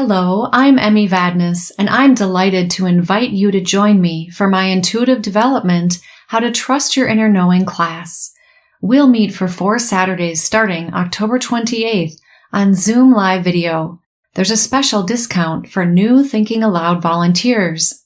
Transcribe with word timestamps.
Hello, 0.00 0.48
I'm 0.52 0.78
Emmy 0.78 1.08
Vadnais, 1.08 1.72
and 1.76 1.90
I'm 1.90 2.14
delighted 2.14 2.70
to 2.70 2.86
invite 2.86 3.30
you 3.30 3.50
to 3.50 3.60
join 3.60 4.00
me 4.00 4.30
for 4.30 4.48
my 4.48 4.66
intuitive 4.66 5.22
development, 5.22 5.98
How 6.28 6.38
to 6.38 6.52
Trust 6.52 6.96
Your 6.96 7.08
Inner 7.08 7.28
Knowing 7.28 7.64
class. 7.64 8.32
We'll 8.80 9.08
meet 9.08 9.34
for 9.34 9.48
four 9.48 9.80
Saturdays 9.80 10.40
starting 10.40 10.94
October 10.94 11.40
28th 11.40 12.12
on 12.52 12.74
Zoom 12.74 13.12
live 13.12 13.42
video. 13.42 14.00
There's 14.34 14.52
a 14.52 14.56
special 14.56 15.02
discount 15.02 15.68
for 15.68 15.84
new 15.84 16.22
Thinking 16.22 16.62
Allowed 16.62 17.02
volunteers. 17.02 18.04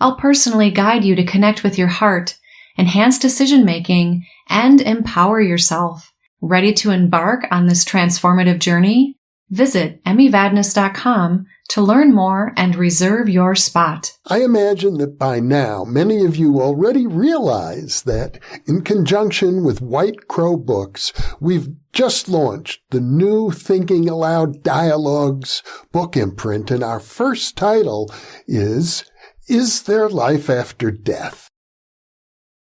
I'll 0.00 0.16
personally 0.16 0.70
guide 0.70 1.02
you 1.02 1.16
to 1.16 1.24
connect 1.24 1.64
with 1.64 1.78
your 1.78 1.88
heart, 1.88 2.36
enhance 2.76 3.18
decision 3.18 3.64
making, 3.64 4.26
and 4.50 4.82
empower 4.82 5.40
yourself. 5.40 6.12
Ready 6.42 6.74
to 6.74 6.90
embark 6.90 7.46
on 7.50 7.68
this 7.68 7.86
transformative 7.86 8.58
journey? 8.58 9.16
Visit 9.52 10.02
emmyvadnais.com 10.04 11.44
to 11.68 11.82
learn 11.82 12.14
more 12.14 12.54
and 12.56 12.74
reserve 12.74 13.28
your 13.28 13.54
spot. 13.54 14.16
I 14.26 14.42
imagine 14.42 14.96
that 14.96 15.18
by 15.18 15.40
now 15.40 15.84
many 15.84 16.24
of 16.24 16.36
you 16.36 16.62
already 16.62 17.06
realize 17.06 18.04
that 18.04 18.38
in 18.66 18.80
conjunction 18.80 19.62
with 19.62 19.82
White 19.82 20.26
Crow 20.26 20.56
Books, 20.56 21.12
we've 21.38 21.68
just 21.92 22.30
launched 22.30 22.80
the 22.92 23.00
new 23.00 23.50
Thinking 23.50 24.08
Allowed 24.08 24.62
Dialogues 24.62 25.62
book 25.92 26.16
imprint 26.16 26.70
and 26.70 26.82
our 26.82 26.98
first 26.98 27.54
title 27.54 28.10
is 28.48 29.04
Is 29.48 29.82
There 29.82 30.08
Life 30.08 30.48
After 30.48 30.90
Death? 30.90 31.51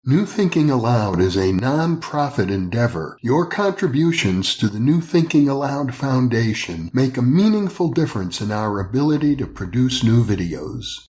New 0.08 0.24
Thinking 0.24 0.70
Allowed 0.70 1.20
is 1.20 1.36
a 1.36 1.52
non-profit 1.52 2.50
endeavor. 2.50 3.18
Your 3.20 3.44
contributions 3.44 4.56
to 4.56 4.66
the 4.66 4.80
New 4.80 5.02
Thinking 5.02 5.50
Allowed 5.50 5.94
Foundation 5.94 6.88
make 6.94 7.18
a 7.18 7.20
meaningful 7.20 7.90
difference 7.90 8.40
in 8.40 8.50
our 8.50 8.80
ability 8.80 9.36
to 9.36 9.46
produce 9.46 10.02
new 10.02 10.24
videos. 10.24 11.04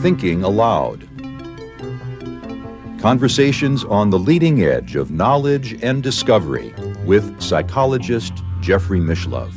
Thinking 0.00 0.42
Allowed. 0.42 1.06
Conversations 2.98 3.84
on 3.84 4.08
the 4.08 4.18
leading 4.18 4.62
edge 4.62 4.96
of 4.96 5.10
knowledge 5.10 5.78
and 5.82 6.02
discovery 6.02 6.72
with 7.04 7.42
psychologist 7.42 8.32
Jeffrey 8.62 9.00
Mishlove. 9.00 9.52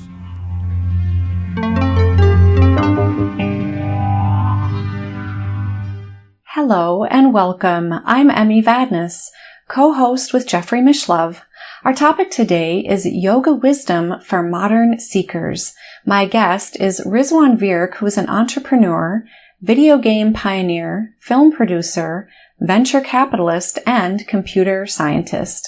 Hello 6.56 7.04
and 7.04 7.34
welcome. 7.34 7.92
I'm 8.06 8.30
Emmy 8.30 8.64
Vadnais, 8.64 9.28
co-host 9.68 10.32
with 10.32 10.48
Jeffrey 10.48 10.80
Mishlove. 10.80 11.42
Our 11.84 11.94
topic 11.94 12.32
today 12.32 12.80
is 12.80 13.06
yoga 13.06 13.54
wisdom 13.54 14.22
for 14.22 14.42
modern 14.42 14.98
seekers. 14.98 15.74
My 16.06 16.26
guest 16.26 16.80
is 16.80 17.02
Rizwan 17.06 17.58
Virk, 17.58 17.96
who 17.96 18.06
is 18.06 18.18
an 18.18 18.30
entrepreneur, 18.30 19.26
video 19.60 19.98
game 19.98 20.32
pioneer, 20.32 21.14
film 21.20 21.52
producer, 21.52 22.30
venture 22.62 23.02
capitalist, 23.02 23.78
and 23.86 24.26
computer 24.26 24.86
scientist. 24.86 25.68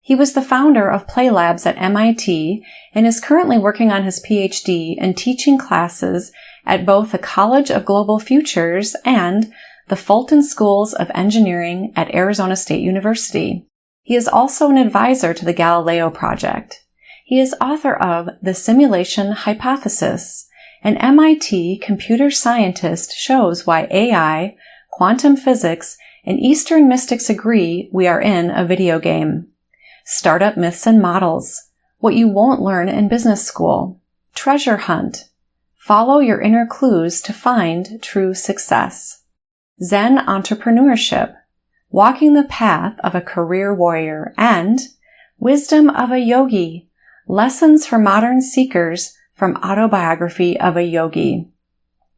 He 0.00 0.16
was 0.16 0.32
the 0.32 0.42
founder 0.42 0.90
of 0.90 1.06
Play 1.06 1.30
Labs 1.30 1.66
at 1.66 1.80
MIT 1.80 2.66
and 2.92 3.06
is 3.06 3.20
currently 3.20 3.58
working 3.58 3.92
on 3.92 4.02
his 4.02 4.20
PhD 4.28 4.96
and 5.00 5.16
teaching 5.16 5.56
classes 5.56 6.32
at 6.64 6.84
both 6.84 7.12
the 7.12 7.18
College 7.18 7.70
of 7.70 7.84
Global 7.84 8.18
Futures 8.18 8.96
and 9.04 9.52
the 9.88 9.96
Fulton 9.96 10.42
Schools 10.42 10.94
of 10.94 11.10
Engineering 11.14 11.92
at 11.94 12.12
Arizona 12.14 12.56
State 12.56 12.80
University. 12.80 13.66
He 14.02 14.16
is 14.16 14.26
also 14.26 14.68
an 14.68 14.76
advisor 14.76 15.32
to 15.32 15.44
the 15.44 15.52
Galileo 15.52 16.10
Project. 16.10 16.84
He 17.24 17.40
is 17.40 17.54
author 17.60 17.94
of 17.94 18.28
The 18.42 18.54
Simulation 18.54 19.32
Hypothesis. 19.32 20.48
An 20.82 20.96
MIT 20.96 21.78
computer 21.78 22.30
scientist 22.30 23.16
shows 23.16 23.66
why 23.66 23.86
AI, 23.90 24.56
quantum 24.90 25.36
physics, 25.36 25.96
and 26.24 26.40
Eastern 26.40 26.88
mystics 26.88 27.30
agree 27.30 27.88
we 27.92 28.08
are 28.08 28.20
in 28.20 28.50
a 28.50 28.64
video 28.64 28.98
game. 28.98 29.48
Startup 30.04 30.56
myths 30.56 30.86
and 30.86 31.00
models. 31.00 31.62
What 31.98 32.14
you 32.14 32.28
won't 32.28 32.60
learn 32.60 32.88
in 32.88 33.08
business 33.08 33.44
school. 33.44 34.00
Treasure 34.34 34.76
hunt. 34.76 35.28
Follow 35.76 36.18
your 36.18 36.40
inner 36.40 36.66
clues 36.66 37.20
to 37.22 37.32
find 37.32 38.02
true 38.02 38.34
success. 38.34 39.22
Zen 39.82 40.18
entrepreneurship, 40.18 41.34
walking 41.90 42.34
the 42.34 42.44
path 42.44 42.98
of 43.04 43.14
a 43.14 43.20
career 43.20 43.74
warrior, 43.74 44.32
and 44.38 44.80
wisdom 45.38 45.90
of 45.90 46.10
a 46.10 46.18
yogi, 46.18 46.88
lessons 47.28 47.86
for 47.86 47.98
modern 47.98 48.40
seekers 48.40 49.14
from 49.34 49.56
autobiography 49.58 50.58
of 50.58 50.76
a 50.76 50.82
yogi. 50.82 51.48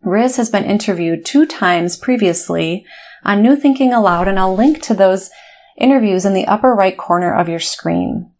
Riz 0.02 0.36
has 0.36 0.50
been 0.50 0.64
interviewed 0.64 1.24
two 1.24 1.44
times 1.46 1.96
previously 1.96 2.86
on 3.24 3.42
New 3.42 3.56
Thinking 3.56 3.92
Allowed, 3.92 4.28
and 4.28 4.38
I'll 4.38 4.54
link 4.54 4.80
to 4.82 4.94
those 4.94 5.30
interviews 5.76 6.24
in 6.24 6.34
the 6.34 6.46
upper 6.46 6.72
right 6.74 6.96
corner 6.96 7.34
of 7.34 7.48
your 7.48 7.60
screen. 7.60 8.30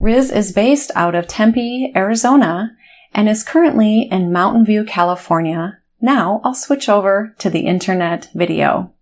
Riz 0.00 0.30
is 0.30 0.52
based 0.52 0.90
out 0.94 1.14
of 1.14 1.28
Tempe, 1.28 1.92
Arizona, 1.94 2.74
and 3.12 3.28
is 3.28 3.44
currently 3.44 4.08
in 4.10 4.32
Mountain 4.32 4.64
View, 4.64 4.84
California, 4.84 5.78
now 6.02 6.40
I'll 6.44 6.54
switch 6.54 6.88
over 6.88 7.34
to 7.38 7.48
the 7.48 7.60
internet 7.60 8.28
video. 8.34 8.92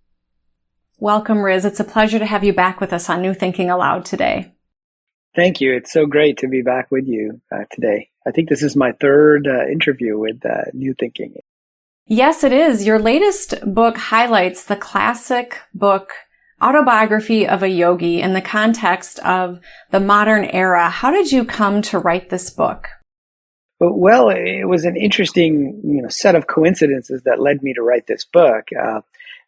Welcome, 0.99 1.38
Riz. 1.38 1.65
It's 1.65 1.81
a 1.81 1.84
pleasure 1.84 2.19
to 2.19 2.27
have 2.27 2.44
you 2.44 2.53
back 2.53 2.81
with 2.81 2.93
us 2.93 3.09
on 3.09 3.22
New 3.22 3.33
Thinking 3.33 3.71
Allowed 3.71 4.05
today. 4.05 4.53
Thank 5.34 5.60
you. 5.60 5.75
It's 5.75 5.93
so 5.93 6.06
great 6.06 6.39
to 6.39 6.49
be 6.49 6.60
back 6.60 6.91
with 6.91 7.06
you 7.06 7.41
uh, 7.50 7.65
today. 7.71 8.10
I 8.27 8.33
think 8.33 8.49
this 8.49 8.62
is 8.62 8.77
my 8.77 8.93
third 9.00 9.47
uh, 9.47 9.66
interview 9.66 10.19
with 10.19 10.44
uh, 10.44 10.65
New 10.75 10.94
Thinking. 10.99 11.34
Yes, 12.06 12.44
it 12.44 12.53
is. 12.53 12.84
Your 12.84 12.99
latest 12.99 13.55
book 13.65 13.97
highlights 13.97 14.65
the 14.65 14.77
classic 14.77 15.60
book 15.72 16.12
autobiography 16.60 17.47
of 17.47 17.62
a 17.62 17.69
yogi 17.69 18.21
in 18.21 18.34
the 18.34 18.43
context 18.43 19.19
of 19.21 19.60
the 19.91 20.00
modern 20.00 20.44
era. 20.44 20.91
How 20.91 21.10
did 21.10 21.33
you 21.33 21.44
come 21.44 21.81
to 21.83 21.99
write 21.99 22.28
this 22.28 22.50
book? 22.50 22.89
But 23.80 23.96
well, 23.96 24.28
it 24.28 24.68
was 24.68 24.84
an 24.84 24.96
interesting 24.96 25.80
you 25.82 26.02
know, 26.02 26.08
set 26.08 26.34
of 26.34 26.46
coincidences 26.46 27.22
that 27.24 27.41
led 27.41 27.62
me 27.62 27.72
to 27.74 27.82
write 27.82 28.06
this 28.06 28.26
book. 28.26 28.66
Uh, 28.78 29.00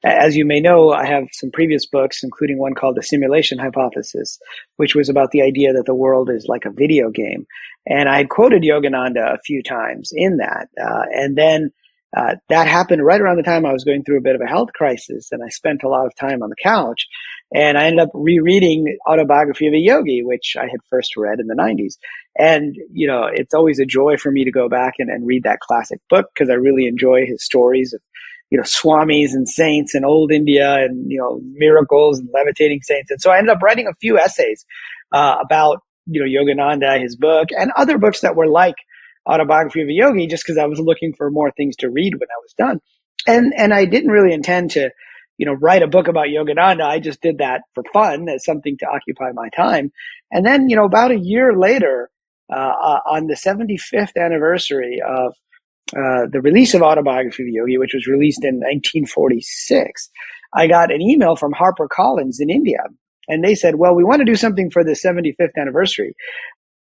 as 0.02 0.36
you 0.36 0.44
may 0.44 0.58
know, 0.58 0.90
I 0.90 1.06
have 1.06 1.28
some 1.32 1.50
previous 1.52 1.86
books, 1.86 2.24
including 2.24 2.58
one 2.58 2.74
called 2.74 2.96
The 2.96 3.02
Simulation 3.02 3.58
Hypothesis, 3.58 4.40
which 4.76 4.94
was 4.96 5.08
about 5.08 5.30
the 5.30 5.42
idea 5.42 5.74
that 5.74 5.84
the 5.86 5.94
world 5.94 6.30
is 6.30 6.46
like 6.48 6.64
a 6.64 6.72
video 6.72 7.10
game. 7.10 7.46
And 7.86 8.08
I 8.08 8.16
had 8.16 8.30
quoted 8.30 8.62
Yogananda 8.62 9.34
a 9.34 9.42
few 9.44 9.62
times 9.62 10.10
in 10.12 10.38
that. 10.38 10.68
Uh, 10.80 11.04
and 11.12 11.36
then 11.36 11.70
uh, 12.16 12.36
that 12.48 12.66
happened 12.66 13.04
right 13.04 13.20
around 13.20 13.36
the 13.36 13.42
time 13.42 13.64
I 13.64 13.72
was 13.72 13.84
going 13.84 14.02
through 14.02 14.18
a 14.18 14.22
bit 14.22 14.34
of 14.34 14.40
a 14.40 14.48
health 14.48 14.72
crisis, 14.74 15.28
and 15.30 15.42
I 15.42 15.48
spent 15.48 15.82
a 15.82 15.88
lot 15.88 16.06
of 16.06 16.14
time 16.14 16.42
on 16.42 16.50
the 16.50 16.56
couch. 16.62 17.06
And 17.54 17.76
I 17.76 17.84
ended 17.84 18.00
up 18.00 18.10
rereading 18.14 18.96
Autobiography 19.08 19.66
of 19.66 19.74
a 19.74 19.78
Yogi, 19.78 20.22
which 20.22 20.56
I 20.58 20.62
had 20.62 20.80
first 20.88 21.16
read 21.16 21.38
in 21.38 21.48
the 21.48 21.54
90s. 21.54 21.96
And, 22.38 22.74
you 22.90 23.06
know, 23.06 23.28
it's 23.30 23.52
always 23.52 23.78
a 23.78 23.84
joy 23.84 24.16
for 24.16 24.30
me 24.30 24.44
to 24.44 24.50
go 24.50 24.68
back 24.68 24.94
and, 24.98 25.10
and 25.10 25.26
read 25.26 25.44
that 25.44 25.60
classic 25.60 26.00
book 26.08 26.26
because 26.32 26.48
I 26.48 26.54
really 26.54 26.86
enjoy 26.86 27.26
his 27.26 27.44
stories 27.44 27.92
of, 27.92 28.00
you 28.50 28.56
know, 28.56 28.64
swamis 28.64 29.32
and 29.32 29.48
saints 29.48 29.94
and 29.94 30.04
old 30.04 30.32
India 30.32 30.76
and, 30.76 31.10
you 31.10 31.18
know, 31.18 31.40
miracles 31.52 32.20
and 32.20 32.28
levitating 32.32 32.80
saints. 32.82 33.10
And 33.10 33.20
so 33.20 33.30
I 33.30 33.38
ended 33.38 33.54
up 33.54 33.62
writing 33.62 33.86
a 33.86 33.94
few 34.00 34.18
essays 34.18 34.64
uh, 35.12 35.36
about, 35.42 35.80
you 36.06 36.20
know, 36.20 36.26
Yogananda, 36.26 37.00
his 37.00 37.16
book, 37.16 37.48
and 37.50 37.70
other 37.76 37.98
books 37.98 38.20
that 38.20 38.34
were 38.34 38.48
like 38.48 38.76
Autobiography 39.28 39.82
of 39.82 39.88
a 39.88 39.92
Yogi 39.92 40.26
just 40.26 40.44
because 40.44 40.58
I 40.58 40.66
was 40.66 40.80
looking 40.80 41.12
for 41.14 41.30
more 41.30 41.50
things 41.50 41.76
to 41.76 41.90
read 41.90 42.14
when 42.14 42.28
I 42.28 42.40
was 42.42 42.54
done. 42.56 42.80
And, 43.26 43.52
and 43.56 43.72
I 43.72 43.84
didn't 43.84 44.10
really 44.10 44.34
intend 44.34 44.72
to, 44.72 44.90
you 45.38 45.46
know, 45.46 45.54
write 45.54 45.82
a 45.82 45.88
book 45.88 46.08
about 46.08 46.26
Yogananda. 46.26 46.84
I 46.84 46.98
just 47.00 47.20
did 47.20 47.38
that 47.38 47.62
for 47.74 47.84
fun 47.92 48.28
as 48.28 48.44
something 48.44 48.76
to 48.78 48.86
occupy 48.86 49.32
my 49.32 49.48
time. 49.50 49.90
And 50.30 50.46
then, 50.46 50.68
you 50.68 50.76
know, 50.76 50.84
about 50.84 51.10
a 51.10 51.18
year 51.18 51.56
later, 51.56 52.10
uh, 52.52 52.56
uh, 52.56 53.00
on 53.06 53.28
the 53.28 53.34
75th 53.34 54.16
anniversary 54.16 55.00
of 55.06 55.32
uh, 55.96 56.26
the 56.30 56.40
release 56.42 56.74
of 56.74 56.82
Autobiography 56.82 57.44
of 57.44 57.48
Yogi, 57.48 57.78
which 57.78 57.94
was 57.94 58.06
released 58.06 58.44
in 58.44 58.56
1946, 58.56 60.10
I 60.54 60.66
got 60.66 60.92
an 60.92 61.00
email 61.00 61.36
from 61.36 61.52
HarperCollins 61.52 62.36
in 62.40 62.50
India. 62.50 62.80
And 63.28 63.42
they 63.42 63.54
said, 63.54 63.76
well, 63.76 63.94
we 63.94 64.04
want 64.04 64.20
to 64.20 64.24
do 64.24 64.36
something 64.36 64.70
for 64.70 64.84
the 64.84 64.92
75th 64.92 65.56
anniversary. 65.58 66.14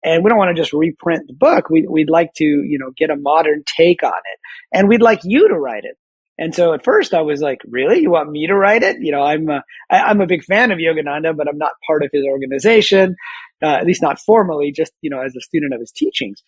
And 0.04 0.24
we 0.24 0.30
don't 0.30 0.38
want 0.38 0.56
to 0.56 0.62
just 0.62 0.74
reprint 0.74 1.28
the 1.28 1.34
book. 1.34 1.70
We, 1.70 1.86
we'd 1.88 2.10
like 2.10 2.34
to, 2.36 2.44
you 2.44 2.78
know, 2.80 2.92
get 2.98 3.10
a 3.10 3.16
modern 3.16 3.64
take 3.66 4.04
on 4.04 4.12
it. 4.12 4.40
And 4.74 4.90
we'd 4.90 5.02
like 5.02 5.22
you 5.24 5.48
to 5.48 5.56
write 5.56 5.86
it. 5.86 5.98
And 6.38 6.56
so 6.56 6.74
at 6.74 6.84
first 6.84 7.14
I 7.14 7.22
was 7.22 7.42
like, 7.42 7.60
really? 7.70 8.00
You 8.00 8.12
want 8.12 8.32
me 8.32 8.48
to 8.48 8.56
write 8.56 8.84
it? 8.84 8.98
You 9.00 9.12
know, 9.12 9.22
I'm 9.22 9.50
a, 9.50 9.64
I, 9.90 10.00
I'm 10.00 10.22
a 10.22 10.28
big 10.28 10.44
fan 10.44 10.72
of 10.72 10.80
Yogananda, 10.80 11.36
but 11.38 11.48
I'm 11.48 11.58
not 11.58 11.74
part 11.86 12.04
of 12.04 12.10
his 12.12 12.26
organization, 12.26 13.16
uh, 13.62 13.68
at 13.68 13.86
least 13.86 14.02
not 14.02 14.20
formally, 14.20 14.72
just, 14.72 14.92
you 15.02 15.10
know, 15.10 15.22
as 15.22 15.36
a 15.36 15.42
student 15.42 15.74
of 15.74 15.80
his 15.80 15.92
teachings. 15.92 16.42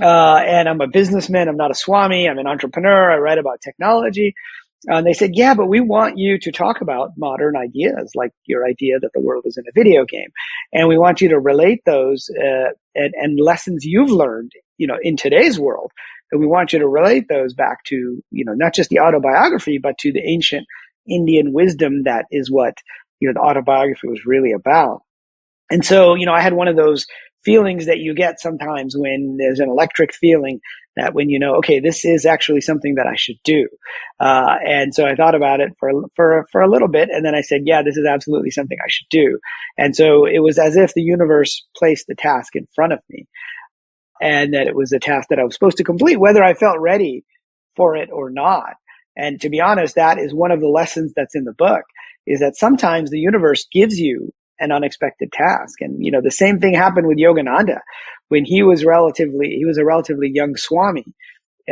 Uh, 0.00 0.36
and 0.46 0.68
I'm 0.68 0.80
a 0.80 0.86
businessman. 0.86 1.48
I'm 1.48 1.56
not 1.56 1.70
a 1.70 1.74
swami. 1.74 2.28
I'm 2.28 2.38
an 2.38 2.46
entrepreneur. 2.46 3.10
I 3.10 3.18
write 3.18 3.38
about 3.38 3.60
technology. 3.62 4.34
Uh, 4.90 4.96
and 4.96 5.06
they 5.06 5.12
said, 5.12 5.32
yeah, 5.34 5.54
but 5.54 5.66
we 5.66 5.80
want 5.80 6.16
you 6.16 6.38
to 6.38 6.50
talk 6.52 6.80
about 6.80 7.10
modern 7.16 7.56
ideas, 7.56 8.12
like 8.14 8.30
your 8.46 8.66
idea 8.66 8.98
that 8.98 9.10
the 9.12 9.20
world 9.20 9.44
is 9.46 9.58
in 9.58 9.64
a 9.68 9.72
video 9.74 10.04
game. 10.04 10.30
And 10.72 10.88
we 10.88 10.96
want 10.96 11.20
you 11.20 11.28
to 11.30 11.38
relate 11.38 11.82
those 11.84 12.30
uh, 12.30 12.70
and, 12.94 13.12
and 13.14 13.40
lessons 13.40 13.84
you've 13.84 14.10
learned, 14.10 14.52
you 14.78 14.86
know, 14.86 14.96
in 15.02 15.16
today's 15.16 15.58
world. 15.58 15.92
And 16.30 16.40
we 16.40 16.46
want 16.46 16.72
you 16.72 16.78
to 16.78 16.88
relate 16.88 17.26
those 17.28 17.54
back 17.54 17.84
to, 17.84 18.22
you 18.30 18.44
know, 18.44 18.54
not 18.54 18.74
just 18.74 18.90
the 18.90 19.00
autobiography, 19.00 19.78
but 19.78 19.98
to 19.98 20.12
the 20.12 20.22
ancient 20.26 20.66
Indian 21.08 21.52
wisdom 21.52 22.04
that 22.04 22.26
is 22.30 22.50
what, 22.50 22.74
you 23.20 23.28
know, 23.28 23.34
the 23.34 23.46
autobiography 23.46 24.08
was 24.08 24.26
really 24.26 24.52
about. 24.52 25.02
And 25.70 25.84
so, 25.84 26.14
you 26.14 26.26
know, 26.26 26.32
I 26.32 26.40
had 26.40 26.52
one 26.52 26.68
of 26.68 26.76
those 26.76 27.06
feelings 27.44 27.86
that 27.86 27.98
you 27.98 28.14
get 28.14 28.40
sometimes 28.40 28.94
when 28.96 29.36
there's 29.38 29.60
an 29.60 29.70
electric 29.70 30.12
feeling 30.14 30.60
that 30.96 31.14
when 31.14 31.30
you 31.30 31.38
know, 31.38 31.56
okay, 31.56 31.80
this 31.80 32.04
is 32.04 32.26
actually 32.26 32.60
something 32.60 32.96
that 32.96 33.06
I 33.06 33.14
should 33.16 33.38
do. 33.44 33.68
Uh, 34.18 34.56
and 34.66 34.94
so 34.94 35.06
I 35.06 35.14
thought 35.14 35.34
about 35.34 35.60
it 35.60 35.72
for, 35.78 35.92
for, 36.16 36.46
for 36.50 36.60
a 36.60 36.70
little 36.70 36.88
bit. 36.88 37.08
And 37.10 37.24
then 37.24 37.34
I 37.34 37.40
said, 37.40 37.62
yeah, 37.64 37.82
this 37.82 37.96
is 37.96 38.06
absolutely 38.06 38.50
something 38.50 38.76
I 38.84 38.88
should 38.88 39.06
do. 39.10 39.38
And 39.78 39.94
so 39.94 40.26
it 40.26 40.40
was 40.40 40.58
as 40.58 40.76
if 40.76 40.92
the 40.92 41.02
universe 41.02 41.66
placed 41.76 42.06
the 42.08 42.16
task 42.16 42.56
in 42.56 42.66
front 42.74 42.92
of 42.92 42.98
me 43.08 43.26
and 44.20 44.54
that 44.54 44.66
it 44.66 44.74
was 44.74 44.92
a 44.92 44.98
task 44.98 45.28
that 45.30 45.38
I 45.38 45.44
was 45.44 45.54
supposed 45.54 45.78
to 45.78 45.84
complete, 45.84 46.20
whether 46.20 46.42
I 46.42 46.54
felt 46.54 46.78
ready 46.78 47.24
for 47.76 47.96
it 47.96 48.10
or 48.12 48.30
not. 48.30 48.74
And 49.16 49.40
to 49.40 49.50
be 49.50 49.60
honest, 49.60 49.94
that 49.96 50.18
is 50.18 50.34
one 50.34 50.50
of 50.50 50.60
the 50.60 50.68
lessons 50.68 51.12
that's 51.14 51.34
in 51.34 51.44
the 51.44 51.52
book 51.52 51.82
is 52.26 52.40
that 52.40 52.56
sometimes 52.56 53.10
the 53.10 53.18
universe 53.18 53.66
gives 53.72 53.98
you 53.98 54.32
an 54.58 54.72
unexpected 54.72 55.32
task. 55.32 55.80
And, 55.80 56.04
you 56.04 56.10
know, 56.10 56.20
the 56.22 56.30
same 56.30 56.60
thing 56.60 56.74
happened 56.74 57.06
with 57.06 57.18
Yogananda 57.18 57.78
when 58.28 58.44
he 58.44 58.62
was 58.62 58.84
relatively, 58.84 59.56
he 59.56 59.64
was 59.64 59.78
a 59.78 59.84
relatively 59.84 60.30
young 60.32 60.56
Swami. 60.56 61.04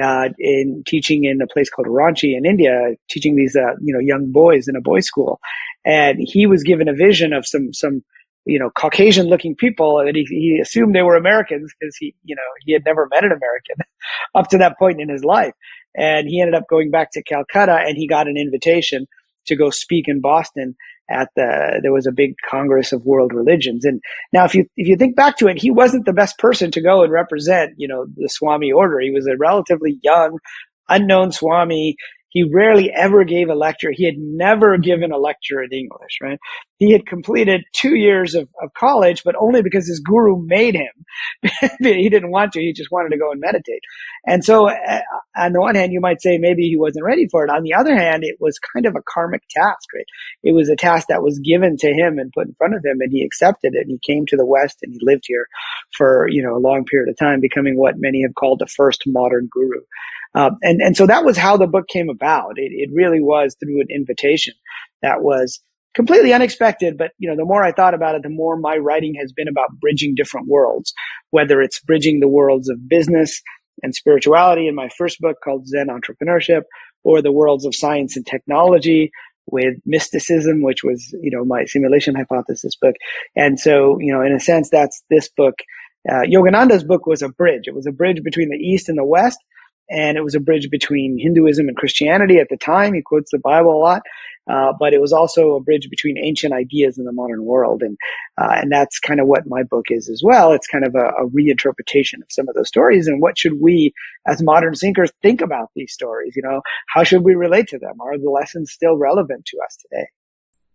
Uh, 0.00 0.29
in 0.39 0.85
teaching 0.87 1.25
in 1.25 1.41
a 1.43 1.47
place 1.47 1.69
called 1.69 1.89
Ranchi 1.89 2.37
in 2.37 2.47
India, 2.47 2.91
teaching 3.11 3.35
these 3.35 3.56
uh, 3.56 3.73
you 3.81 3.93
know 3.93 3.99
young 3.99 4.31
boys 4.31 4.69
in 4.69 4.77
a 4.77 4.81
boys' 4.81 5.06
school, 5.06 5.41
and 5.85 6.19
he 6.21 6.47
was 6.47 6.62
given 6.62 6.87
a 6.87 6.95
vision 6.95 7.33
of 7.33 7.45
some 7.45 7.73
some 7.73 8.05
you 8.49 8.59
know 8.59 8.71
Caucasian 8.71 9.27
looking 9.27 9.55
people, 9.55 10.00
and 10.00 10.17
he, 10.17 10.25
he 10.25 10.59
assumed 10.61 10.95
they 10.95 11.03
were 11.03 11.17
Americans 11.17 11.73
because 11.79 11.97
he 11.97 12.15
you 12.25 12.35
know 12.35 12.43
he 12.65 12.73
had 12.73 12.85
never 12.85 13.06
met 13.11 13.25
an 13.25 13.33
American 13.33 13.77
up 14.35 14.49
to 14.49 14.59
that 14.59 14.79
point 14.79 15.00
in 15.00 15.09
his 15.09 15.25
life, 15.25 15.55
and 15.97 16.29
he 16.29 16.41
ended 16.41 16.55
up 16.55 16.65
going 16.69 16.91
back 16.91 17.12
to 17.12 17.23
Calcutta, 17.23 17.79
and 17.87 17.97
he 17.97 18.09
got 18.09 18.29
an 18.29 18.37
invitation 18.37 19.06
to 19.47 19.56
go 19.56 19.71
speak 19.71 20.09
in 20.09 20.21
Boston 20.21 20.75
at 21.11 21.29
the 21.37 21.81
there 21.83 21.93
was 21.93 22.06
a 22.06 22.12
big 22.12 22.35
congress 22.49 22.93
of 22.93 23.05
world 23.05 23.33
religions. 23.33 23.85
And 23.85 24.00
now 24.33 24.45
if 24.45 24.55
you 24.55 24.67
if 24.77 24.89
you 24.89 24.97
think 24.97 25.17
back 25.17 25.37
to 25.39 25.49
it 25.49 25.61
he 25.61 25.71
wasn't 25.71 26.05
the 26.05 26.12
best 26.12 26.39
person 26.39 26.71
to 26.73 26.83
go 26.83 27.03
and 27.03 27.12
represent 27.12 27.73
you 27.77 27.89
know 27.89 28.06
the 28.17 28.29
swami 28.29 28.73
order. 28.73 29.00
He 29.00 29.11
was 29.11 29.27
a 29.27 29.37
relatively 29.39 29.99
young 30.03 30.39
unknown 30.89 31.33
swami 31.33 31.97
he 32.31 32.45
rarely 32.53 32.91
ever 32.93 33.25
gave 33.25 33.49
a 33.49 33.55
lecture. 33.55 33.91
He 33.93 34.05
had 34.05 34.17
never 34.19 34.79
given 34.79 35.13
a 35.13 35.19
lecture 35.19 35.63
in 35.63 35.73
English, 35.73 36.19
right? 36.23 36.39
He 36.79 36.93
had 36.93 37.07
completed 37.07 37.65
two 37.73 37.97
years 37.97 38.35
of, 38.35 38.49
of 38.63 38.73
college, 38.75 39.25
but 39.25 39.35
only 39.41 39.63
because 39.63 39.89
his 39.89 40.01
guru 40.01 40.41
made 40.45 40.75
him. 40.75 41.71
he 41.81 42.09
didn't 42.09 42.31
want 42.31 42.53
to. 42.53 42.61
He 42.61 42.73
just 42.73 42.91
wanted 42.93 43.11
to 43.11 43.19
go 43.19 43.33
and 43.33 43.41
meditate. 43.41 43.81
And 44.27 44.45
so, 44.45 44.69
uh, 44.69 45.01
on 45.37 45.53
the 45.53 45.61
one 45.61 45.75
hand, 45.75 45.93
you 45.93 46.01
might 46.01 46.21
say 46.21 46.39
maybe 46.39 46.69
he 46.69 46.77
wasn't 46.77 47.05
ready 47.05 47.27
for 47.31 47.45
it. 47.45 47.51
On 47.51 47.63
the 47.63 47.75
other 47.75 47.97
hand, 47.97 48.25
it 48.25 48.37
was 48.41 48.59
kind 48.59 48.87
of 48.87 48.95
a 48.95 49.03
karmic 49.09 49.43
task, 49.51 49.89
right? 49.95 50.05
It 50.43 50.53
was 50.53 50.69
a 50.69 50.77
task 50.77 51.09
that 51.09 51.23
was 51.23 51.39
given 51.39 51.77
to 51.79 51.89
him 51.89 52.19
and 52.19 52.33
put 52.33 52.47
in 52.47 52.55
front 52.55 52.75
of 52.75 52.85
him, 52.85 53.01
and 53.01 53.11
he 53.13 53.25
accepted 53.25 53.75
it. 53.75 53.87
And 53.87 53.91
he 53.91 54.13
came 54.13 54.27
to 54.27 54.37
the 54.37 54.47
West 54.47 54.79
and 54.83 54.93
he 54.93 54.99
lived 55.03 55.25
here 55.27 55.47
for, 55.97 56.29
you 56.31 56.43
know, 56.43 56.57
a 56.57 56.59
long 56.61 56.85
period 56.85 57.09
of 57.11 57.17
time, 57.19 57.41
becoming 57.41 57.79
what 57.79 57.95
many 57.99 58.23
have 58.23 58.35
called 58.35 58.59
the 58.59 58.67
first 58.67 59.05
modern 59.07 59.49
guru. 59.51 59.81
Uh, 60.35 60.51
and, 60.63 60.81
and 60.81 60.97
so 60.97 61.07
that 61.07 61.25
was 61.25 61.37
how 61.37 61.57
the 61.57 61.67
book 61.67 61.89
came 61.89 62.09
about. 62.11 62.18
It, 62.56 62.73
it 62.73 62.91
really 62.93 63.20
was 63.20 63.56
through 63.59 63.81
an 63.81 63.88
invitation 63.91 64.55
that 65.03 65.23
was 65.23 65.61
completely 65.94 66.32
unexpected. 66.32 66.97
But, 66.99 67.12
you 67.19 67.29
know, 67.29 67.37
the 67.37 67.44
more 67.44 67.65
I 67.65 67.73
thought 67.73 67.94
about 67.94 68.15
it, 68.15 68.23
the 68.23 68.29
more 68.29 68.56
my 68.56 68.76
writing 68.76 69.15
has 69.20 69.32
been 69.32 69.49
about 69.49 69.79
bridging 69.81 70.15
different 70.15 70.47
worlds, 70.47 70.93
whether 71.31 71.61
it's 71.61 71.81
bridging 71.81 72.20
the 72.20 72.29
worlds 72.29 72.69
of 72.69 72.88
business 72.88 73.43
and 73.82 73.94
spirituality 73.94 74.69
in 74.69 74.75
my 74.75 74.88
first 74.97 75.20
book 75.20 75.37
called 75.43 75.67
Zen 75.67 75.88
Entrepreneurship 75.88 76.62
or 77.05 77.23
the 77.23 77.32
worlds 77.32 77.65
of 77.65 77.75
science 77.75 78.17
and 78.17 78.26
technology 78.26 79.11
with 79.47 79.76
mysticism, 79.87 80.62
which 80.62 80.85
was, 80.85 81.14
you 81.23 81.31
know, 81.31 81.44
my 81.44 81.64
simulation 81.64 82.14
hypothesis 82.14 82.76
book. 82.76 82.94
And 83.35 83.59
so, 83.59 83.99
you 83.99 84.12
know, 84.12 84.21
in 84.21 84.32
a 84.32 84.41
sense, 84.41 84.69
that's 84.69 85.03
this 85.11 85.29
book. 85.29 85.55
Uh, 86.09 86.23
Yogananda's 86.23 86.85
book 86.85 87.06
was 87.06 87.23
a 87.23 87.29
bridge. 87.29 87.62
It 87.67 87.75
was 87.75 87.87
a 87.87 87.93
bridge 87.93 88.23
between 88.23 88.50
the 88.50 88.56
East 88.56 88.88
and 88.88 88.99
the 88.99 89.05
West 89.05 89.38
and 89.90 90.17
it 90.19 90.25
was 90.25 90.35
a 90.35 90.40
bridge 90.40 90.70
between 90.70 91.19
Hinduism 91.19 91.69
and 91.69 91.76
Christianity 91.76 92.38
at 92.38 92.49
the 92.50 92.56
time. 92.56 92.94
He 92.94 93.02
quotes 93.02 93.31
the 93.31 93.38
Bible 93.38 93.73
a 93.73 93.81
lot, 93.81 94.02
uh, 94.49 94.73
but 94.79 94.93
it 94.93 95.00
was 95.00 95.12
also 95.12 95.55
a 95.55 95.61
bridge 95.61 95.88
between 95.90 96.19
ancient 96.19 96.52
ideas 96.52 96.99
and 96.99 97.06
the 97.06 97.12
modern 97.12 97.44
world, 97.44 97.82
and 97.82 97.96
uh, 98.40 98.56
and 98.61 98.73
that's 98.73 98.99
kind 98.99 99.20
of 99.20 99.26
what 99.26 99.46
my 99.46 99.62
book 99.62 99.87
is 99.90 100.08
as 100.08 100.23
well. 100.25 100.52
It's 100.52 100.67
kind 100.67 100.87
of 100.87 100.94
a, 100.94 101.08
a, 101.23 101.29
reinterpretation 101.29 102.23
of 102.23 102.31
some 102.31 102.49
of 102.49 102.55
those 102.55 102.69
stories, 102.69 103.06
and 103.06 103.20
what 103.20 103.38
should 103.38 103.61
we, 103.61 103.93
as 104.26 104.43
modern 104.43 104.75
thinkers, 104.75 105.11
think 105.23 105.40
about 105.40 105.70
these 105.75 105.93
stories? 105.93 106.35
You 106.37 106.43
know, 106.43 106.62
how 106.88 107.05
should 107.05 107.25
we 107.25 107.35
relate 107.35 107.69
to 107.69 107.79
them? 107.79 108.00
Are 108.00 108.19
the 108.19 108.31
lessons 108.31 108.73
still 108.73 108.96
relevant 108.96 109.46
to 109.46 109.58
us 109.64 109.76
today? 109.76 110.06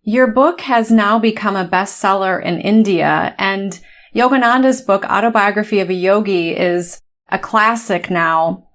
Your 0.04 0.28
book 0.28 0.62
has 0.62 0.92
now 0.92 1.18
become 1.18 1.56
a 1.56 1.68
bestseller 1.68 2.44
in 2.44 2.60
India, 2.60 3.34
and 3.38 3.80
Yogananda's 4.14 4.82
book, 4.82 5.06
Autobiography 5.06 5.80
of 5.80 5.90
a 5.90 5.94
Yogi, 5.94 6.56
is 6.56 7.00
a 7.30 7.40
classic 7.40 8.10
now. 8.10 8.68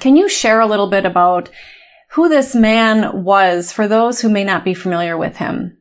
Can 0.00 0.16
you 0.16 0.28
share 0.28 0.60
a 0.60 0.66
little 0.66 0.88
bit 0.88 1.04
about 1.04 1.50
who 2.10 2.28
this 2.28 2.54
man 2.54 3.24
was 3.24 3.72
for 3.72 3.88
those 3.88 4.20
who 4.20 4.28
may 4.28 4.44
not 4.44 4.64
be 4.64 4.74
familiar 4.74 5.16
with 5.16 5.36
him? 5.36 5.78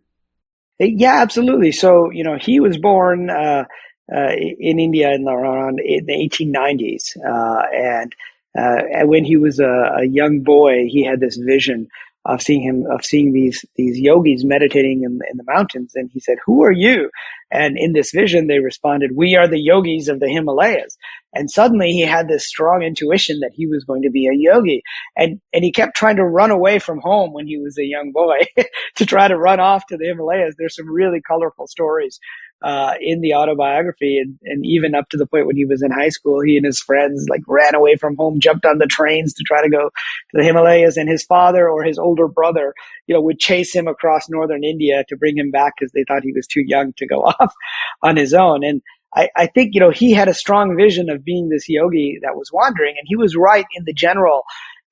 Yeah, 0.79 1.21
absolutely. 1.21 1.71
So, 1.71 2.09
you 2.11 2.23
know, 2.23 2.37
he 2.39 2.59
was 2.59 2.77
born 2.77 3.29
uh, 3.29 3.65
uh, 4.13 4.31
in 4.59 4.79
India 4.79 5.13
in 5.13 5.27
around 5.27 5.79
in 5.79 6.05
the 6.05 6.13
1890s. 6.13 7.15
Uh, 7.17 7.61
and, 7.73 8.15
uh, 8.57 9.05
when 9.07 9.25
he 9.25 9.37
was 9.37 9.59
a, 9.59 9.91
a, 9.99 10.05
young 10.05 10.41
boy, 10.41 10.85
he 10.87 11.03
had 11.03 11.19
this 11.19 11.37
vision 11.37 11.87
of 12.25 12.41
seeing 12.41 12.61
him, 12.61 12.85
of 12.91 13.03
seeing 13.03 13.33
these, 13.33 13.65
these 13.75 13.99
yogis 13.99 14.45
meditating 14.45 15.03
in, 15.03 15.19
in 15.29 15.37
the 15.37 15.43
mountains. 15.45 15.91
And 15.95 16.09
he 16.13 16.19
said, 16.19 16.37
who 16.45 16.63
are 16.63 16.71
you? 16.71 17.09
And 17.51 17.77
in 17.77 17.93
this 17.93 18.11
vision, 18.11 18.47
they 18.47 18.59
responded, 18.59 19.11
we 19.15 19.35
are 19.35 19.47
the 19.47 19.59
yogis 19.59 20.07
of 20.07 20.19
the 20.19 20.29
Himalayas. 20.29 20.97
And 21.33 21.51
suddenly 21.51 21.91
he 21.91 22.01
had 22.01 22.27
this 22.27 22.47
strong 22.47 22.81
intuition 22.81 23.39
that 23.41 23.51
he 23.53 23.67
was 23.67 23.83
going 23.83 24.03
to 24.03 24.09
be 24.09 24.27
a 24.27 24.33
yogi. 24.33 24.83
And, 25.17 25.41
and 25.51 25.63
he 25.63 25.71
kept 25.71 25.97
trying 25.97 26.15
to 26.15 26.25
run 26.25 26.51
away 26.51 26.79
from 26.79 26.99
home 27.01 27.33
when 27.33 27.45
he 27.45 27.57
was 27.57 27.77
a 27.77 27.85
young 27.85 28.11
boy 28.13 28.39
to 28.95 29.05
try 29.05 29.27
to 29.27 29.37
run 29.37 29.59
off 29.59 29.85
to 29.87 29.97
the 29.97 30.05
Himalayas. 30.05 30.55
There's 30.57 30.75
some 30.75 30.89
really 30.89 31.21
colorful 31.21 31.67
stories 31.67 32.19
uh, 32.63 32.93
in 33.01 33.19
the 33.21 33.33
autobiography, 33.33 34.17
and, 34.17 34.39
and 34.43 34.65
even 34.65 34.95
up 34.95 35.09
to 35.09 35.17
the 35.17 35.25
point 35.25 35.47
when 35.47 35.57
he 35.57 35.65
was 35.65 35.83
in 35.83 35.91
high 35.91 36.09
school, 36.09 36.41
he 36.41 36.55
and 36.55 36.65
his 36.65 36.79
friends 36.79 37.27
like 37.29 37.41
ran 37.47 37.75
away 37.75 37.97
from 37.97 38.15
home, 38.15 38.39
jumped 38.39 38.65
on 38.65 38.77
the 38.77 38.87
trains 38.87 39.33
to 39.33 39.43
try 39.43 39.61
to 39.61 39.69
go 39.69 39.89
to 39.89 40.33
the 40.33 40.43
Himalayas, 40.43 40.95
and 40.95 41.09
his 41.09 41.23
father 41.23 41.69
or 41.69 41.83
his 41.83 41.99
older 41.99 42.27
brother, 42.27 42.73
you 43.05 43.13
know, 43.13 43.21
would 43.21 43.39
chase 43.39 43.75
him 43.75 43.87
across 43.87 44.29
northern 44.29 44.63
India 44.63 45.03
to 45.09 45.17
bring 45.17 45.37
him 45.37 45.51
back 45.51 45.73
because 45.77 45.91
they 45.91 46.05
thought 46.07 46.23
he 46.23 46.33
was 46.33 46.47
too 46.47 46.63
young 46.65 46.93
to 46.97 47.05
go 47.05 47.17
off 47.39 47.53
on 48.01 48.15
his 48.15 48.33
own. 48.33 48.63
And 48.63 48.81
I, 49.15 49.29
I 49.35 49.47
think 49.47 49.73
you 49.73 49.79
know 49.79 49.91
he 49.91 50.11
had 50.11 50.27
a 50.27 50.33
strong 50.33 50.75
vision 50.77 51.09
of 51.09 51.23
being 51.23 51.49
this 51.49 51.69
yogi 51.69 52.19
that 52.23 52.35
was 52.35 52.49
wandering, 52.51 52.95
and 52.97 53.05
he 53.05 53.15
was 53.15 53.35
right 53.35 53.65
in 53.75 53.83
the 53.85 53.93
general 53.93 54.43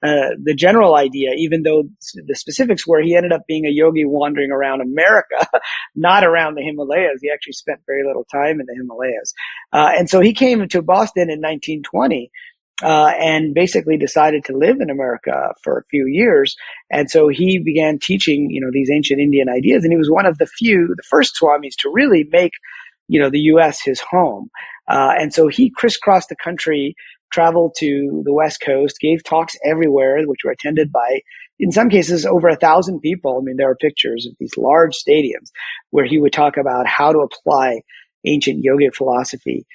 uh, 0.04 0.30
the 0.42 0.56
general 0.56 0.96
idea, 0.96 1.30
even 1.38 1.62
though 1.62 1.84
the 2.16 2.36
specifics 2.36 2.88
were 2.88 3.02
he 3.02 3.16
ended 3.16 3.32
up 3.32 3.42
being 3.48 3.66
a 3.66 3.70
yogi 3.70 4.04
wandering 4.04 4.52
around 4.52 4.82
America, 4.82 5.48
not 5.96 6.24
around 6.24 6.56
the 6.56 6.64
Himalayas. 6.64 7.20
He 7.22 7.30
actually 7.32 7.54
spent 7.54 7.82
very 7.86 8.04
little 8.06 8.26
time 8.32 8.60
in 8.60 8.66
the 8.66 8.76
Himalayas. 8.76 9.34
Uh, 9.72 9.92
and 9.96 10.10
so 10.10 10.20
he 10.20 10.34
came 10.34 10.68
to 10.68 10.82
Boston 10.82 11.30
in 11.30 11.40
1920. 11.40 12.32
Uh, 12.84 13.14
and 13.20 13.54
basically 13.54 13.96
decided 13.96 14.44
to 14.44 14.58
live 14.58 14.78
in 14.82 14.90
America 14.90 15.54
for 15.64 15.78
a 15.78 15.84
few 15.92 16.08
years. 16.08 16.56
And 16.90 17.12
so 17.12 17.28
he 17.28 17.60
began 17.60 18.00
teaching, 18.00 18.50
you 18.50 18.60
know, 18.60 18.72
these 18.72 18.90
ancient 18.90 19.22
Indian 19.22 19.50
ideas. 19.50 19.84
And 19.84 19.94
he 19.94 19.98
was 19.98 20.10
one 20.10 20.26
of 20.26 20.40
the 20.40 20.48
few, 20.48 20.88
the 20.88 21.04
first 21.08 21.38
swamis 21.40 21.76
to 21.82 21.92
really 21.94 22.28
make, 22.32 22.54
you 23.08 23.20
know, 23.20 23.30
the 23.30 23.42
U.S. 23.42 23.84
his 23.84 24.02
home. 24.02 24.50
Uh, 24.88 25.14
and 25.16 25.32
so 25.32 25.48
he 25.48 25.70
crisscrossed 25.70 26.30
the 26.30 26.36
country 26.36 26.96
traveled 27.32 27.76
to 27.80 28.22
the 28.26 28.34
West 28.34 28.62
Coast, 28.62 29.00
gave 29.00 29.24
talks 29.24 29.56
everywhere, 29.66 30.22
which 30.26 30.42
were 30.44 30.52
attended 30.52 30.92
by, 30.92 31.22
in 31.60 31.72
some 31.72 31.90
cases, 31.90 32.26
over 32.26 32.48
a 32.48 32.56
thousand 32.56 33.00
people. 33.02 33.40
I 33.40 33.44
mean, 33.44 33.58
there 33.58 33.70
are 33.70 33.76
pictures 33.76 34.28
of 34.30 34.36
these 34.40 34.58
large 34.58 34.96
stadiums 34.96 35.50
where 35.90 36.06
he 36.06 36.20
would 36.20 36.34
talk 36.34 36.58
about 36.58 36.88
how 36.88 37.12
to 37.12 37.20
apply 37.20 37.82
ancient 38.26 38.64
yogic 38.64 38.96
philosophy 38.96 39.66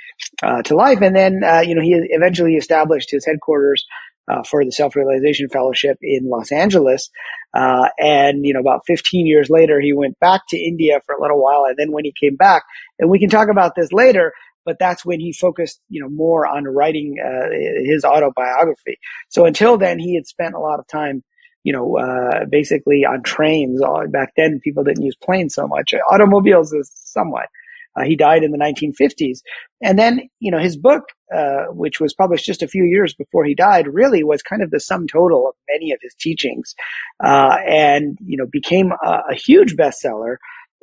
uh, 0.42 0.62
to 0.62 0.76
life. 0.76 1.00
And 1.02 1.16
then, 1.16 1.42
uh, 1.44 1.60
you 1.60 1.74
know, 1.74 1.82
he 1.82 1.94
eventually 2.10 2.54
established 2.54 3.10
his 3.10 3.26
headquarters 3.26 3.84
uh, 4.30 4.42
for 4.42 4.64
the 4.64 4.72
Self 4.72 4.96
Realization 4.96 5.48
Fellowship 5.48 5.98
in 6.02 6.28
Los 6.28 6.52
Angeles. 6.52 7.10
Uh, 7.54 7.88
and, 7.98 8.44
you 8.44 8.52
know, 8.52 8.60
about 8.60 8.82
15 8.86 9.26
years 9.26 9.48
later, 9.50 9.80
he 9.80 9.92
went 9.92 10.18
back 10.18 10.42
to 10.48 10.58
India 10.58 11.00
for 11.06 11.14
a 11.14 11.20
little 11.20 11.42
while. 11.42 11.64
And 11.66 11.76
then 11.76 11.92
when 11.92 12.04
he 12.04 12.12
came 12.20 12.36
back, 12.36 12.64
and 12.98 13.10
we 13.10 13.18
can 13.18 13.30
talk 13.30 13.48
about 13.48 13.74
this 13.76 13.92
later, 13.92 14.32
but 14.66 14.78
that's 14.78 15.06
when 15.06 15.20
he 15.20 15.32
focused, 15.32 15.80
you 15.88 16.02
know, 16.02 16.10
more 16.10 16.46
on 16.46 16.64
writing 16.64 17.16
uh, 17.24 17.48
his 17.84 18.04
autobiography. 18.04 18.98
So 19.30 19.46
until 19.46 19.78
then, 19.78 19.98
he 19.98 20.16
had 20.16 20.26
spent 20.26 20.54
a 20.54 20.60
lot 20.60 20.80
of 20.80 20.86
time, 20.88 21.22
you 21.62 21.72
know, 21.72 21.96
uh, 21.96 22.44
basically 22.50 23.06
on 23.06 23.22
trains. 23.22 23.80
Back 24.10 24.32
then, 24.36 24.60
people 24.62 24.84
didn't 24.84 25.04
use 25.04 25.16
planes 25.22 25.54
so 25.54 25.66
much. 25.68 25.94
Automobiles 26.10 26.72
is 26.72 26.90
somewhat. 26.94 27.46
Uh, 27.96 28.04
he 28.04 28.16
died 28.16 28.44
in 28.44 28.50
the 28.50 28.58
1950s. 28.58 29.38
And 29.80 29.98
then, 29.98 30.28
you 30.40 30.50
know, 30.50 30.58
his 30.58 30.76
book, 30.76 31.04
uh, 31.34 31.66
which 31.70 32.00
was 32.00 32.12
published 32.12 32.44
just 32.44 32.62
a 32.62 32.68
few 32.68 32.84
years 32.84 33.14
before 33.14 33.44
he 33.44 33.54
died, 33.54 33.86
really 33.86 34.22
was 34.22 34.42
kind 34.42 34.62
of 34.62 34.70
the 34.70 34.80
sum 34.80 35.06
total 35.06 35.48
of 35.48 35.54
many 35.72 35.92
of 35.92 35.98
his 36.02 36.14
teachings, 36.18 36.74
uh, 37.24 37.56
and, 37.66 38.18
you 38.24 38.36
know, 38.36 38.46
became 38.50 38.92
a, 39.04 39.22
a 39.30 39.34
huge 39.34 39.76
bestseller 39.76 40.36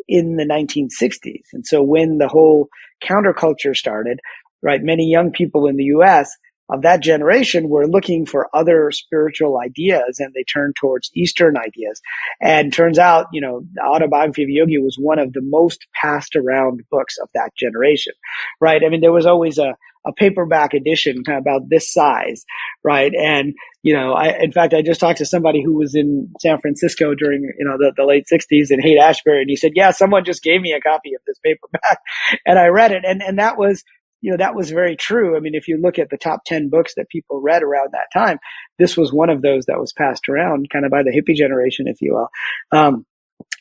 in 0.08 0.36
the 0.36 0.46
1960s. 0.46 1.44
And 1.54 1.66
so 1.66 1.82
when 1.82 2.18
the 2.18 2.28
whole 2.28 2.70
counterculture 3.04 3.76
started, 3.76 4.20
right, 4.62 4.82
many 4.82 5.10
young 5.10 5.32
people 5.32 5.68
in 5.68 5.78
the 5.78 5.86
US 5.86 6.36
of 6.70 6.82
that 6.84 7.02
generation 7.02 7.70
were 7.70 7.88
looking 7.88 8.26
for 8.26 8.50
other 8.54 8.92
spiritual 8.92 9.60
ideas 9.60 10.20
and 10.20 10.34
they 10.34 10.44
turned 10.44 10.76
towards 10.76 11.12
Eastern 11.14 11.58
ideas. 11.58 12.02
And 12.42 12.74
turns 12.74 12.98
out, 12.98 13.28
you 13.34 13.42
know, 13.42 13.64
the 13.74 13.82
autobiography 13.82 14.44
of 14.44 14.50
Yogi 14.50 14.78
was 14.78 14.98
one 15.00 15.20
of 15.20 15.34
the 15.34 15.42
most 15.42 15.86
passed 15.94 16.36
around 16.36 16.82
books 16.90 17.18
of 17.22 17.30
that 17.34 17.52
generation, 17.58 18.14
right? 18.62 18.82
I 18.86 18.90
mean, 18.90 19.02
there 19.02 19.12
was 19.12 19.26
always 19.26 19.58
a, 19.58 19.76
a 20.06 20.14
paperback 20.14 20.74
edition 20.74 21.24
kind 21.24 21.38
of 21.38 21.44
about 21.44 21.70
this 21.70 21.92
size, 21.94 22.46
right? 22.84 23.14
And, 23.14 23.54
you 23.84 23.94
know, 23.94 24.14
I, 24.14 24.38
in 24.42 24.52
fact, 24.52 24.74
I 24.74 24.82
just 24.82 25.00
talked 25.00 25.20
to 25.20 25.26
somebody 25.26 25.62
who 25.64 25.78
was 25.78 25.96
in 25.96 26.30
San 26.42 26.60
Francisco 26.60 27.14
during, 27.14 27.44
you 27.58 27.66
know, 27.66 27.78
the, 27.78 27.94
the 27.96 28.06
late 28.06 28.28
sixties 28.28 28.72
and 28.72 28.82
Haight 28.82 28.98
Ashbury. 29.00 29.42
And 29.42 29.50
he 29.50 29.56
said, 29.56 29.72
yeah, 29.76 29.92
someone 29.92 30.26
just 30.26 30.44
gave 30.44 30.62
me 30.62 30.74
a 30.74 30.82
copy 30.82 31.14
of 31.14 31.22
this 31.28 31.40
paperback 31.44 32.00
and 32.46 32.58
I 32.58 32.68
read 32.68 32.92
it. 32.92 33.04
And, 33.06 33.22
and 33.22 33.40
that 33.40 33.58
was, 33.58 33.84
you 34.24 34.32
know, 34.32 34.38
that 34.38 34.56
was 34.56 34.72
very 34.72 34.96
true. 34.96 35.36
I 35.36 35.42
mean, 35.42 35.54
if 35.54 35.68
you 35.68 35.78
look 35.78 36.00
at 36.00 36.10
the 36.10 36.18
top 36.18 36.46
10 36.46 36.70
books 36.70 36.94
that 36.96 37.10
people 37.10 37.42
read 37.42 37.62
around 37.62 37.90
that 37.92 38.08
time, 38.18 38.40
this 38.80 38.96
was 38.96 39.12
one 39.12 39.30
of 39.30 39.42
those 39.42 39.66
that 39.66 39.80
was 39.80 39.92
passed 39.92 40.30
around 40.30 40.70
kind 40.72 40.86
of 40.86 40.92
by 40.92 41.04
the 41.04 41.12
hippie 41.12 41.36
generation, 41.36 41.88
if 41.90 41.98
you 42.02 42.14
will. 42.14 42.30
Um, 42.72 43.06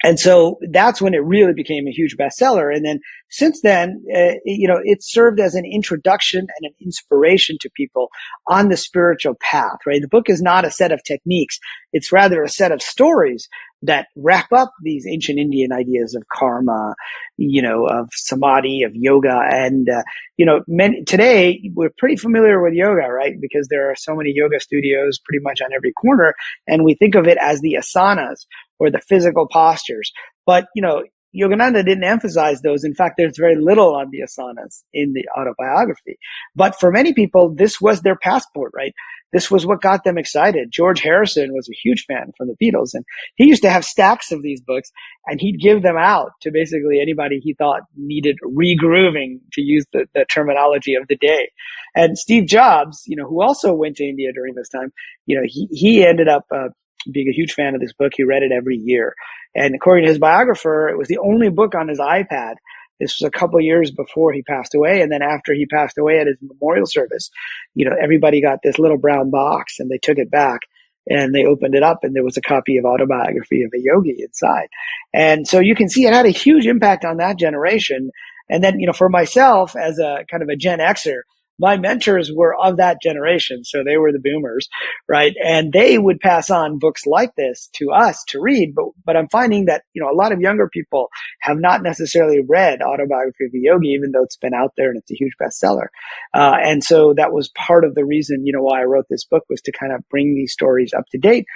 and 0.04 0.20
so 0.20 0.58
that's 0.70 1.02
when 1.02 1.14
it 1.14 1.24
really 1.24 1.52
became 1.52 1.88
a 1.88 1.92
huge 1.92 2.16
bestseller. 2.16 2.72
And 2.72 2.84
then 2.84 3.00
since 3.28 3.60
then, 3.62 4.04
uh, 4.14 4.34
you 4.44 4.68
know, 4.68 4.80
it 4.84 4.98
served 5.02 5.40
as 5.40 5.56
an 5.56 5.64
introduction 5.64 6.40
and 6.40 6.70
an 6.70 6.74
inspiration 6.80 7.56
to 7.60 7.70
people 7.76 8.08
on 8.48 8.68
the 8.68 8.76
spiritual 8.76 9.34
path, 9.40 9.78
right? 9.84 10.00
The 10.00 10.08
book 10.08 10.30
is 10.30 10.40
not 10.40 10.64
a 10.64 10.70
set 10.70 10.92
of 10.92 11.02
techniques. 11.02 11.58
It's 11.92 12.12
rather 12.12 12.42
a 12.44 12.48
set 12.48 12.70
of 12.70 12.80
stories 12.80 13.48
that 13.82 14.06
wrap 14.16 14.52
up 14.52 14.72
these 14.82 15.06
ancient 15.06 15.38
Indian 15.38 15.72
ideas 15.72 16.14
of 16.14 16.22
karma, 16.32 16.94
you 17.36 17.60
know, 17.60 17.86
of 17.86 18.08
samadhi, 18.12 18.82
of 18.82 18.92
yoga. 18.94 19.40
And, 19.50 19.88
uh, 19.88 20.02
you 20.36 20.46
know, 20.46 20.60
today 21.06 21.70
we're 21.74 21.92
pretty 21.98 22.16
familiar 22.16 22.62
with 22.62 22.74
yoga, 22.74 23.08
right? 23.08 23.34
Because 23.40 23.68
there 23.68 23.90
are 23.90 23.96
so 23.96 24.14
many 24.14 24.32
yoga 24.34 24.60
studios 24.60 25.18
pretty 25.24 25.42
much 25.42 25.60
on 25.60 25.72
every 25.74 25.92
corner. 25.92 26.34
And 26.66 26.84
we 26.84 26.94
think 26.94 27.14
of 27.14 27.26
it 27.26 27.38
as 27.40 27.60
the 27.60 27.76
asanas 27.78 28.46
or 28.78 28.90
the 28.90 29.00
physical 29.00 29.48
postures. 29.48 30.12
But, 30.46 30.66
you 30.74 30.82
know, 30.82 31.02
Yogananda 31.34 31.84
didn't 31.84 32.04
emphasize 32.04 32.60
those. 32.60 32.84
In 32.84 32.94
fact, 32.94 33.14
there's 33.16 33.38
very 33.38 33.56
little 33.56 33.94
on 33.94 34.10
the 34.10 34.20
asanas 34.20 34.82
in 34.92 35.14
the 35.14 35.24
autobiography. 35.38 36.18
But 36.54 36.78
for 36.78 36.90
many 36.90 37.14
people, 37.14 37.54
this 37.54 37.80
was 37.80 38.02
their 38.02 38.16
passport, 38.16 38.72
right? 38.74 38.92
This 39.32 39.50
was 39.50 39.66
what 39.66 39.80
got 39.80 40.04
them 40.04 40.18
excited. 40.18 40.70
George 40.70 41.00
Harrison 41.00 41.52
was 41.52 41.68
a 41.68 41.76
huge 41.82 42.04
fan 42.06 42.32
from 42.36 42.48
the 42.48 42.56
Beatles, 42.62 42.90
and 42.94 43.04
he 43.36 43.44
used 43.44 43.62
to 43.62 43.70
have 43.70 43.84
stacks 43.84 44.30
of 44.30 44.42
these 44.42 44.60
books, 44.60 44.90
and 45.26 45.40
he'd 45.40 45.60
give 45.60 45.82
them 45.82 45.96
out 45.96 46.32
to 46.42 46.50
basically 46.50 47.00
anybody 47.00 47.40
he 47.40 47.54
thought 47.54 47.82
needed 47.96 48.36
regrooving, 48.44 49.40
to 49.52 49.62
use 49.62 49.84
the, 49.92 50.06
the 50.14 50.24
terminology 50.30 50.94
of 50.94 51.08
the 51.08 51.16
day. 51.16 51.50
And 51.94 52.18
Steve 52.18 52.46
Jobs, 52.46 53.02
you 53.06 53.16
know, 53.16 53.26
who 53.26 53.42
also 53.42 53.72
went 53.72 53.96
to 53.96 54.04
India 54.04 54.32
during 54.32 54.54
this 54.54 54.68
time, 54.68 54.92
you 55.26 55.36
know, 55.36 55.46
he, 55.46 55.68
he 55.70 56.04
ended 56.04 56.28
up 56.28 56.44
uh, 56.54 56.68
being 57.10 57.28
a 57.28 57.32
huge 57.32 57.52
fan 57.52 57.74
of 57.74 57.80
this 57.80 57.92
book. 57.92 58.12
He 58.16 58.24
read 58.24 58.42
it 58.42 58.52
every 58.52 58.76
year. 58.76 59.14
And 59.54 59.74
according 59.74 60.04
to 60.04 60.10
his 60.10 60.18
biographer, 60.18 60.88
it 60.88 60.96
was 60.96 61.08
the 61.08 61.18
only 61.18 61.50
book 61.50 61.74
on 61.74 61.88
his 61.88 61.98
iPad. 61.98 62.54
This 63.00 63.20
was 63.20 63.26
a 63.26 63.38
couple 63.38 63.60
years 63.60 63.90
before 63.90 64.32
he 64.32 64.42
passed 64.42 64.74
away. 64.74 65.02
And 65.02 65.10
then 65.10 65.22
after 65.22 65.54
he 65.54 65.66
passed 65.66 65.98
away 65.98 66.18
at 66.18 66.26
his 66.26 66.36
memorial 66.40 66.86
service, 66.86 67.30
you 67.74 67.84
know, 67.84 67.96
everybody 68.00 68.40
got 68.40 68.60
this 68.62 68.78
little 68.78 68.98
brown 68.98 69.30
box 69.30 69.80
and 69.80 69.90
they 69.90 69.98
took 69.98 70.18
it 70.18 70.30
back 70.30 70.60
and 71.08 71.34
they 71.34 71.44
opened 71.44 71.74
it 71.74 71.82
up 71.82 72.04
and 72.04 72.14
there 72.14 72.24
was 72.24 72.36
a 72.36 72.42
copy 72.42 72.76
of 72.76 72.84
autobiography 72.84 73.62
of 73.62 73.72
a 73.74 73.80
yogi 73.80 74.22
inside. 74.22 74.68
And 75.12 75.46
so 75.46 75.58
you 75.58 75.74
can 75.74 75.88
see 75.88 76.06
it 76.06 76.12
had 76.12 76.26
a 76.26 76.30
huge 76.30 76.66
impact 76.66 77.04
on 77.04 77.16
that 77.16 77.38
generation. 77.38 78.10
And 78.48 78.62
then, 78.62 78.78
you 78.78 78.86
know, 78.86 78.92
for 78.92 79.08
myself 79.08 79.74
as 79.76 79.98
a 79.98 80.24
kind 80.30 80.42
of 80.42 80.48
a 80.48 80.56
Gen 80.56 80.78
Xer, 80.78 81.22
my 81.58 81.76
mentors 81.76 82.30
were 82.34 82.54
of 82.60 82.76
that 82.78 82.98
generation. 83.02 83.64
So 83.64 83.84
they 83.84 83.96
were 83.96 84.12
the 84.12 84.18
boomers, 84.18 84.68
right? 85.08 85.34
And 85.44 85.72
they 85.72 85.98
would 85.98 86.20
pass 86.20 86.50
on 86.50 86.78
books 86.78 87.06
like 87.06 87.34
this 87.36 87.68
to 87.74 87.90
us 87.90 88.22
to 88.28 88.40
read. 88.40 88.74
But, 88.74 88.86
but 89.04 89.16
I'm 89.16 89.28
finding 89.28 89.66
that, 89.66 89.82
you 89.92 90.02
know, 90.02 90.10
a 90.10 90.16
lot 90.16 90.32
of 90.32 90.40
younger 90.40 90.68
people 90.68 91.08
have 91.40 91.58
not 91.58 91.82
necessarily 91.82 92.40
read 92.46 92.82
Autobiography 92.82 93.44
of 93.44 93.54
a 93.54 93.58
Yogi, 93.58 93.88
even 93.88 94.12
though 94.12 94.24
it's 94.24 94.36
been 94.36 94.54
out 94.54 94.72
there 94.76 94.88
and 94.88 94.98
it's 94.98 95.10
a 95.10 95.14
huge 95.14 95.34
bestseller. 95.40 95.86
Uh, 96.34 96.56
and 96.62 96.82
so 96.82 97.14
that 97.16 97.32
was 97.32 97.50
part 97.50 97.84
of 97.84 97.94
the 97.94 98.04
reason, 98.04 98.46
you 98.46 98.52
know, 98.52 98.62
why 98.62 98.80
I 98.80 98.84
wrote 98.84 99.06
this 99.08 99.24
book 99.24 99.44
was 99.48 99.60
to 99.62 99.72
kind 99.72 99.92
of 99.92 100.08
bring 100.08 100.34
these 100.34 100.52
stories 100.52 100.92
up 100.96 101.04
to 101.12 101.18
date. 101.18 101.46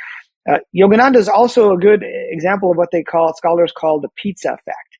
Uh, 0.48 0.58
Yogananda 0.76 1.16
is 1.16 1.28
also 1.28 1.72
a 1.72 1.78
good 1.78 2.04
example 2.04 2.70
of 2.70 2.76
what 2.76 2.90
they 2.92 3.02
call, 3.02 3.34
scholars 3.34 3.72
call 3.76 4.00
the 4.00 4.10
pizza 4.16 4.50
effect, 4.50 4.98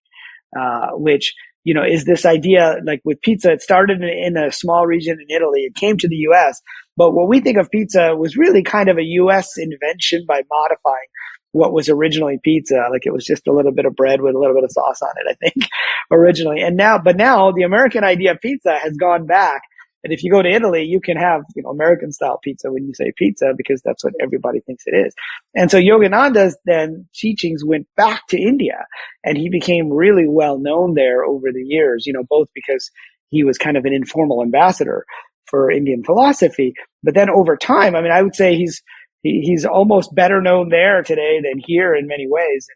uh, 0.58 0.96
which 0.96 1.34
you 1.66 1.74
know, 1.74 1.82
is 1.82 2.04
this 2.04 2.24
idea 2.24 2.76
like 2.84 3.00
with 3.04 3.20
pizza, 3.22 3.50
it 3.50 3.60
started 3.60 4.00
in, 4.00 4.36
a 4.36 4.52
small 4.52 4.86
region 4.86 5.18
in 5.20 5.36
Italy. 5.36 5.62
It 5.62 5.74
came 5.74 5.98
to 5.98 6.08
the 6.08 6.28
US. 6.30 6.62
But 6.96 7.10
what 7.10 7.28
we 7.28 7.40
think 7.40 7.58
of 7.58 7.72
pizza 7.72 8.14
was 8.16 8.36
really 8.36 8.62
kind 8.62 8.88
of 8.88 8.98
a 8.98 9.02
US 9.02 9.58
invention 9.58 10.24
by 10.28 10.42
modifying 10.48 11.08
what 11.50 11.72
was 11.72 11.88
originally 11.88 12.38
pizza. 12.44 12.86
Like 12.92 13.04
it 13.04 13.12
was 13.12 13.24
just 13.24 13.48
a 13.48 13.52
little 13.52 13.72
bit 13.72 13.84
of 13.84 13.96
bread 13.96 14.20
with 14.20 14.36
a 14.36 14.38
little 14.38 14.54
bit 14.54 14.62
of 14.62 14.70
sauce 14.70 15.02
on 15.02 15.10
it, 15.16 15.28
I 15.28 15.34
think, 15.34 15.68
originally. 16.12 16.60
And 16.60 16.76
now, 16.76 16.98
but 16.98 17.16
now 17.16 17.50
the 17.50 17.64
American 17.64 18.04
idea 18.04 18.30
of 18.30 18.40
pizza 18.40 18.78
has 18.80 18.96
gone 18.96 19.26
back 19.26 19.62
and 20.06 20.12
if 20.12 20.22
you 20.22 20.30
go 20.30 20.40
to 20.40 20.48
Italy, 20.48 20.84
you 20.84 21.00
can 21.00 21.16
have, 21.16 21.42
you 21.56 21.64
know, 21.64 21.70
American 21.70 22.12
style 22.12 22.38
pizza 22.40 22.70
when 22.70 22.86
you 22.86 22.94
say 22.94 23.12
pizza 23.16 23.46
because 23.56 23.82
that's 23.84 24.04
what 24.04 24.14
everybody 24.22 24.60
thinks 24.60 24.84
it 24.86 24.94
is. 24.94 25.12
And 25.56 25.68
so 25.68 25.80
Yogananda's 25.80 26.56
then 26.64 27.08
teachings 27.12 27.64
went 27.64 27.88
back 27.96 28.22
to 28.28 28.40
India 28.40 28.84
and 29.24 29.36
he 29.36 29.50
became 29.50 29.90
really 29.90 30.28
well 30.28 30.58
known 30.60 30.94
there 30.94 31.24
over 31.24 31.48
the 31.52 31.64
years, 31.64 32.06
you 32.06 32.12
know, 32.12 32.22
both 32.22 32.46
because 32.54 32.88
he 33.30 33.42
was 33.42 33.58
kind 33.58 33.76
of 33.76 33.84
an 33.84 33.92
informal 33.92 34.44
ambassador 34.44 35.04
for 35.46 35.72
Indian 35.72 36.04
philosophy. 36.04 36.74
But 37.02 37.16
then 37.16 37.28
over 37.28 37.56
time, 37.56 37.96
I 37.96 38.00
mean, 38.00 38.12
I 38.12 38.22
would 38.22 38.36
say 38.36 38.54
he's, 38.54 38.84
he, 39.24 39.40
he's 39.40 39.64
almost 39.64 40.14
better 40.14 40.40
known 40.40 40.68
there 40.68 41.02
today 41.02 41.40
than 41.42 41.60
here 41.66 41.96
in 41.96 42.06
many 42.06 42.28
ways 42.28 42.68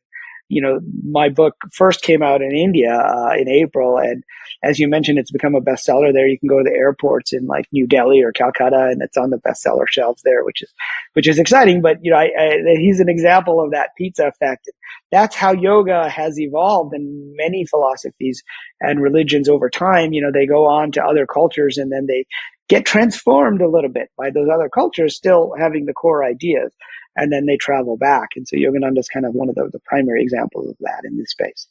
you 0.50 0.60
know, 0.60 0.80
my 1.08 1.28
book 1.28 1.54
first 1.72 2.02
came 2.02 2.22
out 2.24 2.42
in 2.42 2.50
India 2.50 2.92
uh, 2.92 3.34
in 3.38 3.48
April, 3.48 3.98
and 3.98 4.24
as 4.64 4.80
you 4.80 4.88
mentioned, 4.88 5.16
it's 5.18 5.30
become 5.30 5.54
a 5.54 5.60
bestseller 5.60 6.12
there. 6.12 6.26
You 6.26 6.38
can 6.40 6.48
go 6.48 6.58
to 6.58 6.64
the 6.64 6.76
airports 6.76 7.32
in 7.32 7.46
like 7.46 7.66
New 7.70 7.86
Delhi 7.86 8.20
or 8.20 8.32
Calcutta, 8.32 8.88
and 8.90 9.00
it's 9.00 9.16
on 9.16 9.30
the 9.30 9.38
bestseller 9.38 9.86
shelves 9.88 10.22
there, 10.24 10.44
which 10.44 10.60
is 10.60 10.72
which 11.12 11.28
is 11.28 11.38
exciting. 11.38 11.82
But 11.82 11.98
you 12.02 12.10
know, 12.10 12.18
I, 12.18 12.30
I, 12.36 12.56
he's 12.78 12.98
an 12.98 13.08
example 13.08 13.64
of 13.64 13.70
that 13.70 13.90
pizza 13.96 14.26
effect. 14.26 14.68
That's 15.12 15.36
how 15.36 15.52
yoga 15.52 16.08
has 16.08 16.38
evolved, 16.38 16.94
and 16.94 17.34
many 17.36 17.64
philosophies 17.64 18.42
and 18.80 19.00
religions 19.00 19.48
over 19.48 19.70
time. 19.70 20.12
You 20.12 20.20
know, 20.20 20.32
they 20.32 20.46
go 20.46 20.66
on 20.66 20.90
to 20.92 21.04
other 21.04 21.26
cultures, 21.26 21.78
and 21.78 21.92
then 21.92 22.06
they 22.06 22.26
get 22.68 22.84
transformed 22.84 23.62
a 23.62 23.68
little 23.68 23.90
bit 23.90 24.10
by 24.18 24.30
those 24.30 24.48
other 24.52 24.68
cultures, 24.68 25.16
still 25.16 25.54
having 25.56 25.86
the 25.86 25.92
core 25.92 26.24
ideas 26.24 26.72
and 27.20 27.30
then 27.30 27.46
they 27.46 27.56
travel 27.56 27.96
back. 27.96 28.30
And 28.34 28.48
so 28.48 28.56
Yogananda 28.56 28.98
is 28.98 29.08
kind 29.08 29.26
of 29.26 29.34
one 29.34 29.48
of 29.48 29.54
the, 29.54 29.68
the 29.72 29.80
primary 29.80 30.22
examples 30.22 30.68
of 30.68 30.76
that 30.80 31.02
in 31.04 31.18
this 31.18 31.30
space. 31.30 31.68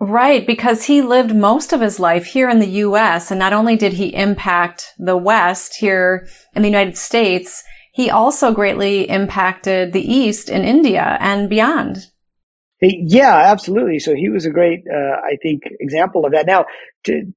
Right, 0.00 0.44
because 0.44 0.84
he 0.84 1.02
lived 1.02 1.34
most 1.34 1.72
of 1.72 1.80
his 1.80 2.00
life 2.00 2.26
here 2.26 2.50
in 2.50 2.58
the 2.58 2.66
U.S. 2.66 3.30
And 3.30 3.38
not 3.38 3.52
only 3.52 3.76
did 3.76 3.92
he 3.92 4.14
impact 4.14 4.92
the 4.98 5.16
West 5.16 5.76
here 5.76 6.28
in 6.54 6.62
the 6.62 6.68
United 6.68 6.96
States, 6.96 7.62
he 7.92 8.10
also 8.10 8.52
greatly 8.52 9.08
impacted 9.08 9.92
the 9.92 10.02
East 10.02 10.48
in 10.50 10.64
India 10.64 11.16
and 11.20 11.48
beyond. 11.48 12.08
Yeah, 12.80 13.36
absolutely. 13.36 14.00
So 14.00 14.14
he 14.14 14.28
was 14.28 14.44
a 14.44 14.50
great, 14.50 14.80
uh, 14.92 15.20
I 15.24 15.36
think, 15.40 15.62
example 15.78 16.26
of 16.26 16.32
that. 16.32 16.44
Now, 16.44 16.66
to, 17.04 17.32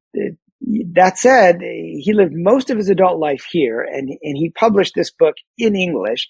that 0.93 1.17
said, 1.17 1.61
he 1.61 2.11
lived 2.13 2.33
most 2.33 2.69
of 2.69 2.77
his 2.77 2.89
adult 2.89 3.19
life 3.19 3.45
here 3.49 3.81
and, 3.81 4.09
and 4.09 4.37
he 4.37 4.49
published 4.49 4.93
this 4.95 5.11
book 5.11 5.35
in 5.57 5.75
English 5.75 6.27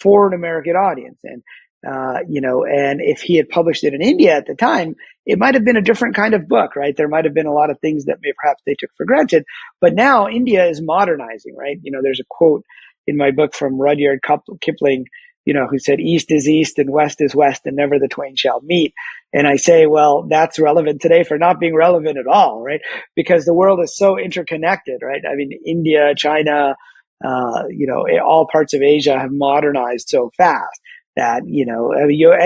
for 0.00 0.26
an 0.26 0.34
American 0.34 0.74
audience. 0.74 1.18
And, 1.24 1.42
uh, 1.86 2.20
you 2.28 2.40
know, 2.40 2.64
and 2.64 3.00
if 3.00 3.20
he 3.22 3.36
had 3.36 3.48
published 3.48 3.84
it 3.84 3.94
in 3.94 4.02
India 4.02 4.36
at 4.36 4.46
the 4.46 4.54
time, 4.54 4.96
it 5.26 5.38
might 5.38 5.54
have 5.54 5.64
been 5.64 5.76
a 5.76 5.82
different 5.82 6.14
kind 6.14 6.34
of 6.34 6.48
book, 6.48 6.76
right? 6.76 6.96
There 6.96 7.08
might 7.08 7.24
have 7.24 7.34
been 7.34 7.46
a 7.46 7.54
lot 7.54 7.70
of 7.70 7.78
things 7.80 8.06
that 8.06 8.18
perhaps 8.40 8.62
they 8.66 8.74
took 8.78 8.90
for 8.96 9.06
granted. 9.06 9.44
But 9.80 9.94
now 9.94 10.28
India 10.28 10.66
is 10.68 10.82
modernizing, 10.82 11.54
right? 11.56 11.78
You 11.82 11.92
know, 11.92 12.00
there's 12.02 12.20
a 12.20 12.28
quote 12.28 12.64
in 13.06 13.16
my 13.16 13.30
book 13.30 13.54
from 13.54 13.80
Rudyard 13.80 14.20
Kipling, 14.60 15.06
you 15.46 15.54
know, 15.54 15.66
who 15.68 15.78
said, 15.78 16.00
East 16.00 16.30
is 16.30 16.48
East 16.48 16.78
and 16.78 16.90
West 16.90 17.20
is 17.20 17.34
West 17.34 17.62
and 17.64 17.76
never 17.76 17.98
the 17.98 18.08
twain 18.08 18.36
shall 18.36 18.60
meet. 18.60 18.92
And 19.32 19.46
I 19.46 19.56
say, 19.56 19.86
well, 19.86 20.26
that's 20.28 20.58
relevant 20.58 21.00
today 21.00 21.24
for 21.24 21.38
not 21.38 21.60
being 21.60 21.74
relevant 21.74 22.18
at 22.18 22.26
all, 22.26 22.62
right? 22.62 22.80
Because 23.16 23.44
the 23.44 23.54
world 23.54 23.80
is 23.82 23.96
so 23.96 24.18
interconnected, 24.18 25.00
right? 25.02 25.22
I 25.28 25.34
mean, 25.34 25.50
India, 25.64 26.14
China, 26.16 26.76
uh, 27.24 27.64
you 27.68 27.86
know, 27.86 28.06
all 28.24 28.48
parts 28.50 28.74
of 28.74 28.82
Asia 28.82 29.18
have 29.18 29.32
modernized 29.32 30.08
so 30.08 30.30
fast 30.36 30.80
that 31.16 31.42
you 31.46 31.66
know 31.66 31.92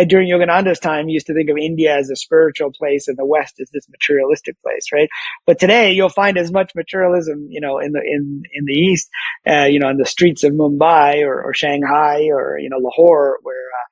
during 0.09 0.29
Yogananda's 0.29 0.79
time, 0.79 1.09
you 1.09 1.15
used 1.15 1.27
to 1.27 1.35
think 1.35 1.51
of 1.51 1.57
India 1.59 1.97
as 1.97 2.11
a 2.11 2.17
spiritual 2.17 2.73
place 2.73 3.09
and 3.09 3.17
the 3.17 3.25
West 3.25 3.61
as 3.61 3.71
this 3.71 3.89
materialistic 3.89 4.61
place, 4.63 4.87
right? 4.93 5.09
But 5.47 5.59
today, 5.59 5.93
you'll 5.93 6.09
find 6.09 6.39
as 6.39 6.51
much 6.51 6.73
materialism, 6.75 7.47
you 7.51 7.61
know, 7.61 7.79
in 7.79 7.93
the 7.93 8.01
in 8.01 8.43
in 8.53 8.65
the 8.65 8.73
East, 8.73 9.09
uh, 9.47 9.65
you 9.65 9.79
know, 9.79 9.89
on 9.89 9.99
the 9.99 10.07
streets 10.07 10.45
of 10.45 10.53
Mumbai 10.53 11.23
or, 11.23 11.43
or 11.43 11.55
Shanghai 11.55 12.29
or 12.31 12.59
you 12.59 12.71
know 12.71 12.79
Lahore, 12.79 13.39
where 13.43 13.55
uh, 13.55 13.87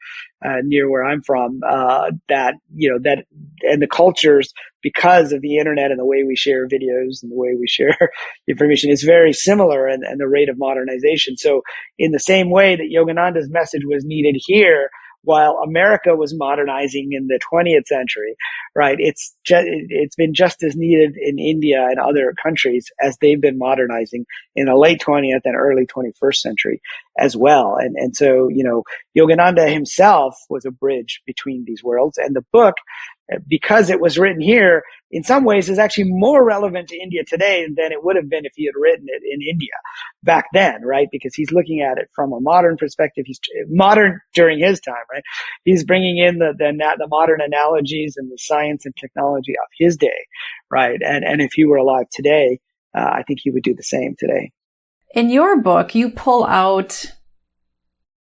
uh, 0.44 0.58
near 0.64 0.90
where 0.90 1.04
I'm 1.04 1.22
from, 1.22 1.60
uh, 1.68 2.10
that 2.28 2.54
you 2.74 2.90
know 2.90 2.98
that 3.02 3.24
and 3.62 3.80
the 3.82 3.86
cultures 3.86 4.52
because 4.82 5.32
of 5.32 5.40
the 5.40 5.58
internet 5.58 5.90
and 5.90 5.98
the 5.98 6.04
way 6.04 6.24
we 6.26 6.36
share 6.36 6.66
videos 6.66 7.22
and 7.22 7.30
the 7.30 7.36
way 7.36 7.54
we 7.58 7.66
share 7.68 7.96
information 8.48 8.90
is 8.90 9.02
very 9.02 9.32
similar 9.32 9.86
and, 9.86 10.02
and 10.04 10.20
the 10.20 10.28
rate 10.28 10.48
of 10.48 10.58
modernization. 10.58 11.36
So 11.36 11.62
in 11.98 12.12
the 12.12 12.18
same 12.18 12.50
way 12.50 12.76
that 12.76 12.92
Yogananda's 12.92 13.48
message 13.50 13.82
was 13.86 14.04
needed 14.04 14.36
here, 14.44 14.90
while 15.24 15.60
America 15.64 16.14
was 16.16 16.34
modernizing 16.36 17.10
in 17.12 17.28
the 17.28 17.38
20th 17.52 17.86
century, 17.86 18.34
right? 18.74 18.96
It's 18.98 19.34
just, 19.44 19.66
it's 19.66 20.16
been 20.16 20.34
just 20.34 20.62
as 20.62 20.74
needed 20.76 21.16
in 21.16 21.38
India 21.38 21.86
and 21.88 21.98
other 21.98 22.34
countries 22.42 22.90
as 23.00 23.16
they've 23.20 23.40
been 23.40 23.58
modernizing 23.58 24.26
in 24.56 24.66
the 24.66 24.76
late 24.76 25.00
20th 25.00 25.42
and 25.44 25.56
early 25.56 25.86
21st 25.86 26.36
century 26.36 26.80
as 27.18 27.36
well. 27.36 27.76
And, 27.76 27.94
and 27.96 28.16
so, 28.16 28.48
you 28.48 28.64
know, 28.64 28.82
Yogananda 29.16 29.72
himself 29.72 30.36
was 30.50 30.64
a 30.64 30.70
bridge 30.70 31.22
between 31.26 31.64
these 31.66 31.82
worlds. 31.84 32.18
And 32.18 32.34
the 32.34 32.44
book 32.52 32.74
because 33.46 33.90
it 33.90 34.00
was 34.00 34.18
written 34.18 34.40
here, 34.40 34.82
in 35.10 35.22
some 35.22 35.44
ways 35.44 35.68
is 35.68 35.78
actually 35.78 36.10
more 36.10 36.44
relevant 36.44 36.88
to 36.88 36.98
India 36.98 37.22
today 37.26 37.66
than 37.76 37.92
it 37.92 38.02
would 38.02 38.16
have 38.16 38.28
been 38.28 38.44
if 38.44 38.52
he 38.56 38.64
had 38.66 38.74
written 38.74 39.06
it 39.08 39.22
in 39.24 39.46
India 39.46 39.72
back 40.22 40.46
then, 40.52 40.82
right? 40.82 41.08
Because 41.12 41.34
he's 41.34 41.52
looking 41.52 41.80
at 41.80 41.98
it 41.98 42.08
from 42.14 42.32
a 42.32 42.40
modern 42.40 42.76
perspective. 42.76 43.24
He's 43.26 43.40
modern 43.68 44.20
during 44.34 44.58
his 44.58 44.80
time, 44.80 45.04
right? 45.10 45.22
He's 45.64 45.84
bringing 45.84 46.18
in 46.18 46.38
the, 46.38 46.54
the, 46.56 46.72
the 46.98 47.08
modern 47.08 47.40
analogies 47.40 48.14
and 48.16 48.30
the 48.30 48.38
science 48.38 48.86
and 48.86 48.96
technology 48.96 49.52
of 49.52 49.68
his 49.78 49.96
day, 49.96 50.26
right? 50.70 51.00
And, 51.02 51.24
and 51.24 51.40
if 51.40 51.52
he 51.52 51.64
were 51.64 51.76
alive 51.76 52.06
today, 52.10 52.60
uh, 52.96 53.10
I 53.12 53.22
think 53.26 53.40
he 53.42 53.50
would 53.50 53.62
do 53.62 53.74
the 53.74 53.82
same 53.82 54.14
today. 54.18 54.52
In 55.14 55.28
your 55.28 55.60
book, 55.60 55.94
you 55.94 56.10
pull 56.10 56.44
out 56.44 57.12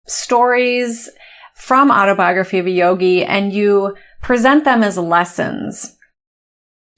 stories 0.06 1.10
from 1.56 1.90
autobiography 1.90 2.60
of 2.60 2.68
a 2.68 2.72
yogi 2.72 3.24
and 3.24 3.52
you 3.52 3.96
present 4.22 4.66
them 4.66 4.84
as 4.84 4.98
lessons. 4.98 5.96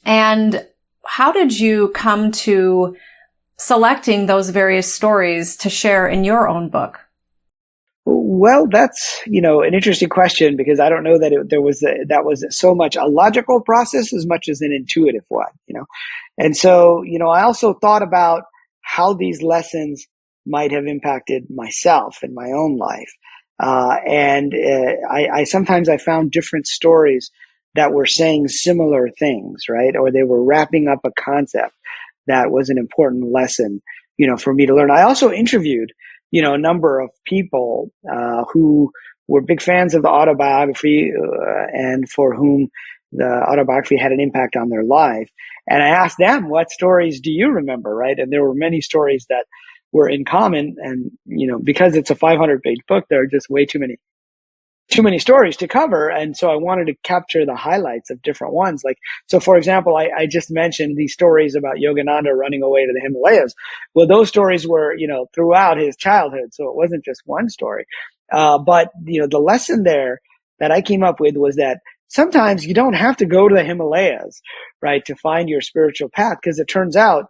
And 0.06 0.66
how 1.06 1.32
did 1.32 1.58
you 1.58 1.90
come 1.90 2.32
to 2.32 2.96
selecting 3.58 4.26
those 4.26 4.50
various 4.50 4.94
stories 4.94 5.56
to 5.58 5.70
share 5.70 6.08
in 6.08 6.24
your 6.24 6.48
own 6.48 6.70
book? 6.70 7.00
Well, 8.06 8.68
that's 8.68 9.22
you 9.26 9.42
know 9.42 9.62
an 9.62 9.74
interesting 9.74 10.08
question 10.08 10.56
because 10.56 10.80
I 10.80 10.88
don't 10.90 11.04
know 11.04 11.18
that 11.20 11.34
it, 11.34 11.50
there 11.50 11.62
was 11.62 11.84
a, 11.84 12.06
that 12.08 12.24
was 12.24 12.46
so 12.50 12.74
much 12.74 12.96
a 12.96 13.06
logical 13.06 13.62
process 13.62 14.14
as 14.14 14.26
much 14.26 14.48
as 14.48 14.62
an 14.62 14.72
intuitive 14.72 15.26
one, 15.28 15.52
you 15.66 15.74
know. 15.74 15.86
And 16.38 16.56
so, 16.56 17.04
you 17.04 17.20
know, 17.20 17.30
I 17.30 17.42
also 17.42 17.74
thought 17.74 18.04
about 18.04 18.44
how 18.82 19.14
these 19.14 19.42
lessons 19.42 20.08
might 20.46 20.72
have 20.72 20.86
impacted 20.86 21.48
myself 21.50 22.24
in 22.24 22.34
my 22.34 22.52
own 22.52 22.78
life. 22.78 23.12
Uh, 23.60 23.96
and 24.06 24.54
uh, 24.54 25.08
I, 25.10 25.28
I, 25.40 25.44
sometimes 25.46 25.90
I 25.90 25.98
found 25.98 26.32
different 26.32 26.68
stories 26.68 27.32
that 27.76 27.94
were 27.94 28.06
saying 28.06 28.48
similar 28.48 29.10
things, 29.10 29.64
right? 29.70 29.96
Or 29.96 30.12
they 30.12 30.24
were 30.24 30.44
wrapping 30.44 30.88
up 30.88 31.00
a 31.04 31.12
concept 31.12 31.74
that 32.28 32.52
was 32.52 32.70
an 32.70 32.78
important 32.78 33.32
lesson, 33.32 33.82
you 34.18 34.28
know, 34.28 34.38
for 34.38 34.54
me 34.54 34.66
to 34.66 34.76
learn. 34.76 34.92
I 34.92 35.04
also 35.04 35.32
interviewed, 35.32 35.92
you 36.32 36.42
know, 36.42 36.54
a 36.54 36.60
number 36.60 37.00
of 37.00 37.10
people 37.26 37.92
uh, 38.12 38.44
who 38.52 38.92
were 39.28 39.42
big 39.42 39.62
fans 39.62 39.94
of 39.96 40.02
the 40.04 40.10
autobiography 40.10 41.12
uh, 41.16 41.68
and 41.74 42.10
for 42.10 42.36
whom 42.36 42.70
the 43.12 43.44
autobiography 43.50 43.98
had 43.98 44.12
an 44.12 44.20
impact 44.20 44.56
on 44.56 44.70
their 44.70 44.84
life. 44.84 45.30
And 45.70 45.82
I 45.82 45.88
asked 45.88 46.18
them, 46.18 46.50
what 46.50 46.72
stories 46.72 47.20
do 47.22 47.32
you 47.32 47.50
remember, 47.50 47.94
right? 47.94 48.18
And 48.18 48.32
there 48.32 48.44
were 48.44 48.54
many 48.54 48.82
stories 48.82 49.26
that 49.30 49.46
were 49.92 50.10
in 50.10 50.26
common. 50.26 50.76
And, 50.80 51.12
you 51.26 51.48
know, 51.48 51.60
because 51.60 51.96
it's 51.96 52.10
a 52.10 52.16
500 52.16 52.62
page 52.62 52.80
book, 52.88 53.06
there 53.10 53.22
are 53.22 53.28
just 53.28 53.50
way 53.50 53.66
too 53.66 53.80
many, 53.80 53.98
too 54.90 55.02
many 55.02 55.20
stories 55.20 55.58
to 55.58 55.68
cover. 55.68 56.10
And 56.10 56.36
so 56.36 56.50
I 56.50 56.56
wanted 56.56 56.88
to 56.88 56.96
capture 57.04 57.46
the 57.46 57.56
highlights 57.56 58.10
of 58.10 58.22
different 58.22 58.54
ones. 58.54 58.84
Like, 58.84 58.98
so 59.28 59.40
for 59.40 59.58
example, 59.58 59.98
I, 59.98 60.10
I 60.18 60.26
just 60.28 60.52
mentioned 60.52 60.98
these 60.98 61.14
stories 61.14 61.56
about 61.56 61.78
Yogananda 61.78 62.34
running 62.34 62.64
away 62.64 62.86
to 62.86 62.94
the 62.94 63.02
Himalayas. 63.02 63.54
Well, 63.94 64.08
those 64.08 64.30
stories 64.30 64.68
were, 64.68 64.96
you 64.96 65.08
know, 65.08 65.28
throughout 65.34 65.78
his 65.78 65.96
childhood. 65.98 66.54
So 66.54 66.70
it 66.70 66.76
wasn't 66.76 67.06
just 67.06 67.22
one 67.26 67.50
story. 67.50 67.86
Uh, 68.32 68.58
but, 68.58 68.92
you 69.06 69.22
know, 69.22 69.28
the 69.28 69.40
lesson 69.40 69.84
there 69.84 70.20
that 70.60 70.72
I 70.72 70.82
came 70.82 71.04
up 71.04 71.20
with 71.20 71.36
was 71.38 71.56
that 71.56 71.80
sometimes 72.08 72.66
you 72.66 72.74
don't 72.74 72.94
have 72.94 73.18
to 73.18 73.26
go 73.26 73.48
to 73.48 73.56
the 73.56 73.64
Himalayas, 73.64 74.42
right, 74.82 75.04
to 75.06 75.16
find 75.16 75.50
your 75.50 75.62
spiritual 75.62 76.10
path. 76.10 76.38
Cause 76.44 76.60
it 76.60 76.68
turns 76.68 76.96
out 76.96 77.26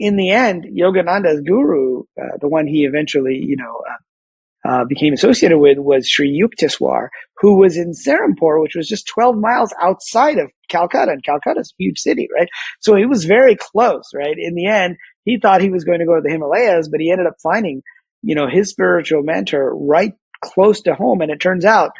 in 0.00 0.16
the 0.16 0.30
end, 0.30 0.64
Yogananda's 0.64 1.42
guru, 1.42 2.04
uh, 2.20 2.38
the 2.40 2.48
one 2.48 2.66
he 2.66 2.84
eventually, 2.86 3.36
you 3.36 3.54
know, 3.56 3.82
uh, 3.86 4.68
uh, 4.68 4.84
became 4.86 5.12
associated 5.12 5.58
with 5.58 5.78
was 5.78 6.08
Sri 6.08 6.30
Yukteswar, 6.42 7.08
who 7.36 7.58
was 7.58 7.76
in 7.76 7.92
Serampore, 7.92 8.62
which 8.62 8.74
was 8.74 8.88
just 8.88 9.06
12 9.08 9.36
miles 9.36 9.74
outside 9.80 10.38
of 10.38 10.50
Calcutta, 10.70 11.12
and 11.12 11.22
Calcutta's 11.22 11.72
a 11.72 11.82
huge 11.82 11.98
city, 11.98 12.28
right? 12.34 12.48
So 12.80 12.96
he 12.96 13.04
was 13.04 13.26
very 13.26 13.56
close, 13.56 14.04
right? 14.14 14.36
In 14.38 14.54
the 14.54 14.66
end, 14.66 14.96
he 15.24 15.38
thought 15.38 15.60
he 15.60 15.70
was 15.70 15.84
going 15.84 16.00
to 16.00 16.06
go 16.06 16.14
to 16.16 16.22
the 16.22 16.30
Himalayas, 16.30 16.88
but 16.88 17.00
he 17.00 17.10
ended 17.10 17.26
up 17.26 17.36
finding, 17.42 17.82
you 18.22 18.34
know, 18.34 18.48
his 18.48 18.70
spiritual 18.70 19.22
mentor 19.22 19.76
right 19.76 20.14
close 20.42 20.80
to 20.82 20.94
home. 20.94 21.20
And 21.20 21.30
it 21.30 21.40
turns 21.40 21.66
out 21.66 21.90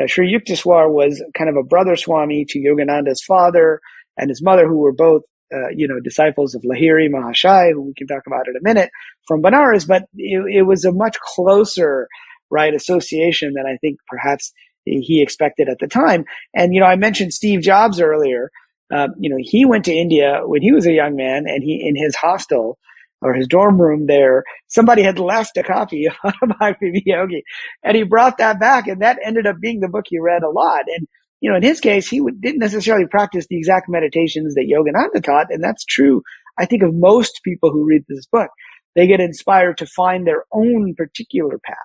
uh, 0.00 0.06
Sri 0.06 0.32
Yukteswar 0.32 0.88
was 0.88 1.22
kind 1.36 1.50
of 1.50 1.56
a 1.56 1.64
brother 1.64 1.96
Swami 1.96 2.44
to 2.50 2.60
Yogananda's 2.60 3.24
father 3.24 3.80
and 4.16 4.30
his 4.30 4.40
mother, 4.40 4.68
who 4.68 4.78
were 4.78 4.92
both 4.92 5.22
uh, 5.54 5.68
you 5.74 5.86
know, 5.86 6.00
disciples 6.00 6.54
of 6.54 6.62
Lahiri 6.62 7.08
Mahashai, 7.08 7.72
who 7.72 7.82
we 7.82 7.94
can 7.94 8.06
talk 8.06 8.22
about 8.26 8.48
in 8.48 8.56
a 8.56 8.62
minute, 8.62 8.90
from 9.26 9.42
Banaras, 9.42 9.86
but 9.86 10.04
it, 10.16 10.58
it, 10.58 10.62
was 10.62 10.84
a 10.84 10.92
much 10.92 11.16
closer, 11.20 12.08
right, 12.50 12.74
association 12.74 13.52
than 13.54 13.66
I 13.66 13.76
think 13.76 13.98
perhaps 14.08 14.52
he 14.84 15.22
expected 15.22 15.68
at 15.68 15.78
the 15.78 15.86
time. 15.86 16.24
And, 16.54 16.74
you 16.74 16.80
know, 16.80 16.86
I 16.86 16.96
mentioned 16.96 17.32
Steve 17.32 17.60
Jobs 17.60 18.00
earlier. 18.00 18.50
Uh, 18.92 19.08
you 19.18 19.30
know, 19.30 19.36
he 19.38 19.64
went 19.64 19.84
to 19.86 19.94
India 19.94 20.40
when 20.44 20.60
he 20.60 20.72
was 20.72 20.86
a 20.86 20.92
young 20.92 21.16
man 21.16 21.44
and 21.46 21.62
he, 21.62 21.86
in 21.86 21.96
his 21.96 22.14
hostel 22.14 22.78
or 23.22 23.32
his 23.32 23.48
dorm 23.48 23.80
room 23.80 24.06
there, 24.06 24.44
somebody 24.68 25.02
had 25.02 25.18
left 25.18 25.56
a 25.56 25.62
copy 25.62 26.06
of 26.08 26.14
Autobiography 26.24 27.02
Yogi 27.06 27.44
and 27.82 27.96
he 27.96 28.02
brought 28.02 28.38
that 28.38 28.60
back 28.60 28.86
and 28.86 29.00
that 29.00 29.18
ended 29.24 29.46
up 29.46 29.56
being 29.60 29.80
the 29.80 29.88
book 29.88 30.04
he 30.08 30.18
read 30.18 30.42
a 30.42 30.50
lot. 30.50 30.82
And, 30.94 31.08
you 31.40 31.50
know, 31.50 31.56
in 31.56 31.62
his 31.62 31.80
case, 31.80 32.08
he 32.08 32.22
didn't 32.40 32.60
necessarily 32.60 33.06
practice 33.06 33.46
the 33.48 33.58
exact 33.58 33.88
meditations 33.88 34.54
that 34.54 34.70
Yogananda 34.70 35.22
taught. 35.22 35.46
And 35.50 35.62
that's 35.62 35.84
true, 35.84 36.22
I 36.58 36.66
think, 36.66 36.82
of 36.82 36.94
most 36.94 37.40
people 37.44 37.70
who 37.70 37.84
read 37.84 38.04
this 38.08 38.26
book. 38.26 38.50
They 38.94 39.06
get 39.06 39.20
inspired 39.20 39.78
to 39.78 39.86
find 39.86 40.26
their 40.26 40.44
own 40.52 40.94
particular 40.96 41.58
path 41.58 41.76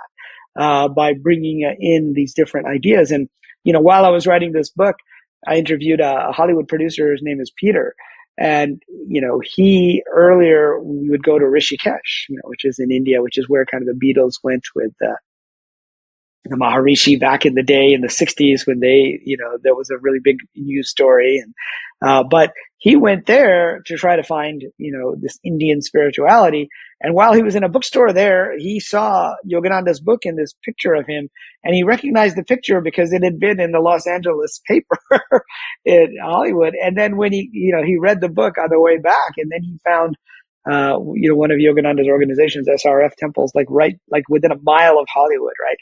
uh, 0.59 0.87
by 0.87 1.13
bringing 1.13 1.61
in 1.79 2.13
these 2.15 2.33
different 2.33 2.67
ideas. 2.67 3.11
And, 3.11 3.27
you 3.63 3.73
know, 3.73 3.81
while 3.81 4.05
I 4.05 4.09
was 4.09 4.27
writing 4.27 4.51
this 4.51 4.69
book, 4.69 4.95
I 5.47 5.55
interviewed 5.55 5.99
a, 5.99 6.29
a 6.29 6.31
Hollywood 6.31 6.67
producer. 6.67 7.11
His 7.11 7.21
name 7.23 7.41
is 7.41 7.51
Peter. 7.55 7.95
And, 8.37 8.81
you 9.07 9.19
know, 9.19 9.41
he 9.43 10.03
earlier 10.13 10.79
would 10.79 11.23
go 11.23 11.37
to 11.37 11.45
Rishikesh, 11.45 12.29
you 12.29 12.37
know, 12.37 12.43
which 12.45 12.63
is 12.63 12.79
in 12.79 12.91
India, 12.91 13.21
which 13.21 13.37
is 13.37 13.49
where 13.49 13.65
kind 13.65 13.83
of 13.83 13.87
the 13.87 14.05
Beatles 14.05 14.35
went 14.43 14.63
with, 14.75 14.93
uh, 15.05 15.15
the 16.45 16.55
Maharishi 16.55 17.19
back 17.19 17.45
in 17.45 17.53
the 17.53 17.63
day 17.63 17.93
in 17.93 18.01
the 18.01 18.07
60s 18.07 18.65
when 18.65 18.79
they, 18.79 19.19
you 19.23 19.37
know, 19.37 19.57
there 19.61 19.75
was 19.75 19.89
a 19.89 19.97
really 19.97 20.19
big 20.23 20.37
news 20.55 20.89
story. 20.89 21.37
And, 21.37 21.53
uh, 22.01 22.23
but 22.23 22.53
he 22.77 22.95
went 22.95 23.25
there 23.25 23.81
to 23.85 23.97
try 23.97 24.15
to 24.15 24.23
find, 24.23 24.63
you 24.77 24.91
know, 24.91 25.15
this 25.19 25.37
Indian 25.43 25.81
spirituality. 25.81 26.69
And 27.01 27.13
while 27.13 27.33
he 27.33 27.43
was 27.43 27.55
in 27.55 27.63
a 27.63 27.69
bookstore 27.69 28.13
there, 28.13 28.57
he 28.57 28.79
saw 28.79 29.33
Yogananda's 29.49 29.99
book 29.99 30.21
and 30.23 30.37
this 30.37 30.53
picture 30.63 30.93
of 30.93 31.05
him. 31.05 31.29
And 31.63 31.75
he 31.75 31.83
recognized 31.83 32.37
the 32.37 32.43
picture 32.43 32.79
because 32.79 33.11
it 33.11 33.23
had 33.23 33.39
been 33.39 33.59
in 33.59 33.71
the 33.71 33.81
Los 33.81 34.07
Angeles 34.07 34.61
paper 34.67 34.97
in 35.83 36.15
Hollywood. 36.23 36.73
And 36.81 36.97
then 36.97 37.17
when 37.17 37.33
he, 37.33 37.49
you 37.51 37.75
know, 37.75 37.83
he 37.83 37.97
read 37.97 38.21
the 38.21 38.29
book 38.29 38.57
on 38.57 38.69
the 38.69 38.79
way 38.79 38.97
back 38.97 39.33
and 39.37 39.51
then 39.51 39.61
he 39.61 39.77
found 39.85 40.15
uh, 40.69 40.99
you 41.13 41.29
know, 41.29 41.35
one 41.35 41.51
of 41.51 41.57
Yogananda's 41.57 42.07
organizations, 42.07 42.67
SRF 42.67 43.11
temples, 43.17 43.51
like 43.55 43.67
right, 43.69 43.97
like 44.11 44.23
within 44.29 44.51
a 44.51 44.59
mile 44.61 44.97
of 44.99 45.07
Hollywood, 45.11 45.53
right? 45.63 45.77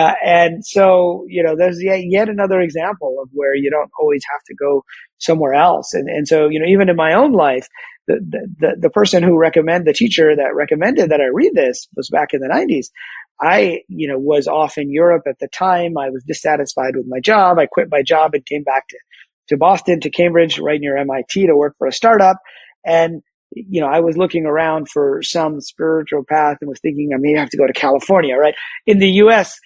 Uh, 0.00 0.14
and 0.24 0.64
so, 0.64 1.24
you 1.28 1.42
know, 1.42 1.54
there's 1.56 1.82
yet, 1.82 2.00
yet 2.04 2.28
another 2.28 2.60
example 2.60 3.16
of 3.22 3.28
where 3.32 3.54
you 3.54 3.70
don't 3.70 3.90
always 3.98 4.24
have 4.32 4.42
to 4.46 4.54
go 4.54 4.82
somewhere 5.18 5.54
else. 5.54 5.92
And, 5.92 6.08
and 6.08 6.26
so, 6.26 6.48
you 6.48 6.58
know, 6.58 6.66
even 6.66 6.88
in 6.88 6.96
my 6.96 7.14
own 7.14 7.32
life, 7.32 7.68
the, 8.06 8.18
the, 8.58 8.76
the 8.80 8.90
person 8.90 9.22
who 9.22 9.38
recommended, 9.38 9.86
the 9.86 9.96
teacher 9.96 10.34
that 10.34 10.54
recommended 10.54 11.10
that 11.10 11.20
I 11.20 11.26
read 11.32 11.54
this 11.54 11.88
was 11.96 12.08
back 12.10 12.34
in 12.34 12.40
the 12.40 12.48
nineties. 12.48 12.90
I, 13.40 13.80
you 13.88 14.08
know, 14.08 14.18
was 14.18 14.46
off 14.46 14.78
in 14.78 14.92
Europe 14.92 15.24
at 15.28 15.38
the 15.40 15.48
time. 15.48 15.98
I 15.98 16.10
was 16.10 16.22
dissatisfied 16.24 16.96
with 16.96 17.06
my 17.08 17.20
job. 17.20 17.58
I 17.58 17.66
quit 17.66 17.88
my 17.90 18.02
job 18.02 18.34
and 18.34 18.46
came 18.46 18.62
back 18.62 18.86
to, 18.88 18.98
to 19.48 19.56
Boston, 19.56 20.00
to 20.00 20.10
Cambridge, 20.10 20.58
right 20.58 20.80
near 20.80 20.96
MIT 20.96 21.46
to 21.46 21.56
work 21.56 21.74
for 21.78 21.86
a 21.86 21.92
startup. 21.92 22.36
And 22.84 23.22
you 23.54 23.80
know, 23.80 23.86
I 23.86 24.00
was 24.00 24.16
looking 24.16 24.46
around 24.46 24.88
for 24.88 25.22
some 25.22 25.60
spiritual 25.60 26.24
path 26.24 26.58
and 26.60 26.68
was 26.68 26.80
thinking 26.80 27.12
I 27.14 27.18
may 27.18 27.32
have 27.32 27.50
to 27.50 27.56
go 27.56 27.66
to 27.66 27.72
California, 27.72 28.36
right? 28.36 28.54
In 28.86 28.98
the 28.98 29.10
US, 29.22 29.58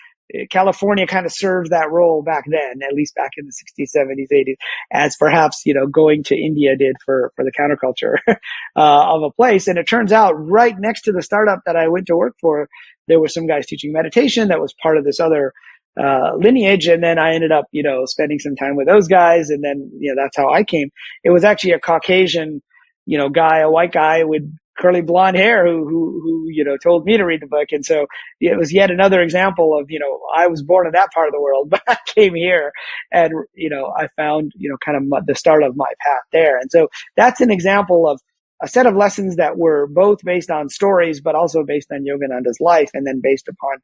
California 0.51 1.07
kind 1.07 1.25
of 1.25 1.33
served 1.33 1.71
that 1.71 1.91
role 1.91 2.23
back 2.23 2.45
then, 2.49 2.83
at 2.87 2.95
least 2.95 3.15
back 3.15 3.31
in 3.37 3.47
the 3.47 3.53
60s, 3.53 3.91
70s, 3.97 4.27
80s, 4.33 4.57
as 4.93 5.17
perhaps, 5.17 5.63
you 5.65 5.73
know, 5.73 5.87
going 5.87 6.23
to 6.25 6.37
India 6.37 6.77
did 6.77 6.97
for, 7.05 7.33
for 7.35 7.45
the 7.45 7.53
counterculture 7.53 8.19
uh, 8.77 9.15
of 9.15 9.23
a 9.23 9.31
place. 9.31 9.67
And 9.67 9.79
it 9.79 9.89
turns 9.89 10.13
out 10.13 10.33
right 10.33 10.75
next 10.79 11.03
to 11.03 11.13
the 11.13 11.23
startup 11.23 11.61
that 11.65 11.77
I 11.77 11.89
went 11.89 12.07
to 12.09 12.17
work 12.17 12.37
for, 12.41 12.69
there 13.07 13.21
were 13.21 13.29
some 13.29 13.47
guys 13.47 13.67
teaching 13.67 13.93
meditation 13.93 14.49
that 14.49 14.61
was 14.61 14.75
part 14.83 14.99
of 14.99 15.05
this 15.05 15.19
other 15.19 15.55
uh, 15.99 16.35
lineage. 16.37 16.87
And 16.87 17.03
then 17.03 17.19
I 17.19 17.35
ended 17.35 17.51
up, 17.51 17.65
you 17.73 17.83
know, 17.83 18.05
spending 18.05 18.39
some 18.39 18.55
time 18.55 18.77
with 18.77 18.87
those 18.87 19.09
guys. 19.09 19.49
And 19.49 19.65
then, 19.65 19.91
you 19.99 20.15
know, 20.15 20.23
that's 20.23 20.37
how 20.37 20.51
I 20.51 20.63
came. 20.63 20.91
It 21.25 21.31
was 21.31 21.43
actually 21.43 21.73
a 21.73 21.81
Caucasian, 21.81 22.63
you 23.09 23.17
know, 23.17 23.31
guy, 23.31 23.61
a 23.61 23.71
white 23.71 23.91
guy 23.91 24.25
with 24.25 24.43
curly 24.79 25.01
blonde 25.01 25.35
hair 25.35 25.67
who, 25.67 25.89
who, 25.89 26.21
who, 26.23 26.45
you 26.49 26.63
know, 26.63 26.77
told 26.77 27.07
me 27.07 27.17
to 27.17 27.25
read 27.25 27.41
the 27.41 27.47
book. 27.47 27.69
And 27.73 27.85
so 27.85 28.07
it 28.39 28.57
was 28.59 28.71
yet 28.71 28.91
another 28.91 29.23
example 29.23 29.77
of, 29.79 29.91
you 29.91 29.99
know, 29.99 30.21
I 30.37 30.47
was 30.47 30.63
born 30.63 30.87
in 30.87 30.93
that 30.93 31.11
part 31.13 31.27
of 31.27 31.33
the 31.33 31.41
world, 31.41 31.71
but 31.71 31.83
I 31.89 31.97
came 32.07 32.35
here 32.35 32.71
and, 33.11 33.33
you 33.55 33.71
know, 33.71 33.91
I 33.97 34.09
found, 34.15 34.53
you 34.57 34.69
know, 34.69 34.77
kind 34.85 34.99
of 34.99 35.27
the 35.27 35.35
start 35.35 35.63
of 35.63 35.75
my 35.75 35.91
path 36.07 36.23
there. 36.33 36.59
And 36.59 36.71
so 36.71 36.89
that's 37.17 37.41
an 37.41 37.51
example 37.51 38.07
of 38.07 38.21
a 38.63 38.69
set 38.69 38.85
of 38.85 38.95
lessons 38.95 39.37
that 39.37 39.57
were 39.57 39.87
both 39.87 40.23
based 40.23 40.51
on 40.51 40.69
stories, 40.69 41.23
but 41.23 41.35
also 41.35 41.65
based 41.65 41.91
on 41.91 42.05
Yogananda's 42.05 42.61
life 42.61 42.91
and 42.93 43.07
then 43.07 43.21
based 43.23 43.49
upon 43.49 43.79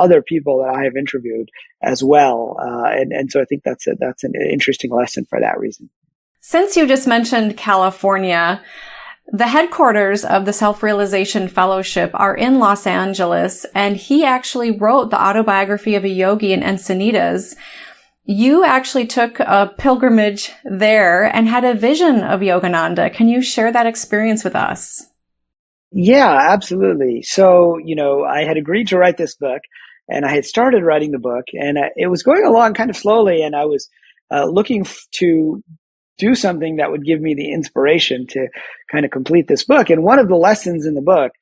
other 0.00 0.20
people 0.20 0.64
that 0.64 0.74
I 0.74 0.82
have 0.82 0.96
interviewed 0.96 1.48
as 1.80 2.02
well. 2.02 2.56
Uh, 2.60 2.90
and, 2.90 3.12
and 3.12 3.30
so 3.30 3.40
I 3.40 3.44
think 3.44 3.62
that's 3.64 3.86
a, 3.86 3.92
that's 4.00 4.24
an 4.24 4.32
interesting 4.34 4.90
lesson 4.90 5.26
for 5.30 5.40
that 5.40 5.60
reason. 5.60 5.90
Since 6.46 6.76
you 6.76 6.86
just 6.86 7.06
mentioned 7.06 7.56
California, 7.56 8.60
the 9.32 9.46
headquarters 9.46 10.26
of 10.26 10.44
the 10.44 10.52
Self-Realization 10.52 11.48
Fellowship 11.48 12.10
are 12.12 12.34
in 12.34 12.58
Los 12.58 12.86
Angeles, 12.86 13.64
and 13.74 13.96
he 13.96 14.26
actually 14.26 14.70
wrote 14.70 15.08
the 15.08 15.18
autobiography 15.18 15.94
of 15.94 16.04
a 16.04 16.08
yogi 16.10 16.52
in 16.52 16.60
Encinitas. 16.60 17.56
You 18.26 18.62
actually 18.62 19.06
took 19.06 19.40
a 19.40 19.72
pilgrimage 19.78 20.52
there 20.64 21.24
and 21.24 21.48
had 21.48 21.64
a 21.64 21.72
vision 21.72 22.20
of 22.20 22.42
Yogananda. 22.42 23.10
Can 23.10 23.28
you 23.28 23.40
share 23.40 23.72
that 23.72 23.86
experience 23.86 24.44
with 24.44 24.54
us? 24.54 25.02
Yeah, 25.92 26.30
absolutely. 26.30 27.22
So, 27.22 27.78
you 27.82 27.96
know, 27.96 28.22
I 28.22 28.44
had 28.44 28.58
agreed 28.58 28.88
to 28.88 28.98
write 28.98 29.16
this 29.16 29.34
book 29.34 29.62
and 30.10 30.26
I 30.26 30.34
had 30.34 30.44
started 30.44 30.84
writing 30.84 31.12
the 31.12 31.18
book 31.18 31.46
and 31.54 31.78
it 31.96 32.08
was 32.08 32.22
going 32.22 32.44
along 32.44 32.74
kind 32.74 32.90
of 32.90 32.96
slowly 32.98 33.42
and 33.42 33.56
I 33.56 33.64
was 33.64 33.88
uh, 34.30 34.44
looking 34.44 34.82
f- 34.82 35.06
to 35.12 35.62
do 36.18 36.34
something 36.34 36.76
that 36.76 36.90
would 36.90 37.04
give 37.04 37.20
me 37.20 37.34
the 37.34 37.52
inspiration 37.52 38.26
to 38.28 38.48
kind 38.90 39.04
of 39.04 39.10
complete 39.10 39.48
this 39.48 39.64
book. 39.64 39.90
And 39.90 40.02
one 40.02 40.18
of 40.18 40.28
the 40.28 40.36
lessons 40.36 40.86
in 40.86 40.94
the 40.94 41.02
book 41.02 41.32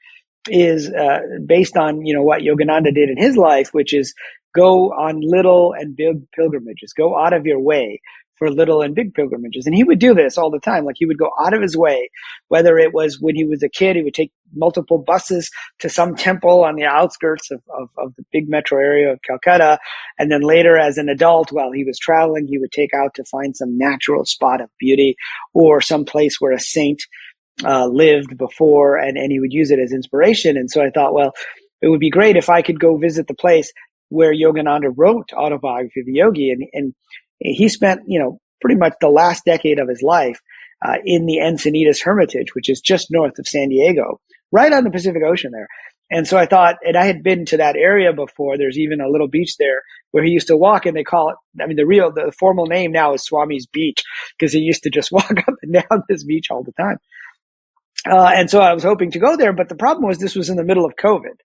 is 0.49 0.89
uh, 0.91 1.21
based 1.45 1.77
on 1.77 2.05
you 2.05 2.15
know 2.15 2.23
what 2.23 2.43
Yogananda 2.43 2.95
did 2.95 3.11
in 3.11 3.17
his 3.17 3.37
life, 3.37 3.73
which 3.73 3.95
is 3.95 4.15
go 4.55 4.91
on 4.93 5.21
little 5.21 5.73
and 5.73 5.97
big 5.97 6.31
pilgrimages, 6.33 6.93
go 6.93 7.19
out 7.19 7.33
of 7.33 7.47
your 7.47 7.61
way 7.61 8.01
for 8.43 8.51
little 8.51 8.83
and 8.83 8.97
big 8.97 9.15
pilgrimages. 9.15 9.67
And 9.67 9.75
he 9.75 9.85
would 9.85 10.01
do 10.01 10.15
this 10.15 10.37
all 10.37 10.51
the 10.51 10.59
time. 10.59 10.85
Like 10.85 10.97
he 10.99 11.07
would 11.07 11.17
go 11.17 11.31
out 11.41 11.55
of 11.55 11.63
his 11.63 11.77
way, 11.77 12.11
whether 12.49 12.77
it 12.77 12.93
was 12.93 13.21
when 13.21 13.37
he 13.37 13.45
was 13.45 13.63
a 13.63 13.69
kid, 13.69 13.95
he 13.95 14.03
would 14.03 14.15
take 14.15 14.33
multiple 14.53 14.99
buses 14.99 15.49
to 15.79 15.89
some 15.89 16.17
temple 16.17 16.65
on 16.65 16.75
the 16.75 16.83
outskirts 16.83 17.53
of, 17.53 17.63
of, 17.79 17.89
of 17.99 18.17
the 18.17 18.25
big 18.33 18.49
metro 18.49 18.81
area 18.81 19.13
of 19.13 19.21
Calcutta. 19.23 19.79
And 20.19 20.33
then 20.33 20.41
later 20.41 20.77
as 20.77 20.99
an 20.99 21.09
adult, 21.09 21.53
while 21.53 21.71
he 21.71 21.85
was 21.85 22.01
traveling, 22.01 22.49
he 22.49 22.59
would 22.59 22.73
take 22.73 22.93
out 22.93 23.15
to 23.15 23.25
find 23.31 23.57
some 23.57 23.79
natural 23.79 24.25
spot 24.25 24.61
of 24.61 24.71
beauty 24.81 25.15
or 25.55 25.81
some 25.81 26.05
place 26.05 26.41
where 26.41 26.53
a 26.53 26.59
saint 26.59 27.01
uh, 27.65 27.87
lived 27.87 28.37
before 28.37 28.97
and, 28.97 29.17
and 29.17 29.31
he 29.31 29.39
would 29.39 29.53
use 29.53 29.71
it 29.71 29.79
as 29.79 29.93
inspiration. 29.93 30.57
And 30.57 30.69
so 30.69 30.83
I 30.83 30.91
thought, 30.91 31.15
well, 31.15 31.33
it 31.81 31.87
would 31.87 32.01
be 32.01 32.11
great 32.11 32.37
if 32.37 32.51
I 32.51 32.63
could 32.63 32.81
go 32.81 32.97
visit 32.97 33.29
the 33.29 33.35
place 33.35 33.73
where 34.09 34.35
Yogananda 34.35 34.93
wrote 34.97 35.33
Autobiography 35.33 36.01
of 36.01 36.07
the 36.07 36.15
Yogi. 36.15 36.51
And, 36.51 36.69
and 36.73 36.95
he 37.45 37.69
spent, 37.69 38.03
you 38.07 38.19
know, 38.19 38.39
pretty 38.61 38.79
much 38.79 38.95
the 39.01 39.09
last 39.09 39.45
decade 39.45 39.79
of 39.79 39.89
his 39.89 40.03
life 40.03 40.41
uh, 40.85 40.97
in 41.05 41.27
the 41.27 41.39
Encinitas 41.39 42.03
Hermitage, 42.03 42.55
which 42.55 42.69
is 42.69 42.81
just 42.81 43.11
north 43.11 43.39
of 43.39 43.49
San 43.49 43.69
Diego, 43.69 44.21
right 44.51 44.73
on 44.73 44.85
the 44.85 44.91
Pacific 44.91 45.23
Ocean 45.25 45.53
there. 45.53 45.69
And 46.11 46.29
so 46.29 46.37
I 46.37 46.45
thought, 46.45 46.77
and 46.85 46.97
I 46.97 47.07
had 47.07 47.23
been 47.23 47.47
to 47.47 47.57
that 47.57 47.75
area 47.75 48.13
before. 48.13 48.59
There's 48.59 48.79
even 48.79 49.01
a 49.01 49.09
little 49.09 49.29
beach 49.29 49.57
there 49.57 49.83
where 50.11 50.23
he 50.23 50.31
used 50.31 50.49
to 50.49 50.59
walk, 50.59 50.85
and 50.85 50.95
they 50.95 51.05
call 51.05 51.31
it. 51.31 51.37
I 51.63 51.67
mean, 51.67 51.77
the 51.77 51.87
real, 51.87 52.13
the 52.13 52.33
formal 52.39 52.67
name 52.67 52.93
now 52.93 53.15
is 53.15 53.25
Swami's 53.25 53.67
Beach 53.67 54.03
because 54.39 54.53
he 54.53 54.59
used 54.59 54.83
to 54.83 54.91
just 54.91 55.11
walk 55.13 55.31
up 55.31 55.55
and 55.63 55.73
down 55.73 56.03
this 56.09 56.23
beach 56.23 56.49
all 56.51 56.63
the 56.63 56.73
time. 56.73 56.99
Uh, 58.11 58.31
and 58.35 58.51
so 58.51 58.61
I 58.61 58.73
was 58.73 58.83
hoping 58.83 59.12
to 59.12 59.19
go 59.19 59.37
there, 59.37 59.53
but 59.53 59.69
the 59.69 59.77
problem 59.77 60.07
was 60.07 60.19
this 60.19 60.35
was 60.35 60.51
in 60.51 60.57
the 60.57 60.65
middle 60.65 60.85
of 60.85 60.97
COVID, 60.97 61.38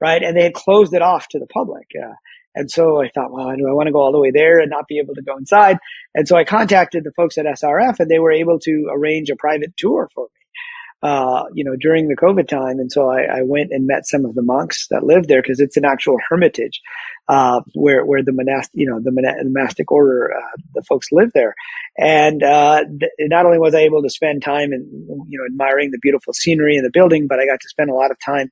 right? 0.00 0.22
And 0.22 0.36
they 0.36 0.42
had 0.42 0.54
closed 0.54 0.92
it 0.92 1.02
off 1.02 1.28
to 1.28 1.38
the 1.38 1.46
public. 1.46 1.86
Uh, 1.96 2.14
and 2.54 2.70
so 2.70 3.00
I 3.00 3.08
thought, 3.14 3.32
well, 3.32 3.54
do 3.56 3.68
I 3.68 3.72
want 3.72 3.86
to 3.86 3.92
go 3.92 4.00
all 4.00 4.12
the 4.12 4.18
way 4.20 4.32
there 4.32 4.58
and 4.58 4.70
not 4.70 4.88
be 4.88 4.98
able 4.98 5.14
to 5.14 5.22
go 5.22 5.36
inside? 5.36 5.78
And 6.14 6.26
so 6.26 6.36
I 6.36 6.44
contacted 6.44 7.04
the 7.04 7.12
folks 7.12 7.38
at 7.38 7.46
SRF 7.46 8.00
and 8.00 8.10
they 8.10 8.18
were 8.18 8.32
able 8.32 8.58
to 8.60 8.88
arrange 8.90 9.30
a 9.30 9.36
private 9.36 9.76
tour 9.76 10.08
for 10.12 10.24
me. 10.24 10.39
Uh, 11.02 11.44
you 11.54 11.64
know, 11.64 11.76
during 11.80 12.08
the 12.08 12.16
COVID 12.16 12.46
time. 12.46 12.78
And 12.78 12.92
so 12.92 13.08
I, 13.08 13.38
I, 13.38 13.42
went 13.42 13.70
and 13.72 13.86
met 13.86 14.06
some 14.06 14.26
of 14.26 14.34
the 14.34 14.42
monks 14.42 14.86
that 14.90 15.02
lived 15.02 15.28
there 15.28 15.40
because 15.40 15.58
it's 15.58 15.78
an 15.78 15.86
actual 15.86 16.18
hermitage, 16.28 16.78
uh, 17.26 17.62
where, 17.72 18.04
where 18.04 18.22
the 18.22 18.32
monastic, 18.32 18.72
you 18.74 18.86
know, 18.86 19.00
the, 19.02 19.10
monastic 19.10 19.90
order, 19.90 20.30
uh, 20.30 20.56
the 20.74 20.82
folks 20.82 21.06
live 21.10 21.30
there. 21.32 21.54
And, 21.96 22.42
uh, 22.42 22.84
th- 22.84 23.12
not 23.18 23.46
only 23.46 23.58
was 23.58 23.74
I 23.74 23.78
able 23.78 24.02
to 24.02 24.10
spend 24.10 24.42
time 24.42 24.72
and, 24.72 24.84
you 25.30 25.38
know, 25.38 25.46
admiring 25.46 25.90
the 25.90 25.98
beautiful 26.02 26.34
scenery 26.34 26.76
and 26.76 26.84
the 26.84 26.90
building, 26.92 27.26
but 27.26 27.38
I 27.38 27.46
got 27.46 27.60
to 27.60 27.68
spend 27.70 27.88
a 27.88 27.94
lot 27.94 28.10
of 28.10 28.18
time 28.22 28.50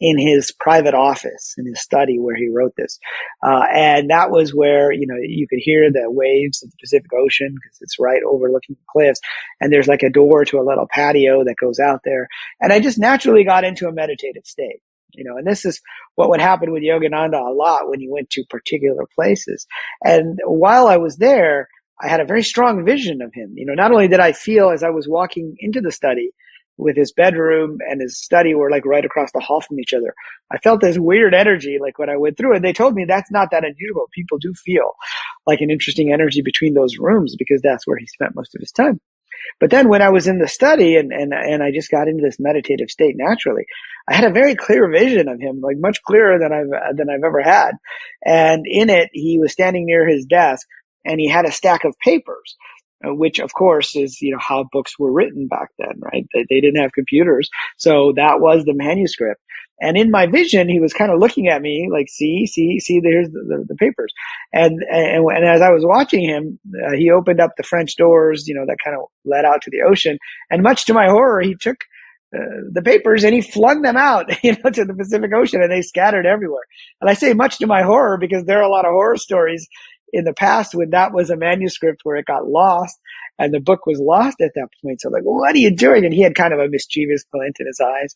in 0.00 0.18
his 0.18 0.50
private 0.50 0.94
office, 0.94 1.54
in 1.58 1.66
his 1.66 1.80
study 1.80 2.18
where 2.18 2.34
he 2.34 2.48
wrote 2.48 2.74
this. 2.76 2.98
Uh, 3.44 3.64
and 3.70 4.10
that 4.10 4.30
was 4.30 4.54
where, 4.54 4.90
you 4.90 5.06
know, 5.06 5.16
you 5.20 5.46
could 5.46 5.58
hear 5.60 5.90
the 5.92 6.10
waves 6.10 6.62
of 6.62 6.70
the 6.70 6.76
Pacific 6.80 7.10
Ocean 7.12 7.54
because 7.54 7.78
it's 7.82 7.98
right 8.00 8.22
overlooking 8.26 8.76
the 8.76 8.86
cliffs. 8.90 9.20
And 9.60 9.72
there's 9.72 9.88
like 9.88 10.02
a 10.02 10.10
door 10.10 10.44
to 10.46 10.58
a 10.58 10.66
little 10.66 10.88
patio 10.90 11.44
that 11.44 11.56
goes 11.60 11.78
out 11.78 12.00
there. 12.04 12.28
And 12.60 12.72
I 12.72 12.80
just 12.80 12.98
naturally 12.98 13.44
got 13.44 13.64
into 13.64 13.88
a 13.88 13.92
meditative 13.92 14.46
state. 14.46 14.80
You 15.12 15.24
know, 15.24 15.36
and 15.36 15.46
this 15.46 15.64
is 15.64 15.80
what 16.14 16.30
would 16.30 16.40
happen 16.40 16.72
with 16.72 16.84
Yogananda 16.84 17.34
a 17.34 17.52
lot 17.52 17.88
when 17.88 17.98
he 17.98 18.08
went 18.08 18.30
to 18.30 18.44
particular 18.48 19.06
places. 19.12 19.66
And 20.04 20.38
while 20.44 20.86
I 20.86 20.98
was 20.98 21.16
there, 21.16 21.68
I 22.00 22.08
had 22.08 22.20
a 22.20 22.24
very 22.24 22.44
strong 22.44 22.84
vision 22.84 23.20
of 23.20 23.34
him. 23.34 23.52
You 23.56 23.66
know, 23.66 23.74
not 23.74 23.90
only 23.90 24.06
did 24.06 24.20
I 24.20 24.32
feel 24.32 24.70
as 24.70 24.84
I 24.84 24.90
was 24.90 25.08
walking 25.08 25.56
into 25.58 25.80
the 25.80 25.90
study 25.90 26.30
with 26.80 26.96
his 26.96 27.12
bedroom 27.12 27.78
and 27.88 28.00
his 28.00 28.18
study 28.18 28.54
were 28.54 28.70
like 28.70 28.86
right 28.86 29.04
across 29.04 29.30
the 29.32 29.40
hall 29.40 29.60
from 29.60 29.78
each 29.80 29.94
other. 29.94 30.14
I 30.50 30.58
felt 30.58 30.80
this 30.80 30.98
weird 30.98 31.34
energy 31.34 31.78
like 31.80 31.98
when 31.98 32.10
I 32.10 32.16
went 32.16 32.36
through 32.36 32.56
it. 32.56 32.62
They 32.62 32.72
told 32.72 32.94
me 32.94 33.04
that's 33.06 33.30
not 33.30 33.50
that 33.52 33.64
unusual. 33.64 34.06
People 34.12 34.38
do 34.38 34.52
feel 34.54 34.94
like 35.46 35.60
an 35.60 35.70
interesting 35.70 36.12
energy 36.12 36.42
between 36.42 36.74
those 36.74 36.98
rooms 36.98 37.36
because 37.38 37.60
that's 37.62 37.86
where 37.86 37.98
he 37.98 38.06
spent 38.06 38.34
most 38.34 38.54
of 38.54 38.60
his 38.60 38.72
time. 38.72 39.00
But 39.58 39.70
then 39.70 39.88
when 39.88 40.02
I 40.02 40.10
was 40.10 40.26
in 40.26 40.38
the 40.38 40.48
study 40.48 40.96
and, 40.96 41.12
and, 41.12 41.32
and 41.32 41.62
I 41.62 41.70
just 41.72 41.90
got 41.90 42.08
into 42.08 42.22
this 42.22 42.38
meditative 42.38 42.90
state 42.90 43.14
naturally, 43.16 43.64
I 44.08 44.14
had 44.14 44.24
a 44.24 44.32
very 44.32 44.54
clear 44.54 44.90
vision 44.90 45.28
of 45.28 45.40
him, 45.40 45.60
like 45.60 45.76
much 45.78 46.02
clearer 46.02 46.38
than 46.38 46.52
I've, 46.52 46.96
than 46.96 47.08
I've 47.10 47.24
ever 47.24 47.42
had. 47.42 47.72
And 48.24 48.64
in 48.66 48.90
it, 48.90 49.10
he 49.12 49.38
was 49.38 49.52
standing 49.52 49.86
near 49.86 50.08
his 50.08 50.26
desk 50.26 50.66
and 51.04 51.18
he 51.18 51.28
had 51.28 51.46
a 51.46 51.52
stack 51.52 51.84
of 51.84 51.98
papers 51.98 52.56
which 53.04 53.38
of 53.38 53.52
course 53.54 53.96
is 53.96 54.20
you 54.20 54.32
know 54.32 54.38
how 54.40 54.66
books 54.72 54.98
were 54.98 55.12
written 55.12 55.46
back 55.46 55.68
then 55.78 55.98
right? 56.00 56.26
They, 56.34 56.44
they 56.48 56.60
didn't 56.60 56.80
have 56.80 56.92
computers. 56.92 57.48
So 57.78 58.12
that 58.16 58.40
was 58.40 58.64
the 58.64 58.74
manuscript. 58.74 59.40
And 59.80 59.96
in 59.96 60.10
my 60.10 60.26
vision 60.26 60.68
he 60.68 60.80
was 60.80 60.92
kind 60.92 61.10
of 61.10 61.18
looking 61.18 61.48
at 61.48 61.62
me 61.62 61.88
like 61.90 62.08
see 62.08 62.46
see 62.46 62.78
see 62.78 63.00
there's 63.00 63.28
the, 63.30 63.42
the, 63.46 63.64
the 63.68 63.76
papers. 63.76 64.12
And, 64.52 64.82
and 64.90 65.24
and 65.24 65.44
as 65.44 65.62
i 65.62 65.70
was 65.70 65.84
watching 65.84 66.28
him 66.28 66.58
uh, 66.86 66.92
he 66.96 67.10
opened 67.10 67.40
up 67.40 67.52
the 67.56 67.62
french 67.62 67.96
doors 67.96 68.46
you 68.46 68.54
know 68.54 68.64
that 68.66 68.76
kind 68.84 68.96
of 68.96 69.04
led 69.24 69.44
out 69.44 69.62
to 69.62 69.70
the 69.70 69.82
ocean. 69.82 70.18
And 70.50 70.62
much 70.62 70.84
to 70.86 70.94
my 70.94 71.08
horror 71.08 71.40
he 71.40 71.54
took 71.54 71.78
uh, 72.32 72.62
the 72.70 72.82
papers 72.82 73.24
and 73.24 73.34
he 73.34 73.40
flung 73.40 73.82
them 73.82 73.96
out, 73.96 74.26
you 74.44 74.52
know, 74.52 74.70
to 74.70 74.84
the 74.84 74.94
Pacific 74.94 75.32
Ocean 75.34 75.62
and 75.62 75.72
they 75.72 75.82
scattered 75.82 76.26
everywhere. 76.26 76.62
And 77.00 77.10
I 77.10 77.14
say 77.14 77.32
much 77.34 77.58
to 77.58 77.66
my 77.66 77.82
horror 77.82 78.18
because 78.18 78.44
there 78.44 78.58
are 78.58 78.62
a 78.62 78.70
lot 78.70 78.84
of 78.84 78.92
horror 78.92 79.16
stories 79.16 79.66
in 80.12 80.24
the 80.24 80.34
past 80.34 80.74
when 80.74 80.90
that 80.90 81.12
was 81.12 81.30
a 81.30 81.36
manuscript 81.36 82.00
where 82.04 82.16
it 82.16 82.26
got 82.26 82.48
lost 82.48 82.98
and 83.38 83.54
the 83.54 83.60
book 83.60 83.86
was 83.86 83.98
lost 83.98 84.40
at 84.40 84.52
that 84.54 84.68
point. 84.82 85.00
So 85.00 85.08
like, 85.08 85.22
what 85.22 85.54
are 85.54 85.58
you 85.58 85.74
doing? 85.74 86.04
And 86.04 86.12
he 86.12 86.20
had 86.20 86.34
kind 86.34 86.52
of 86.52 86.60
a 86.60 86.68
mischievous 86.68 87.24
glint 87.32 87.56
in 87.58 87.66
his 87.66 87.80
eyes. 87.80 88.14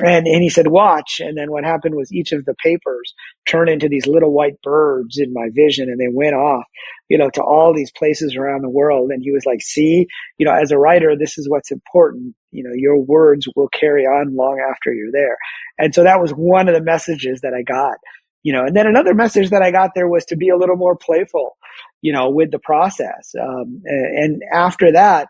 And, 0.00 0.26
and 0.26 0.42
he 0.42 0.48
said, 0.48 0.68
watch. 0.68 1.20
And 1.20 1.36
then 1.36 1.50
what 1.50 1.64
happened 1.64 1.96
was 1.96 2.12
each 2.12 2.32
of 2.32 2.44
the 2.44 2.54
papers 2.62 3.12
turned 3.46 3.68
into 3.68 3.88
these 3.88 4.06
little 4.06 4.32
white 4.32 4.60
birds 4.62 5.18
in 5.18 5.32
my 5.32 5.48
vision 5.52 5.90
and 5.90 5.98
they 5.98 6.08
went 6.08 6.34
off, 6.34 6.64
you 7.08 7.18
know, 7.18 7.28
to 7.30 7.42
all 7.42 7.74
these 7.74 7.90
places 7.90 8.36
around 8.36 8.62
the 8.62 8.70
world. 8.70 9.10
And 9.10 9.22
he 9.22 9.32
was 9.32 9.44
like, 9.44 9.60
see, 9.60 10.06
you 10.38 10.46
know, 10.46 10.54
as 10.54 10.70
a 10.70 10.78
writer, 10.78 11.16
this 11.18 11.38
is 11.38 11.48
what's 11.48 11.72
important. 11.72 12.34
You 12.52 12.64
know, 12.64 12.72
your 12.74 12.98
words 12.98 13.48
will 13.56 13.68
carry 13.68 14.04
on 14.04 14.36
long 14.36 14.60
after 14.70 14.92
you're 14.92 15.12
there. 15.12 15.36
And 15.78 15.94
so 15.94 16.04
that 16.04 16.20
was 16.20 16.30
one 16.30 16.68
of 16.68 16.74
the 16.74 16.82
messages 16.82 17.40
that 17.40 17.52
I 17.52 17.62
got 17.62 17.96
you 18.42 18.52
know, 18.52 18.64
and 18.64 18.76
then 18.76 18.86
another 18.86 19.14
message 19.14 19.50
that 19.50 19.62
I 19.62 19.70
got 19.70 19.90
there 19.94 20.08
was 20.08 20.24
to 20.26 20.36
be 20.36 20.48
a 20.48 20.56
little 20.56 20.76
more 20.76 20.96
playful, 20.96 21.56
you 22.00 22.12
know, 22.12 22.30
with 22.30 22.50
the 22.50 22.58
process. 22.58 23.34
Um, 23.40 23.82
and 23.86 24.42
after 24.52 24.92
that, 24.92 25.28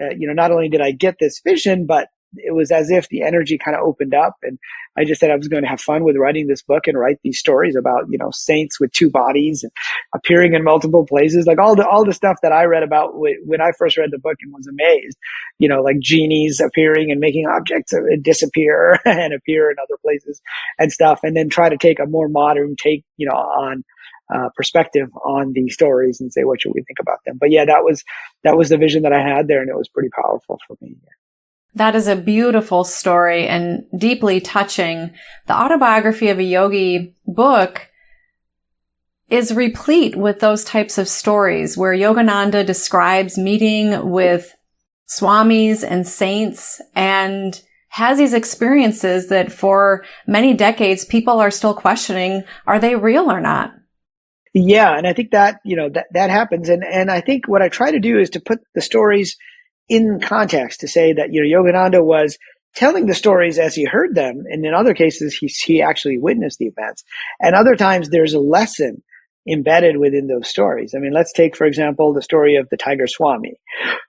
uh, 0.00 0.10
you 0.16 0.26
know, 0.26 0.32
not 0.32 0.50
only 0.50 0.68
did 0.68 0.80
I 0.80 0.92
get 0.92 1.16
this 1.20 1.40
vision, 1.44 1.86
but 1.86 2.08
it 2.36 2.54
was 2.54 2.70
as 2.70 2.90
if 2.90 3.08
the 3.08 3.22
energy 3.22 3.58
kind 3.58 3.76
of 3.76 3.82
opened 3.82 4.14
up 4.14 4.36
and 4.42 4.58
I 4.96 5.04
just 5.04 5.20
said 5.20 5.30
I 5.30 5.36
was 5.36 5.48
going 5.48 5.62
to 5.62 5.68
have 5.68 5.80
fun 5.80 6.04
with 6.04 6.16
writing 6.16 6.46
this 6.46 6.62
book 6.62 6.86
and 6.86 6.98
write 6.98 7.18
these 7.22 7.38
stories 7.38 7.76
about, 7.76 8.06
you 8.10 8.18
know, 8.18 8.30
saints 8.32 8.80
with 8.80 8.92
two 8.92 9.08
bodies 9.08 9.62
and 9.62 9.72
appearing 10.14 10.54
in 10.54 10.64
multiple 10.64 11.06
places, 11.06 11.46
like 11.46 11.58
all 11.58 11.76
the, 11.76 11.86
all 11.86 12.04
the 12.04 12.12
stuff 12.12 12.38
that 12.42 12.52
I 12.52 12.64
read 12.64 12.82
about 12.82 13.12
when 13.14 13.60
I 13.60 13.70
first 13.78 13.96
read 13.96 14.10
the 14.10 14.18
book 14.18 14.36
and 14.42 14.52
was 14.52 14.66
amazed, 14.66 15.16
you 15.58 15.68
know, 15.68 15.80
like 15.82 16.00
genies 16.00 16.60
appearing 16.60 17.10
and 17.10 17.20
making 17.20 17.46
objects 17.46 17.94
disappear 18.22 18.98
and 19.04 19.32
appear 19.32 19.70
in 19.70 19.76
other 19.78 19.96
places 20.02 20.40
and 20.78 20.92
stuff. 20.92 21.20
And 21.22 21.36
then 21.36 21.48
try 21.48 21.68
to 21.68 21.78
take 21.78 22.00
a 22.00 22.06
more 22.06 22.28
modern 22.28 22.74
take, 22.76 23.04
you 23.16 23.28
know, 23.28 23.36
on, 23.36 23.84
uh, 24.32 24.48
perspective 24.54 25.08
on 25.24 25.52
these 25.54 25.74
stories 25.74 26.20
and 26.20 26.32
say 26.32 26.44
what 26.44 26.60
should 26.60 26.72
we 26.72 26.82
think 26.82 27.00
about 27.00 27.18
them. 27.26 27.36
But 27.40 27.50
yeah, 27.50 27.64
that 27.64 27.82
was 27.82 28.04
that 28.44 28.56
was 28.56 28.68
the 28.68 28.78
vision 28.78 29.02
that 29.02 29.12
I 29.12 29.20
had 29.20 29.48
there, 29.48 29.60
and 29.60 29.68
it 29.68 29.76
was 29.76 29.88
pretty 29.88 30.10
powerful 30.10 30.60
for 30.68 30.76
me. 30.80 30.94
That 31.74 31.94
is 31.94 32.08
a 32.08 32.16
beautiful 32.16 32.84
story 32.84 33.46
and 33.46 33.84
deeply 33.96 34.40
touching. 34.40 35.12
The 35.46 35.54
autobiography 35.54 36.28
of 36.28 36.38
a 36.38 36.44
yogi 36.44 37.14
book 37.26 37.88
is 39.28 39.54
replete 39.54 40.16
with 40.16 40.40
those 40.40 40.64
types 40.64 40.98
of 40.98 41.08
stories 41.08 41.78
where 41.78 41.94
Yogananda 41.94 42.66
describes 42.66 43.38
meeting 43.38 44.10
with 44.10 44.54
swamis 45.08 45.84
and 45.88 46.06
saints 46.06 46.80
and 46.94 47.60
has 47.90 48.18
these 48.18 48.34
experiences 48.34 49.28
that 49.28 49.52
for 49.52 50.04
many 50.26 50.54
decades 50.54 51.04
people 51.04 51.40
are 51.40 51.50
still 51.50 51.74
questioning 51.74 52.44
are 52.66 52.78
they 52.78 52.96
real 52.96 53.30
or 53.30 53.40
not? 53.40 53.72
Yeah, 54.52 54.96
and 54.96 55.06
I 55.06 55.12
think 55.12 55.30
that, 55.30 55.60
you 55.64 55.76
know, 55.76 55.88
that 55.90 56.06
that 56.12 56.30
happens 56.30 56.68
and 56.68 56.84
and 56.84 57.10
I 57.10 57.20
think 57.20 57.46
what 57.46 57.62
I 57.62 57.68
try 57.68 57.92
to 57.92 58.00
do 58.00 58.18
is 58.18 58.30
to 58.30 58.40
put 58.40 58.60
the 58.74 58.80
stories 58.80 59.36
in 59.90 60.20
context 60.20 60.80
to 60.80 60.88
say 60.88 61.12
that, 61.12 61.32
you 61.32 61.42
know, 61.42 61.62
Yogananda 61.62 62.02
was 62.02 62.38
telling 62.74 63.06
the 63.06 63.14
stories 63.14 63.58
as 63.58 63.74
he 63.74 63.84
heard 63.84 64.14
them. 64.14 64.44
And 64.48 64.64
in 64.64 64.72
other 64.72 64.94
cases, 64.94 65.36
he, 65.36 65.48
he 65.48 65.82
actually 65.82 66.16
witnessed 66.16 66.58
the 66.58 66.66
events. 66.66 67.02
And 67.40 67.54
other 67.54 67.74
times 67.74 68.08
there's 68.08 68.32
a 68.32 68.38
lesson 68.38 69.02
embedded 69.48 69.96
within 69.96 70.28
those 70.28 70.48
stories. 70.48 70.94
I 70.94 71.00
mean, 71.00 71.12
let's 71.12 71.32
take, 71.32 71.56
for 71.56 71.66
example, 71.66 72.14
the 72.14 72.22
story 72.22 72.54
of 72.54 72.68
the 72.70 72.76
Tiger 72.76 73.08
Swami, 73.08 73.54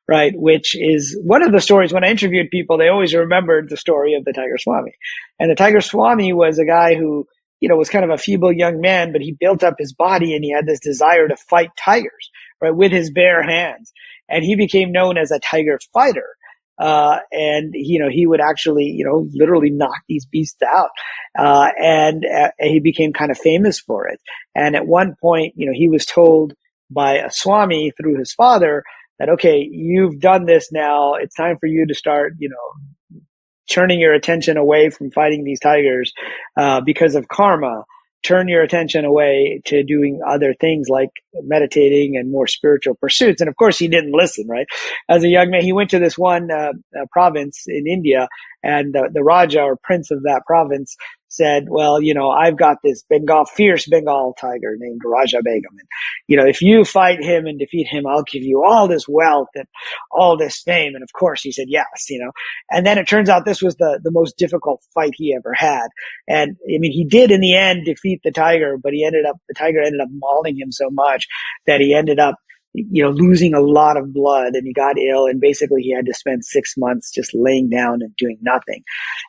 right? 0.08 0.34
Which 0.36 0.76
is 0.76 1.20
one 1.24 1.42
of 1.42 1.52
the 1.52 1.62
stories 1.62 1.92
when 1.92 2.04
I 2.04 2.12
interviewed 2.12 2.52
people, 2.52 2.78
they 2.78 2.90
always 2.90 3.16
remembered 3.16 3.70
the 3.70 3.78
story 3.78 4.14
of 4.14 4.24
the 4.24 4.34
Tiger 4.34 4.60
Swami. 4.60 4.94
And 5.40 5.50
the 5.50 5.56
Tiger 5.56 5.82
Swami 5.82 6.32
was 6.32 6.60
a 6.60 6.66
guy 6.66 6.94
who, 6.94 7.26
you 7.60 7.70
know, 7.70 7.76
was 7.78 7.90
kind 7.90 8.06
of 8.06 8.12
a 8.12 8.18
feeble 8.20 8.54
young 8.54 8.82
man, 8.82 9.12
but 9.12 9.22
he 9.22 9.32
built 9.32 9.64
up 9.64 9.76
his 9.80 9.94
body 9.94 10.36
and 10.36 10.44
he 10.44 10.52
had 10.52 10.68
this 10.68 10.80
desire 10.80 11.28
to 11.28 11.38
fight 11.38 11.70
tigers, 11.76 12.30
right? 12.62 12.76
With 12.76 12.92
his 12.92 13.10
bare 13.10 13.42
hands 13.42 13.92
and 14.32 14.44
he 14.44 14.56
became 14.56 14.92
known 14.92 15.18
as 15.18 15.32
a 15.32 15.40
tiger 15.40 15.80
fighter. 15.94 16.36
Uh, 16.80 17.20
and 17.32 17.74
you 17.76 18.00
know 18.00 18.10
he 18.10 18.26
would 18.26 18.42
actually 18.42 18.86
you 18.86 19.06
know 19.06 19.28
literally 19.34 19.70
knock 19.70 20.00
these 20.10 20.26
beasts 20.26 20.62
out, 20.68 20.90
uh, 21.38 21.70
and 21.80 22.26
uh, 22.26 22.50
he 22.60 22.80
became 22.80 23.14
kind 23.14 23.30
of 23.30 23.38
famous 23.38 23.80
for 23.80 24.08
it. 24.08 24.20
And 24.56 24.76
at 24.76 24.88
one 24.88 25.16
point, 25.22 25.54
you 25.56 25.68
know, 25.68 25.74
he 25.76 25.90
was 25.90 26.06
told 26.06 26.54
by 26.90 27.18
a 27.18 27.32
swami 27.32 27.92
through 27.92 28.18
his 28.18 28.34
father 28.34 28.84
that 29.20 29.30
okay, 29.30 29.68
you've 29.72 30.20
done 30.20 30.46
this 30.46 30.72
now. 30.72 31.14
It's 31.16 31.36
time 31.36 31.58
for 31.60 31.68
you 31.68 31.86
to 31.88 31.94
start, 31.94 32.34
you 32.40 32.50
know, 32.50 33.20
turning 33.72 34.00
your 34.00 34.14
attention 34.14 34.58
away 34.58 34.90
from 34.90 35.12
fighting 35.12 35.44
these 35.44 35.60
tigers 35.60 36.14
uh, 36.58 36.82
because 36.82 37.16
of 37.16 37.28
karma 37.28 37.84
turn 38.24 38.48
your 38.48 38.62
attention 38.62 39.06
away 39.06 39.62
to 39.66 39.84
doing 39.84 40.20
other 40.28 40.54
things 40.54 40.88
like 40.90 41.10
meditating 41.44 42.18
and 42.18 42.32
more 42.32 42.48
spiritual 42.48 42.96
pursuits. 42.96 43.42
And 43.42 43.50
of 43.50 43.56
course, 43.56 43.80
he 43.80 43.88
didn't 43.88 44.14
listen, 44.14 44.48
right? 44.48 44.68
As 45.10 45.24
a 45.24 45.28
young 45.30 45.50
man, 45.50 45.64
he 45.64 45.74
went 45.74 45.90
to 45.92 46.00
this 46.00 46.18
one 46.18 46.52
uh, 46.52 46.74
uh, 47.00 47.06
province 47.12 47.64
in 47.68 47.88
India 47.88 48.28
and 48.64 48.94
the, 48.94 49.10
the 49.12 49.24
Raja 49.24 49.62
or 49.62 49.76
prince 49.76 50.12
of 50.12 50.24
that 50.24 50.44
province 50.46 50.96
said, 51.32 51.68
well, 51.70 52.02
you 52.02 52.14
know, 52.14 52.30
I've 52.30 52.58
got 52.58 52.78
this 52.84 53.04
Bengal, 53.10 53.46
fierce 53.46 53.88
Bengal 53.88 54.36
tiger 54.40 54.76
named 54.78 55.02
Raja 55.04 55.42
Begum. 55.42 55.72
And, 55.80 55.88
you 56.28 56.36
know, 56.36 56.46
if 56.46 56.62
you 56.62 56.84
fight 56.84 57.24
him 57.24 57.46
and 57.46 57.58
defeat 57.58 57.88
him, 57.88 58.06
I'll 58.06 58.24
give 58.24 58.44
you 58.44 58.64
all 58.68 58.88
this 58.88 59.08
wealth 59.08 59.48
and 59.56 59.66
all 60.12 60.38
this 60.38 60.62
fame. 60.62 60.94
And 60.94 61.04
of 61.04 61.10
course 61.18 61.42
he 61.42 61.52
said 61.52 61.68
yes, 61.70 62.10
you 62.10 62.20
know, 62.20 62.32
and 62.70 62.86
then 62.86 62.98
it 62.98 63.08
turns 63.08 63.30
out 63.30 63.46
this 63.46 63.62
was 63.62 63.76
the, 63.78 64.00
the 64.04 64.12
most 64.12 64.38
difficult 64.38 64.84
fight 64.94 65.14
he 65.16 65.34
ever 65.34 65.54
had. 65.54 65.88
And 66.28 66.58
I 66.64 66.78
mean, 66.78 66.92
he 66.92 67.06
did 67.06 67.32
in 67.32 67.40
the 67.40 67.56
end 67.56 67.86
defeat 67.86 68.20
the 68.24 68.32
tiger, 68.32 68.78
but 68.78 68.92
he 68.92 69.06
ended 69.06 69.26
up, 69.26 69.38
the 69.48 69.56
tiger 69.56 69.82
ended 69.82 70.02
up 70.02 70.10
mauling 70.12 70.60
him 70.60 70.72
so 70.72 70.90
much 70.92 71.28
that 71.66 71.80
he 71.80 71.94
ended 71.94 72.20
up 72.20 72.36
you 72.74 73.04
know, 73.04 73.10
losing 73.10 73.54
a 73.54 73.62
lot 73.62 73.98
of 73.98 74.14
blood 74.14 74.54
and 74.54 74.66
he 74.66 74.74
got 74.74 74.98
ill 74.98 75.26
and 75.26 75.42
basically 75.42 75.82
he 75.82 75.94
had 75.94 76.06
to 76.06 76.14
spend 76.14 76.46
six 76.46 76.76
months 76.78 77.12
just 77.12 77.32
laying 77.34 77.70
down 77.70 78.02
and 78.02 78.16
doing 78.16 78.38
nothing. 78.42 78.84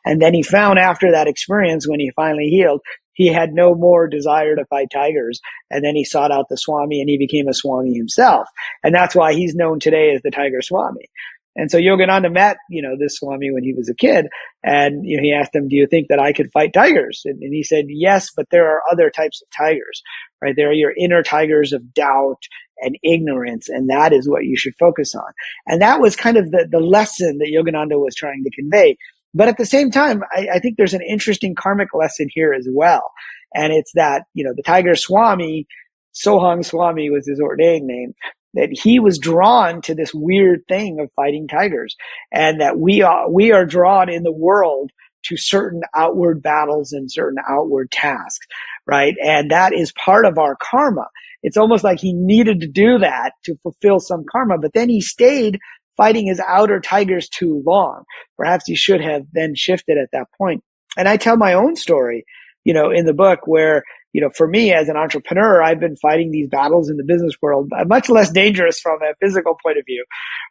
And 0.05 0.21
then 0.21 0.33
he 0.33 0.43
found 0.43 0.79
after 0.79 1.11
that 1.11 1.27
experience, 1.27 1.87
when 1.87 1.99
he 1.99 2.11
finally 2.15 2.47
healed, 2.47 2.81
he 3.13 3.27
had 3.27 3.53
no 3.53 3.75
more 3.75 4.07
desire 4.07 4.55
to 4.55 4.65
fight 4.65 4.87
tigers. 4.91 5.39
And 5.69 5.83
then 5.83 5.95
he 5.95 6.03
sought 6.03 6.31
out 6.31 6.47
the 6.49 6.57
Swami 6.57 6.99
and 6.99 7.09
he 7.09 7.17
became 7.17 7.47
a 7.47 7.53
Swami 7.53 7.93
himself. 7.93 8.47
And 8.83 8.93
that's 8.93 9.15
why 9.15 9.33
he's 9.33 9.55
known 9.55 9.79
today 9.79 10.13
as 10.15 10.21
the 10.23 10.31
Tiger 10.31 10.61
Swami. 10.61 11.09
And 11.55 11.69
so 11.69 11.77
Yogananda 11.77 12.33
met, 12.33 12.57
you 12.69 12.81
know, 12.81 12.95
this 12.99 13.17
Swami 13.17 13.51
when 13.51 13.63
he 13.63 13.73
was 13.73 13.89
a 13.89 13.95
kid. 13.95 14.27
And, 14.63 15.05
you 15.05 15.17
know, 15.17 15.23
he 15.23 15.33
asked 15.33 15.55
him, 15.55 15.67
do 15.67 15.75
you 15.75 15.87
think 15.87 16.07
that 16.09 16.19
I 16.19 16.33
could 16.33 16.51
fight 16.51 16.73
tigers? 16.73 17.21
And, 17.25 17.41
and, 17.41 17.53
he 17.53 17.63
said, 17.63 17.85
yes, 17.89 18.29
but 18.35 18.47
there 18.49 18.67
are 18.67 18.81
other 18.91 19.11
types 19.11 19.41
of 19.41 19.47
tigers, 19.55 20.01
right? 20.41 20.55
There 20.55 20.69
are 20.69 20.73
your 20.73 20.93
inner 20.97 21.21
tigers 21.21 21.71
of 21.71 21.93
doubt 21.93 22.41
and 22.79 22.97
ignorance. 23.03 23.69
And 23.69 23.89
that 23.89 24.13
is 24.13 24.27
what 24.27 24.45
you 24.45 24.57
should 24.57 24.73
focus 24.79 25.13
on. 25.13 25.31
And 25.67 25.81
that 25.81 25.99
was 25.99 26.15
kind 26.15 26.37
of 26.37 26.49
the, 26.49 26.67
the 26.69 26.79
lesson 26.79 27.37
that 27.37 27.53
Yogananda 27.53 27.99
was 27.99 28.15
trying 28.15 28.43
to 28.43 28.51
convey. 28.51 28.97
But 29.35 29.47
at 29.47 29.57
the 29.57 29.65
same 29.65 29.91
time, 29.91 30.23
I, 30.31 30.47
I 30.55 30.59
think 30.59 30.77
there's 30.77 30.93
an 30.93 31.01
interesting 31.07 31.55
karmic 31.55 31.89
lesson 31.93 32.27
here 32.31 32.53
as 32.53 32.67
well. 32.71 33.11
And 33.53 33.71
it's 33.71 33.91
that, 33.93 34.23
you 34.33 34.43
know, 34.43 34.53
the 34.55 34.63
Tiger 34.63 34.95
Swami, 34.95 35.67
Sohong 36.13 36.65
Swami 36.65 37.09
was 37.09 37.27
his 37.27 37.39
ordained 37.39 37.87
name, 37.87 38.13
that 38.53 38.69
he 38.71 38.99
was 38.99 39.19
drawn 39.19 39.81
to 39.81 39.95
this 39.95 40.13
weird 40.13 40.61
thing 40.67 40.99
of 40.99 41.11
fighting 41.15 41.47
tigers 41.47 41.95
and 42.31 42.61
that 42.61 42.77
we 42.77 43.01
are, 43.01 43.29
we 43.29 43.51
are 43.51 43.65
drawn 43.65 44.09
in 44.09 44.23
the 44.23 44.31
world 44.31 44.91
to 45.25 45.37
certain 45.37 45.81
outward 45.95 46.41
battles 46.41 46.91
and 46.91 47.11
certain 47.11 47.41
outward 47.49 47.89
tasks, 47.91 48.45
right? 48.85 49.15
And 49.23 49.51
that 49.51 49.73
is 49.73 49.93
part 49.93 50.25
of 50.25 50.37
our 50.37 50.57
karma 50.61 51.07
it's 51.43 51.57
almost 51.57 51.83
like 51.83 51.99
he 51.99 52.13
needed 52.13 52.61
to 52.61 52.67
do 52.67 52.97
that 52.99 53.33
to 53.43 53.55
fulfill 53.61 53.99
some 53.99 54.23
karma, 54.31 54.57
but 54.57 54.73
then 54.73 54.89
he 54.89 55.01
stayed 55.01 55.59
fighting 55.97 56.25
his 56.25 56.41
outer 56.47 56.79
tigers 56.79 57.29
too 57.29 57.61
long. 57.65 58.03
Perhaps 58.37 58.63
he 58.65 58.75
should 58.75 59.01
have 59.01 59.23
then 59.33 59.53
shifted 59.53 59.97
at 59.97 60.09
that 60.13 60.27
point. 60.37 60.63
And 60.97 61.07
I 61.07 61.17
tell 61.17 61.37
my 61.37 61.53
own 61.53 61.75
story, 61.75 62.23
you 62.63 62.73
know, 62.73 62.89
in 62.89 63.05
the 63.05 63.13
book 63.13 63.41
where, 63.45 63.83
you 64.13 64.21
know, 64.21 64.29
for 64.35 64.47
me 64.47 64.71
as 64.71 64.89
an 64.89 64.95
entrepreneur, 64.95 65.61
I've 65.61 65.79
been 65.79 65.97
fighting 65.97 66.31
these 66.31 66.47
battles 66.47 66.89
in 66.89 66.97
the 66.97 67.03
business 67.03 67.33
world, 67.41 67.71
uh, 67.77 67.83
much 67.85 68.09
less 68.09 68.31
dangerous 68.31 68.79
from 68.79 69.01
a 69.01 69.13
physical 69.19 69.57
point 69.61 69.77
of 69.79 69.85
view, 69.85 70.05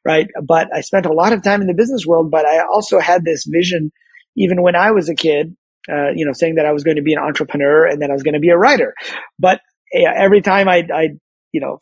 right? 0.05 0.27
But 0.45 0.69
I 0.75 0.81
spent 0.81 1.07
a 1.07 1.13
lot 1.13 1.33
of 1.33 1.43
time 1.43 1.61
in 1.61 1.69
the 1.69 1.75
business 1.75 2.05
world, 2.05 2.31
but 2.31 2.45
I 2.45 2.61
also 2.61 2.99
had 2.99 3.25
this 3.25 3.45
vision 3.47 3.93
even 4.37 4.63
when 4.63 4.75
I 4.75 4.91
was 4.91 5.09
a 5.09 5.15
kid, 5.15 5.57
uh, 5.91 6.11
you 6.15 6.25
know, 6.25 6.33
saying 6.33 6.57
that 6.57 6.67
I 6.67 6.73
was 6.73 6.85
going 6.85 6.97
to 6.97 7.03
be 7.03 7.13
an 7.13 7.19
entrepreneur 7.19 7.87
and 7.87 8.01
then 8.01 8.11
I 8.11 8.15
was 8.15 8.23
going 8.23 8.35
to 8.35 8.41
be 8.41 8.51
a 8.51 8.57
writer. 8.59 8.95
But 9.39 9.61
every 9.95 10.41
time 10.41 10.69
I, 10.69 10.87
I, 10.93 11.09
you 11.53 11.61
know, 11.61 11.81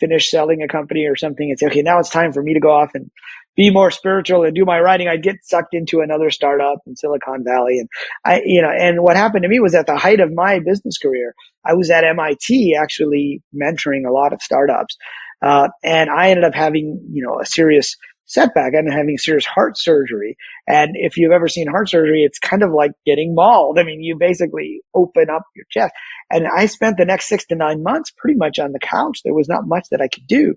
finish 0.00 0.30
selling 0.30 0.62
a 0.62 0.68
company 0.68 1.06
or 1.06 1.16
something 1.16 1.48
and 1.48 1.58
say, 1.58 1.66
okay, 1.66 1.82
now 1.82 1.98
it's 1.98 2.10
time 2.10 2.32
for 2.32 2.42
me 2.42 2.54
to 2.54 2.60
go 2.60 2.70
off 2.70 2.90
and 2.94 3.10
be 3.56 3.70
more 3.70 3.90
spiritual 3.90 4.44
and 4.44 4.54
do 4.54 4.64
my 4.64 4.80
writing, 4.80 5.08
I'd 5.08 5.22
get 5.22 5.36
sucked 5.42 5.74
into 5.74 6.00
another 6.00 6.30
startup 6.30 6.78
in 6.86 6.96
Silicon 6.96 7.44
Valley. 7.44 7.78
And 7.78 7.88
I, 8.24 8.42
you 8.44 8.62
know, 8.62 8.70
and 8.70 9.02
what 9.02 9.16
happened 9.16 9.42
to 9.42 9.48
me 9.48 9.60
was 9.60 9.74
at 9.74 9.86
the 9.86 9.96
height 9.96 10.20
of 10.20 10.32
my 10.32 10.58
business 10.58 10.98
career, 10.98 11.34
I 11.64 11.74
was 11.74 11.90
at 11.90 12.04
MIT 12.04 12.76
actually 12.80 13.42
mentoring 13.54 14.08
a 14.08 14.12
lot 14.12 14.32
of 14.32 14.42
startups. 14.42 14.96
Uh, 15.42 15.68
and 15.82 16.08
I 16.08 16.30
ended 16.30 16.44
up 16.44 16.54
having, 16.54 17.00
you 17.12 17.24
know, 17.24 17.40
a 17.40 17.46
serious 17.46 17.96
setback. 18.26 18.72
I'm 18.76 18.86
having 18.86 19.18
serious 19.18 19.44
heart 19.44 19.76
surgery. 19.76 20.36
And 20.66 20.92
if 20.94 21.16
you've 21.16 21.32
ever 21.32 21.48
seen 21.48 21.66
heart 21.66 21.88
surgery, 21.88 22.22
it's 22.22 22.38
kind 22.38 22.62
of 22.62 22.70
like 22.72 22.92
getting 23.04 23.34
mauled. 23.34 23.78
I 23.78 23.82
mean, 23.82 24.00
you 24.02 24.16
basically 24.18 24.80
open 24.94 25.28
up 25.28 25.42
your 25.54 25.66
chest. 25.70 25.92
And 26.30 26.46
I 26.46 26.66
spent 26.66 26.96
the 26.96 27.04
next 27.04 27.28
six 27.28 27.44
to 27.46 27.54
nine 27.54 27.82
months 27.82 28.12
pretty 28.16 28.38
much 28.38 28.58
on 28.58 28.72
the 28.72 28.78
couch. 28.78 29.20
There 29.24 29.34
was 29.34 29.48
not 29.48 29.66
much 29.66 29.86
that 29.90 30.00
I 30.00 30.08
could 30.08 30.26
do. 30.26 30.54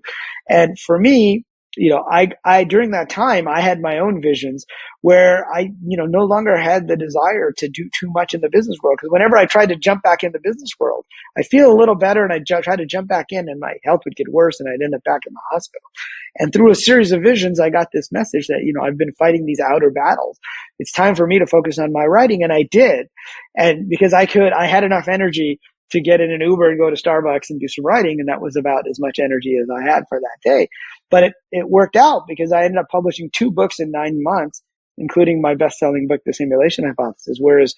And 0.48 0.78
for 0.78 0.98
me, 0.98 1.44
you 1.76 1.90
know, 1.90 2.04
I, 2.10 2.30
I, 2.44 2.64
during 2.64 2.90
that 2.92 3.10
time, 3.10 3.48
I 3.48 3.60
had 3.60 3.80
my 3.80 3.98
own 3.98 4.22
visions 4.22 4.64
where 5.02 5.46
I, 5.54 5.70
you 5.86 5.96
know, 5.96 6.06
no 6.06 6.24
longer 6.24 6.56
had 6.56 6.88
the 6.88 6.96
desire 6.96 7.52
to 7.58 7.68
do 7.68 7.88
too 7.98 8.10
much 8.10 8.34
in 8.34 8.40
the 8.40 8.48
business 8.50 8.78
world. 8.82 8.98
Cause 9.00 9.10
whenever 9.10 9.36
I 9.36 9.46
tried 9.46 9.68
to 9.70 9.76
jump 9.76 10.02
back 10.02 10.22
in 10.22 10.32
the 10.32 10.40
business 10.42 10.70
world, 10.80 11.04
I 11.38 11.42
feel 11.42 11.70
a 11.72 11.76
little 11.78 11.94
better 11.94 12.24
and 12.24 12.32
I 12.32 12.38
ju- 12.38 12.60
try 12.62 12.76
to 12.76 12.86
jump 12.86 13.08
back 13.08 13.26
in 13.30 13.48
and 13.48 13.60
my 13.60 13.74
health 13.84 14.00
would 14.04 14.16
get 14.16 14.32
worse 14.32 14.60
and 14.60 14.68
I'd 14.68 14.84
end 14.84 14.94
up 14.94 15.04
back 15.04 15.22
in 15.26 15.34
the 15.34 15.40
hospital. 15.50 15.88
And 16.38 16.52
through 16.52 16.70
a 16.70 16.74
series 16.74 17.12
of 17.12 17.22
visions, 17.22 17.60
I 17.60 17.70
got 17.70 17.88
this 17.92 18.10
message 18.12 18.48
that, 18.48 18.62
you 18.62 18.72
know, 18.72 18.82
I've 18.82 18.98
been 18.98 19.12
fighting 19.12 19.46
these 19.46 19.60
outer 19.60 19.90
battles. 19.90 20.38
It's 20.78 20.92
time 20.92 21.14
for 21.14 21.26
me 21.26 21.38
to 21.38 21.46
focus 21.46 21.78
on 21.78 21.92
my 21.92 22.04
writing. 22.04 22.42
And 22.42 22.52
I 22.52 22.62
did. 22.70 23.06
And 23.56 23.88
because 23.88 24.12
I 24.12 24.26
could, 24.26 24.52
I 24.52 24.66
had 24.66 24.84
enough 24.84 25.08
energy 25.08 25.60
to 25.90 26.00
get 26.00 26.20
in 26.20 26.32
an 26.32 26.40
Uber 26.40 26.70
and 26.70 26.78
go 26.78 26.90
to 26.90 26.96
Starbucks 26.96 27.50
and 27.50 27.60
do 27.60 27.68
some 27.68 27.84
writing. 27.84 28.18
And 28.18 28.28
that 28.28 28.40
was 28.40 28.56
about 28.56 28.88
as 28.88 28.98
much 28.98 29.18
energy 29.18 29.56
as 29.60 29.68
I 29.70 29.82
had 29.82 30.04
for 30.08 30.20
that 30.20 30.38
day. 30.42 30.68
But 31.10 31.24
it, 31.24 31.32
it 31.52 31.68
worked 31.70 31.96
out 31.96 32.22
because 32.26 32.52
I 32.52 32.64
ended 32.64 32.78
up 32.78 32.88
publishing 32.90 33.30
two 33.32 33.50
books 33.50 33.78
in 33.78 33.90
nine 33.90 34.22
months 34.22 34.62
including 34.98 35.40
my 35.40 35.54
best-selling 35.54 36.06
book, 36.08 36.20
The 36.24 36.32
Simulation 36.32 36.84
Hypothesis. 36.86 37.38
Whereas 37.40 37.74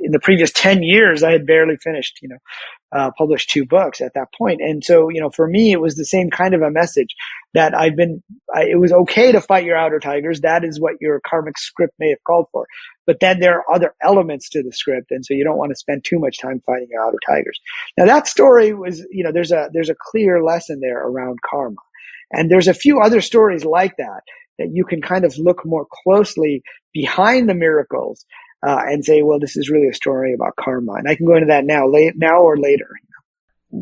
in 0.00 0.12
the 0.12 0.20
previous 0.20 0.52
10 0.52 0.82
years, 0.82 1.22
I 1.22 1.32
had 1.32 1.46
barely 1.46 1.76
finished, 1.76 2.18
you 2.22 2.28
know, 2.28 2.38
uh, 2.92 3.10
published 3.16 3.50
two 3.50 3.64
books 3.64 4.00
at 4.00 4.12
that 4.14 4.28
point. 4.36 4.60
And 4.60 4.84
so, 4.84 5.08
you 5.08 5.20
know, 5.20 5.30
for 5.30 5.46
me, 5.46 5.72
it 5.72 5.80
was 5.80 5.96
the 5.96 6.04
same 6.04 6.30
kind 6.30 6.54
of 6.54 6.62
a 6.62 6.70
message 6.70 7.14
that 7.54 7.74
I've 7.74 7.96
been, 7.96 8.22
I, 8.54 8.64
it 8.64 8.78
was 8.78 8.92
okay 8.92 9.32
to 9.32 9.40
fight 9.40 9.64
your 9.64 9.76
outer 9.76 9.98
tigers. 9.98 10.40
That 10.42 10.64
is 10.64 10.80
what 10.80 10.94
your 11.00 11.20
karmic 11.26 11.58
script 11.58 11.94
may 11.98 12.10
have 12.10 12.22
called 12.26 12.46
for. 12.52 12.66
But 13.06 13.20
then 13.20 13.40
there 13.40 13.58
are 13.58 13.74
other 13.74 13.94
elements 14.02 14.50
to 14.50 14.62
the 14.62 14.72
script. 14.72 15.10
And 15.10 15.24
so 15.24 15.34
you 15.34 15.44
don't 15.44 15.56
want 15.56 15.70
to 15.70 15.76
spend 15.76 16.04
too 16.04 16.18
much 16.18 16.38
time 16.38 16.60
fighting 16.66 16.88
your 16.90 17.04
outer 17.04 17.18
tigers. 17.26 17.58
Now 17.96 18.04
that 18.04 18.28
story 18.28 18.74
was, 18.74 19.04
you 19.10 19.24
know, 19.24 19.32
there's 19.32 19.52
a, 19.52 19.70
there's 19.72 19.90
a 19.90 19.96
clear 19.98 20.42
lesson 20.42 20.80
there 20.80 21.00
around 21.00 21.38
karma. 21.48 21.76
And 22.30 22.50
there's 22.50 22.68
a 22.68 22.74
few 22.74 23.00
other 23.00 23.22
stories 23.22 23.64
like 23.64 23.96
that 23.96 24.20
that 24.58 24.70
you 24.72 24.84
can 24.84 25.00
kind 25.00 25.24
of 25.24 25.36
look 25.38 25.64
more 25.64 25.86
closely 26.04 26.62
behind 26.92 27.48
the 27.48 27.54
miracles 27.54 28.26
uh, 28.66 28.80
and 28.86 29.04
say, 29.04 29.22
well, 29.22 29.38
this 29.38 29.56
is 29.56 29.70
really 29.70 29.88
a 29.88 29.94
story 29.94 30.34
about 30.34 30.56
karma. 30.56 30.94
And 30.94 31.08
I 31.08 31.14
can 31.14 31.26
go 31.26 31.34
into 31.34 31.46
that 31.46 31.64
now, 31.64 31.88
late, 31.88 32.14
now 32.16 32.40
or 32.40 32.56
later. 32.56 32.90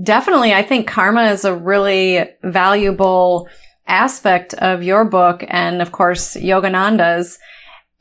Definitely. 0.03 0.53
I 0.53 0.62
think 0.62 0.88
karma 0.88 1.25
is 1.31 1.44
a 1.44 1.55
really 1.55 2.29
valuable 2.42 3.49
aspect 3.87 4.53
of 4.55 4.83
your 4.83 5.05
book 5.05 5.44
and 5.46 5.81
of 5.81 5.92
course 5.92 6.37
Yogananda's. 6.37 7.38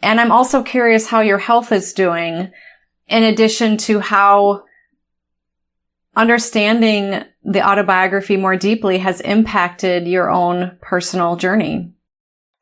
And 0.01 0.19
I'm 0.19 0.31
also 0.31 0.63
curious 0.63 1.07
how 1.07 1.21
your 1.21 1.37
health 1.37 1.71
is 1.71 1.93
doing 1.93 2.51
in 3.07 3.23
addition 3.23 3.77
to 3.77 3.99
how 3.99 4.63
understanding 6.15 7.23
the 7.43 7.67
autobiography 7.67 8.37
more 8.37 8.55
deeply 8.55 8.97
has 8.99 9.21
impacted 9.21 10.07
your 10.07 10.31
own 10.31 10.77
personal 10.81 11.35
journey. 11.35 11.94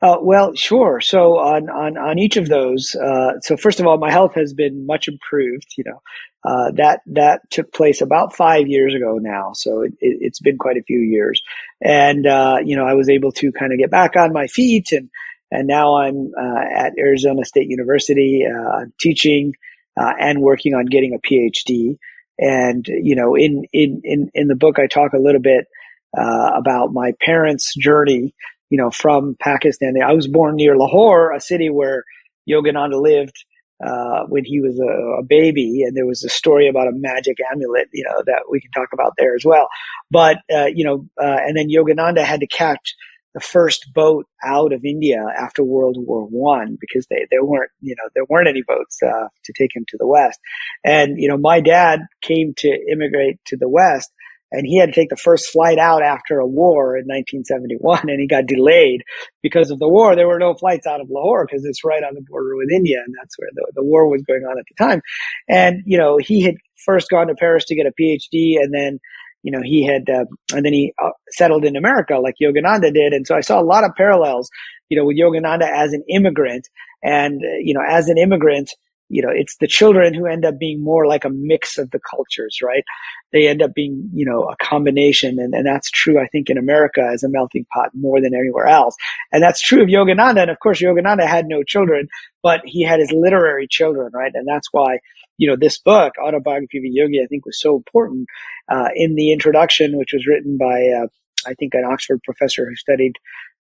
Uh, 0.03 0.17
well, 0.21 0.53
sure. 0.53 0.99
So 0.99 1.37
on, 1.39 1.69
on, 1.69 1.97
on 1.97 2.19
each 2.19 2.35
of 2.35 2.49
those, 2.49 2.93
uh, 2.93 3.39
so 3.39 3.55
first 3.55 3.79
of 3.79 3.87
all, 3.87 3.97
my 3.97 4.11
health 4.11 4.33
has 4.35 4.53
been 4.53 4.85
much 4.85 5.07
improved. 5.07 5.67
You 5.77 5.85
know, 5.85 6.01
uh, 6.43 6.71
that 6.73 6.99
that 7.05 7.49
took 7.49 7.71
place 7.71 8.01
about 8.01 8.35
five 8.35 8.67
years 8.67 8.93
ago 8.93 9.17
now. 9.21 9.53
So 9.53 9.85
it, 10.01 10.21
has 10.21 10.39
been 10.39 10.57
quite 10.57 10.75
a 10.75 10.83
few 10.83 10.99
years, 10.99 11.41
and 11.81 12.27
uh, 12.27 12.57
you 12.65 12.75
know, 12.75 12.85
I 12.85 12.95
was 12.95 13.07
able 13.07 13.31
to 13.33 13.53
kind 13.53 13.71
of 13.71 13.79
get 13.79 13.91
back 13.91 14.17
on 14.17 14.33
my 14.33 14.47
feet, 14.47 14.91
and 14.91 15.09
and 15.51 15.67
now 15.69 15.95
I'm 15.95 16.31
uh, 16.37 16.65
at 16.75 16.97
Arizona 16.99 17.45
State 17.45 17.69
University 17.69 18.43
uh, 18.45 18.85
teaching 18.99 19.53
and 19.95 20.41
working 20.41 20.73
on 20.73 20.85
getting 20.87 21.13
a 21.13 21.25
PhD. 21.25 21.97
And 22.37 22.85
you 22.89 23.15
know, 23.15 23.35
in 23.35 23.63
in 23.71 24.01
in 24.03 24.29
in 24.33 24.47
the 24.49 24.55
book, 24.55 24.79
I 24.79 24.87
talk 24.87 25.13
a 25.13 25.21
little 25.21 25.41
bit 25.41 25.65
about 26.13 26.91
my 26.91 27.13
parents' 27.21 27.73
journey 27.79 28.35
you 28.73 28.77
know, 28.77 28.89
from 28.89 29.35
Pakistan. 29.39 29.93
I 30.03 30.13
was 30.13 30.27
born 30.27 30.55
near 30.55 30.75
Lahore, 30.75 31.31
a 31.31 31.39
city 31.39 31.69
where 31.69 32.03
Yogananda 32.49 32.99
lived 32.99 33.45
uh, 33.85 34.23
when 34.27 34.43
he 34.43 34.61
was 34.61 34.79
a, 34.79 35.21
a, 35.21 35.23
baby, 35.23 35.83
and 35.83 35.95
there 35.95 36.07
was 36.07 36.23
a 36.23 36.29
story 36.29 36.67
about 36.67 36.87
a 36.87 36.91
magic 36.91 37.37
amulet, 37.51 37.87
you 37.93 38.03
know, 38.03 38.23
that 38.25 38.45
we 38.49 38.59
can 38.59 38.71
talk 38.71 38.89
about 38.91 39.13
there 39.19 39.35
as 39.35 39.45
well. 39.45 39.67
But 40.09 40.37
uh, 40.51 40.65
you 40.73 40.83
know, 40.83 41.05
uh, 41.21 41.37
and 41.45 41.55
then 41.55 41.69
Yogananda 41.69 42.23
had 42.23 42.39
to 42.39 42.47
catch 42.47 42.95
the 43.35 43.41
first 43.41 43.93
boat 43.93 44.25
out 44.43 44.73
of 44.73 44.83
India 44.83 45.23
after 45.37 45.63
World 45.63 45.97
War 45.99 46.23
One 46.25 46.75
because 46.81 47.05
they 47.11 47.27
there 47.29 47.45
weren't 47.45 47.69
you 47.79 47.93
know 47.95 48.09
there 48.15 48.25
weren't 48.27 48.47
any 48.47 48.63
boats 48.67 48.97
uh, 49.03 49.27
to 49.43 49.53
take 49.55 49.75
him 49.75 49.85
to 49.89 49.97
the 49.99 50.07
West, 50.07 50.39
and 50.83 51.19
you 51.19 51.27
know 51.27 51.37
my 51.37 51.61
dad 51.61 51.99
came 52.23 52.55
to 52.57 52.69
immigrate 52.91 53.37
to 53.45 53.55
the 53.55 53.69
West 53.69 54.11
and 54.53 54.65
he 54.65 54.77
had 54.77 54.85
to 54.85 54.95
take 54.95 55.09
the 55.09 55.17
first 55.17 55.49
flight 55.49 55.79
out 55.79 56.03
after 56.03 56.39
a 56.39 56.47
war 56.47 56.95
in 56.95 57.05
1971 57.05 58.01
and 58.09 58.21
he 58.21 58.27
got 58.27 58.45
delayed 58.45 59.03
because 59.41 59.71
of 59.71 59.79
the 59.79 59.89
war. 59.89 60.15
There 60.15 60.27
were 60.27 60.39
no 60.39 60.53
flights 60.53 60.87
out 60.87 61.01
of 61.01 61.09
lahore 61.09 61.45
because 61.45 61.65
it's 61.65 61.83
right 61.83 62.03
on 62.03 62.13
the 62.13 62.21
border 62.21 62.55
with 62.55 62.71
india 62.71 62.99
and 63.05 63.13
that's 63.19 63.37
where 63.37 63.49
the, 63.53 63.71
the 63.75 63.83
war 63.83 64.07
was 64.07 64.21
going 64.21 64.43
on 64.43 64.57
at 64.57 64.65
the 64.69 64.83
time. 64.83 65.01
And 65.49 65.81
you 65.85 65.97
know 65.97 66.17
he 66.17 66.41
had 66.41 66.55
first 66.85 67.09
gone 67.09 67.27
to 67.27 67.35
paris 67.35 67.65
to 67.65 67.75
get 67.75 67.87
a 67.87 67.91
phd 68.01 68.61
and 68.61 68.73
then 68.73 68.99
you 69.41 69.51
know 69.51 69.61
he 69.63 69.85
had 69.85 70.09
uh, 70.09 70.25
and 70.53 70.65
then 70.65 70.73
he 70.73 70.93
uh, 71.03 71.09
settled 71.31 71.65
in 71.65 71.75
america 71.75 72.17
like 72.19 72.35
yogananda 72.41 72.93
did. 72.93 73.13
And 73.13 73.25
so 73.25 73.35
i 73.35 73.41
saw 73.41 73.59
a 73.59 73.65
lot 73.65 73.83
of 73.83 73.91
parallels 73.95 74.49
you 74.89 74.97
know 74.97 75.05
with 75.05 75.17
yogananda 75.17 75.69
as 75.69 75.93
an 75.93 76.03
immigrant 76.09 76.67
and 77.01 77.41
uh, 77.43 77.57
you 77.59 77.73
know 77.73 77.81
as 77.87 78.07
an 78.07 78.17
immigrant 78.17 78.69
you 79.13 79.21
know, 79.21 79.29
it's 79.31 79.57
the 79.57 79.67
children 79.67 80.15
who 80.15 80.25
end 80.25 80.43
up 80.43 80.57
being 80.57 80.83
more 80.83 81.05
like 81.05 81.23
a 81.23 81.29
mix 81.29 81.77
of 81.77 81.91
the 81.91 81.99
cultures, 81.99 82.57
right? 82.63 82.83
They 83.31 83.47
end 83.47 83.61
up 83.61 83.75
being, 83.75 84.09
you 84.11 84.25
know, 84.25 84.49
a 84.49 84.55
combination. 84.57 85.37
And, 85.37 85.53
and 85.53 85.67
that's 85.67 85.91
true, 85.91 86.19
I 86.19 86.25
think, 86.27 86.49
in 86.49 86.57
America 86.57 87.07
as 87.13 87.21
a 87.21 87.29
melting 87.29 87.67
pot 87.71 87.91
more 87.93 88.19
than 88.19 88.33
anywhere 88.33 88.65
else. 88.65 88.95
And 89.31 89.43
that's 89.43 89.61
true 89.61 89.83
of 89.83 89.87
Yogananda. 89.87 90.41
And 90.41 90.49
of 90.49 90.59
course, 90.59 90.81
Yogananda 90.81 91.27
had 91.27 91.45
no 91.45 91.61
children, 91.61 92.07
but 92.41 92.61
he 92.65 92.81
had 92.81 92.99
his 92.99 93.11
literary 93.11 93.67
children, 93.69 94.09
right? 94.15 94.31
And 94.33 94.47
that's 94.47 94.69
why, 94.71 94.97
you 95.37 95.47
know, 95.47 95.55
this 95.55 95.77
book, 95.77 96.13
Autobiography 96.19 96.79
of 96.79 96.83
a 96.83 96.89
Yogi, 96.89 97.21
I 97.23 97.27
think 97.27 97.45
was 97.45 97.61
so 97.61 97.75
important, 97.75 98.27
uh, 98.67 98.89
in 98.95 99.13
the 99.13 99.31
introduction, 99.31 99.95
which 99.95 100.13
was 100.13 100.25
written 100.25 100.57
by, 100.57 100.87
uh, 100.87 101.07
I 101.45 101.53
think 101.53 101.75
an 101.75 101.85
Oxford 101.85 102.19
professor 102.23 102.67
who 102.67 102.75
studied 102.75 103.13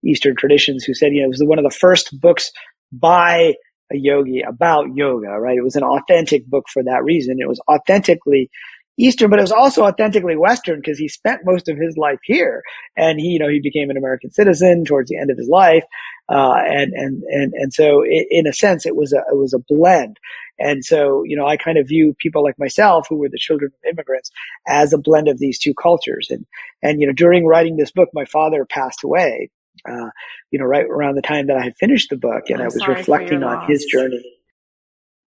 Eastern 0.06 0.38
traditions, 0.38 0.86
who 0.86 0.94
said, 0.94 1.12
you 1.12 1.20
know, 1.20 1.26
it 1.26 1.30
was 1.30 1.44
one 1.44 1.60
of 1.60 1.66
the 1.66 1.78
first 1.78 2.18
books 2.22 2.52
by 2.94 3.56
a 3.92 3.98
yogi 3.98 4.42
about 4.42 4.96
yoga, 4.96 5.30
right? 5.40 5.58
It 5.58 5.64
was 5.64 5.76
an 5.76 5.84
authentic 5.84 6.46
book 6.48 6.66
for 6.72 6.84
that 6.84 7.04
reason. 7.04 7.38
It 7.40 7.48
was 7.48 7.62
authentically 7.70 8.50
Eastern, 8.98 9.30
but 9.30 9.40
it 9.40 9.44
was 9.44 9.52
also 9.52 9.84
authentically 9.84 10.36
Western 10.36 10.80
because 10.80 11.00
he 11.00 11.08
spent 11.08 11.42
most 11.46 11.70
of 11.70 11.78
his 11.78 11.98
life 11.98 12.20
here, 12.24 12.62
and 12.96 13.20
he, 13.20 13.28
you 13.30 13.40
know, 13.40 13.50
he 13.50 13.60
became 13.60 13.90
an 13.90 13.98
American 13.98 14.32
citizen 14.32 14.86
towards 14.86 15.10
the 15.10 15.18
end 15.18 15.32
of 15.32 15.38
his 15.38 15.48
life, 15.48 15.84
uh, 16.30 16.56
and 16.66 16.94
and 16.94 17.24
and 17.24 17.54
and 17.54 17.74
so 17.74 18.04
it, 18.06 18.28
in 18.30 18.48
a 18.48 18.54
sense, 18.54 18.86
it 18.86 18.96
was 18.96 19.14
a 19.14 19.20
it 19.32 19.38
was 19.38 19.54
a 19.54 19.60
blend. 19.74 20.18
And 20.60 20.86
so, 20.86 21.24
you 21.26 21.36
know, 21.36 21.48
I 21.48 21.58
kind 21.58 21.80
of 21.80 21.88
view 21.88 22.16
people 22.20 22.44
like 22.44 22.60
myself, 22.60 23.08
who 23.10 23.16
were 23.16 23.30
the 23.30 23.40
children 23.40 23.72
of 23.74 23.90
immigrants, 23.90 24.30
as 24.68 24.94
a 24.94 25.00
blend 25.00 25.28
of 25.28 25.40
these 25.40 25.58
two 25.58 25.74
cultures. 25.74 26.28
And 26.30 26.46
and 26.84 27.00
you 27.00 27.08
know, 27.08 27.14
during 27.14 27.46
writing 27.46 27.78
this 27.78 27.92
book, 27.92 28.10
my 28.14 28.26
father 28.26 28.66
passed 28.66 29.04
away, 29.04 29.50
uh, 29.88 30.10
you 30.52 30.60
know, 30.60 30.66
right 30.66 30.86
around 30.86 31.16
the 31.16 31.22
time 31.22 31.48
that 31.48 31.58
I 31.58 31.64
had 31.64 31.78
finished 31.78 32.10
the 32.10 32.18
book, 32.18 32.50
and 32.50 32.58
I'm 32.58 32.64
i 32.64 32.66
was 32.66 32.88
reflecting 32.88 33.44
on 33.44 33.68
his 33.70 33.86
journey. 33.86 34.24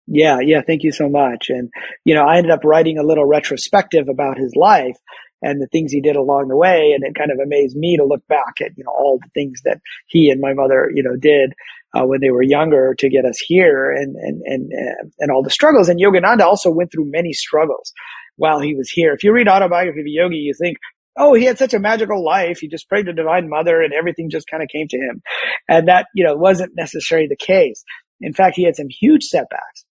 Yeah, 0.06 0.39
yeah, 0.41 0.62
thank 0.62 0.84
you 0.84 0.91
so 0.91 1.10
much. 1.10 1.49
And 1.49 1.69
you 2.06 2.13
know, 2.13 2.23
I 2.23 2.38
ended 2.38 2.51
up 2.51 2.63
writing 2.63 2.97
a 2.97 3.03
little 3.03 3.25
retrospective 3.25 4.10
about 4.10 4.38
his 4.38 4.53
life 4.56 4.97
and 5.41 5.62
the 5.62 5.67
things 5.67 5.91
he 5.91 6.01
did 6.01 6.15
along 6.15 6.47
the 6.49 6.58
way, 6.58 6.91
and 6.93 7.03
it 7.03 7.15
kind 7.15 7.32
of 7.32 7.39
amazed 7.39 7.75
me 7.75 7.97
to 7.97 8.06
look 8.06 8.25
back 8.27 8.62
at 8.62 8.71
you 8.75 8.84
know 8.84 8.91
all 8.91 9.19
the 9.21 9.29
things 9.34 9.62
that 9.63 9.79
he 10.08 10.29
and 10.29 10.41
my 10.41 10.53
mother 10.53 10.91
you 10.93 11.03
know 11.03 11.15
did 11.15 11.53
uh, 11.95 12.06
when 12.06 12.21
they 12.21 12.32
were 12.32 12.43
younger 12.43 12.93
to 12.99 13.10
get 13.10 13.25
us 13.25 13.39
here, 13.39 13.91
and 13.91 14.15
and 14.17 14.41
and 14.45 14.71
and 15.19 15.32
all 15.32 15.43
the 15.43 15.49
struggles. 15.49 15.89
And 15.89 15.99
Yogananda 15.99 16.41
also 16.41 16.69
went 16.69 16.91
through 16.91 17.10
many 17.10 17.34
struggles 17.34 17.93
while 18.36 18.60
he 18.60 18.75
was 18.75 18.89
here. 18.89 19.13
If 19.13 19.23
you 19.23 19.32
read 19.32 19.47
Autobiography 19.47 20.01
of 20.01 20.06
a 20.06 20.10
Yogi, 20.10 20.38
you 20.38 20.53
think, 20.60 20.77
oh, 21.17 21.34
he 21.34 21.45
had 21.45 21.58
such 21.58 21.73
a 21.73 21.80
magical 21.80 22.23
life. 22.23 22.60
He 22.60 22.67
just 22.67 22.89
prayed 22.89 23.06
to 23.06 23.13
Divine 23.13 23.49
Mother 23.49 23.82
and 23.82 23.93
everything 23.93 24.30
just 24.30 24.47
kind 24.49 24.63
of 24.63 24.69
came 24.69 24.88
to 24.89 24.97
him. 24.97 25.21
And 25.67 25.88
that, 25.88 26.08
you 26.15 26.23
know, 26.23 26.36
wasn't 26.36 26.73
necessarily 26.76 27.28
the 27.28 27.36
case. 27.36 27.84
In 28.21 28.34
fact, 28.34 28.56
he 28.56 28.63
had 28.63 28.76
some 28.76 28.89
huge 28.89 29.23
setbacks. 29.23 29.86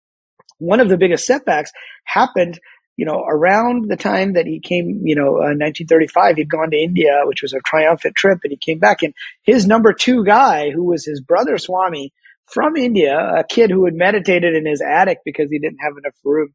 One 0.57 0.79
of 0.79 0.89
the 0.89 0.97
biggest 0.97 1.25
setbacks 1.25 1.71
happened, 2.05 2.59
you 2.95 3.05
know, 3.05 3.23
around 3.27 3.89
the 3.89 3.97
time 3.97 4.33
that 4.33 4.45
he 4.45 4.59
came, 4.59 5.01
you 5.03 5.15
know, 5.15 5.35
uh, 5.37 5.57
1935, 5.57 6.35
he'd 6.37 6.49
gone 6.49 6.71
to 6.71 6.77
India, 6.77 7.21
which 7.25 7.41
was 7.41 7.53
a 7.53 7.59
triumphant 7.65 8.15
trip, 8.15 8.39
and 8.43 8.51
he 8.51 8.57
came 8.57 8.79
back. 8.79 9.01
And 9.01 9.13
his 9.43 9.65
number 9.65 9.93
two 9.93 10.23
guy, 10.23 10.71
who 10.71 10.85
was 10.85 11.05
his 11.05 11.21
brother 11.21 11.57
Swami, 11.57 12.13
from 12.53 12.75
India, 12.75 13.17
a 13.17 13.43
kid 13.43 13.71
who 13.71 13.85
had 13.85 13.93
meditated 13.93 14.55
in 14.55 14.65
his 14.65 14.81
attic 14.81 15.19
because 15.25 15.49
he 15.49 15.59
didn't 15.59 15.79
have 15.79 15.93
enough 15.97 16.15
room 16.23 16.49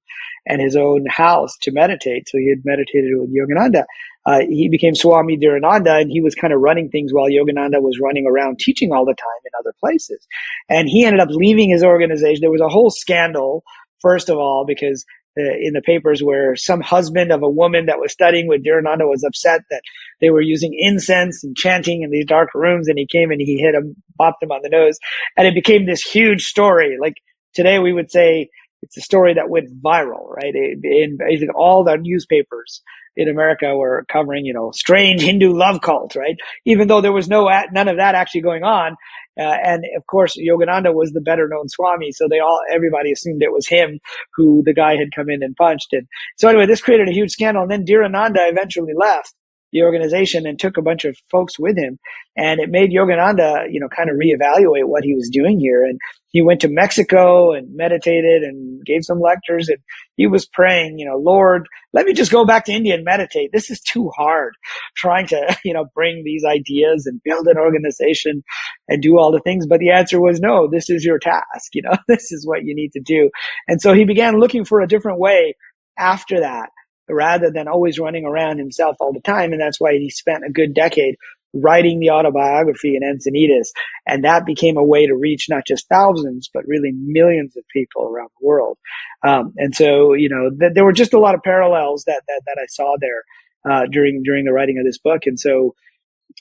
and 0.46 0.60
his 0.60 0.76
own 0.76 1.06
house 1.06 1.56
to 1.62 1.72
meditate. 1.72 2.28
So 2.28 2.38
he 2.38 2.50
had 2.50 2.64
meditated 2.64 3.10
with 3.14 3.34
Yogananda 3.34 3.84
uh, 4.26 4.40
he 4.40 4.68
became 4.68 4.94
Swami 4.94 5.38
Dhirananda 5.38 6.00
and 6.00 6.10
he 6.10 6.20
was 6.20 6.34
kind 6.34 6.52
of 6.52 6.60
running 6.60 6.90
things 6.90 7.12
while 7.12 7.28
Yogananda 7.28 7.80
was 7.80 8.00
running 8.02 8.26
around 8.26 8.58
teaching 8.58 8.92
all 8.92 9.04
the 9.04 9.14
time 9.14 9.42
in 9.44 9.52
other 9.60 9.72
places. 9.78 10.26
And 10.68 10.88
he 10.88 11.04
ended 11.04 11.20
up 11.20 11.28
leaving 11.30 11.70
his 11.70 11.84
organization. 11.84 12.40
There 12.40 12.50
was 12.50 12.60
a 12.60 12.68
whole 12.68 12.90
scandal, 12.90 13.62
first 14.00 14.28
of 14.28 14.36
all, 14.36 14.64
because 14.66 15.04
Uh, 15.38 15.52
in 15.60 15.74
the 15.74 15.82
papers 15.82 16.22
where 16.22 16.56
some 16.56 16.80
husband 16.80 17.30
of 17.30 17.42
a 17.42 17.50
woman 17.50 17.86
that 17.86 17.98
was 17.98 18.10
studying 18.10 18.48
with 18.48 18.64
Dhirananda 18.64 19.06
was 19.06 19.22
upset 19.22 19.60
that 19.70 19.82
they 20.20 20.30
were 20.30 20.40
using 20.40 20.74
incense 20.78 21.44
and 21.44 21.54
chanting 21.54 22.02
in 22.02 22.10
these 22.10 22.24
dark 22.24 22.54
rooms 22.54 22.88
and 22.88 22.98
he 22.98 23.06
came 23.06 23.30
and 23.30 23.40
he 23.40 23.58
hit 23.58 23.74
him, 23.74 23.96
bopped 24.18 24.42
him 24.42 24.50
on 24.50 24.60
the 24.62 24.70
nose. 24.70 24.98
And 25.36 25.46
it 25.46 25.54
became 25.54 25.84
this 25.84 26.02
huge 26.02 26.44
story. 26.44 26.96
Like 26.98 27.16
today 27.54 27.78
we 27.78 27.92
would 27.92 28.10
say, 28.10 28.48
it's 28.82 28.96
a 28.96 29.02
story 29.02 29.34
that 29.34 29.50
went 29.50 29.82
viral, 29.82 30.28
right? 30.30 30.54
In 30.54 31.18
basically 31.18 31.48
all 31.54 31.84
the 31.84 31.96
newspapers 32.00 32.82
in 33.16 33.28
America 33.28 33.74
were 33.76 34.06
covering, 34.10 34.44
you 34.46 34.54
know, 34.54 34.70
strange 34.72 35.22
Hindu 35.22 35.52
love 35.52 35.80
cult, 35.80 36.14
right? 36.16 36.36
Even 36.64 36.88
though 36.88 37.00
there 37.00 37.12
was 37.12 37.28
no, 37.28 37.50
none 37.72 37.88
of 37.88 37.96
that 37.96 38.14
actually 38.14 38.42
going 38.42 38.62
on. 38.62 38.96
Uh, 39.38 39.56
and 39.64 39.84
of 39.96 40.06
course, 40.06 40.36
Yogananda 40.36 40.94
was 40.94 41.12
the 41.12 41.20
better 41.20 41.48
known 41.48 41.68
Swami. 41.68 42.12
So 42.12 42.26
they 42.28 42.38
all, 42.38 42.60
everybody 42.72 43.12
assumed 43.12 43.42
it 43.42 43.52
was 43.52 43.68
him 43.68 44.00
who 44.34 44.62
the 44.64 44.74
guy 44.74 44.96
had 44.96 45.14
come 45.14 45.28
in 45.28 45.42
and 45.42 45.54
punched. 45.56 45.92
And 45.92 46.06
so 46.36 46.48
anyway, 46.48 46.66
this 46.66 46.80
created 46.80 47.08
a 47.08 47.12
huge 47.12 47.32
scandal. 47.32 47.62
And 47.62 47.70
then 47.70 47.84
Dhirananda 47.84 48.50
eventually 48.50 48.94
left 48.96 49.34
the 49.76 49.82
organization 49.82 50.46
and 50.46 50.58
took 50.58 50.78
a 50.78 50.82
bunch 50.82 51.04
of 51.04 51.16
folks 51.30 51.58
with 51.58 51.76
him. 51.76 51.98
And 52.34 52.60
it 52.60 52.70
made 52.70 52.90
Yogananda, 52.90 53.66
you 53.70 53.78
know, 53.78 53.88
kind 53.88 54.08
of 54.08 54.16
reevaluate 54.16 54.88
what 54.88 55.04
he 55.04 55.14
was 55.14 55.28
doing 55.30 55.60
here. 55.60 55.84
And 55.84 55.98
he 56.30 56.40
went 56.40 56.60
to 56.62 56.68
Mexico 56.68 57.52
and 57.52 57.74
meditated 57.76 58.42
and 58.42 58.84
gave 58.84 59.04
some 59.04 59.20
lectures 59.20 59.68
and 59.68 59.78
he 60.16 60.26
was 60.26 60.46
praying, 60.46 60.98
you 60.98 61.06
know, 61.06 61.18
Lord, 61.18 61.66
let 61.92 62.06
me 62.06 62.14
just 62.14 62.32
go 62.32 62.46
back 62.46 62.64
to 62.66 62.72
India 62.72 62.94
and 62.94 63.04
meditate. 63.04 63.50
This 63.52 63.70
is 63.70 63.80
too 63.80 64.10
hard 64.16 64.54
trying 64.96 65.26
to, 65.28 65.56
you 65.64 65.74
know, 65.74 65.84
bring 65.94 66.22
these 66.24 66.44
ideas 66.44 67.06
and 67.06 67.22
build 67.22 67.46
an 67.46 67.58
organization 67.58 68.42
and 68.88 69.02
do 69.02 69.18
all 69.18 69.30
the 69.30 69.40
things. 69.40 69.66
But 69.66 69.80
the 69.80 69.90
answer 69.90 70.20
was 70.20 70.40
no, 70.40 70.68
this 70.70 70.88
is 70.88 71.04
your 71.04 71.18
task. 71.18 71.44
You 71.74 71.82
know, 71.82 71.96
this 72.08 72.32
is 72.32 72.46
what 72.46 72.64
you 72.64 72.74
need 72.74 72.92
to 72.92 73.00
do. 73.00 73.28
And 73.68 73.82
so 73.82 73.92
he 73.92 74.06
began 74.06 74.40
looking 74.40 74.64
for 74.64 74.80
a 74.80 74.88
different 74.88 75.18
way 75.18 75.54
after 75.98 76.40
that 76.40 76.70
rather 77.08 77.50
than 77.50 77.68
always 77.68 77.98
running 77.98 78.24
around 78.24 78.58
himself 78.58 78.96
all 79.00 79.12
the 79.12 79.20
time. 79.20 79.52
And 79.52 79.60
that's 79.60 79.80
why 79.80 79.92
he 79.94 80.10
spent 80.10 80.44
a 80.46 80.52
good 80.52 80.74
decade 80.74 81.16
writing 81.54 82.00
the 82.00 82.10
autobiography 82.10 82.96
in 82.96 83.02
Encinitas. 83.02 83.68
And 84.06 84.24
that 84.24 84.44
became 84.44 84.76
a 84.76 84.84
way 84.84 85.06
to 85.06 85.14
reach 85.14 85.46
not 85.48 85.66
just 85.66 85.88
thousands, 85.88 86.50
but 86.52 86.66
really 86.66 86.92
millions 86.92 87.56
of 87.56 87.64
people 87.72 88.04
around 88.04 88.30
the 88.38 88.46
world. 88.46 88.78
Um, 89.22 89.54
and 89.56 89.74
so, 89.74 90.12
you 90.12 90.28
know, 90.28 90.50
th- 90.50 90.72
there 90.74 90.84
were 90.84 90.92
just 90.92 91.14
a 91.14 91.20
lot 91.20 91.34
of 91.34 91.42
parallels 91.42 92.04
that, 92.06 92.22
that, 92.28 92.42
that 92.46 92.58
I 92.60 92.66
saw 92.68 92.96
there, 93.00 93.22
uh, 93.70 93.86
during, 93.90 94.22
during 94.22 94.44
the 94.44 94.52
writing 94.52 94.78
of 94.78 94.84
this 94.84 94.98
book. 94.98 95.22
And 95.24 95.40
so, 95.40 95.74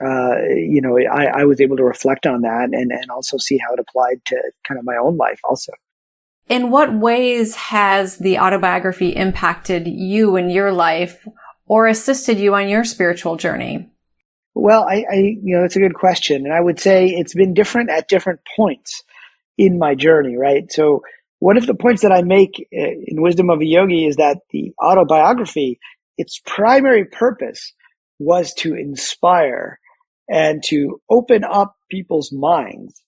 uh, 0.03 0.35
you 0.49 0.81
know, 0.81 0.97
I, 0.97 1.41
I 1.41 1.45
was 1.45 1.61
able 1.61 1.77
to 1.77 1.83
reflect 1.83 2.25
on 2.25 2.41
that 2.41 2.69
and, 2.73 2.91
and 2.91 3.09
also 3.09 3.37
see 3.37 3.57
how 3.57 3.73
it 3.73 3.79
applied 3.79 4.19
to 4.25 4.35
kind 4.67 4.79
of 4.79 4.85
my 4.85 4.97
own 4.97 5.15
life 5.15 5.39
also. 5.47 5.71
In 6.47 6.69
what 6.69 6.93
ways 6.93 7.55
has 7.55 8.17
the 8.17 8.37
autobiography 8.37 9.09
impacted 9.09 9.87
you 9.87 10.35
in 10.35 10.49
your 10.49 10.71
life 10.71 11.27
or 11.65 11.87
assisted 11.87 12.37
you 12.37 12.53
on 12.53 12.69
your 12.69 12.83
spiritual 12.83 13.35
journey? 13.35 13.89
Well, 14.53 14.83
I, 14.83 15.05
I, 15.11 15.15
you 15.15 15.57
know, 15.57 15.63
it's 15.63 15.75
a 15.75 15.79
good 15.79 15.95
question. 15.95 16.45
And 16.45 16.53
I 16.53 16.61
would 16.61 16.79
say 16.79 17.07
it's 17.07 17.33
been 17.33 17.53
different 17.53 17.89
at 17.89 18.07
different 18.07 18.41
points 18.55 19.03
in 19.57 19.79
my 19.79 19.95
journey, 19.95 20.37
right? 20.37 20.71
So 20.71 21.01
one 21.39 21.57
of 21.57 21.65
the 21.65 21.73
points 21.73 22.03
that 22.03 22.11
I 22.11 22.21
make 22.21 22.67
uh, 22.73 22.91
in 23.05 23.21
Wisdom 23.21 23.49
of 23.49 23.61
a 23.61 23.65
Yogi 23.65 24.05
is 24.05 24.17
that 24.17 24.37
the 24.51 24.71
autobiography, 24.81 25.79
its 26.17 26.39
primary 26.45 27.05
purpose 27.05 27.73
was 28.19 28.53
to 28.55 28.75
inspire 28.75 29.79
and 30.29 30.63
to 30.65 31.01
open 31.09 31.43
up 31.43 31.75
people's 31.89 32.31
minds 32.31 33.01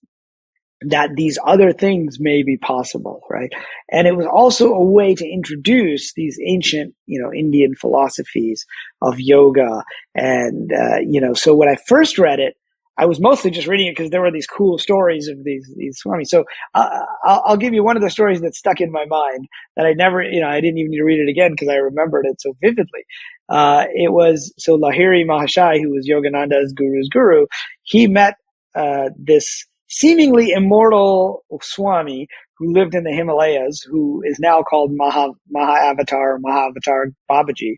that 0.82 1.16
these 1.16 1.38
other 1.44 1.72
things 1.72 2.18
may 2.20 2.42
be 2.42 2.56
possible, 2.56 3.22
right? 3.28 3.50
And 3.90 4.06
it 4.06 4.16
was 4.16 4.26
also 4.26 4.72
a 4.72 4.84
way 4.84 5.14
to 5.14 5.28
introduce 5.28 6.12
these 6.14 6.38
ancient, 6.46 6.94
you 7.06 7.20
know, 7.20 7.32
Indian 7.32 7.74
philosophies 7.74 8.64
of 9.02 9.18
yoga. 9.18 9.82
And, 10.14 10.70
uh, 10.72 10.98
you 11.00 11.20
know, 11.20 11.34
so 11.34 11.54
when 11.54 11.68
I 11.68 11.76
first 11.86 12.18
read 12.18 12.38
it, 12.38 12.54
I 12.96 13.06
was 13.06 13.20
mostly 13.20 13.52
just 13.52 13.68
reading 13.68 13.86
it 13.86 13.96
because 13.96 14.10
there 14.10 14.20
were 14.20 14.32
these 14.32 14.46
cool 14.46 14.76
stories 14.76 15.28
of 15.28 15.44
these, 15.44 15.72
these 15.76 16.00
swamis. 16.04 16.26
So 16.26 16.44
uh, 16.74 16.88
I'll, 17.24 17.42
I'll, 17.46 17.56
give 17.56 17.72
you 17.72 17.84
one 17.84 17.96
of 17.96 18.02
the 18.02 18.10
stories 18.10 18.40
that 18.40 18.56
stuck 18.56 18.80
in 18.80 18.90
my 18.90 19.04
mind 19.04 19.46
that 19.76 19.86
I 19.86 19.92
never, 19.92 20.20
you 20.20 20.40
know, 20.40 20.48
I 20.48 20.60
didn't 20.60 20.78
even 20.78 20.90
need 20.90 20.98
to 20.98 21.04
read 21.04 21.20
it 21.20 21.30
again 21.30 21.52
because 21.52 21.68
I 21.68 21.76
remembered 21.76 22.26
it 22.26 22.40
so 22.40 22.56
vividly. 22.60 23.04
Uh, 23.48 23.84
it 23.94 24.12
was, 24.12 24.52
so 24.58 24.76
Lahiri 24.76 25.24
Mahashai, 25.24 25.80
who 25.80 25.90
was 25.90 26.08
Yogananda's 26.08 26.72
guru's 26.72 27.08
guru, 27.08 27.46
he 27.84 28.08
met, 28.08 28.34
uh, 28.74 29.10
this 29.16 29.64
seemingly 29.88 30.50
immortal 30.50 31.44
Swami 31.62 32.28
who 32.58 32.72
lived 32.72 32.94
in 32.94 33.04
the 33.04 33.12
Himalayas, 33.12 33.82
who 33.82 34.22
is 34.24 34.38
now 34.38 34.62
called 34.62 34.90
Maha, 34.92 35.30
Maha 35.50 35.90
Avatar, 35.90 36.38
Mahavatar 36.38 37.14
Babaji. 37.30 37.76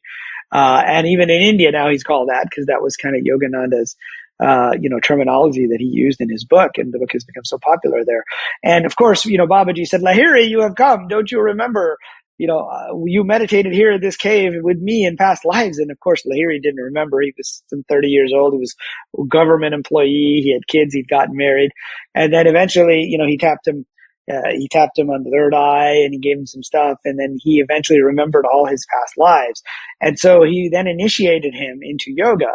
Uh, 0.53 0.83
and 0.87 1.07
even 1.07 1.31
in 1.31 1.41
India 1.43 1.71
now 1.71 1.89
he's 1.89 2.03
called 2.03 2.29
that 2.29 2.47
because 2.51 2.67
that 2.67 2.83
was 2.83 2.97
kind 2.97 3.15
of 3.15 3.23
Yogananda's, 3.23 3.97
uh, 4.43 4.73
you 4.81 4.89
know, 4.89 4.99
terminology 4.99 5.67
that 5.67 5.77
he 5.79 5.87
used 5.87 6.21
in 6.21 6.31
his 6.31 6.45
book 6.45 6.73
and 6.77 6.93
the 6.93 6.99
book 6.99 7.13
has 7.13 7.25
become 7.25 7.45
so 7.45 7.59
popular 7.59 8.05
there. 8.05 8.25
And 8.65 8.87
of 8.87 8.97
course, 8.97 9.25
you 9.27 9.39
know, 9.39 9.47
Babaji 9.47 9.87
said, 9.87 10.01
Lahiri, 10.01 10.49
you 10.49 10.63
have 10.63 10.75
come. 10.75 11.09
Don't 11.09 11.31
you 11.31 11.41
remember 11.41 11.99
you 12.41 12.47
know, 12.47 12.61
uh, 12.61 13.05
you 13.05 13.23
meditated 13.23 13.75
here 13.75 13.93
in 13.93 14.01
this 14.01 14.17
cave 14.17 14.53
with 14.63 14.79
me 14.79 15.05
in 15.05 15.19
past 15.19 15.45
lives. 15.45 15.77
And 15.79 15.91
of 15.91 16.01
course, 16.01 16.23
Lahiri 16.25 16.63
didn't 16.63 16.83
remember. 16.83 17.21
He 17.21 17.35
was 17.37 17.63
30 17.87 18.09
years 18.09 18.33
old. 18.35 18.55
He 18.55 18.61
was 18.61 18.75
a 19.19 19.27
government 19.27 19.75
employee. 19.75 20.41
He 20.43 20.55
had 20.55 20.67
kids. 20.67 20.95
He'd 20.95 21.07
gotten 21.07 21.37
married. 21.37 21.71
And 22.15 22.33
then 22.33 22.47
eventually, 22.47 23.03
you 23.03 23.19
know, 23.19 23.27
he 23.27 23.37
tapped 23.37 23.69
him, 23.69 23.85
uh, 24.33 24.53
he 24.53 24.69
tapped 24.69 24.99
him 24.99 25.11
on 25.11 25.23
the 25.23 25.31
third 25.31 25.53
eye 25.53 25.97
and 26.03 26.15
he 26.15 26.19
gave 26.19 26.39
him 26.39 26.47
some 26.47 26.63
stuff. 26.63 26.97
And 27.05 27.19
then 27.19 27.37
he 27.43 27.61
eventually 27.61 28.01
remembered 28.01 28.47
all 28.47 28.65
his 28.65 28.87
past 28.91 29.19
lives. 29.19 29.63
And 30.01 30.19
so 30.19 30.43
he 30.43 30.71
then 30.73 30.87
initiated 30.87 31.53
him 31.53 31.81
into 31.83 32.07
yoga 32.11 32.55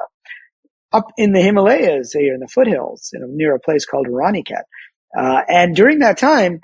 up 0.94 1.12
in 1.16 1.34
the 1.34 1.42
Himalayas 1.42 2.12
here 2.12 2.34
in 2.34 2.40
the 2.40 2.48
foothills, 2.48 3.12
you 3.14 3.20
know, 3.20 3.28
near 3.30 3.54
a 3.54 3.60
place 3.60 3.86
called 3.86 4.08
Ranikhet. 4.08 4.64
Uh, 5.16 5.42
and 5.48 5.76
during 5.76 6.00
that 6.00 6.18
time, 6.18 6.60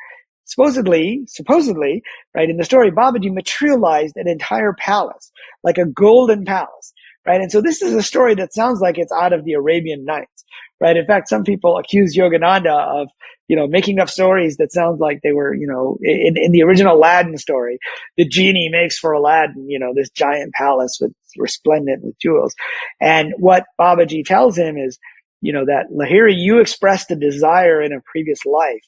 supposedly, 0.51 1.23
supposedly, 1.27 2.03
right, 2.35 2.49
in 2.49 2.57
the 2.57 2.65
story, 2.65 2.91
Babaji 2.91 3.33
materialized 3.33 4.17
an 4.17 4.27
entire 4.27 4.73
palace, 4.73 5.31
like 5.63 5.77
a 5.77 5.85
golden 5.85 6.43
palace, 6.43 6.93
right? 7.25 7.39
And 7.39 7.51
so 7.51 7.61
this 7.61 7.81
is 7.81 7.93
a 7.93 8.03
story 8.03 8.35
that 8.35 8.53
sounds 8.53 8.81
like 8.81 8.97
it's 8.97 9.13
out 9.13 9.31
of 9.31 9.45
the 9.45 9.53
Arabian 9.53 10.03
Nights, 10.03 10.43
right? 10.81 10.97
In 10.97 11.05
fact, 11.05 11.29
some 11.29 11.43
people 11.43 11.77
accuse 11.77 12.17
Yogananda 12.17 13.01
of, 13.01 13.07
you 13.47 13.55
know, 13.55 13.65
making 13.65 13.99
up 13.99 14.09
stories 14.09 14.57
that 14.57 14.73
sound 14.73 14.99
like 14.99 15.21
they 15.23 15.31
were, 15.31 15.53
you 15.53 15.67
know, 15.67 15.97
in, 16.01 16.35
in 16.35 16.51
the 16.51 16.63
original 16.63 16.97
Aladdin 16.97 17.37
story, 17.37 17.79
the 18.17 18.27
genie 18.27 18.69
makes 18.69 18.99
for 18.99 19.13
Aladdin, 19.13 19.69
you 19.69 19.79
know, 19.79 19.93
this 19.95 20.09
giant 20.09 20.53
palace 20.53 20.97
with 20.99 21.13
resplendent 21.37 22.03
with 22.03 22.19
jewels. 22.19 22.53
And 22.99 23.33
what 23.37 23.63
Babaji 23.79 24.25
tells 24.25 24.57
him 24.57 24.77
is, 24.77 24.99
you 25.39 25.53
know, 25.53 25.65
that 25.65 25.87
Lahiri, 25.91 26.33
you 26.35 26.59
expressed 26.59 27.09
a 27.09 27.15
desire 27.15 27.81
in 27.81 27.93
a 27.93 28.01
previous 28.11 28.45
life 28.45 28.83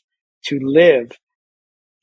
to 0.47 0.59
live 0.61 1.11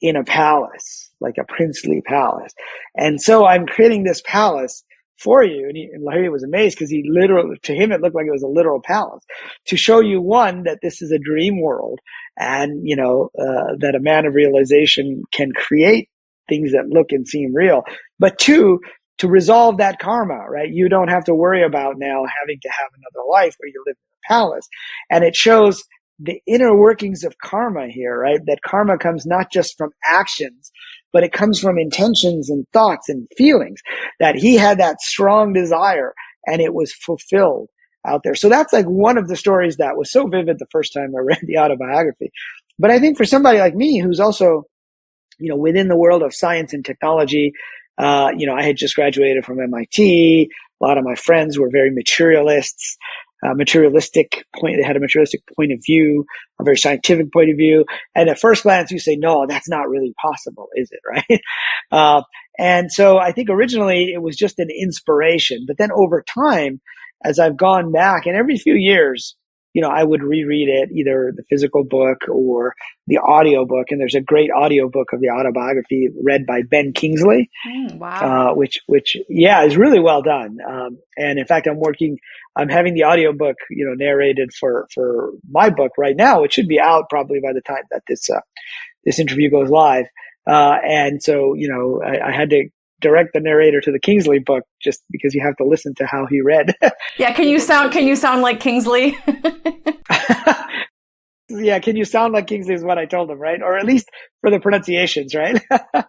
in 0.00 0.16
a 0.16 0.24
palace, 0.24 1.10
like 1.20 1.36
a 1.38 1.44
princely 1.44 2.02
palace. 2.02 2.52
And 2.96 3.20
so 3.20 3.46
I'm 3.46 3.66
creating 3.66 4.04
this 4.04 4.22
palace 4.24 4.84
for 5.18 5.44
you. 5.44 5.66
And, 5.68 5.76
he, 5.76 5.90
and 5.92 6.06
Lahiri 6.06 6.32
was 6.32 6.42
amazed 6.42 6.78
because 6.78 6.90
he 6.90 7.04
literally, 7.08 7.56
to 7.64 7.74
him, 7.74 7.92
it 7.92 8.00
looked 8.00 8.14
like 8.14 8.26
it 8.26 8.32
was 8.32 8.42
a 8.42 8.48
literal 8.48 8.80
palace 8.82 9.22
to 9.66 9.76
show 9.76 10.00
you 10.00 10.20
one, 10.20 10.64
that 10.64 10.78
this 10.82 11.02
is 11.02 11.12
a 11.12 11.18
dream 11.18 11.60
world 11.60 12.00
and, 12.38 12.80
you 12.82 12.96
know, 12.96 13.28
uh, 13.38 13.76
that 13.80 13.94
a 13.94 14.00
man 14.00 14.24
of 14.24 14.34
realization 14.34 15.22
can 15.32 15.52
create 15.52 16.08
things 16.48 16.72
that 16.72 16.88
look 16.88 17.12
and 17.12 17.28
seem 17.28 17.54
real. 17.54 17.82
But 18.18 18.38
two, 18.38 18.80
to 19.18 19.28
resolve 19.28 19.76
that 19.76 19.98
karma, 19.98 20.48
right? 20.48 20.70
You 20.70 20.88
don't 20.88 21.08
have 21.08 21.24
to 21.24 21.34
worry 21.34 21.62
about 21.62 21.96
now 21.98 22.24
having 22.40 22.58
to 22.62 22.70
have 22.70 22.88
another 22.96 23.28
life 23.28 23.54
where 23.58 23.68
you 23.68 23.82
live 23.86 23.96
in 23.96 24.16
a 24.24 24.32
palace. 24.32 24.66
And 25.10 25.22
it 25.22 25.36
shows 25.36 25.84
the 26.22 26.40
inner 26.46 26.76
workings 26.76 27.24
of 27.24 27.38
karma 27.38 27.88
here, 27.88 28.18
right? 28.18 28.40
That 28.46 28.62
karma 28.62 28.98
comes 28.98 29.24
not 29.24 29.50
just 29.50 29.76
from 29.78 29.90
actions, 30.04 30.70
but 31.12 31.24
it 31.24 31.32
comes 31.32 31.58
from 31.58 31.78
intentions 31.78 32.50
and 32.50 32.66
thoughts 32.72 33.08
and 33.08 33.26
feelings 33.36 33.80
that 34.20 34.36
he 34.36 34.56
had 34.56 34.78
that 34.78 35.00
strong 35.00 35.52
desire 35.52 36.14
and 36.46 36.60
it 36.60 36.74
was 36.74 36.92
fulfilled 36.92 37.68
out 38.06 38.22
there. 38.22 38.34
So 38.34 38.48
that's 38.48 38.72
like 38.72 38.86
one 38.86 39.18
of 39.18 39.28
the 39.28 39.36
stories 39.36 39.78
that 39.78 39.96
was 39.96 40.10
so 40.10 40.26
vivid 40.26 40.58
the 40.58 40.66
first 40.70 40.92
time 40.92 41.14
I 41.16 41.20
read 41.22 41.40
the 41.42 41.58
autobiography. 41.58 42.30
But 42.78 42.90
I 42.90 42.98
think 42.98 43.16
for 43.16 43.24
somebody 43.24 43.58
like 43.58 43.74
me 43.74 43.98
who's 43.98 44.20
also, 44.20 44.64
you 45.38 45.48
know, 45.48 45.56
within 45.56 45.88
the 45.88 45.96
world 45.96 46.22
of 46.22 46.34
science 46.34 46.72
and 46.72 46.84
technology, 46.84 47.52
uh, 47.98 48.30
you 48.36 48.46
know, 48.46 48.54
I 48.54 48.62
had 48.62 48.76
just 48.76 48.94
graduated 48.94 49.44
from 49.44 49.60
MIT. 49.60 50.50
A 50.80 50.84
lot 50.84 50.96
of 50.96 51.04
my 51.04 51.14
friends 51.14 51.58
were 51.58 51.68
very 51.70 51.90
materialists 51.90 52.96
uh, 53.42 53.54
materialistic 53.54 54.44
point. 54.58 54.76
They 54.76 54.86
had 54.86 54.96
a 54.96 55.00
materialistic 55.00 55.42
point 55.56 55.72
of 55.72 55.80
view, 55.84 56.24
a 56.60 56.64
very 56.64 56.76
scientific 56.76 57.32
point 57.32 57.50
of 57.50 57.56
view. 57.56 57.84
And 58.14 58.28
at 58.28 58.38
first 58.38 58.62
glance, 58.64 58.90
you 58.90 58.98
say, 58.98 59.16
no, 59.16 59.46
that's 59.46 59.68
not 59.68 59.88
really 59.88 60.14
possible, 60.20 60.68
is 60.74 60.90
it? 60.90 61.00
Right. 61.10 61.40
Uh, 61.90 62.22
and 62.58 62.92
so 62.92 63.18
I 63.18 63.32
think 63.32 63.48
originally 63.50 64.12
it 64.12 64.22
was 64.22 64.36
just 64.36 64.58
an 64.58 64.68
inspiration, 64.70 65.64
but 65.66 65.76
then 65.78 65.90
over 65.92 66.22
time, 66.22 66.80
as 67.24 67.38
I've 67.38 67.56
gone 67.56 67.90
back 67.90 68.26
and 68.26 68.36
every 68.36 68.58
few 68.58 68.74
years, 68.74 69.36
you 69.72 69.82
know, 69.82 69.88
I 69.88 70.02
would 70.02 70.22
reread 70.22 70.68
it, 70.68 70.90
either 70.92 71.32
the 71.34 71.44
physical 71.48 71.84
book 71.84 72.28
or 72.28 72.74
the 73.06 73.18
audio 73.18 73.64
book. 73.64 73.86
And 73.90 74.00
there's 74.00 74.14
a 74.14 74.20
great 74.20 74.50
audio 74.50 74.88
book 74.88 75.12
of 75.12 75.20
the 75.20 75.30
autobiography 75.30 76.08
read 76.22 76.46
by 76.46 76.62
Ben 76.62 76.92
Kingsley. 76.92 77.50
Mm, 77.66 77.98
wow. 77.98 78.50
Uh, 78.50 78.54
which, 78.54 78.80
which, 78.86 79.16
yeah, 79.28 79.64
is 79.64 79.76
really 79.76 80.00
well 80.00 80.22
done. 80.22 80.58
Um, 80.68 80.98
and 81.16 81.38
in 81.38 81.46
fact, 81.46 81.66
I'm 81.66 81.78
working, 81.78 82.18
I'm 82.56 82.68
having 82.68 82.94
the 82.94 83.04
audio 83.04 83.32
book, 83.32 83.56
you 83.70 83.86
know, 83.86 83.94
narrated 83.94 84.50
for, 84.58 84.88
for 84.92 85.30
my 85.48 85.70
book 85.70 85.92
right 85.96 86.16
now. 86.16 86.42
It 86.42 86.52
should 86.52 86.68
be 86.68 86.80
out 86.80 87.04
probably 87.08 87.40
by 87.40 87.52
the 87.52 87.62
time 87.62 87.84
that 87.90 88.02
this, 88.08 88.28
uh, 88.28 88.40
this 89.04 89.18
interview 89.18 89.50
goes 89.50 89.70
live. 89.70 90.06
Uh, 90.46 90.76
and 90.84 91.22
so, 91.22 91.54
you 91.54 91.68
know, 91.68 92.02
I, 92.04 92.30
I 92.30 92.32
had 92.32 92.50
to 92.50 92.68
direct 93.00 93.30
the 93.32 93.40
narrator 93.40 93.80
to 93.80 93.90
the 93.90 93.98
Kingsley 93.98 94.38
book 94.38 94.64
just 94.82 95.02
because 95.10 95.34
you 95.34 95.42
have 95.42 95.56
to 95.56 95.64
listen 95.64 95.94
to 95.96 96.06
how 96.06 96.26
he 96.26 96.40
read. 96.40 96.74
yeah, 97.18 97.32
can 97.32 97.48
you 97.48 97.58
sound 97.58 97.92
can 97.92 98.06
you 98.06 98.16
sound 98.16 98.42
like 98.42 98.60
Kingsley? 98.60 99.16
yeah, 101.48 101.78
can 101.80 101.96
you 101.96 102.04
sound 102.04 102.32
like 102.32 102.46
Kingsley 102.46 102.74
is 102.74 102.84
what 102.84 102.98
I 102.98 103.06
told 103.06 103.30
him, 103.30 103.38
right? 103.38 103.62
Or 103.62 103.76
at 103.76 103.84
least 103.84 104.08
for 104.40 104.50
the 104.50 104.60
pronunciations, 104.60 105.34
right? 105.34 105.60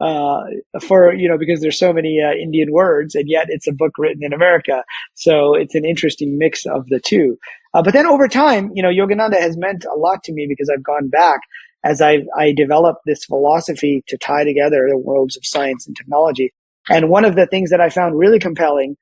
uh, 0.00 0.40
for 0.82 1.14
you 1.14 1.28
know 1.28 1.38
because 1.38 1.60
there's 1.60 1.78
so 1.78 1.92
many 1.92 2.20
uh, 2.20 2.32
Indian 2.32 2.72
words, 2.72 3.14
and 3.14 3.28
yet 3.28 3.46
it's 3.48 3.68
a 3.68 3.72
book 3.72 3.92
written 3.98 4.24
in 4.24 4.32
America. 4.32 4.82
So 5.14 5.54
it's 5.54 5.74
an 5.74 5.84
interesting 5.84 6.38
mix 6.38 6.66
of 6.66 6.86
the 6.88 7.00
two. 7.00 7.38
Uh, 7.72 7.82
but 7.82 7.92
then 7.92 8.06
over 8.06 8.26
time, 8.26 8.70
you 8.74 8.82
know, 8.82 8.88
Yogananda 8.88 9.38
has 9.40 9.56
meant 9.56 9.84
a 9.84 9.96
lot 9.96 10.24
to 10.24 10.32
me 10.32 10.46
because 10.48 10.68
I've 10.68 10.82
gone 10.82 11.08
back 11.08 11.40
as 11.84 12.00
I 12.00 12.22
I 12.36 12.52
developed 12.52 13.00
this 13.06 13.24
philosophy 13.24 14.02
to 14.08 14.18
tie 14.18 14.44
together 14.44 14.86
the 14.88 14.98
worlds 14.98 15.36
of 15.36 15.46
science 15.46 15.86
and 15.86 15.96
technology. 15.96 16.52
And 16.88 17.08
one 17.08 17.24
of 17.24 17.36
the 17.36 17.46
things 17.46 17.70
that 17.70 17.80
I 17.80 17.90
found 17.90 18.18
really 18.18 18.38
compelling, 18.38 18.96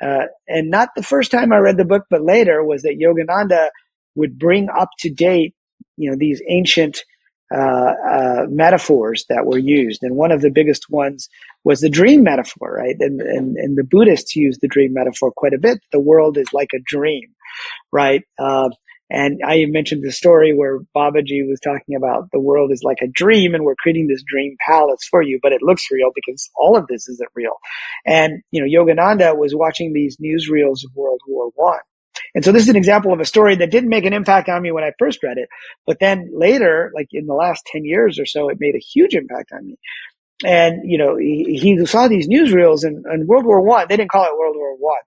uh, 0.00 0.26
and 0.48 0.70
not 0.70 0.90
the 0.96 1.02
first 1.02 1.30
time 1.30 1.52
I 1.52 1.58
read 1.58 1.76
the 1.76 1.84
book, 1.84 2.04
but 2.10 2.22
later, 2.22 2.64
was 2.64 2.82
that 2.82 2.98
Yogananda 3.00 3.70
would 4.14 4.38
bring 4.38 4.68
up 4.70 4.88
to 5.00 5.10
date, 5.10 5.54
you 5.96 6.10
know, 6.10 6.16
these 6.18 6.42
ancient 6.48 7.04
uh, 7.54 7.92
uh, 8.10 8.46
metaphors 8.48 9.24
that 9.28 9.46
were 9.46 9.58
used. 9.58 10.02
And 10.02 10.16
one 10.16 10.32
of 10.32 10.40
the 10.40 10.50
biggest 10.50 10.90
ones 10.90 11.28
was 11.64 11.80
the 11.80 11.90
dream 11.90 12.22
metaphor, 12.24 12.74
right? 12.74 12.96
And, 12.98 13.20
and, 13.20 13.56
and 13.56 13.76
the 13.78 13.84
Buddhists 13.84 14.34
use 14.34 14.58
the 14.58 14.68
dream 14.68 14.92
metaphor 14.92 15.32
quite 15.36 15.52
a 15.52 15.58
bit. 15.58 15.78
The 15.92 16.00
world 16.00 16.38
is 16.38 16.52
like 16.52 16.70
a 16.74 16.80
dream, 16.84 17.22
right? 17.92 18.22
Uh, 18.38 18.70
and 19.10 19.40
I 19.44 19.64
mentioned 19.68 20.02
the 20.04 20.12
story 20.12 20.54
where 20.54 20.80
Babaji 20.94 21.48
was 21.48 21.60
talking 21.62 21.96
about 21.96 22.28
the 22.32 22.40
world 22.40 22.72
is 22.72 22.82
like 22.82 22.98
a 23.02 23.08
dream 23.08 23.54
and 23.54 23.64
we're 23.64 23.76
creating 23.76 24.08
this 24.08 24.22
dream 24.26 24.56
palace 24.66 25.06
for 25.10 25.22
you, 25.22 25.38
but 25.42 25.52
it 25.52 25.62
looks 25.62 25.90
real 25.90 26.10
because 26.14 26.50
all 26.56 26.76
of 26.76 26.86
this 26.88 27.08
isn't 27.08 27.30
real. 27.34 27.56
And, 28.04 28.42
you 28.50 28.60
know, 28.60 28.66
Yogananda 28.66 29.36
was 29.36 29.54
watching 29.54 29.92
these 29.92 30.16
newsreels 30.16 30.84
of 30.84 30.94
World 30.94 31.20
War 31.26 31.50
One 31.54 31.80
and 32.34 32.44
so 32.44 32.52
this 32.52 32.64
is 32.64 32.68
an 32.68 32.76
example 32.76 33.14
of 33.14 33.20
a 33.20 33.24
story 33.24 33.56
that 33.56 33.70
didn't 33.70 33.88
make 33.88 34.04
an 34.04 34.12
impact 34.12 34.50
on 34.50 34.62
me 34.62 34.70
when 34.70 34.84
I 34.84 34.92
first 34.98 35.22
read 35.22 35.38
it, 35.38 35.48
but 35.86 35.98
then 36.00 36.30
later, 36.34 36.92
like 36.94 37.08
in 37.12 37.26
the 37.26 37.34
last 37.34 37.64
10 37.72 37.84
years 37.84 38.18
or 38.18 38.26
so, 38.26 38.50
it 38.50 38.58
made 38.60 38.74
a 38.74 38.78
huge 38.78 39.14
impact 39.14 39.52
on 39.52 39.66
me. 39.66 39.78
And, 40.44 40.82
you 40.84 40.98
know, 40.98 41.16
he, 41.16 41.58
he 41.58 41.86
saw 41.86 42.08
these 42.08 42.28
newsreels 42.28 42.84
and, 42.84 43.06
and 43.06 43.26
World 43.26 43.46
War 43.46 43.62
One, 43.62 43.86
they 43.88 43.96
didn't 43.96 44.10
call 44.10 44.24
it 44.24 44.38
World 44.38 44.56
War 44.56 44.76
One. 44.76 45.00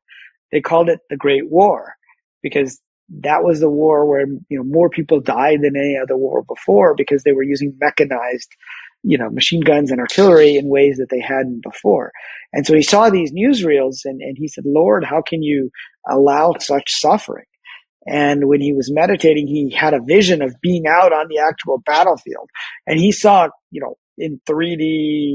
They 0.51 0.61
called 0.61 0.89
it 0.89 1.01
the 1.11 1.17
Great 1.17 1.47
War 1.47 1.93
because 2.41 2.81
that 3.21 3.43
was 3.43 3.59
the 3.59 3.69
war 3.69 4.05
where, 4.05 4.25
you 4.49 4.57
know, 4.57 4.63
more 4.63 4.89
people 4.89 5.19
died 5.19 5.61
than 5.61 5.75
any 5.75 5.97
other 6.01 6.17
war 6.17 6.43
before 6.43 6.93
because 6.95 7.23
they 7.23 7.33
were 7.33 7.43
using 7.43 7.75
mechanized 7.79 8.55
you 9.03 9.17
know, 9.17 9.29
machine 9.29 9.61
guns 9.61 9.91
and 9.91 9.99
artillery 9.99 10.57
in 10.57 10.67
ways 10.67 10.97
that 10.97 11.09
they 11.09 11.21
hadn't 11.21 11.63
before. 11.63 12.11
And 12.51 12.65
so 12.65 12.73
he 12.73 12.81
saw 12.81 13.09
these 13.09 13.31
newsreels 13.31 13.99
and, 14.03 14.21
and 14.21 14.35
he 14.37 14.47
said, 14.47 14.65
Lord, 14.65 15.05
how 15.05 15.21
can 15.21 15.41
you 15.41 15.69
allow 16.09 16.53
such 16.59 16.91
suffering? 16.91 17.45
And 18.05 18.47
when 18.47 18.61
he 18.61 18.73
was 18.73 18.91
meditating, 18.91 19.47
he 19.47 19.69
had 19.69 19.93
a 19.93 20.01
vision 20.01 20.41
of 20.41 20.55
being 20.61 20.85
out 20.87 21.13
on 21.13 21.27
the 21.29 21.37
actual 21.39 21.81
battlefield. 21.85 22.49
And 22.87 22.99
he 22.99 23.11
saw, 23.11 23.49
you 23.71 23.81
know, 23.81 23.95
in 24.17 24.41
3D, 24.49 24.79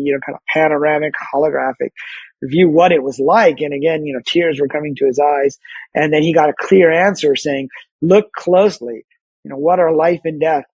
you 0.05 0.13
know, 0.13 0.19
kind 0.25 0.37
of 0.37 0.43
panoramic, 0.53 1.15
holographic 1.35 1.91
view 2.43 2.69
what 2.69 2.93
it 2.93 3.03
was 3.03 3.19
like. 3.19 3.61
And 3.61 3.73
again, 3.75 4.05
you 4.05 4.15
know, 4.15 4.21
tears 4.27 4.61
were 4.61 4.69
coming 4.69 4.95
to 4.97 5.07
his 5.07 5.19
eyes. 5.19 5.59
And 5.95 6.13
then 6.13 6.23
he 6.23 6.35
got 6.35 6.51
a 6.51 6.55
clear 6.59 6.91
answer 6.93 7.37
saying, 7.37 7.69
look 8.03 8.33
closely. 8.33 9.05
You 9.45 9.51
know, 9.51 9.59
what 9.59 9.81
are 9.81 9.95
life 9.95 10.21
and 10.25 10.41
death? 10.41 10.65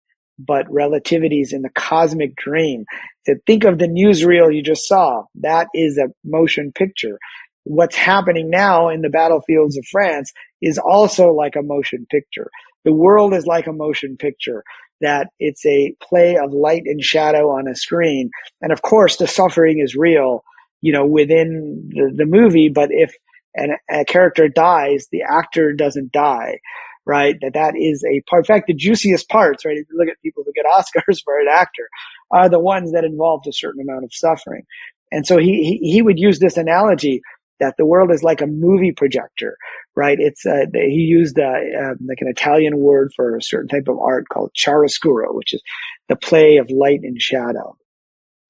but 0.47 0.67
relativities 0.69 1.53
in 1.53 1.63
the 1.63 1.71
cosmic 1.71 2.35
dream. 2.37 2.85
To 3.27 3.37
think 3.47 3.65
of 3.65 3.79
the 3.79 3.89
newsreel 3.89 4.55
you 4.55 4.63
just 4.63 4.89
saw. 4.89 5.25
That 5.37 5.69
is 5.75 5.99
a 5.99 6.09
motion 6.25 6.73
picture. 6.73 7.19
What's 7.65 7.97
happening 7.97 8.51
now 8.51 8.89
in 8.89 9.03
the 9.03 9.11
battlefields 9.11 9.77
of 9.77 9.85
France 9.91 10.33
is 10.63 10.79
also 10.79 11.33
like 11.33 11.57
a 11.57 11.63
motion 11.63 12.07
picture. 12.11 12.51
The 12.85 12.93
world 12.93 13.35
is 13.35 13.47
like 13.47 13.67
a 13.67 13.73
motion 13.73 14.17
picture 14.17 14.65
that 15.03 15.29
it's 15.39 15.65
a 15.67 15.95
play 16.03 16.37
of 16.37 16.53
light 16.53 16.83
and 16.87 17.03
shadow 17.03 17.51
on 17.51 17.69
a 17.69 17.75
screen. 17.75 18.31
And 18.63 18.73
of 18.73 18.83
course, 18.83 19.17
the 19.17 19.27
suffering 19.27 19.81
is 19.81 19.95
real, 19.95 20.43
you 20.83 20.93
know, 20.93 21.07
within 21.07 21.91
the, 21.93 22.13
the 22.17 22.27
movie. 22.27 22.69
But 22.69 22.91
if 22.93 23.15
an, 23.55 23.77
a 23.91 24.05
character 24.05 24.49
dies, 24.49 25.09
the 25.13 25.23
actor 25.23 25.73
doesn't 25.73 26.13
die 26.13 26.61
right? 27.07 27.37
That 27.41 27.55
that 27.55 27.75
is 27.77 28.05
a 28.05 28.21
part. 28.31 28.43
In 28.49 28.55
fact, 28.55 28.67
the 28.69 28.75
juiciest 28.75 29.29
parts, 29.29 29.65
right? 29.65 29.77
If 29.77 29.87
you 29.91 29.99
look 29.99 30.09
at 30.09 30.21
people 30.23 30.45
who 30.47 30.53
get 30.53 30.67
Oscars 30.73 31.19
for 31.25 31.41
an 31.41 31.49
actor, 31.51 31.89
are 32.31 32.49
the 32.49 32.61
ones 32.61 32.93
that 32.93 33.05
involved 33.05 33.47
a 33.47 33.53
certain 33.53 33.81
amount 33.83 34.05
of 34.05 34.11
suffering. 34.15 34.65
And 35.11 35.27
so 35.27 35.39
he, 35.39 35.79
he, 35.83 35.93
he 35.93 36.03
would 36.03 36.19
use 36.19 36.39
this 36.39 36.57
analogy 36.57 37.23
that 37.61 37.75
the 37.77 37.87
world 37.87 38.11
is 38.11 38.23
like 38.23 38.41
a 38.41 38.47
movie 38.47 38.93
projector, 38.93 39.57
right? 39.97 40.19
It's 40.21 40.47
uh, 40.47 40.67
he 40.73 41.07
used 41.09 41.39
uh, 41.39 41.43
uh, 41.45 41.95
like 42.07 42.19
an 42.21 42.29
Italian 42.29 42.79
word 42.79 43.13
for 43.17 43.37
a 43.37 43.43
certain 43.43 43.69
type 43.69 43.89
of 43.89 43.99
art 43.99 44.27
called 44.33 44.53
chiaroscuro, 44.57 45.35
which 45.35 45.55
is 45.55 45.63
the 46.09 46.17
play 46.17 46.57
of 46.59 46.71
light 46.71 47.01
and 47.03 47.21
shadow. 47.21 47.77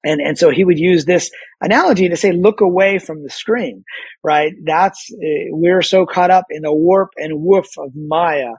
And, 0.03 0.19
and 0.19 0.37
so 0.37 0.49
he 0.49 0.63
would 0.63 0.79
use 0.79 1.05
this 1.05 1.29
analogy 1.61 2.09
to 2.09 2.17
say, 2.17 2.31
look 2.31 2.61
away 2.61 2.97
from 2.97 3.23
the 3.23 3.29
screen, 3.29 3.83
right? 4.23 4.53
That's, 4.63 5.11
uh, 5.13 5.49
we're 5.49 5.83
so 5.83 6.05
caught 6.05 6.31
up 6.31 6.45
in 6.49 6.63
the 6.63 6.73
warp 6.73 7.09
and 7.17 7.41
woof 7.41 7.67
of 7.77 7.91
Maya, 7.95 8.53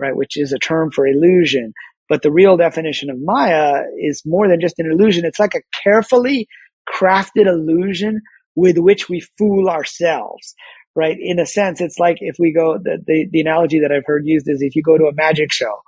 right? 0.00 0.16
Which 0.16 0.36
is 0.36 0.52
a 0.52 0.58
term 0.58 0.90
for 0.90 1.06
illusion. 1.06 1.72
But 2.08 2.22
the 2.22 2.32
real 2.32 2.56
definition 2.56 3.10
of 3.10 3.18
Maya 3.20 3.82
is 3.98 4.22
more 4.26 4.48
than 4.48 4.60
just 4.60 4.78
an 4.78 4.90
illusion. 4.90 5.24
It's 5.24 5.38
like 5.38 5.54
a 5.54 5.62
carefully 5.84 6.48
crafted 6.92 7.46
illusion 7.46 8.22
with 8.56 8.78
which 8.78 9.08
we 9.08 9.20
fool 9.38 9.68
ourselves, 9.68 10.54
right? 10.96 11.16
In 11.20 11.38
a 11.38 11.46
sense, 11.46 11.80
it's 11.80 11.98
like 11.98 12.16
if 12.20 12.36
we 12.40 12.52
go, 12.52 12.78
the, 12.78 12.98
the, 13.06 13.28
the 13.30 13.40
analogy 13.40 13.80
that 13.80 13.92
I've 13.92 14.06
heard 14.06 14.26
used 14.26 14.48
is 14.48 14.62
if 14.62 14.74
you 14.74 14.82
go 14.82 14.98
to 14.98 15.04
a 15.04 15.14
magic 15.14 15.52
show 15.52 15.80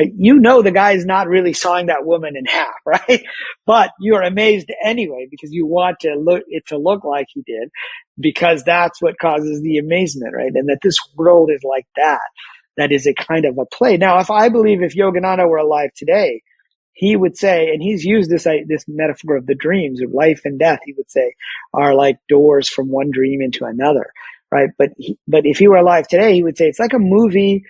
right? 0.00 0.12
You 0.16 0.38
know 0.40 0.62
the 0.62 0.72
guy 0.72 0.92
is 0.92 1.06
not 1.06 1.28
really 1.28 1.52
sawing 1.52 1.86
that 1.86 2.06
woman 2.06 2.36
in 2.36 2.46
half, 2.46 2.74
right? 2.86 3.24
But 3.66 3.92
you 4.00 4.16
are 4.16 4.22
amazed 4.22 4.70
anyway 4.84 5.28
because 5.30 5.52
you 5.52 5.66
want 5.66 6.00
to 6.00 6.14
look 6.14 6.44
it 6.48 6.66
to 6.68 6.78
look 6.78 7.04
like 7.04 7.26
he 7.34 7.42
did 7.42 7.70
because 8.18 8.64
that's 8.64 9.02
what 9.02 9.18
causes 9.20 9.62
the 9.62 9.78
amazement, 9.78 10.34
right? 10.34 10.52
And 10.54 10.68
that 10.68 10.80
this 10.82 10.96
world 11.16 11.50
is 11.54 11.62
like 11.64 11.86
that. 11.96 12.20
That 12.78 12.92
is 12.92 13.06
a 13.06 13.14
kind 13.14 13.44
of 13.44 13.58
a 13.58 13.66
play. 13.66 13.98
Now, 13.98 14.20
if 14.20 14.30
I 14.30 14.48
believe 14.48 14.82
if 14.82 14.96
Yogananda 14.96 15.48
were 15.48 15.58
alive 15.58 15.90
today, 15.96 16.42
he 16.94 17.16
would 17.16 17.36
say, 17.36 17.68
and 17.70 17.82
he's 17.82 18.04
used 18.04 18.30
this 18.30 18.44
this 18.66 18.84
metaphor 18.88 19.36
of 19.36 19.46
the 19.46 19.54
dreams 19.54 20.02
of 20.02 20.12
life 20.12 20.42
and 20.44 20.58
death. 20.58 20.80
He 20.84 20.94
would 20.94 21.10
say 21.10 21.34
are 21.74 21.94
like 21.94 22.18
doors 22.28 22.68
from 22.68 22.90
one 22.90 23.10
dream 23.12 23.42
into 23.42 23.64
another, 23.66 24.12
right? 24.52 24.70
But 24.78 24.90
he, 24.98 25.18
but 25.28 25.46
if 25.46 25.58
he 25.58 25.68
were 25.68 25.76
alive 25.76 26.08
today, 26.08 26.34
he 26.34 26.42
would 26.42 26.58
say 26.58 26.68
it's 26.68 26.80
like 26.80 26.94
a 26.94 26.98
movie 26.98 27.64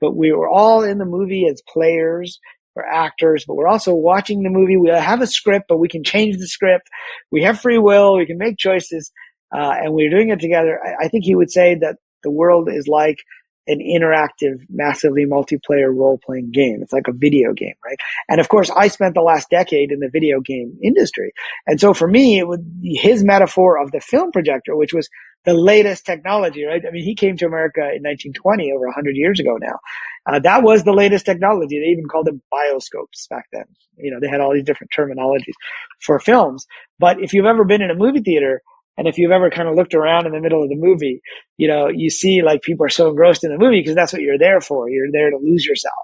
but 0.00 0.16
we 0.16 0.32
were 0.32 0.48
all 0.48 0.82
in 0.82 0.98
the 0.98 1.04
movie 1.04 1.46
as 1.46 1.62
players 1.68 2.40
or 2.76 2.86
actors, 2.86 3.44
but 3.46 3.54
we're 3.54 3.68
also 3.68 3.94
watching 3.94 4.42
the 4.42 4.50
movie. 4.50 4.76
We 4.76 4.90
have 4.90 5.20
a 5.20 5.26
script, 5.26 5.66
but 5.68 5.78
we 5.78 5.88
can 5.88 6.04
change 6.04 6.36
the 6.38 6.46
script. 6.46 6.88
We 7.30 7.42
have 7.42 7.60
free 7.60 7.78
will. 7.78 8.16
We 8.16 8.26
can 8.26 8.38
make 8.38 8.58
choices. 8.58 9.10
Uh, 9.52 9.74
and 9.82 9.92
we're 9.92 10.10
doing 10.10 10.30
it 10.30 10.40
together. 10.40 10.78
I, 10.84 11.06
I 11.06 11.08
think 11.08 11.24
he 11.24 11.34
would 11.34 11.50
say 11.50 11.74
that 11.80 11.96
the 12.22 12.30
world 12.30 12.68
is 12.70 12.86
like 12.86 13.18
an 13.66 13.78
interactive, 13.78 14.64
massively 14.68 15.26
multiplayer 15.26 15.94
role 15.94 16.18
playing 16.24 16.50
game. 16.50 16.80
It's 16.82 16.92
like 16.92 17.08
a 17.08 17.12
video 17.12 17.52
game, 17.52 17.74
right? 17.84 17.98
And 18.28 18.40
of 18.40 18.48
course, 18.48 18.70
I 18.70 18.88
spent 18.88 19.14
the 19.14 19.20
last 19.20 19.48
decade 19.50 19.92
in 19.92 20.00
the 20.00 20.08
video 20.10 20.40
game 20.40 20.78
industry. 20.82 21.32
And 21.66 21.80
so 21.80 21.94
for 21.94 22.08
me, 22.08 22.38
it 22.38 22.48
would 22.48 22.64
his 22.82 23.22
metaphor 23.22 23.80
of 23.80 23.92
the 23.92 24.00
film 24.00 24.32
projector, 24.32 24.76
which 24.76 24.92
was 24.92 25.08
the 25.44 25.54
latest 25.54 26.04
technology, 26.04 26.64
right? 26.64 26.82
I 26.86 26.90
mean, 26.90 27.04
he 27.04 27.14
came 27.14 27.36
to 27.38 27.46
America 27.46 27.80
in 27.80 28.02
1920, 28.02 28.72
over 28.72 28.86
100 28.86 29.16
years 29.16 29.40
ago 29.40 29.56
now. 29.60 29.78
Uh, 30.26 30.38
that 30.40 30.62
was 30.62 30.84
the 30.84 30.92
latest 30.92 31.24
technology. 31.24 31.78
They 31.78 31.86
even 31.86 32.06
called 32.10 32.26
them 32.26 32.42
bioscopes 32.52 33.28
back 33.30 33.46
then. 33.52 33.64
You 33.96 34.10
know, 34.10 34.18
they 34.20 34.28
had 34.28 34.40
all 34.40 34.52
these 34.52 34.64
different 34.64 34.92
terminologies 34.96 35.54
for 36.00 36.18
films. 36.18 36.66
But 36.98 37.22
if 37.22 37.32
you've 37.32 37.46
ever 37.46 37.64
been 37.64 37.82
in 37.82 37.90
a 37.90 37.94
movie 37.94 38.20
theater, 38.20 38.62
and 38.98 39.08
if 39.08 39.16
you've 39.16 39.30
ever 39.30 39.48
kind 39.48 39.66
of 39.66 39.76
looked 39.76 39.94
around 39.94 40.26
in 40.26 40.32
the 40.32 40.40
middle 40.40 40.62
of 40.62 40.68
the 40.68 40.76
movie, 40.76 41.22
you 41.56 41.68
know, 41.68 41.88
you 41.88 42.10
see 42.10 42.42
like 42.42 42.60
people 42.60 42.84
are 42.84 42.90
so 42.90 43.08
engrossed 43.08 43.44
in 43.44 43.50
the 43.50 43.56
movie 43.56 43.80
because 43.80 43.94
that's 43.94 44.12
what 44.12 44.20
you're 44.20 44.36
there 44.38 44.60
for. 44.60 44.90
You're 44.90 45.10
there 45.10 45.30
to 45.30 45.38
lose 45.38 45.64
yourself 45.64 45.94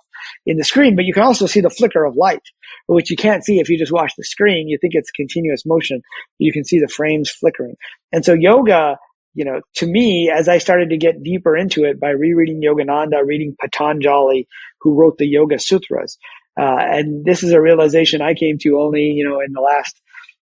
in 0.46 0.56
the 0.56 0.64
screen, 0.64 0.96
but 0.96 1.04
you 1.04 1.12
can 1.12 1.22
also 1.22 1.46
see 1.46 1.60
the 1.60 1.68
flicker 1.68 2.06
of 2.06 2.16
light, 2.16 2.40
which 2.86 3.10
you 3.10 3.16
can't 3.16 3.44
see 3.44 3.60
if 3.60 3.68
you 3.68 3.78
just 3.78 3.92
watch 3.92 4.12
the 4.16 4.24
screen. 4.24 4.68
You 4.68 4.78
think 4.80 4.94
it's 4.94 5.10
continuous 5.10 5.66
motion. 5.66 6.00
You 6.38 6.54
can 6.54 6.64
see 6.64 6.78
the 6.78 6.88
frames 6.88 7.30
flickering. 7.30 7.74
And 8.12 8.24
so 8.24 8.32
yoga 8.32 8.96
you 9.36 9.44
know, 9.44 9.60
to 9.74 9.86
me, 9.86 10.32
as 10.34 10.48
I 10.48 10.56
started 10.56 10.88
to 10.90 10.96
get 10.96 11.22
deeper 11.22 11.54
into 11.54 11.84
it 11.84 12.00
by 12.00 12.08
rereading 12.08 12.62
Yogananda, 12.62 13.24
reading 13.24 13.54
Patanjali, 13.60 14.48
who 14.80 14.94
wrote 14.94 15.18
the 15.18 15.26
Yoga 15.26 15.58
Sutras, 15.58 16.16
uh, 16.58 16.78
and 16.80 17.22
this 17.26 17.42
is 17.42 17.52
a 17.52 17.60
realization 17.60 18.22
I 18.22 18.32
came 18.32 18.56
to 18.62 18.80
only, 18.80 19.02
you 19.02 19.28
know, 19.28 19.40
in 19.40 19.52
the 19.52 19.60
last 19.60 20.00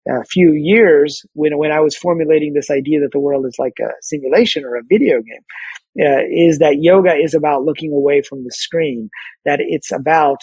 uh, 0.09 0.23
few 0.31 0.53
years 0.53 1.23
when 1.33 1.59
when 1.59 1.73
I 1.73 1.81
was 1.81 1.97
formulating 1.97 2.53
this 2.53 2.71
idea 2.71 3.01
that 3.01 3.11
the 3.13 3.19
world 3.19 3.47
is 3.47 3.57
like 3.59 3.79
a 3.81 3.91
simulation 4.01 4.65
or 4.65 4.77
a 4.77 4.83
video 4.89 5.17
game, 5.17 6.07
uh, 6.07 6.23
is 6.31 6.59
that 6.61 6.77
yoga 6.81 7.15
is 7.15 7.35
about 7.35 7.65
looking 7.65 7.93
away 7.93 8.23
from 8.23 8.45
the 8.45 8.53
screen. 8.53 9.11
That 9.45 9.59
it's 9.61 9.91
about 9.91 10.39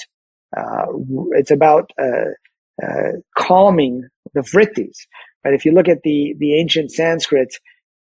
uh, 0.58 0.88
it's 1.32 1.52
about 1.52 1.91
uh, 1.97 2.32
uh, 2.86 3.12
calming 3.38 4.10
the 4.34 4.41
vrittis. 4.41 4.97
Right? 5.45 5.54
If 5.54 5.64
you 5.64 5.72
look 5.72 5.88
at 5.88 6.04
the 6.04 6.36
the 6.38 6.60
ancient 6.60 6.91
Sanskrit 6.91 7.56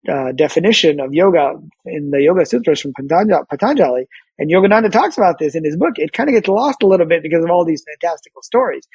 uh, 0.07 0.31
definition 0.31 0.99
of 0.99 1.13
yoga 1.13 1.53
in 1.85 2.11
the 2.11 2.21
Yoga 2.21 2.45
Sutras 2.45 2.81
from 2.81 2.93
Patanjali, 2.93 4.07
and 4.37 4.49
Yogananda 4.49 4.91
talks 4.91 5.17
about 5.17 5.37
this 5.39 5.55
in 5.55 5.65
his 5.65 5.75
book. 5.75 5.93
It 5.97 6.13
kind 6.13 6.29
of 6.29 6.35
gets 6.35 6.47
lost 6.47 6.81
a 6.81 6.87
little 6.87 7.05
bit 7.05 7.21
because 7.21 7.43
of 7.43 7.51
all 7.51 7.65
these 7.65 7.83
fantastical 7.83 8.41
stories. 8.41 8.87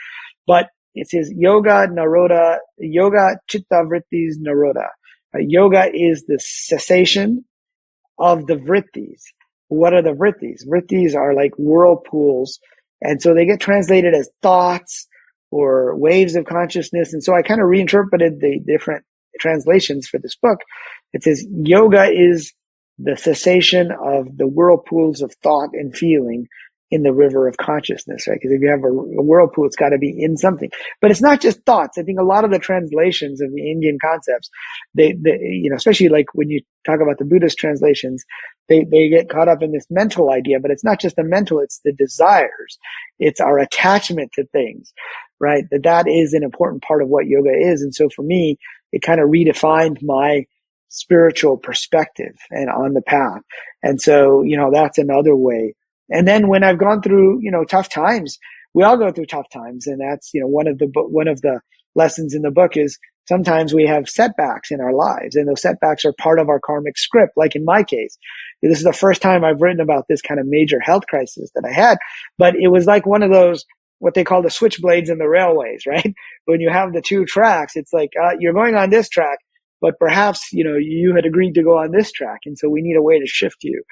But 0.47 0.71
it 0.95 1.11
says 1.11 1.31
yoga 1.37 1.87
nirodha, 1.89 2.59
yoga 2.79 3.39
chitta 3.49 3.85
vrittis 3.85 4.37
nirodha. 4.41 4.89
Uh, 5.35 5.41
yoga 5.41 5.91
is 5.93 6.25
the 6.27 6.39
cessation 6.41 7.45
of 8.19 8.47
the 8.47 8.55
vrittis. 8.55 9.21
What 9.69 9.93
are 9.93 10.03
the 10.03 10.13
vrittis? 10.13 10.67
Vrittis 10.67 11.15
are 11.15 11.35
like 11.35 11.53
whirlpools. 11.59 12.59
And 13.03 13.21
so 13.21 13.35
they 13.35 13.45
get 13.45 13.61
translated 13.61 14.15
as 14.15 14.31
thoughts 14.41 15.07
or 15.51 15.97
waves 15.97 16.37
of 16.37 16.47
consciousness. 16.47 17.13
And 17.13 17.23
so 17.23 17.35
I 17.35 17.43
kind 17.43 17.61
of 17.61 17.69
reinterpreted 17.69 18.41
the 18.41 18.61
different 18.67 19.05
translations 19.41 20.07
for 20.07 20.19
this 20.19 20.37
book. 20.37 20.61
It 21.15 21.23
says 21.23 21.47
yoga 21.51 22.11
is 22.11 22.53
the 22.99 23.17
cessation 23.17 23.91
of 23.93 24.37
the 24.37 24.47
whirlpools 24.47 25.23
of 25.23 25.35
thought 25.43 25.71
and 25.73 25.97
feeling 25.97 26.47
in 26.91 27.03
the 27.03 27.13
river 27.13 27.49
of 27.49 27.57
consciousness, 27.57 28.29
right? 28.29 28.35
Because 28.35 28.53
if 28.53 28.61
you 28.61 28.69
have 28.69 28.85
a, 28.85 28.89
a 28.89 29.23
whirlpool, 29.23 29.67
it's 29.67 29.75
got 29.75 29.89
to 29.89 29.99
be 29.99 30.15
in 30.17 30.37
something. 30.37 30.71
But 31.01 31.11
it's 31.11 31.23
not 31.23 31.41
just 31.41 31.65
thoughts. 31.65 31.99
I 31.99 32.03
think 32.03 32.21
a 32.21 32.25
lot 32.25 32.45
of 32.45 32.53
the 32.53 32.59
translations 32.59 33.41
of 33.41 33.53
the 33.53 33.71
Indian 33.71 33.99
concepts, 34.01 34.49
they, 34.95 35.13
they 35.13 35.39
you 35.41 35.71
know, 35.71 35.77
especially 35.77 36.09
like 36.09 36.27
when 36.35 36.51
you 36.51 36.61
talk 36.87 37.01
about 37.01 37.19
the 37.19 37.25
Buddhist 37.25 37.59
translations, 37.59 38.25
they, 38.69 38.85
they 38.85 39.09
get 39.09 39.29
caught 39.29 39.49
up 39.49 39.63
in 39.63 39.73
this 39.73 39.87
mental 39.91 40.31
idea, 40.31 40.61
but 40.61 40.71
it's 40.71 40.85
not 40.85 41.01
just 41.01 41.17
the 41.17 41.25
mental, 41.25 41.59
it's 41.59 41.81
the 41.85 41.93
desires. 41.93 42.79
It's 43.19 43.41
our 43.41 43.59
attachment 43.59 44.33
to 44.35 44.45
things, 44.53 44.93
right? 45.41 45.65
That 45.71 45.83
that 45.85 46.07
is 46.07 46.33
an 46.33 46.45
important 46.45 46.83
part 46.83 47.03
of 47.03 47.09
what 47.09 47.27
yoga 47.27 47.51
is. 47.51 47.83
And 47.83 47.95
so 47.95 48.09
for 48.15 48.23
me, 48.23 48.59
it 48.93 49.03
kind 49.03 49.21
of 49.21 49.29
redefined 49.31 50.03
my 50.03 50.47
spiritual 50.95 51.57
perspective 51.57 52.37
and 52.51 52.71
on 52.71 52.95
the 52.95 53.03
path. 53.03 53.43
And 53.83 54.01
so, 54.01 54.43
you 54.43 54.57
know, 54.57 54.71
that's 54.73 54.97
another 54.97 55.35
way. 55.35 55.75
And 56.09 56.27
then 56.27 56.49
when 56.49 56.63
I've 56.63 56.79
gone 56.79 57.03
through, 57.03 57.41
you 57.43 57.51
know, 57.51 57.65
tough 57.65 57.89
times, 57.89 58.39
we 58.75 58.85
all 58.85 58.97
go 58.97 59.11
through 59.11 59.27
tough 59.27 59.51
times. 59.53 59.87
And 59.87 60.01
that's, 60.01 60.31
you 60.33 60.41
know, 60.41 60.47
one 60.47 60.69
of 60.69 60.79
the, 60.79 60.89
one 60.95 61.27
of 61.27 61.41
the 61.41 61.61
lessons 61.97 62.33
in 62.33 62.43
the 62.43 62.53
book 62.53 62.77
is 62.77 62.97
sometimes 63.27 63.75
we 63.75 63.87
have 63.87 64.09
setbacks 64.09 64.71
in 64.71 64.81
our 64.81 64.93
lives 64.93 65.35
and 65.35 65.49
those 65.49 65.63
setbacks 65.63 66.05
are 66.05 66.13
part 66.13 66.39
of 66.39 66.49
our 66.49 66.61
karmic 66.61 66.97
script. 66.97 67.33
Like 67.37 67.57
in 67.57 67.65
my 67.65 67.83
case, 67.83 68.17
this 68.63 68.79
is 68.79 68.85
the 68.85 68.93
first 68.93 69.21
time 69.21 69.45
I've 69.45 69.61
written 69.61 69.81
about 69.81 70.05
this 70.09 70.23
kind 70.23 70.39
of 70.39 70.47
major 70.47 70.79
health 70.79 71.07
crisis 71.09 71.51
that 71.57 71.65
I 71.65 71.73
had, 71.73 71.99
but 72.39 72.55
it 72.55 72.69
was 72.69 72.87
like 72.87 73.05
one 73.05 73.23
of 73.25 73.33
those, 73.33 73.65
what 73.99 74.15
they 74.15 74.25
call 74.25 74.43
the 74.43 74.49
switchblades 74.49 75.11
in 75.11 75.19
the 75.19 75.29
railways, 75.29 75.85
right? 75.89 76.15
When 76.45 76.61
you 76.61 76.71
have 76.71 76.93
the 76.93 77.03
two 77.03 77.25
tracks, 77.25 77.75
it's 77.75 77.93
like, 77.93 78.11
uh, 78.23 78.37
you're 78.39 78.53
going 78.53 78.77
on 78.77 78.91
this 78.91 79.09
track 79.09 79.39
but 79.85 79.99
perhaps 79.99 80.51
you 80.51 80.65
know 80.65 80.77
you 80.77 81.15
had 81.15 81.27
agreed 81.27 81.53
to 81.55 81.63
go 81.63 81.77
on 81.77 81.91
this 81.91 82.11
track 82.11 82.41
and 82.47 82.59
so 82.59 82.71
we 82.71 82.81
need 82.81 82.97
a 82.97 83.03
way 83.03 83.19
to 83.21 83.27
shift 83.27 83.59
you 83.63 83.83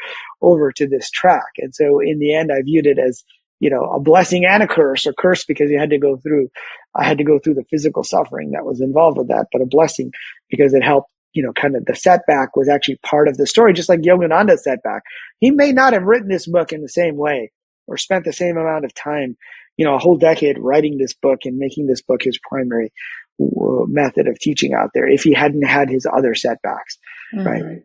over 0.40 0.72
to 0.72 0.88
this 0.88 1.10
track. 1.10 1.52
And 1.58 1.74
so 1.74 2.00
in 2.00 2.18
the 2.18 2.34
end 2.34 2.50
i 2.50 2.62
viewed 2.62 2.86
it 2.86 2.98
as 2.98 3.22
you 3.60 3.68
know 3.68 3.84
a 3.84 4.00
blessing 4.00 4.46
and 4.46 4.62
a 4.62 4.66
curse 4.66 5.04
a 5.04 5.12
curse 5.12 5.44
because 5.44 5.70
you 5.70 5.78
had 5.78 5.90
to 5.90 5.98
go 5.98 6.16
through 6.16 6.48
i 6.94 7.04
had 7.04 7.18
to 7.18 7.24
go 7.24 7.38
through 7.38 7.54
the 7.54 7.68
physical 7.70 8.04
suffering 8.04 8.52
that 8.52 8.64
was 8.64 8.80
involved 8.80 9.18
with 9.18 9.28
that 9.28 9.48
but 9.52 9.60
a 9.60 9.66
blessing 9.66 10.10
because 10.48 10.72
it 10.72 10.82
helped 10.82 11.10
you 11.34 11.42
know 11.42 11.52
kind 11.52 11.76
of 11.76 11.84
the 11.84 11.94
setback 11.94 12.56
was 12.56 12.68
actually 12.70 12.98
part 13.04 13.28
of 13.28 13.36
the 13.36 13.46
story 13.46 13.72
just 13.74 13.90
like 13.90 14.00
yogananda's 14.00 14.64
setback. 14.64 15.02
He 15.40 15.50
may 15.50 15.72
not 15.72 15.92
have 15.92 16.04
written 16.04 16.28
this 16.28 16.46
book 16.46 16.72
in 16.72 16.80
the 16.80 16.88
same 16.88 17.16
way 17.16 17.52
or 17.86 17.96
spent 17.96 18.24
the 18.24 18.32
same 18.32 18.56
amount 18.56 18.84
of 18.84 18.94
time 18.94 19.36
you 19.76 19.84
know 19.84 19.94
a 19.94 19.98
whole 19.98 20.16
decade 20.16 20.58
writing 20.58 20.98
this 20.98 21.14
book 21.14 21.40
and 21.44 21.58
making 21.58 21.86
this 21.86 22.02
book 22.02 22.22
his 22.22 22.38
primary 22.38 22.92
method 23.38 24.28
of 24.28 24.38
teaching 24.38 24.74
out 24.74 24.90
there 24.94 25.08
if 25.08 25.22
he 25.22 25.32
hadn't 25.32 25.62
had 25.62 25.88
his 25.88 26.06
other 26.06 26.34
setbacks, 26.34 26.98
mm-hmm. 27.34 27.46
right? 27.46 27.82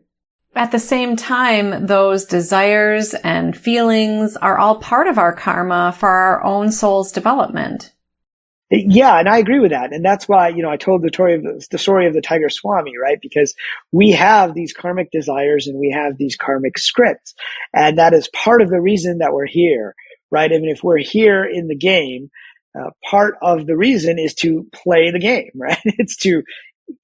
At 0.54 0.72
the 0.72 0.78
same 0.78 1.14
time, 1.14 1.86
those 1.86 2.24
desires 2.24 3.14
and 3.14 3.56
feelings 3.56 4.36
are 4.36 4.58
all 4.58 4.76
part 4.76 5.06
of 5.06 5.18
our 5.18 5.32
karma 5.32 5.94
for 5.96 6.08
our 6.08 6.42
own 6.42 6.72
soul's 6.72 7.12
development. 7.12 7.92
Yeah, 8.70 9.18
and 9.18 9.28
I 9.28 9.38
agree 9.38 9.60
with 9.60 9.70
that. 9.70 9.94
And 9.94 10.04
that's 10.04 10.28
why, 10.28 10.48
you 10.48 10.62
know, 10.62 10.68
I 10.68 10.76
told 10.76 11.02
the 11.02 11.08
story 11.08 11.34
of 11.34 11.42
the, 11.42 11.66
the 11.70 11.78
story 11.78 12.06
of 12.06 12.12
the 12.12 12.20
Tiger 12.20 12.50
Swami, 12.50 12.98
right? 12.98 13.18
Because 13.20 13.54
we 13.92 14.10
have 14.10 14.54
these 14.54 14.74
karmic 14.74 15.10
desires 15.10 15.66
and 15.66 15.78
we 15.78 15.90
have 15.90 16.18
these 16.18 16.36
karmic 16.36 16.76
scripts. 16.76 17.34
And 17.72 17.96
that 17.96 18.12
is 18.12 18.28
part 18.28 18.60
of 18.60 18.68
the 18.68 18.80
reason 18.80 19.18
that 19.18 19.32
we're 19.32 19.46
here, 19.46 19.94
right? 20.30 20.52
I 20.52 20.58
mean, 20.58 20.70
if 20.70 20.82
we're 20.82 20.98
here 20.98 21.44
in 21.44 21.68
the 21.68 21.76
game, 21.76 22.30
uh, 22.78 22.90
part 23.08 23.36
of 23.42 23.66
the 23.66 23.76
reason 23.76 24.18
is 24.18 24.34
to 24.34 24.66
play 24.72 25.10
the 25.10 25.18
game, 25.18 25.50
right? 25.54 25.78
it's 25.84 26.16
to 26.18 26.42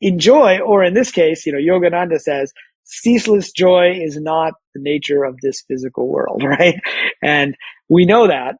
enjoy, 0.00 0.58
or 0.60 0.84
in 0.84 0.94
this 0.94 1.10
case, 1.10 1.46
you 1.46 1.52
know, 1.52 1.58
Yogananda 1.58 2.20
says, 2.20 2.52
ceaseless 2.84 3.50
joy 3.52 3.98
is 4.00 4.20
not 4.20 4.54
the 4.74 4.80
nature 4.80 5.24
of 5.24 5.36
this 5.40 5.62
physical 5.66 6.08
world, 6.08 6.42
right? 6.44 6.80
And 7.22 7.56
we 7.88 8.04
know 8.04 8.26
that. 8.28 8.56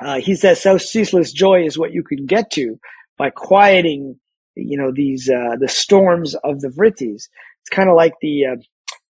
Uh, 0.00 0.20
he 0.20 0.36
says, 0.36 0.62
so 0.62 0.78
ceaseless 0.78 1.32
joy 1.32 1.64
is 1.64 1.78
what 1.78 1.92
you 1.92 2.04
can 2.04 2.26
get 2.26 2.50
to 2.52 2.78
by 3.16 3.30
quieting, 3.30 4.20
you 4.54 4.78
know, 4.78 4.92
these, 4.94 5.28
uh, 5.28 5.56
the 5.58 5.68
storms 5.68 6.36
of 6.44 6.60
the 6.60 6.68
vrittis. 6.68 7.24
It's 7.62 7.70
kind 7.70 7.88
of 7.88 7.96
like 7.96 8.12
the, 8.20 8.46
uh, 8.46 8.56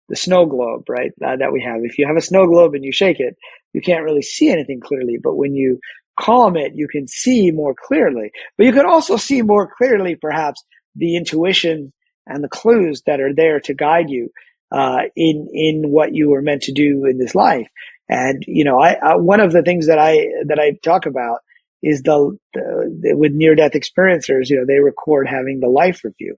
the 0.09 0.17
snow 0.17 0.47
globe, 0.47 0.85
right? 0.89 1.11
Uh, 1.23 1.37
that 1.37 1.53
we 1.53 1.63
have. 1.63 1.81
If 1.83 1.99
you 1.99 2.07
have 2.07 2.17
a 2.17 2.23
snow 2.23 2.47
globe 2.47 2.75
and 2.75 2.85
you 2.85 2.93
shake 2.93 3.21
it, 3.21 3.37
you 3.73 3.81
can't 3.81 4.05
really 4.05 4.23
see 4.23 4.51
anything 4.51 4.81
clearly. 4.81 5.19
But 5.23 5.37
when 5.37 5.55
you 5.55 5.79
calm 6.19 6.57
it, 6.57 6.73
you 6.75 6.89
can 6.89 7.07
see 7.07 7.51
more 7.51 7.75
clearly. 7.75 8.31
But 8.57 8.67
you 8.67 8.73
can 8.73 8.87
also 8.87 9.17
see 9.17 9.43
more 9.43 9.71
clearly, 9.77 10.17
perhaps, 10.17 10.63
the 10.97 11.17
intuition 11.17 11.93
and 12.27 12.43
the 12.43 12.49
clues 12.49 13.03
that 13.07 13.21
are 13.21 13.35
there 13.35 13.61
to 13.61 13.75
guide 13.75 14.11
you 14.11 14.31
uh, 14.71 15.03
in 15.17 15.49
in 15.53 15.91
what 15.91 16.15
you 16.15 16.31
were 16.31 16.43
meant 16.43 16.63
to 16.63 16.73
do 16.73 17.07
in 17.07 17.19
this 17.19 17.35
life. 17.35 17.69
And 18.09 18.43
you 18.47 18.65
know, 18.65 18.81
I, 18.81 18.95
I 18.95 19.17
one 19.17 19.41
of 19.41 19.53
the 19.53 19.63
things 19.63 19.87
that 19.87 19.99
I 19.99 20.29
that 20.47 20.59
I 20.59 20.73
talk 20.83 21.07
about 21.07 21.41
is 21.83 22.03
the, 22.03 22.37
the, 22.55 23.15
with 23.15 23.33
near 23.33 23.55
death 23.55 23.73
experiencers. 23.73 24.51
You 24.51 24.57
know, 24.57 24.67
they 24.67 24.81
record 24.81 25.29
having 25.29 25.61
the 25.61 25.69
life 25.69 26.05
review. 26.05 26.37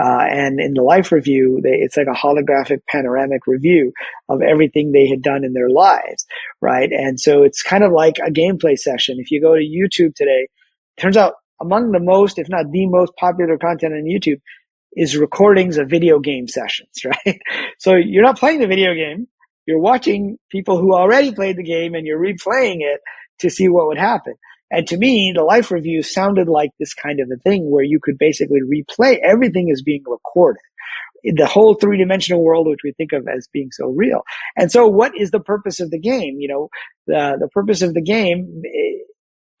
Uh, 0.00 0.24
and 0.30 0.60
in 0.60 0.72
the 0.74 0.82
life 0.82 1.12
review, 1.12 1.60
they, 1.62 1.70
it's 1.74 1.96
like 1.96 2.06
a 2.06 2.16
holographic 2.16 2.78
panoramic 2.88 3.46
review 3.46 3.92
of 4.28 4.40
everything 4.40 4.92
they 4.92 5.06
had 5.06 5.20
done 5.20 5.44
in 5.44 5.52
their 5.52 5.68
lives, 5.68 6.24
right? 6.62 6.90
And 6.90 7.20
so 7.20 7.42
it's 7.42 7.62
kind 7.62 7.84
of 7.84 7.92
like 7.92 8.18
a 8.18 8.30
gameplay 8.30 8.78
session. 8.78 9.18
If 9.18 9.30
you 9.30 9.42
go 9.42 9.54
to 9.54 9.60
YouTube 9.60 10.14
today, 10.14 10.48
turns 10.98 11.16
out 11.18 11.34
among 11.60 11.92
the 11.92 12.00
most, 12.00 12.38
if 12.38 12.48
not 12.48 12.70
the 12.70 12.86
most 12.86 13.12
popular 13.16 13.58
content 13.58 13.92
on 13.92 14.04
YouTube 14.04 14.40
is 14.94 15.16
recordings 15.16 15.76
of 15.76 15.90
video 15.90 16.18
game 16.18 16.48
sessions, 16.48 17.04
right? 17.04 17.40
so 17.78 17.94
you're 17.94 18.24
not 18.24 18.38
playing 18.38 18.60
the 18.60 18.66
video 18.66 18.94
game. 18.94 19.26
You're 19.66 19.80
watching 19.80 20.38
people 20.50 20.78
who 20.80 20.94
already 20.94 21.32
played 21.32 21.56
the 21.56 21.62
game 21.62 21.94
and 21.94 22.06
you're 22.06 22.18
replaying 22.18 22.78
it 22.80 23.00
to 23.40 23.50
see 23.50 23.68
what 23.68 23.86
would 23.86 23.98
happen. 23.98 24.34
And 24.70 24.86
to 24.88 24.96
me, 24.96 25.32
the 25.34 25.42
life 25.42 25.70
review 25.70 26.02
sounded 26.02 26.48
like 26.48 26.70
this 26.78 26.94
kind 26.94 27.20
of 27.20 27.28
a 27.30 27.36
thing 27.36 27.70
where 27.70 27.84
you 27.84 27.98
could 28.00 28.18
basically 28.18 28.60
replay 28.60 29.18
everything 29.22 29.68
is 29.68 29.82
being 29.82 30.02
recorded. 30.06 30.62
The 31.22 31.46
whole 31.46 31.74
three 31.74 31.98
dimensional 31.98 32.42
world, 32.42 32.66
which 32.66 32.80
we 32.82 32.92
think 32.92 33.12
of 33.12 33.26
as 33.28 33.48
being 33.52 33.70
so 33.72 33.88
real. 33.88 34.22
And 34.56 34.72
so 34.72 34.86
what 34.86 35.12
is 35.18 35.32
the 35.32 35.40
purpose 35.40 35.80
of 35.80 35.90
the 35.90 35.98
game? 35.98 36.36
You 36.38 36.48
know, 36.48 36.68
the, 37.06 37.36
the 37.40 37.48
purpose 37.48 37.82
of 37.82 37.92
the 37.92 38.00
game 38.00 38.62
eh, 38.64 39.02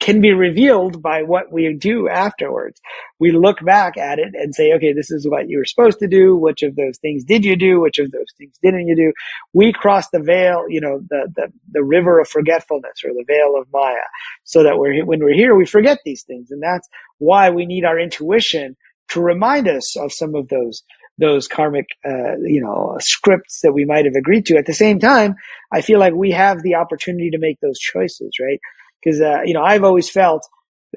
can 0.00 0.20
be 0.20 0.32
revealed 0.32 1.02
by 1.02 1.22
what 1.22 1.52
we 1.52 1.74
do 1.74 2.08
afterwards. 2.08 2.80
We 3.20 3.32
look 3.32 3.64
back 3.64 3.98
at 3.98 4.18
it 4.18 4.34
and 4.34 4.54
say, 4.54 4.72
okay, 4.74 4.92
this 4.94 5.10
is 5.10 5.28
what 5.28 5.48
you 5.48 5.58
were 5.58 5.66
supposed 5.66 5.98
to 6.00 6.08
do. 6.08 6.36
Which 6.36 6.62
of 6.62 6.76
those 6.76 6.98
things 6.98 7.24
did 7.24 7.44
you 7.44 7.56
do? 7.56 7.80
Which 7.80 7.98
of 7.98 8.10
those 8.10 8.26
things 8.38 8.54
didn't 8.62 8.88
you 8.88 8.96
do? 8.96 9.12
We 9.52 9.72
cross 9.72 10.08
the 10.10 10.20
veil, 10.20 10.64
you 10.68 10.80
know, 10.80 11.00
the, 11.08 11.30
the, 11.36 11.52
the 11.72 11.84
river 11.84 12.18
of 12.18 12.28
forgetfulness 12.28 13.04
or 13.04 13.12
the 13.12 13.24
veil 13.28 13.56
of 13.60 13.68
Maya 13.72 13.96
so 14.44 14.62
that 14.64 14.78
we're, 14.78 15.04
when 15.04 15.20
we're 15.20 15.34
here, 15.34 15.54
we 15.54 15.66
forget 15.66 15.98
these 16.04 16.24
things. 16.24 16.50
And 16.50 16.62
that's 16.62 16.88
why 17.18 17.50
we 17.50 17.66
need 17.66 17.84
our 17.84 17.98
intuition 17.98 18.76
to 19.10 19.20
remind 19.20 19.68
us 19.68 19.96
of 19.96 20.12
some 20.12 20.34
of 20.34 20.48
those 20.48 20.82
those 21.18 21.48
karmic, 21.48 21.86
uh, 22.04 22.36
you 22.42 22.62
know, 22.62 22.96
scripts 22.98 23.60
that 23.62 23.72
we 23.72 23.84
might 23.84 24.06
have 24.06 24.14
agreed 24.14 24.46
to. 24.46 24.56
At 24.56 24.66
the 24.66 24.72
same 24.72 24.98
time, 24.98 25.34
I 25.72 25.82
feel 25.82 25.98
like 26.00 26.14
we 26.14 26.30
have 26.30 26.62
the 26.62 26.76
opportunity 26.76 27.30
to 27.30 27.38
make 27.38 27.60
those 27.60 27.78
choices, 27.78 28.36
right? 28.40 28.58
Because 29.02 29.20
uh, 29.20 29.40
you 29.44 29.54
know 29.54 29.62
I've 29.62 29.84
always 29.84 30.10
felt 30.10 30.46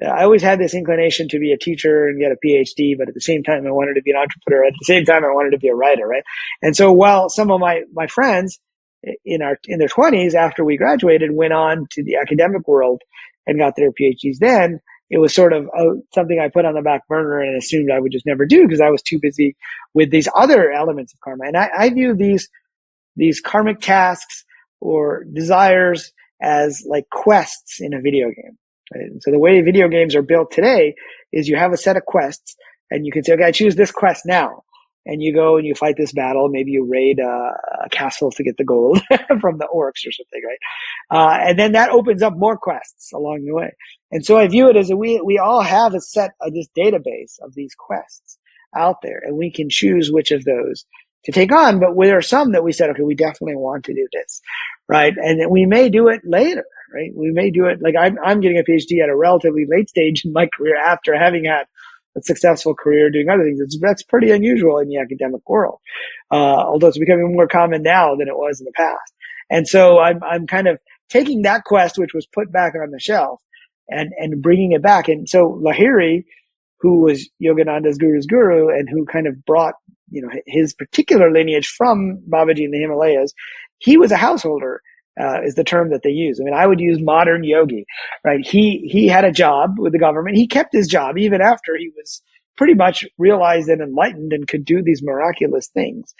I 0.02 0.24
always 0.24 0.42
had 0.42 0.58
this 0.58 0.74
inclination 0.74 1.28
to 1.28 1.38
be 1.38 1.52
a 1.52 1.58
teacher 1.58 2.08
and 2.08 2.18
get 2.18 2.32
a 2.32 2.36
PhD, 2.44 2.98
but 2.98 3.08
at 3.08 3.14
the 3.14 3.20
same 3.20 3.42
time 3.42 3.66
I 3.66 3.70
wanted 3.70 3.94
to 3.94 4.02
be 4.02 4.10
an 4.10 4.16
entrepreneur. 4.16 4.66
At 4.66 4.74
the 4.78 4.84
same 4.84 5.04
time 5.04 5.24
I 5.24 5.32
wanted 5.32 5.50
to 5.50 5.58
be 5.58 5.68
a 5.68 5.74
writer, 5.74 6.06
right? 6.06 6.24
And 6.62 6.76
so 6.76 6.92
while 6.92 7.28
some 7.28 7.50
of 7.50 7.60
my 7.60 7.82
my 7.92 8.06
friends 8.06 8.58
in 9.24 9.42
our 9.42 9.58
in 9.66 9.78
their 9.78 9.88
twenties 9.88 10.34
after 10.34 10.64
we 10.64 10.76
graduated 10.76 11.30
went 11.32 11.52
on 11.52 11.86
to 11.92 12.02
the 12.02 12.16
academic 12.16 12.66
world 12.66 13.02
and 13.46 13.58
got 13.58 13.76
their 13.76 13.92
PhDs, 13.92 14.38
then 14.40 14.80
it 15.10 15.18
was 15.18 15.34
sort 15.34 15.52
of 15.52 15.66
uh, 15.78 15.94
something 16.14 16.40
I 16.40 16.48
put 16.48 16.64
on 16.64 16.74
the 16.74 16.82
back 16.82 17.06
burner 17.06 17.40
and 17.40 17.56
assumed 17.56 17.90
I 17.90 18.00
would 18.00 18.10
just 18.10 18.26
never 18.26 18.46
do 18.46 18.62
because 18.62 18.80
I 18.80 18.90
was 18.90 19.02
too 19.02 19.18
busy 19.20 19.56
with 19.92 20.10
these 20.10 20.28
other 20.34 20.72
elements 20.72 21.12
of 21.12 21.20
karma. 21.20 21.44
And 21.44 21.56
I, 21.56 21.70
I 21.76 21.90
view 21.90 22.16
these 22.16 22.48
these 23.16 23.40
karmic 23.40 23.80
tasks 23.80 24.44
or 24.80 25.24
desires 25.32 26.12
as 26.44 26.84
like 26.86 27.08
quests 27.10 27.80
in 27.80 27.94
a 27.94 28.00
video 28.00 28.26
game. 28.26 28.58
Right? 28.94 29.10
So 29.22 29.30
the 29.30 29.38
way 29.38 29.60
video 29.62 29.88
games 29.88 30.14
are 30.14 30.22
built 30.22 30.50
today 30.52 30.94
is 31.32 31.48
you 31.48 31.56
have 31.56 31.72
a 31.72 31.78
set 31.78 31.96
of 31.96 32.04
quests 32.04 32.54
and 32.90 33.06
you 33.06 33.12
can 33.12 33.24
say, 33.24 33.32
okay, 33.34 33.44
I 33.44 33.52
choose 33.52 33.76
this 33.76 33.90
quest 33.90 34.22
now. 34.26 34.62
and 35.06 35.22
you 35.22 35.34
go 35.34 35.56
and 35.56 35.66
you 35.66 35.74
fight 35.74 35.96
this 35.96 36.12
battle. 36.12 36.48
Maybe 36.48 36.70
you 36.72 36.86
raid 36.90 37.18
a, 37.18 37.84
a 37.84 37.88
castle 37.90 38.30
to 38.32 38.44
get 38.44 38.56
the 38.56 38.64
gold 38.64 39.00
from 39.40 39.58
the 39.58 39.68
orcs 39.72 40.06
or 40.06 40.12
something, 40.12 40.42
right? 40.46 40.58
Uh, 41.10 41.48
and 41.48 41.58
then 41.58 41.72
that 41.72 41.90
opens 41.90 42.22
up 42.22 42.34
more 42.36 42.56
quests 42.56 43.12
along 43.12 43.44
the 43.44 43.54
way. 43.54 43.70
And 44.10 44.24
so 44.24 44.38
I 44.38 44.48
view 44.48 44.68
it 44.70 44.76
as 44.76 44.90
a, 44.90 44.96
we, 44.96 45.20
we 45.24 45.38
all 45.38 45.62
have 45.62 45.94
a 45.94 46.00
set 46.00 46.32
of 46.40 46.54
this 46.54 46.68
database 46.76 47.34
of 47.42 47.54
these 47.54 47.74
quests 47.78 48.38
out 48.76 48.96
there 49.02 49.20
and 49.24 49.36
we 49.36 49.52
can 49.52 49.68
choose 49.70 50.10
which 50.10 50.30
of 50.30 50.44
those 50.44 50.84
to 51.24 51.32
take 51.32 51.52
on. 51.52 51.80
But 51.80 51.96
there 51.98 52.18
are 52.18 52.22
some 52.22 52.52
that 52.52 52.64
we 52.64 52.72
said, 52.72 52.90
okay, 52.90 53.02
we 53.02 53.14
definitely 53.14 53.56
want 53.56 53.84
to 53.84 53.94
do 53.94 54.06
this, 54.12 54.40
right? 54.88 55.14
And 55.16 55.50
we 55.50 55.66
may 55.66 55.88
do 55.88 56.08
it 56.08 56.22
later, 56.24 56.64
right? 56.94 57.10
We 57.14 57.30
may 57.32 57.50
do 57.50 57.66
it 57.66 57.80
like 57.82 57.94
I'm, 57.98 58.18
I'm 58.24 58.40
getting 58.40 58.58
a 58.58 58.64
PhD 58.64 59.02
at 59.02 59.08
a 59.08 59.16
relatively 59.16 59.66
late 59.68 59.88
stage 59.88 60.24
in 60.24 60.32
my 60.32 60.48
career 60.56 60.76
after 60.76 61.16
having 61.18 61.44
had 61.44 61.64
a 62.16 62.22
successful 62.22 62.74
career 62.74 63.10
doing 63.10 63.28
other 63.28 63.44
things. 63.44 63.60
It's, 63.60 63.78
that's 63.80 64.02
pretty 64.02 64.30
unusual 64.30 64.78
in 64.78 64.88
the 64.88 64.98
academic 64.98 65.48
world. 65.48 65.80
Uh, 66.30 66.36
although 66.36 66.88
it's 66.88 66.98
becoming 66.98 67.32
more 67.34 67.48
common 67.48 67.82
now 67.82 68.14
than 68.16 68.28
it 68.28 68.36
was 68.36 68.60
in 68.60 68.66
the 68.66 68.72
past. 68.76 69.12
And 69.50 69.66
so 69.68 69.98
I'm, 69.98 70.22
I'm 70.22 70.46
kind 70.46 70.68
of 70.68 70.78
taking 71.08 71.42
that 71.42 71.64
quest, 71.64 71.98
which 71.98 72.14
was 72.14 72.26
put 72.26 72.52
back 72.52 72.74
on 72.74 72.90
the 72.90 73.00
shelf 73.00 73.40
and, 73.88 74.10
and 74.16 74.42
bringing 74.42 74.72
it 74.72 74.82
back. 74.82 75.08
And 75.08 75.28
so 75.28 75.60
Lahiri, 75.62 76.24
who 76.80 77.00
was 77.00 77.28
Yogananda's 77.42 77.98
guru's 77.98 78.26
guru 78.26 78.68
and 78.68 78.88
who 78.88 79.04
kind 79.06 79.26
of 79.26 79.44
brought, 79.44 79.74
you 80.14 80.22
know, 80.22 80.30
his 80.46 80.74
particular 80.74 81.30
lineage 81.32 81.68
from 81.68 82.22
Babaji 82.30 82.64
in 82.64 82.70
the 82.70 82.78
Himalayas, 82.80 83.34
he 83.78 83.98
was 83.98 84.12
a 84.12 84.16
householder 84.16 84.80
uh, 85.20 85.42
is 85.44 85.54
the 85.54 85.64
term 85.64 85.90
that 85.90 86.02
they 86.02 86.10
use. 86.10 86.40
I 86.40 86.44
mean, 86.44 86.54
I 86.54 86.66
would 86.66 86.80
use 86.80 86.98
modern 87.00 87.44
yogi, 87.44 87.86
right? 88.24 88.44
He 88.44 88.88
he 88.90 89.08
had 89.08 89.24
a 89.24 89.32
job 89.32 89.76
with 89.78 89.92
the 89.92 89.98
government. 89.98 90.36
He 90.36 90.48
kept 90.48 90.72
his 90.72 90.88
job 90.88 91.18
even 91.18 91.40
after 91.40 91.76
he 91.76 91.90
was 91.96 92.22
pretty 92.56 92.74
much 92.74 93.04
realized 93.18 93.68
and 93.68 93.82
enlightened 93.82 94.32
and 94.32 94.46
could 94.48 94.64
do 94.64 94.82
these 94.82 95.02
miraculous 95.02 95.68
things, 95.74 96.14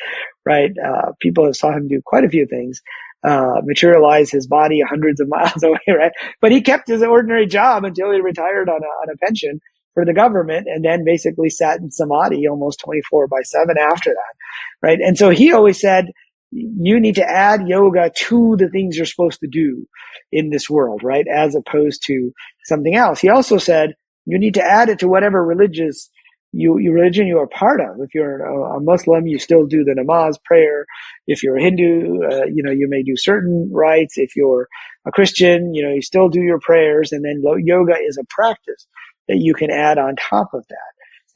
right? 0.44 0.72
Uh, 0.84 1.12
people 1.20 1.44
have 1.44 1.56
saw 1.56 1.72
him 1.72 1.88
do 1.88 2.00
quite 2.04 2.24
a 2.24 2.28
few 2.28 2.46
things, 2.46 2.82
uh, 3.24 3.60
materialize 3.64 4.30
his 4.30 4.46
body 4.46 4.80
hundreds 4.80 5.20
of 5.20 5.28
miles 5.30 5.62
away, 5.62 5.78
right? 5.88 6.12
But 6.40 6.52
he 6.52 6.60
kept 6.60 6.88
his 6.88 7.02
ordinary 7.02 7.46
job 7.46 7.84
until 7.84 8.12
he 8.12 8.20
retired 8.20 8.68
on 8.68 8.80
a, 8.82 8.86
on 8.86 9.14
a 9.14 9.16
pension 9.24 9.60
for 9.94 10.04
the 10.04 10.12
government 10.12 10.66
and 10.68 10.84
then 10.84 11.04
basically 11.04 11.48
sat 11.48 11.80
in 11.80 11.90
samadhi 11.90 12.46
almost 12.48 12.80
24 12.80 13.28
by 13.28 13.40
7 13.42 13.76
after 13.78 14.10
that, 14.10 14.34
right? 14.82 14.98
And 15.00 15.16
so 15.16 15.30
he 15.30 15.52
always 15.52 15.80
said, 15.80 16.06
you 16.50 17.00
need 17.00 17.16
to 17.16 17.28
add 17.28 17.66
yoga 17.66 18.10
to 18.14 18.56
the 18.58 18.68
things 18.68 18.96
you're 18.96 19.06
supposed 19.06 19.40
to 19.40 19.48
do 19.48 19.86
in 20.30 20.50
this 20.50 20.70
world, 20.70 21.02
right? 21.02 21.26
As 21.32 21.56
opposed 21.56 22.04
to 22.06 22.32
something 22.64 22.94
else. 22.94 23.20
He 23.20 23.28
also 23.28 23.58
said 23.58 23.94
you 24.26 24.38
need 24.38 24.54
to 24.54 24.64
add 24.64 24.88
it 24.88 24.98
to 25.00 25.08
whatever 25.08 25.44
religious 25.44 26.10
you, 26.52 26.74
religion 26.92 27.26
you 27.26 27.38
are 27.38 27.48
part 27.48 27.80
of. 27.80 27.96
If 27.98 28.14
you're 28.14 28.44
a, 28.44 28.76
a 28.76 28.80
Muslim, 28.80 29.26
you 29.26 29.40
still 29.40 29.66
do 29.66 29.82
the 29.82 29.92
namaz 29.92 30.36
prayer. 30.44 30.86
If 31.26 31.42
you're 31.42 31.56
a 31.56 31.62
Hindu, 31.62 32.22
uh, 32.22 32.44
you 32.44 32.62
know, 32.62 32.70
you 32.70 32.86
may 32.88 33.02
do 33.02 33.16
certain 33.16 33.68
rites. 33.72 34.16
If 34.16 34.36
you're 34.36 34.68
a 35.06 35.10
Christian, 35.10 35.74
you 35.74 35.82
know, 35.82 35.92
you 35.92 36.02
still 36.02 36.28
do 36.28 36.40
your 36.40 36.60
prayers. 36.60 37.10
And 37.10 37.24
then 37.24 37.42
yoga 37.64 37.94
is 38.00 38.16
a 38.16 38.24
practice 38.30 38.86
that 39.28 39.38
you 39.38 39.54
can 39.54 39.70
add 39.70 39.98
on 39.98 40.16
top 40.16 40.54
of 40.54 40.66
that. 40.68 40.76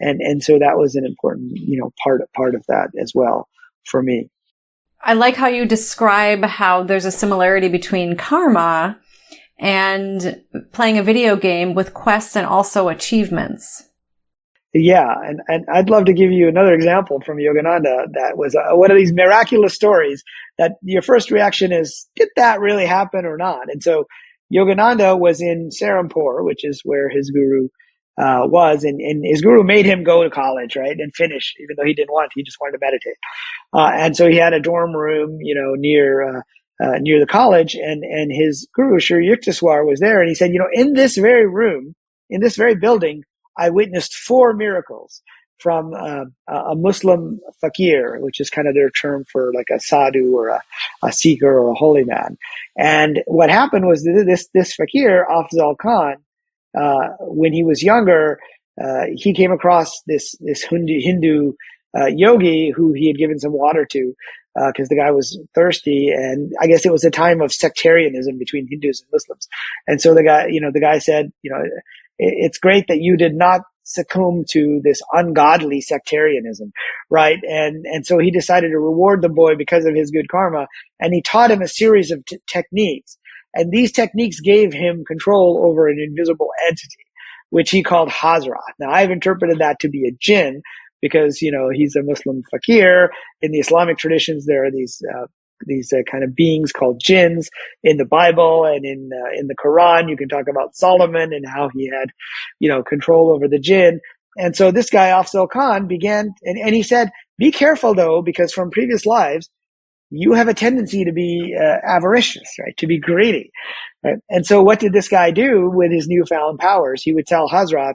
And, 0.01 0.21
and 0.21 0.43
so 0.43 0.59
that 0.59 0.79
was 0.79 0.95
an 0.95 1.05
important, 1.05 1.53
you 1.57 1.79
know, 1.81 1.93
part, 2.03 2.23
part 2.33 2.55
of 2.55 2.65
that 2.69 2.91
as 3.01 3.13
well 3.15 3.49
for 3.85 4.03
me. 4.03 4.31
I 5.01 5.15
like 5.15 5.37
how 5.37 5.49
you 5.49 5.65
describe 5.65 6.45
how 6.45 6.83
there's 6.83 7.05
a 7.05 7.13
similarity 7.13 7.69
between 7.69 8.17
karma 8.17 8.99
and 9.59 10.43
playing 10.73 10.99
a 10.99 11.03
video 11.03 11.37
game 11.37 11.75
with 11.75 11.95
quests 11.95 12.37
and 12.37 12.47
also 12.47 12.89
achievements. 12.89 13.85
Yeah, 14.75 15.13
and, 15.25 15.41
and 15.49 15.65
I'd 15.73 15.89
love 15.89 16.05
to 16.05 16.13
give 16.13 16.31
you 16.31 16.47
another 16.47 16.75
example 16.75 17.21
from 17.21 17.39
Yogananda 17.39 18.13
that 18.13 18.37
was 18.37 18.55
uh, 18.55 18.77
one 18.77 18.91
of 18.91 18.99
these 18.99 19.13
miraculous 19.13 19.75
stories 19.75 20.23
that 20.59 20.73
your 20.83 21.01
first 21.01 21.31
reaction 21.31 21.73
is, 21.73 22.07
did 22.17 22.29
that 22.37 22.61
really 22.61 22.85
happen 22.85 23.25
or 23.25 23.37
not? 23.37 23.73
And 23.73 23.83
so 23.83 24.07
Yogananda 24.53 25.19
was 25.19 25.41
in 25.41 25.71
Serampore, 25.71 26.45
which 26.45 26.65
is 26.65 26.81
where 26.85 27.09
his 27.09 27.31
guru 27.31 27.69
uh, 28.21 28.47
was, 28.47 28.85
and, 28.85 29.01
and 29.01 29.25
his 29.25 29.43
guru 29.43 29.63
made 29.63 29.87
him 29.87 30.03
go 30.03 30.25
to 30.25 30.31
college, 30.31 30.75
right, 30.77 30.97
and 30.99 31.15
finish, 31.15 31.55
even 31.61 31.77
though 31.77 31.87
he 31.87 31.95
didn't 31.95 32.13
want. 32.13 32.33
He 32.35 32.43
just 32.43 32.59
wanted 32.61 32.73
to 32.73 32.79
meditate, 32.81 33.17
uh, 33.73 33.91
and 33.95 34.17
so 34.17 34.29
he 34.29 34.37
had 34.37 34.55
a 34.55 34.61
dorm 34.61 34.93
room, 34.93 35.39
you 35.41 35.55
know, 35.55 35.75
near 35.77 36.39
uh, 36.39 36.41
uh 36.83 36.99
near 37.01 37.21
the 37.21 37.27
college, 37.27 37.75
and 37.75 38.03
and 38.03 38.33
his 38.33 38.69
guru 38.75 38.99
Sri 38.99 39.29
Yukteswar 39.29 39.87
was 39.87 40.01
there, 40.01 40.21
and 40.21 40.29
he 40.29 40.35
said, 40.35 40.51
you 40.53 40.59
know, 40.59 40.69
in 40.73 40.95
this 40.95 41.17
very 41.17 41.47
room, 41.47 41.95
in 42.29 42.41
this 42.41 42.57
very 42.57 42.75
building, 42.75 43.23
I 43.57 43.71
witnessed 43.71 44.15
four 44.15 44.53
miracles 44.55 45.23
from 45.59 45.93
uh, 45.95 46.25
a 46.49 46.75
Muslim 46.75 47.41
fakir, 47.61 48.19
which 48.21 48.41
is 48.41 48.51
kind 48.51 48.69
of 48.69 48.75
their 48.75 48.91
term 48.91 49.25
for 49.31 49.53
like 49.55 49.69
a 49.75 49.81
sadhu 49.81 50.37
or 50.37 50.49
a, 50.49 50.61
a 51.03 51.13
seeker 51.13 51.59
or 51.59 51.71
a 51.71 51.75
holy 51.75 52.05
man. 52.05 52.37
And 52.77 53.21
what 53.27 53.51
happened 53.51 53.87
was 53.87 54.05
this 54.05 54.49
this 54.55 54.75
fakir, 54.75 55.27
Afzal 55.31 55.77
Khan, 55.79 56.17
uh, 56.79 57.09
when 57.21 57.53
he 57.53 57.65
was 57.65 57.83
younger, 57.83 58.39
uh, 58.83 59.07
he 59.15 59.35
came 59.35 59.53
across 59.53 60.03
this 60.07 60.35
this 60.41 60.63
Hindu, 60.63 61.01
Hindu 61.01 61.53
uh, 61.99 62.07
yogi 62.07 62.71
who 62.75 62.93
he 62.93 63.09
had 63.09 63.17
given 63.17 63.39
some 63.39 63.53
water 63.53 63.87
to 63.93 64.15
because 64.67 64.87
uh, 64.87 64.91
the 64.91 64.97
guy 64.97 65.11
was 65.11 65.39
thirsty, 65.55 66.09
and 66.09 66.53
I 66.61 66.67
guess 66.67 66.85
it 66.85 66.93
was 66.93 67.05
a 67.05 67.11
time 67.11 67.41
of 67.41 67.53
sectarianism 67.53 68.39
between 68.39 68.67
Hindus 68.69 69.01
and 69.01 69.09
Muslims. 69.13 69.47
And 69.87 70.01
so 70.01 70.15
the 70.15 70.25
guy, 70.25 70.47
you 70.49 70.61
know, 70.61 70.71
the 70.73 70.81
guy 70.81 70.99
said, 70.99 71.31
you 71.43 71.51
know, 71.51 71.63
it's 72.19 72.59
great 72.59 72.87
that 72.89 73.01
you 73.01 73.17
did 73.17 73.35
not 73.35 73.63
succumb 73.89 74.45
to 74.51 74.81
this 74.85 75.01
ungodly 75.13 75.81
sectarianism, 75.81 76.73
right? 77.11 77.39
And 77.49 77.85
and 77.87 78.07
so 78.07 78.19
he 78.19 78.31
decided 78.31 78.71
to 78.71 78.79
reward 78.79 79.23
the 79.23 79.29
boy 79.29 79.57
because 79.57 79.85
of 79.85 79.95
his 79.95 80.11
good 80.11 80.29
karma, 80.31 80.67
and 81.01 81.15
he 81.15 81.23
taught 81.23 81.51
him 81.51 81.63
a 81.63 81.69
series 81.69 82.11
of 82.11 82.25
t- 82.25 82.39
techniques 82.47 83.19
and 83.55 83.73
these 83.73 83.93
techniques 83.93 84.41
gave 84.41 84.73
him 84.73 85.05
control 85.07 85.65
over 85.67 85.89
an 85.89 85.99
invisible 85.99 86.51
entity, 86.69 87.05
which 87.51 87.71
he 87.71 87.83
called 87.83 88.09
Hazrat. 88.09 88.75
Now 88.79 88.91
I've 88.91 89.11
interpreted 89.11 89.59
that 89.59 89.81
to 89.81 89.89
be 89.89 90.07
a 90.07 90.13
jinn 90.21 90.63
because, 91.01 91.41
you 91.43 91.51
know, 91.51 91.69
he's 91.73 91.97
a 91.97 92.03
Muslim 92.03 92.43
fakir. 92.51 93.11
In 93.41 93.53
the 93.53 93.59
Islamic 93.59 93.99
traditions, 93.99 94.47
there 94.47 94.65
are 94.65 94.71
these, 94.71 95.03
uh, 95.15 95.27
these 95.67 95.93
uh, 95.93 96.03
kind 96.11 96.25
of 96.25 96.35
beings 96.35 96.73
called 96.73 97.01
jinns 97.01 97.51
in 97.83 97.97
the 97.97 98.05
Bible 98.05 98.65
and 98.65 98.85
in 98.85 99.11
uh, 99.13 99.39
in 99.39 99.49
the 99.49 99.57
Quran. 99.57 100.09
You 100.09 100.17
can 100.17 100.29
talk 100.29 100.49
about 100.49 100.77
Solomon 100.77 101.33
and 101.33 101.47
how 101.47 101.71
he 101.75 101.89
had, 101.89 102.11
you 102.61 102.69
know, 102.69 102.83
control 102.83 103.31
over 103.31 103.49
the 103.49 103.59
jinn. 103.59 104.01
And 104.37 104.55
so 104.55 104.71
this 104.71 104.91
guy, 104.91 105.11
Afzal 105.11 105.51
Khan, 105.51 105.89
began, 105.89 106.33
and, 106.43 106.59
and 106.59 106.75
he 106.75 106.83
said, 106.83 107.11
"Be 107.39 107.51
careful 107.51 107.95
though, 107.95 108.23
because 108.23 108.53
from 108.53 108.71
previous 108.71 109.05
lives, 109.05 109.51
you 110.11 110.33
have 110.33 110.49
a 110.49 110.55
tendency 110.55 111.05
to 111.05 111.13
be 111.13 111.57
uh, 111.59 111.79
avaricious, 111.87 112.49
right? 112.59 112.77
To 112.79 112.87
be 112.87 112.99
greedy. 112.99 113.51
Right? 114.03 114.17
And 114.31 114.47
so 114.47 114.63
what 114.63 114.81
did 114.81 114.93
this 114.93 115.09
guy 115.09 115.31
do 115.31 115.71
with 115.71 115.93
his 115.93 116.09
newfound 116.09 116.59
powers? 116.59 117.03
He 117.03 117.13
would 117.13 117.27
tell 117.27 117.49
Hazrat, 117.49 117.95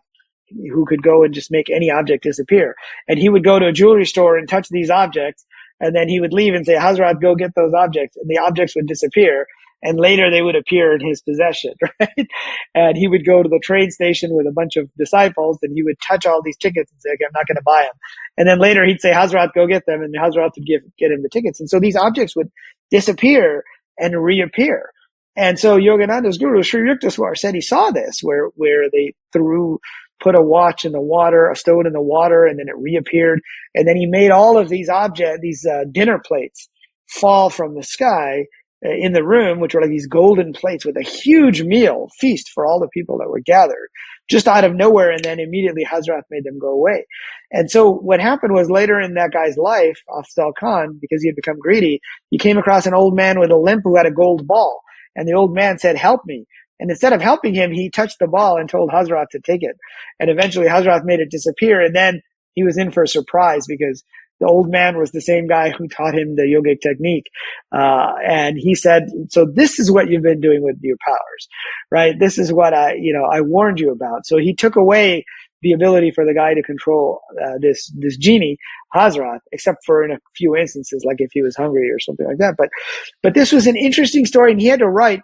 who 0.71 0.85
could 0.85 1.01
go 1.01 1.23
and 1.23 1.33
just 1.33 1.51
make 1.51 1.69
any 1.69 1.89
object 1.89 2.23
disappear. 2.23 2.75
And 3.07 3.17
he 3.17 3.29
would 3.29 3.43
go 3.43 3.57
to 3.57 3.67
a 3.67 3.71
jewelry 3.71 4.05
store 4.05 4.37
and 4.37 4.47
touch 4.47 4.69
these 4.69 4.89
objects. 4.89 5.45
And 5.83 5.93
then 5.93 6.07
he 6.07 6.21
would 6.21 6.31
leave 6.33 6.53
and 6.53 6.65
say, 6.65 6.75
Hazrat, 6.75 7.21
go 7.21 7.35
get 7.35 7.51
those 7.55 7.73
objects. 7.73 8.15
And 8.15 8.29
the 8.29 8.39
objects 8.39 8.73
would 8.75 8.87
disappear 8.87 9.47
and 9.83 9.99
later 9.99 10.31
they 10.31 10.41
would 10.41 10.55
appear 10.55 10.95
in 10.95 11.05
his 11.05 11.21
possession, 11.21 11.73
right? 11.99 12.27
And 12.73 12.97
he 12.97 13.09
would 13.09 13.25
go 13.25 13.43
to 13.43 13.49
the 13.49 13.59
train 13.61 13.91
station 13.91 14.33
with 14.33 14.47
a 14.47 14.51
bunch 14.51 14.77
of 14.77 14.89
disciples 14.97 15.59
and 15.61 15.73
he 15.75 15.83
would 15.83 15.97
touch 16.07 16.25
all 16.25 16.41
these 16.41 16.57
tickets 16.57 16.89
and 16.89 17.01
say, 17.01 17.09
okay, 17.15 17.25
I'm 17.25 17.33
not 17.35 17.47
going 17.47 17.57
to 17.57 17.63
buy 17.65 17.81
them. 17.81 17.99
And 18.37 18.47
then 18.47 18.59
later 18.59 18.85
he'd 18.85 19.01
say, 19.01 19.11
Hazrat, 19.11 19.49
go 19.53 19.67
get 19.67 19.85
them. 19.85 20.01
And 20.01 20.15
Hazrat 20.15 20.51
would 20.55 20.65
give, 20.65 20.81
get 20.97 21.11
him 21.11 21.21
the 21.21 21.29
tickets. 21.29 21.59
And 21.59 21.69
so 21.69 21.79
these 21.81 21.97
objects 21.97 22.35
would 22.35 22.49
disappear 22.89 23.65
and 23.99 24.23
reappear. 24.23 24.89
And 25.35 25.59
so 25.59 25.77
Yogananda's 25.77 26.37
guru, 26.37 26.63
Sri 26.63 26.89
Yukteswar, 26.89 27.37
said 27.37 27.55
he 27.55 27.61
saw 27.61 27.91
this 27.91 28.19
where, 28.21 28.47
where 28.55 28.89
they 28.89 29.13
threw, 29.33 29.79
put 30.23 30.35
a 30.35 30.41
watch 30.41 30.85
in 30.85 30.93
the 30.93 31.01
water, 31.01 31.49
a 31.49 31.55
stone 31.55 31.85
in 31.85 31.93
the 31.93 32.01
water, 32.01 32.45
and 32.45 32.57
then 32.57 32.69
it 32.69 32.77
reappeared. 32.77 33.41
And 33.75 33.87
then 33.87 33.97
he 33.97 34.05
made 34.05 34.31
all 34.31 34.57
of 34.57 34.69
these 34.69 34.89
objects, 34.89 35.39
these 35.41 35.65
uh, 35.65 35.83
dinner 35.91 36.19
plates 36.25 36.69
fall 37.09 37.49
from 37.49 37.75
the 37.75 37.83
sky 37.83 38.45
in 38.81 39.13
the 39.13 39.23
room, 39.23 39.59
which 39.59 39.73
were 39.73 39.81
like 39.81 39.89
these 39.89 40.07
golden 40.07 40.51
plates 40.53 40.85
with 40.85 40.97
a 40.97 41.01
huge 41.01 41.61
meal 41.61 42.09
feast 42.19 42.49
for 42.53 42.65
all 42.65 42.79
the 42.79 42.89
people 42.89 43.17
that 43.17 43.29
were 43.29 43.39
gathered 43.39 43.89
just 44.29 44.47
out 44.47 44.63
of 44.63 44.75
nowhere. 44.75 45.11
And 45.11 45.23
then 45.23 45.39
immediately 45.39 45.85
Hazrat 45.85 46.23
made 46.29 46.43
them 46.43 46.59
go 46.59 46.69
away. 46.69 47.05
And 47.51 47.69
so 47.69 47.91
what 47.91 48.19
happened 48.19 48.53
was 48.53 48.69
later 48.69 48.99
in 48.99 49.13
that 49.13 49.31
guy's 49.31 49.57
life, 49.57 49.99
Afzal 50.09 50.53
Khan, 50.59 50.97
because 50.99 51.21
he 51.21 51.27
had 51.29 51.35
become 51.35 51.59
greedy, 51.59 52.01
he 52.29 52.37
came 52.37 52.57
across 52.57 52.85
an 52.85 52.93
old 52.93 53.15
man 53.15 53.39
with 53.39 53.51
a 53.51 53.57
limp 53.57 53.81
who 53.83 53.95
had 53.95 54.05
a 54.05 54.11
gold 54.11 54.47
ball. 54.47 54.81
And 55.15 55.27
the 55.27 55.33
old 55.33 55.53
man 55.53 55.77
said, 55.77 55.95
help 55.95 56.21
me. 56.25 56.45
And 56.79 56.89
instead 56.89 57.13
of 57.13 57.21
helping 57.21 57.53
him, 57.53 57.71
he 57.71 57.89
touched 57.89 58.19
the 58.19 58.27
ball 58.27 58.57
and 58.57 58.69
told 58.69 58.89
Hazrat 58.89 59.27
to 59.31 59.39
take 59.39 59.63
it. 59.63 59.77
And 60.19 60.29
eventually 60.29 60.67
Hazrat 60.67 61.05
made 61.05 61.19
it 61.19 61.31
disappear. 61.31 61.81
And 61.81 61.95
then 61.95 62.21
he 62.55 62.63
was 62.63 62.77
in 62.77 62.91
for 62.91 63.03
a 63.03 63.07
surprise 63.07 63.65
because 63.67 64.03
the 64.39 64.47
old 64.47 64.69
man 64.69 64.97
was 64.97 65.11
the 65.11 65.21
same 65.21 65.47
guy 65.47 65.69
who 65.69 65.87
taught 65.87 66.17
him 66.17 66.35
the 66.35 66.43
yogic 66.43 66.81
technique. 66.81 67.27
Uh, 67.71 68.13
and 68.25 68.57
he 68.57 68.75
said, 68.75 69.03
so 69.29 69.45
this 69.45 69.79
is 69.79 69.91
what 69.91 70.09
you've 70.09 70.23
been 70.23 70.41
doing 70.41 70.63
with 70.63 70.77
your 70.81 70.97
powers, 71.05 71.47
right? 71.91 72.19
This 72.19 72.37
is 72.37 72.51
what 72.51 72.73
I, 72.73 72.95
you 72.95 73.13
know, 73.13 73.25
I 73.25 73.41
warned 73.41 73.79
you 73.79 73.91
about. 73.91 74.25
So 74.25 74.37
he 74.37 74.53
took 74.53 74.75
away 74.75 75.23
the 75.61 75.71
ability 75.71 76.11
for 76.11 76.25
the 76.25 76.33
guy 76.33 76.53
to 76.53 76.61
control 76.61 77.21
uh, 77.41 77.53
this 77.61 77.89
this 77.95 78.17
genie 78.17 78.57
Hazrat, 78.93 79.39
except 79.53 79.77
for 79.85 80.03
in 80.03 80.11
a 80.11 80.19
few 80.35 80.57
instances, 80.57 81.03
like 81.07 81.17
if 81.19 81.29
he 81.31 81.41
was 81.41 81.55
hungry 81.55 81.89
or 81.89 81.99
something 81.99 82.27
like 82.27 82.37
that. 82.39 82.55
But 82.57 82.69
but 83.23 83.33
this 83.33 83.51
was 83.53 83.65
an 83.65 83.77
interesting 83.77 84.25
story, 84.25 84.51
and 84.51 84.59
he 84.59 84.67
had 84.67 84.79
to 84.79 84.89
write 84.89 85.21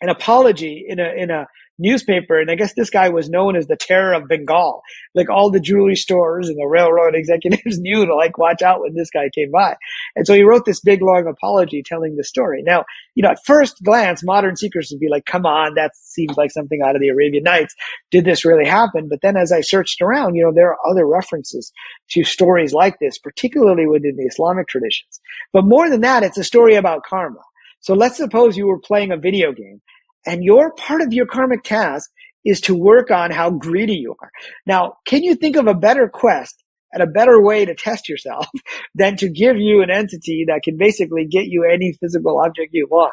an 0.00 0.08
apology 0.08 0.84
in 0.86 1.00
a 1.00 1.12
in 1.16 1.30
a 1.30 1.46
newspaper. 1.78 2.40
And 2.40 2.50
I 2.50 2.54
guess 2.54 2.74
this 2.74 2.90
guy 2.90 3.08
was 3.08 3.30
known 3.30 3.56
as 3.56 3.66
the 3.66 3.76
terror 3.76 4.12
of 4.12 4.28
Bengal. 4.28 4.82
Like 5.14 5.30
all 5.30 5.50
the 5.50 5.60
jewelry 5.60 5.94
stores 5.94 6.48
and 6.48 6.58
the 6.58 6.66
railroad 6.66 7.14
executives 7.14 7.78
knew 7.78 8.04
to 8.06 8.14
like 8.14 8.38
watch 8.38 8.62
out 8.62 8.80
when 8.80 8.94
this 8.94 9.10
guy 9.10 9.30
came 9.34 9.50
by. 9.50 9.76
And 10.16 10.26
so 10.26 10.34
he 10.34 10.42
wrote 10.42 10.64
this 10.64 10.80
big 10.80 11.02
long 11.02 11.26
apology 11.26 11.82
telling 11.84 12.16
the 12.16 12.24
story. 12.24 12.62
Now, 12.64 12.84
you 13.14 13.22
know, 13.22 13.30
at 13.30 13.44
first 13.44 13.82
glance, 13.84 14.24
modern 14.24 14.56
seekers 14.56 14.88
would 14.90 15.00
be 15.00 15.08
like, 15.08 15.24
come 15.24 15.46
on, 15.46 15.74
that 15.74 15.92
seems 15.96 16.36
like 16.36 16.50
something 16.50 16.80
out 16.84 16.96
of 16.96 17.00
the 17.00 17.08
Arabian 17.08 17.44
Nights. 17.44 17.74
Did 18.10 18.24
this 18.24 18.44
really 18.44 18.66
happen? 18.66 19.08
But 19.08 19.20
then 19.22 19.36
as 19.36 19.52
I 19.52 19.60
searched 19.60 20.00
around, 20.00 20.34
you 20.34 20.44
know, 20.44 20.52
there 20.54 20.70
are 20.70 20.78
other 20.88 21.06
references 21.06 21.72
to 22.10 22.24
stories 22.24 22.72
like 22.72 22.98
this, 23.00 23.18
particularly 23.18 23.86
within 23.86 24.16
the 24.16 24.24
Islamic 24.24 24.68
traditions. 24.68 25.20
But 25.52 25.64
more 25.64 25.88
than 25.88 26.00
that, 26.00 26.22
it's 26.22 26.38
a 26.38 26.44
story 26.44 26.74
about 26.74 27.04
karma. 27.04 27.40
So 27.80 27.94
let's 27.94 28.16
suppose 28.16 28.56
you 28.56 28.66
were 28.66 28.80
playing 28.80 29.12
a 29.12 29.16
video 29.16 29.52
game 29.52 29.80
and 30.26 30.44
your 30.44 30.72
part 30.72 31.00
of 31.00 31.12
your 31.12 31.26
karmic 31.26 31.62
task 31.62 32.10
is 32.44 32.60
to 32.62 32.74
work 32.74 33.10
on 33.10 33.30
how 33.30 33.50
greedy 33.50 33.94
you 33.94 34.14
are. 34.20 34.30
Now, 34.66 34.94
can 35.06 35.22
you 35.22 35.34
think 35.34 35.56
of 35.56 35.66
a 35.66 35.74
better 35.74 36.08
quest 36.08 36.62
and 36.92 37.02
a 37.02 37.06
better 37.06 37.42
way 37.42 37.64
to 37.64 37.74
test 37.74 38.08
yourself 38.08 38.46
than 38.94 39.16
to 39.16 39.28
give 39.28 39.56
you 39.58 39.82
an 39.82 39.90
entity 39.90 40.44
that 40.48 40.62
can 40.62 40.76
basically 40.76 41.26
get 41.26 41.46
you 41.46 41.64
any 41.64 41.92
physical 42.00 42.38
object 42.38 42.70
you 42.72 42.86
want, 42.90 43.12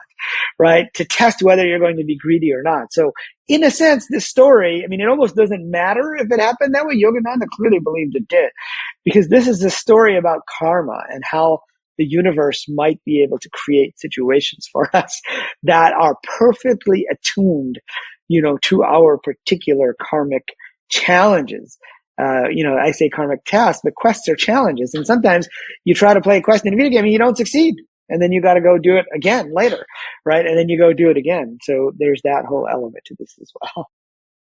right? 0.58 0.88
To 0.96 1.06
test 1.06 1.42
whether 1.42 1.66
you're 1.66 1.80
going 1.80 1.98
to 1.98 2.06
be 2.06 2.18
greedy 2.18 2.54
or 2.54 2.64
not. 2.64 2.94
So 2.94 3.12
in 3.48 3.64
a 3.64 3.72
sense, 3.72 4.08
this 4.10 4.26
story, 4.26 4.84
I 4.84 4.88
mean, 4.88 5.02
it 5.02 5.10
almost 5.10 5.36
doesn't 5.36 5.70
matter 5.70 6.16
if 6.16 6.32
it 6.32 6.40
happened 6.40 6.74
that 6.74 6.86
way. 6.86 6.96
Yogananda 6.96 7.48
clearly 7.56 7.80
believed 7.80 8.16
it 8.16 8.28
did 8.28 8.50
because 9.04 9.28
this 9.28 9.48
is 9.48 9.64
a 9.64 9.70
story 9.70 10.18
about 10.18 10.42
karma 10.58 11.04
and 11.10 11.24
how 11.30 11.60
the 11.98 12.06
universe 12.06 12.66
might 12.70 13.04
be 13.06 13.24
able 13.24 13.38
to 13.40 13.50
create 13.52 14.00
situations 14.00 14.68
for 14.72 14.90
us 14.96 15.22
that 15.64 15.94
are 15.94 16.18
perfectly 16.38 17.06
attuned, 17.12 17.80
you 18.28 18.42
know, 18.42 18.58
to 18.64 18.84
our 18.84 19.18
particular 19.18 19.96
karmic 20.02 20.44
challenges. 20.90 21.78
Uh, 22.18 22.48
you 22.50 22.64
know, 22.64 22.78
I 22.78 22.92
say 22.92 23.10
karmic 23.10 23.44
tasks, 23.46 23.82
but 23.84 23.96
quests 23.96 24.30
are 24.30 24.36
challenges. 24.36 24.94
And 24.94 25.06
sometimes 25.06 25.50
you 25.84 25.94
try 25.94 26.14
to 26.14 26.22
play 26.22 26.38
a 26.38 26.42
quest 26.42 26.66
in 26.66 26.74
a 26.74 26.78
video 26.78 26.92
game 26.92 27.04
and 27.04 27.12
you 27.12 27.20
don't 27.20 27.38
succeed. 27.38 27.76
And 28.08 28.22
then 28.22 28.32
you 28.32 28.42
got 28.42 28.54
to 28.54 28.62
go 28.62 28.78
do 28.78 28.98
it 28.98 29.06
again 29.14 29.52
later, 29.54 29.86
right? 30.26 30.46
And 30.46 30.58
then 30.58 30.70
you 30.70 30.78
go 30.78 30.94
do 30.94 31.10
it 31.10 31.18
again. 31.18 31.58
So 31.64 31.92
there's 31.98 32.22
that 32.24 32.46
whole 32.48 32.68
element 32.72 33.04
to 33.06 33.16
this 33.20 33.36
as 33.42 33.52
well. 33.62 33.88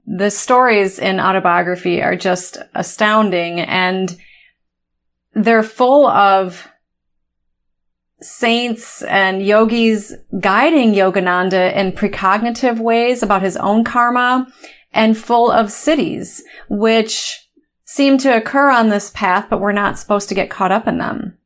The 0.07 0.31
stories 0.31 0.99
in 0.99 1.21
autobiography 1.21 2.03
are 2.03 2.17
just 2.17 2.57
astounding 2.75 3.61
and 3.61 4.17
they're 5.35 5.63
full 5.63 6.07
of 6.07 6.67
saints 8.23 9.03
and 9.03 9.43
yogis 9.43 10.15
guiding 10.41 10.93
Yogananda 10.93 11.75
in 11.75 11.93
precognitive 11.93 12.79
ways 12.79 13.23
about 13.23 13.43
his 13.43 13.57
own 13.57 13.85
karma 13.85 14.47
and 14.93 15.17
full 15.17 15.51
of 15.51 15.67
siddhis, 15.67 16.41
which 16.69 17.49
seem 17.85 18.19
to 18.19 18.37
occur 18.37 18.71
on 18.71 18.89
this 18.89 19.11
path, 19.11 19.47
but 19.49 19.61
we're 19.61 19.73
not 19.73 19.99
supposed 19.99 20.29
to 20.29 20.35
get 20.35 20.51
caught 20.51 20.73
up 20.73 20.87
in 20.87 20.99
them. 20.99 21.37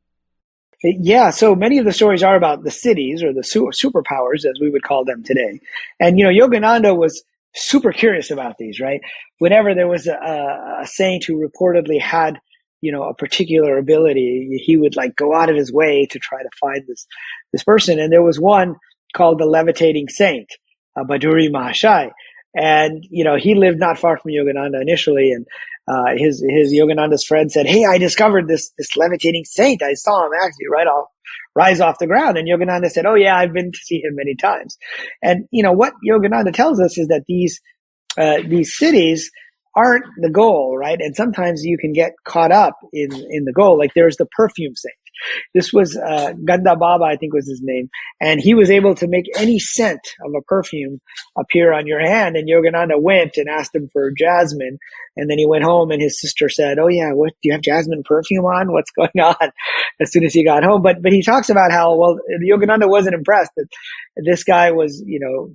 Yeah, 0.83 1.31
so 1.31 1.55
many 1.55 1.79
of 1.79 1.85
the 1.85 1.93
stories 1.93 2.21
are 2.21 2.35
about 2.35 2.63
the 2.63 2.69
siddhis 2.69 3.23
or 3.23 3.33
the 3.33 3.41
superpowers, 3.41 4.45
as 4.45 4.59
we 4.61 4.69
would 4.69 4.83
call 4.83 5.03
them 5.03 5.23
today. 5.23 5.59
And, 5.99 6.19
you 6.19 6.25
know, 6.25 6.47
Yogananda 6.47 6.95
was 6.95 7.23
super 7.55 7.91
curious 7.91 8.29
about 8.29 8.57
these, 8.57 8.79
right? 8.79 9.01
Whenever 9.39 9.73
there 9.73 9.87
was 9.87 10.05
a, 10.07 10.79
a 10.81 10.85
saint 10.85 11.23
who 11.23 11.43
reportedly 11.43 11.99
had 11.99 12.39
you 12.85 12.91
know, 12.91 13.01
a 13.01 13.15
particular 13.15 13.79
ability, 13.79 14.61
he 14.63 14.77
would 14.77 14.95
like 14.95 15.15
go 15.15 15.33
out 15.33 15.49
of 15.49 15.55
his 15.55 15.73
way 15.73 16.05
to 16.11 16.19
try 16.19 16.43
to 16.43 16.49
find 16.61 16.83
this, 16.87 17.07
this 17.51 17.63
person. 17.63 17.99
And 17.99 18.13
there 18.13 18.21
was 18.21 18.39
one 18.39 18.75
called 19.15 19.39
the 19.39 19.47
levitating 19.47 20.07
saint, 20.07 20.47
uh, 20.95 21.03
Bhaduri 21.03 21.49
Mahashai. 21.49 22.11
And, 22.55 23.03
you 23.09 23.23
know, 23.23 23.37
he 23.37 23.55
lived 23.55 23.79
not 23.79 23.97
far 23.97 24.19
from 24.19 24.31
Yogananda 24.31 24.79
initially. 24.79 25.31
And, 25.31 25.47
uh, 25.87 26.15
his, 26.15 26.45
his 26.47 26.71
Yogananda's 26.71 27.25
friend 27.25 27.51
said, 27.51 27.65
Hey, 27.65 27.85
I 27.85 27.97
discovered 27.97 28.47
this, 28.47 28.71
this 28.77 28.95
levitating 28.95 29.45
saint. 29.45 29.81
I 29.81 29.95
saw 29.95 30.27
him 30.27 30.33
actually 30.35 30.67
right 30.71 30.85
off, 30.85 31.07
rise 31.55 31.81
off 31.81 31.97
the 31.97 32.05
ground. 32.05 32.37
And 32.37 32.47
Yogananda 32.47 32.91
said, 32.91 33.07
Oh 33.07 33.15
yeah, 33.15 33.35
I've 33.35 33.53
been 33.53 33.71
to 33.71 33.79
see 33.79 33.95
him 33.95 34.13
many 34.15 34.35
times. 34.35 34.77
And, 35.23 35.47
you 35.49 35.63
know, 35.63 35.71
what 35.73 35.93
Yogananda 36.07 36.53
tells 36.53 36.79
us 36.79 36.99
is 36.99 37.07
that 37.07 37.23
these, 37.27 37.61
uh, 38.15 38.37
these 38.47 38.77
siddhis, 38.79 39.23
aren't 39.75 40.05
the 40.21 40.29
goal, 40.29 40.77
right? 40.77 40.99
And 40.99 41.15
sometimes 41.15 41.63
you 41.63 41.77
can 41.77 41.93
get 41.93 42.13
caught 42.25 42.51
up 42.51 42.75
in, 42.93 43.11
in 43.29 43.45
the 43.45 43.53
goal. 43.53 43.77
Like 43.77 43.91
there's 43.95 44.17
the 44.17 44.27
perfume 44.37 44.75
saint. 44.75 44.95
This 45.53 45.71
was 45.73 45.97
uh, 45.97 46.33
Gandha 46.43 46.77
Baba, 46.77 47.05
I 47.05 47.15
think 47.17 47.33
was 47.33 47.47
his 47.47 47.61
name, 47.63 47.89
and 48.21 48.39
he 48.39 48.53
was 48.53 48.69
able 48.69 48.95
to 48.95 49.07
make 49.07 49.25
any 49.37 49.59
scent 49.59 50.01
of 50.25 50.33
a 50.35 50.41
perfume 50.41 51.01
appear 51.37 51.73
on 51.73 51.87
your 51.87 51.99
hand. 51.99 52.35
And 52.35 52.49
Yogananda 52.49 53.01
went 53.01 53.37
and 53.37 53.49
asked 53.49 53.75
him 53.75 53.89
for 53.91 54.11
jasmine, 54.11 54.77
and 55.17 55.29
then 55.29 55.37
he 55.37 55.45
went 55.45 55.63
home, 55.63 55.91
and 55.91 56.01
his 56.01 56.19
sister 56.19 56.49
said, 56.49 56.79
"Oh 56.79 56.87
yeah, 56.87 57.11
what 57.13 57.33
do 57.41 57.49
you 57.49 57.53
have 57.53 57.61
jasmine 57.61 58.03
perfume 58.03 58.45
on? 58.45 58.71
What's 58.71 58.91
going 58.91 59.09
on?" 59.21 59.51
As 59.99 60.11
soon 60.11 60.23
as 60.23 60.33
he 60.33 60.43
got 60.43 60.63
home, 60.63 60.81
but 60.81 61.01
but 61.01 61.11
he 61.11 61.21
talks 61.21 61.49
about 61.49 61.71
how 61.71 61.95
well 61.95 62.19
Yogananda 62.43 62.89
wasn't 62.89 63.15
impressed 63.15 63.51
that 63.57 63.67
this 64.17 64.43
guy 64.43 64.71
was, 64.71 65.03
you 65.05 65.19
know, 65.19 65.51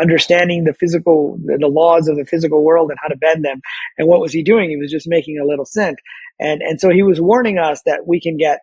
understanding 0.00 0.64
the 0.64 0.74
physical, 0.74 1.38
the 1.44 1.66
laws 1.66 2.08
of 2.08 2.16
the 2.16 2.24
physical 2.24 2.62
world 2.62 2.90
and 2.90 2.98
how 3.00 3.08
to 3.08 3.16
bend 3.16 3.44
them. 3.44 3.60
And 3.98 4.08
what 4.08 4.20
was 4.20 4.32
he 4.32 4.42
doing? 4.42 4.70
He 4.70 4.76
was 4.76 4.90
just 4.90 5.08
making 5.08 5.38
a 5.38 5.46
little 5.46 5.64
scent. 5.64 5.98
And, 6.38 6.62
and 6.62 6.80
so 6.80 6.90
he 6.90 7.02
was 7.02 7.20
warning 7.20 7.58
us 7.58 7.82
that 7.86 8.06
we 8.06 8.20
can 8.20 8.36
get, 8.36 8.60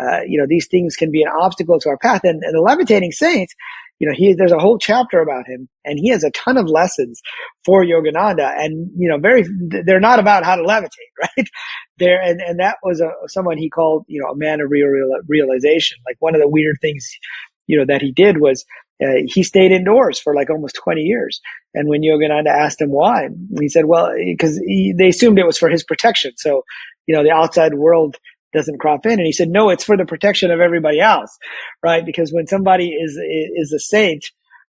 uh, 0.00 0.20
you 0.26 0.38
know, 0.38 0.46
these 0.48 0.66
things 0.68 0.96
can 0.96 1.10
be 1.10 1.22
an 1.22 1.28
obstacle 1.28 1.78
to 1.80 1.88
our 1.88 1.98
path. 1.98 2.22
And, 2.24 2.42
and 2.42 2.54
the 2.54 2.60
levitating 2.60 3.12
saints, 3.12 3.54
you 4.00 4.08
know, 4.08 4.14
he, 4.14 4.34
there's 4.34 4.52
a 4.52 4.58
whole 4.58 4.78
chapter 4.78 5.20
about 5.20 5.46
him 5.46 5.68
and 5.84 5.98
he 5.98 6.08
has 6.08 6.24
a 6.24 6.30
ton 6.32 6.56
of 6.56 6.68
lessons 6.68 7.20
for 7.64 7.84
Yogananda 7.84 8.52
and, 8.58 8.90
you 8.96 9.08
know, 9.08 9.18
very, 9.18 9.44
they're 9.86 10.00
not 10.00 10.18
about 10.18 10.44
how 10.44 10.56
to 10.56 10.62
levitate, 10.62 10.88
right? 11.22 11.48
There, 11.98 12.20
and, 12.20 12.40
and 12.40 12.58
that 12.58 12.78
was 12.82 13.00
a, 13.00 13.10
someone 13.28 13.56
he 13.56 13.70
called, 13.70 14.04
you 14.08 14.20
know, 14.20 14.28
a 14.28 14.36
man 14.36 14.60
of 14.60 14.70
real, 14.70 14.88
real 14.88 15.10
realization. 15.28 15.98
Like 16.06 16.16
one 16.18 16.34
of 16.34 16.40
the 16.40 16.48
weird 16.48 16.76
things, 16.80 17.08
you 17.68 17.78
know, 17.78 17.84
that 17.86 18.02
he 18.02 18.10
did 18.10 18.40
was 18.40 18.64
uh, 19.02 19.22
he 19.26 19.42
stayed 19.42 19.72
indoors 19.72 20.18
for 20.18 20.34
like 20.34 20.50
almost 20.50 20.76
20 20.82 21.00
years. 21.02 21.40
And 21.74 21.88
when 21.88 22.02
Yogananda 22.02 22.48
asked 22.48 22.80
him 22.80 22.90
why, 22.90 23.28
he 23.60 23.68
said, 23.68 23.86
well, 23.86 24.12
because 24.16 24.58
they 24.58 25.08
assumed 25.08 25.38
it 25.38 25.46
was 25.46 25.58
for 25.58 25.68
his 25.68 25.84
protection. 25.84 26.32
So, 26.36 26.62
you 27.06 27.14
know, 27.14 27.22
the 27.22 27.32
outside 27.32 27.74
world 27.74 28.16
doesn't 28.54 28.80
crop 28.80 29.06
in. 29.06 29.14
And 29.14 29.26
he 29.26 29.32
said, 29.32 29.48
no, 29.50 29.70
it's 29.70 29.84
for 29.84 29.96
the 29.96 30.06
protection 30.06 30.50
of 30.50 30.60
everybody 30.60 31.00
else, 31.00 31.36
right? 31.84 32.06
Because 32.06 32.32
when 32.32 32.46
somebody 32.46 32.90
is, 32.90 33.18
is 33.56 33.72
a 33.72 33.80
saint, 33.80 34.24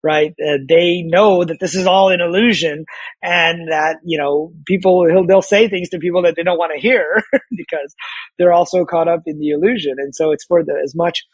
right, 0.05 0.33
uh, 0.47 0.59
they 0.69 1.03
know 1.03 1.45
that 1.45 1.59
this 1.61 1.75
is 1.75 1.87
all 1.87 2.11
an 2.11 2.21
illusion 2.21 2.85
and 3.23 3.71
that, 3.71 3.97
you 4.05 4.19
know, 4.19 4.53
people, 4.67 5.07
they'll 5.27 5.43
say 5.43 5.69
things 5.69 5.91
to 5.91 5.99
people 5.99 6.23
that 6.23 6.37
they 6.37 6.45
don't 6.45 6.59
want 6.59 6.73
to 6.75 6.81
hear 6.81 7.23
because 7.57 7.95
they're 8.39 8.53
also 8.53 8.85
caught 8.85 9.09
up 9.09 9.23
in 9.27 9.39
the 9.41 9.51
illusion. 9.51 9.97
And 9.99 10.15
so 10.15 10.33
it's 10.33 10.45
for 10.45 10.65
the, 10.65 10.81
as 10.85 10.95
much 10.95 11.25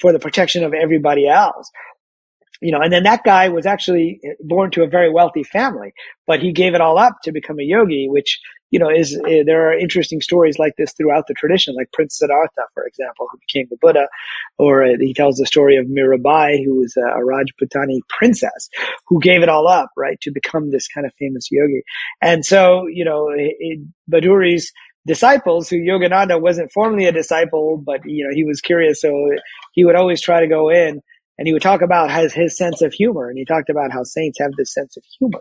for 0.00 0.12
the 0.12 0.18
protection 0.18 0.64
of 0.64 0.74
everybody 0.74 1.28
else 1.28 1.70
you 2.60 2.72
know, 2.72 2.80
and 2.80 2.92
then 2.92 3.02
that 3.02 3.22
guy 3.24 3.48
was 3.48 3.66
actually 3.66 4.20
born 4.40 4.70
to 4.70 4.82
a 4.82 4.86
very 4.86 5.10
wealthy 5.10 5.42
family, 5.42 5.92
but 6.26 6.40
he 6.40 6.52
gave 6.52 6.74
it 6.74 6.80
all 6.80 6.98
up 6.98 7.18
to 7.22 7.32
become 7.32 7.58
a 7.58 7.64
yogi, 7.64 8.08
which, 8.08 8.40
you 8.70 8.78
know, 8.78 8.88
is, 8.88 9.18
uh, 9.24 9.44
there 9.44 9.68
are 9.68 9.78
interesting 9.78 10.20
stories 10.20 10.58
like 10.58 10.72
this 10.76 10.92
throughout 10.94 11.26
the 11.28 11.34
tradition, 11.34 11.74
like 11.74 11.92
Prince 11.92 12.18
Siddhartha, 12.18 12.62
for 12.74 12.84
example, 12.86 13.28
who 13.30 13.38
became 13.46 13.66
the 13.70 13.76
Buddha, 13.80 14.08
or 14.58 14.84
uh, 14.84 14.96
he 14.98 15.12
tells 15.12 15.36
the 15.36 15.46
story 15.46 15.76
of 15.76 15.86
Mirabai, 15.86 16.64
who 16.64 16.76
was 16.76 16.96
a, 16.96 17.02
Rajputani 17.20 18.00
princess 18.08 18.68
who 19.06 19.20
gave 19.20 19.42
it 19.42 19.48
all 19.48 19.68
up, 19.68 19.90
right, 19.96 20.20
to 20.22 20.30
become 20.30 20.70
this 20.70 20.88
kind 20.88 21.06
of 21.06 21.12
famous 21.18 21.48
yogi. 21.50 21.82
And 22.22 22.44
so, 22.44 22.86
you 22.86 23.04
know, 23.04 23.28
it, 23.34 23.80
Bhaduri's 24.10 24.72
disciples 25.06 25.68
who 25.68 25.76
Yogananda 25.76 26.40
wasn't 26.40 26.72
formally 26.72 27.06
a 27.06 27.12
disciple, 27.12 27.76
but, 27.76 28.00
you 28.04 28.26
know, 28.26 28.34
he 28.34 28.44
was 28.44 28.60
curious. 28.60 29.00
So 29.00 29.30
he 29.72 29.84
would 29.84 29.94
always 29.94 30.20
try 30.20 30.40
to 30.40 30.48
go 30.48 30.68
in 30.70 31.00
and 31.38 31.46
he 31.46 31.52
would 31.52 31.62
talk 31.62 31.82
about 31.82 32.10
his, 32.10 32.32
his 32.32 32.56
sense 32.56 32.82
of 32.82 32.92
humor 32.92 33.28
and 33.28 33.38
he 33.38 33.44
talked 33.44 33.70
about 33.70 33.92
how 33.92 34.02
saints 34.02 34.38
have 34.40 34.52
this 34.56 34.72
sense 34.72 34.96
of 34.96 35.04
humor 35.18 35.40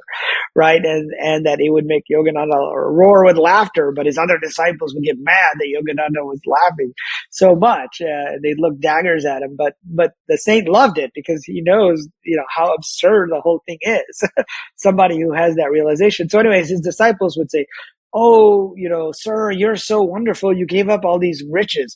right? 0.55 0.83
And 0.83 1.11
and 1.21 1.45
that 1.45 1.59
it 1.59 1.69
would 1.71 1.85
make 1.85 2.03
yogananda 2.11 2.73
roar 2.75 3.25
with 3.25 3.37
laughter 3.37 3.91
but 3.95 4.05
his 4.05 4.17
other 4.17 4.37
disciples 4.37 4.93
would 4.93 5.03
get 5.03 5.17
mad 5.19 5.55
that 5.59 5.67
yogananda 5.67 6.23
was 6.25 6.39
laughing 6.47 6.93
so 7.31 7.55
much 7.55 8.01
uh, 8.01 8.37
they'd 8.43 8.59
look 8.59 8.79
daggers 8.79 9.25
at 9.25 9.41
him. 9.41 9.55
But 9.57 9.73
but 9.85 10.13
the 10.27 10.37
saint 10.37 10.67
loved 10.67 10.97
it 10.97 11.11
because 11.15 11.43
he 11.45 11.61
knows 11.61 12.07
you 12.23 12.37
know 12.37 12.45
how 12.55 12.73
absurd 12.73 13.29
the 13.31 13.41
whole 13.41 13.61
thing 13.67 13.79
is. 13.81 14.23
Somebody 14.77 15.19
who 15.19 15.33
has 15.33 15.55
that 15.55 15.71
realization. 15.71 16.29
So 16.29 16.39
anyways 16.39 16.69
his 16.69 16.81
disciples 16.81 17.37
would 17.37 17.51
say 17.51 17.65
oh 18.13 18.73
you 18.77 18.89
know 18.89 19.11
sir 19.13 19.51
you're 19.51 19.75
so 19.75 20.01
wonderful. 20.01 20.55
You 20.55 20.65
gave 20.65 20.89
up 20.89 21.05
all 21.05 21.19
these 21.19 21.43
riches 21.49 21.95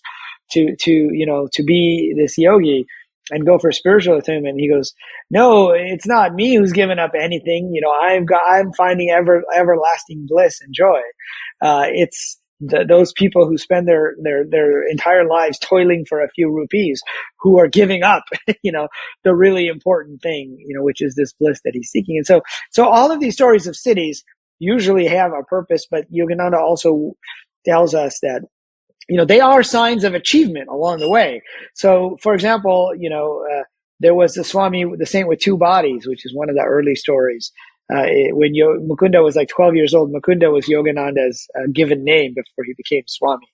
to 0.52 0.76
to 0.78 0.91
you 0.91 1.26
know 1.26 1.47
to 1.54 1.64
be 1.64 2.14
this 2.18 2.38
yogi 2.38 2.86
and 3.32 3.46
go 3.46 3.58
for 3.60 3.72
spiritual. 3.72 4.20
And 4.26 4.60
he 4.60 4.70
goes, 4.70 4.94
no, 5.30 5.72
it's 5.72 6.08
not 6.08 6.34
me 6.34 6.56
who's 6.56 6.72
given 6.72 7.00
up 7.00 7.12
anything. 7.20 7.72
You 7.74 7.82
know, 7.82 8.26
got, 8.26 8.42
I'm 8.48 8.74
finding 8.74 9.10
ever, 9.10 9.44
everlasting 9.56 10.26
bliss 10.28 10.60
and 10.62 10.74
joy. 10.74 11.02
Uh, 11.62 11.86
it's, 11.88 12.40
those 12.62 13.14
people 13.14 13.48
who 13.48 13.58
spend 13.58 13.88
their, 13.88 14.16
their, 14.22 14.46
their 14.46 14.84
entire 14.84 15.26
lives 15.26 15.58
toiling 15.60 16.06
for 16.08 16.22
a 16.22 16.30
few 16.30 16.54
rupees 16.54 17.02
who 17.40 17.58
are 17.58 17.70
giving 17.70 18.04
up, 18.04 18.24
you 18.64 18.72
know, 18.72 18.90
the 19.24 19.34
really 19.34 19.68
important 19.68 20.22
thing, 20.22 20.58
you 20.60 20.76
know, 20.76 20.84
which 20.84 21.02
is 21.02 21.16
this 21.16 21.32
bliss 21.34 21.62
that 21.64 21.72
he's 21.74 21.90
seeking. 21.90 22.18
And 22.18 22.26
so, 22.26 22.42
so 22.72 22.86
all 22.90 23.12
of 23.12 23.22
these 23.22 23.34
stories 23.34 23.66
of 23.66 23.76
siddhis 23.76 24.24
usually 24.60 25.06
have 25.08 25.32
a 25.32 25.44
purpose, 25.44 25.88
but 25.90 26.12
Yogananda 26.12 26.60
also 26.60 27.14
tells 27.66 27.96
us 27.96 28.20
that 28.22 28.42
you 29.10 29.18
know, 29.18 29.26
they 29.26 29.39
are 29.39 29.64
signs 29.64 30.03
of 30.03 30.14
achievement 30.14 30.70
along 30.70 30.99
the 30.99 31.10
way. 31.10 31.41
So, 31.76 32.18
for 32.22 32.34
example, 32.34 32.93
you 32.97 33.10
know, 33.10 33.45
uh, 33.51 33.64
there 33.99 34.16
was 34.16 34.34
the 34.36 34.43
Swami, 34.43 34.86
the 34.97 35.05
saint 35.05 35.28
with 35.28 35.39
two 35.39 35.57
bodies, 35.57 36.07
which 36.07 36.26
is 36.26 36.34
one 36.34 36.49
of 36.49 36.55
the 36.55 36.64
early 36.64 36.95
stories. 36.95 37.51
Uh, 37.91 38.03
it, 38.07 38.38
when 38.38 38.55
Yo- 38.55 38.80
Mukunda 38.80 39.24
was 39.24 39.36
like 39.36 39.49
12 39.49 39.76
years 39.76 39.93
old, 39.93 40.14
Mukunda 40.14 40.51
was 40.53 40.68
Yogananda's 40.68 41.47
uh, 41.57 41.64
given 41.74 42.03
name 42.03 42.34
before 42.36 42.64
he 42.66 42.74
became 42.78 43.03
Swami 43.07 43.47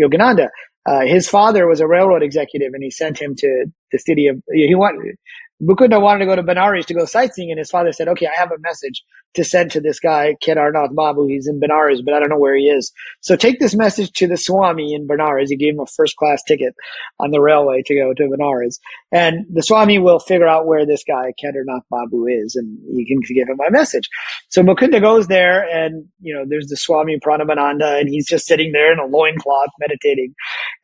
Yogananda. 0.00 0.48
Uh, 0.86 1.00
his 1.02 1.28
father 1.28 1.66
was 1.66 1.80
a 1.80 1.86
railroad 1.86 2.22
executive 2.22 2.74
and 2.74 2.82
he 2.82 2.90
sent 2.90 3.18
him 3.20 3.34
to 3.36 3.66
the 3.94 3.98
city 3.98 4.26
of, 4.26 4.42
he 4.52 4.74
wanted, 4.74 5.16
Mukunda 5.62 6.02
wanted 6.02 6.18
to 6.18 6.26
go 6.26 6.36
to 6.36 6.42
Benares 6.42 6.84
to 6.86 6.94
go 6.94 7.04
sightseeing, 7.04 7.50
and 7.50 7.58
his 7.58 7.70
father 7.70 7.92
said, 7.92 8.08
"Okay, 8.08 8.26
I 8.26 8.38
have 8.38 8.50
a 8.50 8.58
message 8.58 9.02
to 9.34 9.44
send 9.44 9.70
to 9.70 9.80
this 9.80 10.00
guy 10.00 10.34
Kedarnath 10.44 10.94
Babu. 10.94 11.26
He's 11.26 11.46
in 11.46 11.60
Benares, 11.60 12.04
but 12.04 12.12
I 12.14 12.20
don't 12.20 12.28
know 12.28 12.38
where 12.38 12.56
he 12.56 12.68
is. 12.68 12.92
So 13.20 13.36
take 13.36 13.60
this 13.60 13.74
message 13.74 14.10
to 14.14 14.26
the 14.26 14.36
Swami 14.36 14.94
in 14.94 15.06
Benares. 15.06 15.48
He 15.48 15.56
gave 15.56 15.74
him 15.74 15.80
a 15.80 15.86
first 15.86 16.16
class 16.16 16.42
ticket 16.42 16.74
on 17.20 17.30
the 17.30 17.40
railway 17.40 17.82
to 17.86 17.94
go 17.94 18.12
to 18.14 18.24
Benares, 18.24 18.78
and 19.12 19.46
the 19.48 19.62
Swami 19.62 19.98
will 19.98 20.18
figure 20.18 20.48
out 20.48 20.66
where 20.66 20.84
this 20.84 21.04
guy 21.06 21.32
Kedarnath 21.42 21.86
Babu 21.90 22.26
is, 22.26 22.56
and 22.56 22.76
he 22.96 23.06
can 23.06 23.20
give 23.20 23.48
him 23.48 23.56
my 23.56 23.70
message." 23.70 24.08
So 24.54 24.62
Mukunda 24.62 25.00
goes 25.00 25.26
there, 25.26 25.68
and 25.68 26.06
you 26.20 26.32
know, 26.32 26.44
there's 26.46 26.68
the 26.68 26.76
Swami 26.76 27.18
Pranabananda, 27.18 27.98
and 27.98 28.08
he's 28.08 28.26
just 28.26 28.46
sitting 28.46 28.70
there 28.70 28.92
in 28.92 29.00
a 29.00 29.06
loincloth 29.06 29.70
meditating, 29.80 30.32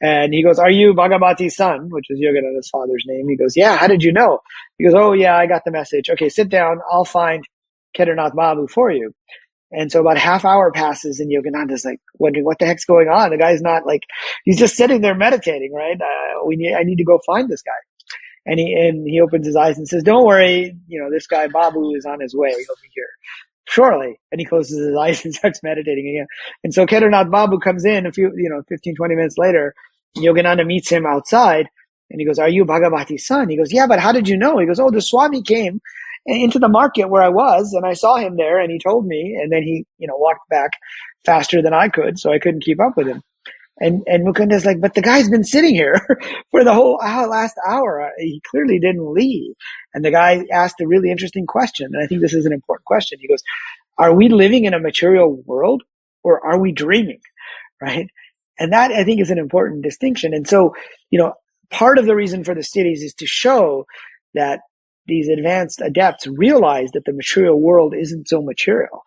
and 0.01 0.35
he 0.35 0.43
goes, 0.43 0.59
"Are 0.59 0.71
you 0.71 0.93
Bhagavati's 0.93 1.55
son?" 1.55 1.89
Which 1.91 2.07
is 2.11 2.19
Yogananda's 2.19 2.69
father's 2.71 3.05
name. 3.07 3.29
He 3.29 3.37
goes, 3.37 3.57
"Yeah." 3.57 3.77
How 3.77 3.87
did 3.87 4.03
you 4.03 4.13
know? 4.13 4.41
He 4.79 4.85
goes, 4.85 4.95
Oh, 4.95 5.13
yeah, 5.13 5.37
I 5.37 5.47
got 5.47 5.63
the 5.65 5.71
message. 5.71 6.11
Okay, 6.11 6.29
sit 6.29 6.49
down. 6.49 6.81
I'll 6.91 7.05
find 7.05 7.45
Kedarnath 7.97 8.35
Babu 8.35 8.67
for 8.69 8.91
you. 8.91 9.13
And 9.73 9.91
so 9.93 10.01
about 10.01 10.19
half 10.19 10.45
hour 10.45 10.73
passes 10.73 11.21
and 11.21 11.31
Yogananda's 11.31 11.85
like 11.85 12.01
wondering 12.19 12.45
what 12.45 12.59
the 12.59 12.67
heck's 12.67 12.85
going 12.85 13.09
on. 13.09 13.31
The 13.31 13.39
guy's 13.39 13.63
not 13.63 13.87
like, 13.87 14.03
he's 14.45 14.59
just 14.59 14.77
sitting 14.77 15.01
there 15.01 15.15
meditating, 15.15 15.73
right? 15.73 16.01
Uh, 16.01 16.45
we 16.47 16.57
need, 16.57 16.75
I 16.75 16.83
need 16.83 16.97
to 16.97 17.05
go 17.05 17.21
find 17.25 17.49
this 17.49 17.63
guy. 17.63 17.73
And 18.47 18.59
he, 18.59 18.75
and 18.75 19.09
he 19.09 19.21
opens 19.21 19.47
his 19.47 19.57
eyes 19.57 19.79
and 19.79 19.87
says, 19.87 20.03
don't 20.03 20.27
worry, 20.27 20.77
you 20.89 21.01
know, 21.01 21.11
this 21.11 21.27
guy 21.27 21.47
Babu 21.47 21.95
is 21.95 22.05
on 22.05 22.21
his 22.21 22.35
way. 22.35 22.51
He'll 22.51 22.77
be 22.83 22.91
here 22.95 23.07
shortly. 23.71 24.19
And 24.31 24.41
he 24.41 24.45
closes 24.45 24.79
his 24.87 24.97
eyes 25.01 25.25
and 25.25 25.35
starts 25.35 25.63
meditating 25.63 26.09
again. 26.09 26.27
And 26.65 26.75
so 26.75 26.87
Kedarnath 26.87 27.31
Babu 27.31 27.59
comes 27.59 27.85
in 27.85 28.07
a 28.07 28.13
few, 28.13 28.33
you 28.37 28.51
know, 28.51 28.63
15, 28.69 28.97
20 28.97 29.15
minutes 29.15 29.39
later. 29.39 29.75
Yogananda 30.17 30.67
meets 30.67 30.91
him 30.91 31.07
outside 31.07 31.69
and 32.11 32.21
he 32.21 32.27
goes, 32.27 32.39
are 32.39 32.49
you 32.49 32.65
Bhagavati's 32.65 33.27
son? 33.27 33.49
He 33.49 33.57
goes, 33.57 33.73
yeah, 33.73 33.87
but 33.87 34.01
how 34.01 34.13
did 34.13 34.29
you 34.29 34.37
know? 34.37 34.59
He 34.59 34.67
goes, 34.67 34.81
oh, 34.81 34.91
the 34.91 35.01
Swami 35.01 35.43
came 35.43 35.81
into 36.27 36.59
the 36.59 36.69
market 36.69 37.09
where 37.09 37.23
I 37.23 37.29
was 37.29 37.73
and 37.73 37.87
I 37.87 37.95
saw 37.95 38.17
him 38.17 38.37
there 38.37 38.61
and 38.61 38.71
he 38.71 38.79
told 38.79 39.07
me 39.07 39.39
and 39.41 39.53
then 39.53 39.63
he, 39.63 39.87
you 39.99 40.09
know, 40.09 40.17
walked 40.17 40.49
back 40.51 40.73
faster 41.25 41.63
than 41.63 41.73
I 41.73 41.89
could. 41.89 42.19
So 42.19 42.33
I 42.33 42.41
couldn't 42.41 42.65
keep 42.65 42.81
up 42.81 42.97
with 42.97 43.07
him. 43.07 43.23
And, 43.81 44.03
and 44.07 44.27
Mukunda's 44.27 44.67
like, 44.67 44.81
but 44.81 44.95
the 44.95 45.03
guy's 45.03 45.31
been 45.31 45.45
sitting 45.45 45.75
here 45.75 46.07
for 46.51 46.65
the 46.65 46.75
whole 46.75 47.01
hour, 47.03 47.27
last 47.27 47.57
hour. 47.67 48.03
Uh, 48.03 48.11
he 48.19 48.43
clearly 48.51 48.79
didn't 48.79 49.13
leave. 49.13 49.55
And 49.95 50.05
the 50.05 50.11
guy 50.11 50.45
asked 50.53 50.81
a 50.81 50.87
really 50.87 51.11
interesting 51.11 51.47
question. 51.47 51.91
And 51.93 52.03
I 52.03 52.07
think 52.07 52.21
this 52.21 52.35
is 52.35 52.47
an 52.47 52.53
important 52.53 52.85
question. 52.85 53.19
He 53.21 53.29
goes, 53.29 53.43
are 53.99 54.15
we 54.15 54.29
living 54.29 54.65
in 54.67 54.75
a 54.75 54.81
material 54.81 55.43
world 55.47 55.83
or 56.23 56.45
are 56.47 56.59
we 56.59 56.73
dreaming? 56.73 57.21
Right. 57.83 58.11
And 58.59 58.75
that 58.75 58.93
I 58.93 59.05
think 59.05 59.23
is 59.23 59.31
an 59.31 59.39
important 59.39 59.83
distinction. 59.83 60.35
And 60.35 60.47
so, 60.47 60.75
you 61.11 61.19
know, 61.19 61.33
part 61.71 61.97
of 61.97 62.05
the 62.05 62.15
reason 62.15 62.45
for 62.45 62.55
the 62.55 62.61
siddhis 62.61 63.03
is 63.03 63.15
to 63.15 63.27
show 63.27 63.87
that 64.35 64.61
these 65.07 65.29
advanced 65.29 65.81
adepts 65.81 66.27
realize 66.27 66.91
that 66.93 67.07
the 67.07 67.15
material 67.15 67.59
world 67.59 67.95
isn't 67.99 68.29
so 68.29 68.43
material, 68.43 69.03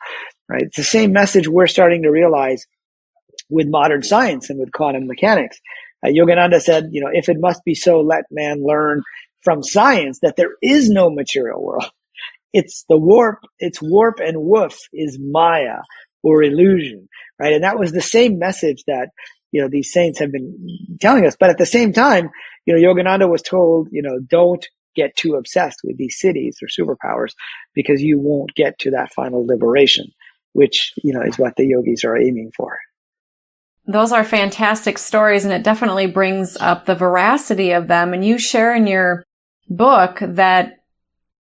right? 0.50 0.64
It's 0.64 0.78
the 0.78 0.84
same 0.84 1.14
message 1.14 1.48
we're 1.48 1.68
starting 1.68 2.02
to 2.02 2.10
realize 2.10 2.66
with 3.54 3.68
modern 3.68 4.02
science 4.02 4.50
and 4.50 4.60
with 4.60 4.72
quantum 4.72 5.08
mechanics. 5.08 5.60
Uh, 6.06 6.10
Yogananda 6.10 6.62
said, 6.62 6.90
you 6.92 7.02
know, 7.02 7.10
if 7.14 7.30
it 7.30 7.38
must 7.40 7.64
be 7.64 7.76
so, 7.76 8.02
let 8.02 8.26
man 8.32 8.64
learn 8.66 9.04
from 9.42 9.64
science 9.64 10.20
that 10.22 10.36
there 10.36 10.56
is 10.62 10.90
no 10.90 11.10
material 11.10 11.64
world. 11.64 11.86
It's 12.56 12.86
the 12.88 13.00
warp, 13.00 13.40
it's 13.58 13.82
warp 13.82 14.20
and 14.20 14.44
woof 14.44 14.78
is 14.94 15.18
Maya 15.20 15.78
or 16.22 16.44
illusion, 16.44 17.10
right? 17.40 17.52
And 17.54 17.64
that 17.64 17.80
was 17.80 17.92
the 17.92 18.00
same 18.00 18.38
message 18.38 18.84
that, 18.86 19.08
you 19.52 19.60
know, 19.60 19.68
these 19.68 19.92
saints 19.92 20.20
have 20.20 20.32
been 20.32 20.56
telling 21.02 21.26
us. 21.26 21.36
But 21.36 21.50
at 21.50 21.58
the 21.58 21.66
same 21.66 21.94
time, 21.94 22.30
you 22.68 22.76
know, 22.76 22.80
Yogananda 22.80 23.28
was 23.28 23.42
told, 23.42 23.88
you 23.92 24.04
know, 24.04 24.20
don't 24.20 24.64
get 24.96 25.16
too 25.16 25.34
obsessed 25.34 25.80
with 25.84 25.98
these 25.98 26.20
siddhis 26.24 26.58
or 26.62 26.68
superpowers 26.68 27.34
because 27.74 28.04
you 28.04 28.20
won't 28.20 28.54
get 28.54 28.78
to 28.82 28.92
that 28.92 29.12
final 29.14 29.48
liberation, 29.48 30.06
which, 30.52 30.94
you 31.04 31.12
know, 31.12 31.24
is 31.24 31.40
what 31.40 31.56
the 31.56 31.66
yogis 31.66 32.04
are 32.04 32.16
aiming 32.16 32.52
for. 32.56 32.78
Those 33.86 34.12
are 34.12 34.24
fantastic 34.24 34.98
stories 34.98 35.44
and 35.44 35.54
it 35.54 35.64
definitely 35.64 36.08
brings 36.08 36.56
up 36.58 36.86
the 36.86 36.96
veracity 36.96 37.72
of 37.72 37.88
them. 37.88 38.14
And 38.14 38.26
you 38.26 38.38
share 38.38 38.74
in 38.74 38.88
your 38.88 39.24
book 39.70 40.20
that 40.22 40.84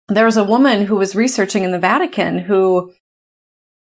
there 0.08 0.24
was 0.24 0.36
a 0.36 0.44
woman 0.44 0.86
who 0.86 0.96
was 0.96 1.14
researching 1.14 1.64
in 1.64 1.70
the 1.70 1.78
Vatican 1.78 2.38
who 2.38 2.92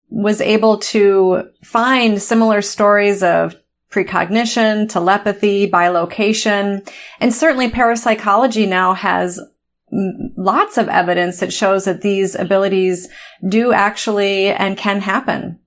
was 0.08 0.40
able 0.40 0.78
to 0.78 1.50
find 1.62 2.22
similar 2.22 2.62
stories 2.62 3.22
of 3.22 3.56
precognition, 3.90 4.88
telepathy, 4.88 5.70
bilocation, 5.70 6.88
and 7.20 7.34
certainly 7.34 7.70
parapsychology 7.70 8.66
now 8.66 8.94
has 8.94 9.40
lots 10.36 10.78
of 10.78 10.88
evidence 10.88 11.40
that 11.40 11.52
shows 11.52 11.84
that 11.84 12.02
these 12.02 12.34
abilities 12.34 13.08
do 13.48 13.72
actually 13.72 14.48
and 14.48 14.76
can 14.76 15.00
happen. 15.00 15.58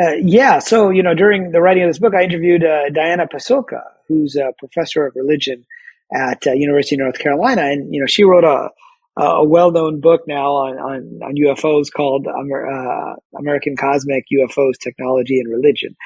Uh, 0.00 0.14
yeah. 0.20 0.58
So, 0.58 0.90
you 0.90 1.02
know, 1.02 1.14
during 1.14 1.52
the 1.52 1.60
writing 1.60 1.84
of 1.84 1.88
this 1.88 1.98
book, 1.98 2.14
I 2.14 2.24
interviewed 2.24 2.64
uh, 2.64 2.90
Diana 2.90 3.26
Pasulka, 3.26 3.82
who's 4.08 4.36
a 4.36 4.52
professor 4.58 5.06
of 5.06 5.14
religion 5.14 5.64
at 6.12 6.46
uh, 6.46 6.52
University 6.52 6.96
of 6.96 7.00
North 7.00 7.18
Carolina. 7.18 7.62
And, 7.62 7.94
you 7.94 8.00
know, 8.00 8.06
she 8.06 8.24
wrote 8.24 8.44
a, 8.44 8.70
a 9.16 9.44
well-known 9.44 10.00
book 10.00 10.22
now 10.26 10.52
on, 10.52 10.78
on, 10.78 11.20
on 11.22 11.34
UFOs 11.36 11.92
called 11.94 12.26
Amer- 12.26 12.66
uh, 12.66 13.14
American 13.38 13.76
Cosmic 13.76 14.24
UFOs, 14.32 14.74
Technology 14.82 15.38
and 15.38 15.50
Religion. 15.50 15.96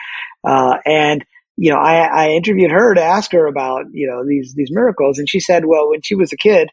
Uh, 0.47 0.77
and 0.85 1.25
you 1.59 1.73
know, 1.73 1.79
I, 1.79 2.27
I 2.27 2.31
interviewed 2.31 2.71
her 2.71 2.95
to 2.95 3.03
ask 3.03 3.33
her 3.33 3.47
about, 3.47 3.87
you 3.91 4.07
know, 4.07 4.25
these, 4.25 4.55
these 4.55 4.71
miracles. 4.71 5.19
And 5.19 5.29
she 5.29 5.41
said, 5.41 5.65
well, 5.65 5.91
when 5.91 6.03
she 6.03 6.15
was 6.15 6.33
a 6.33 6.37
kid, 6.37 6.71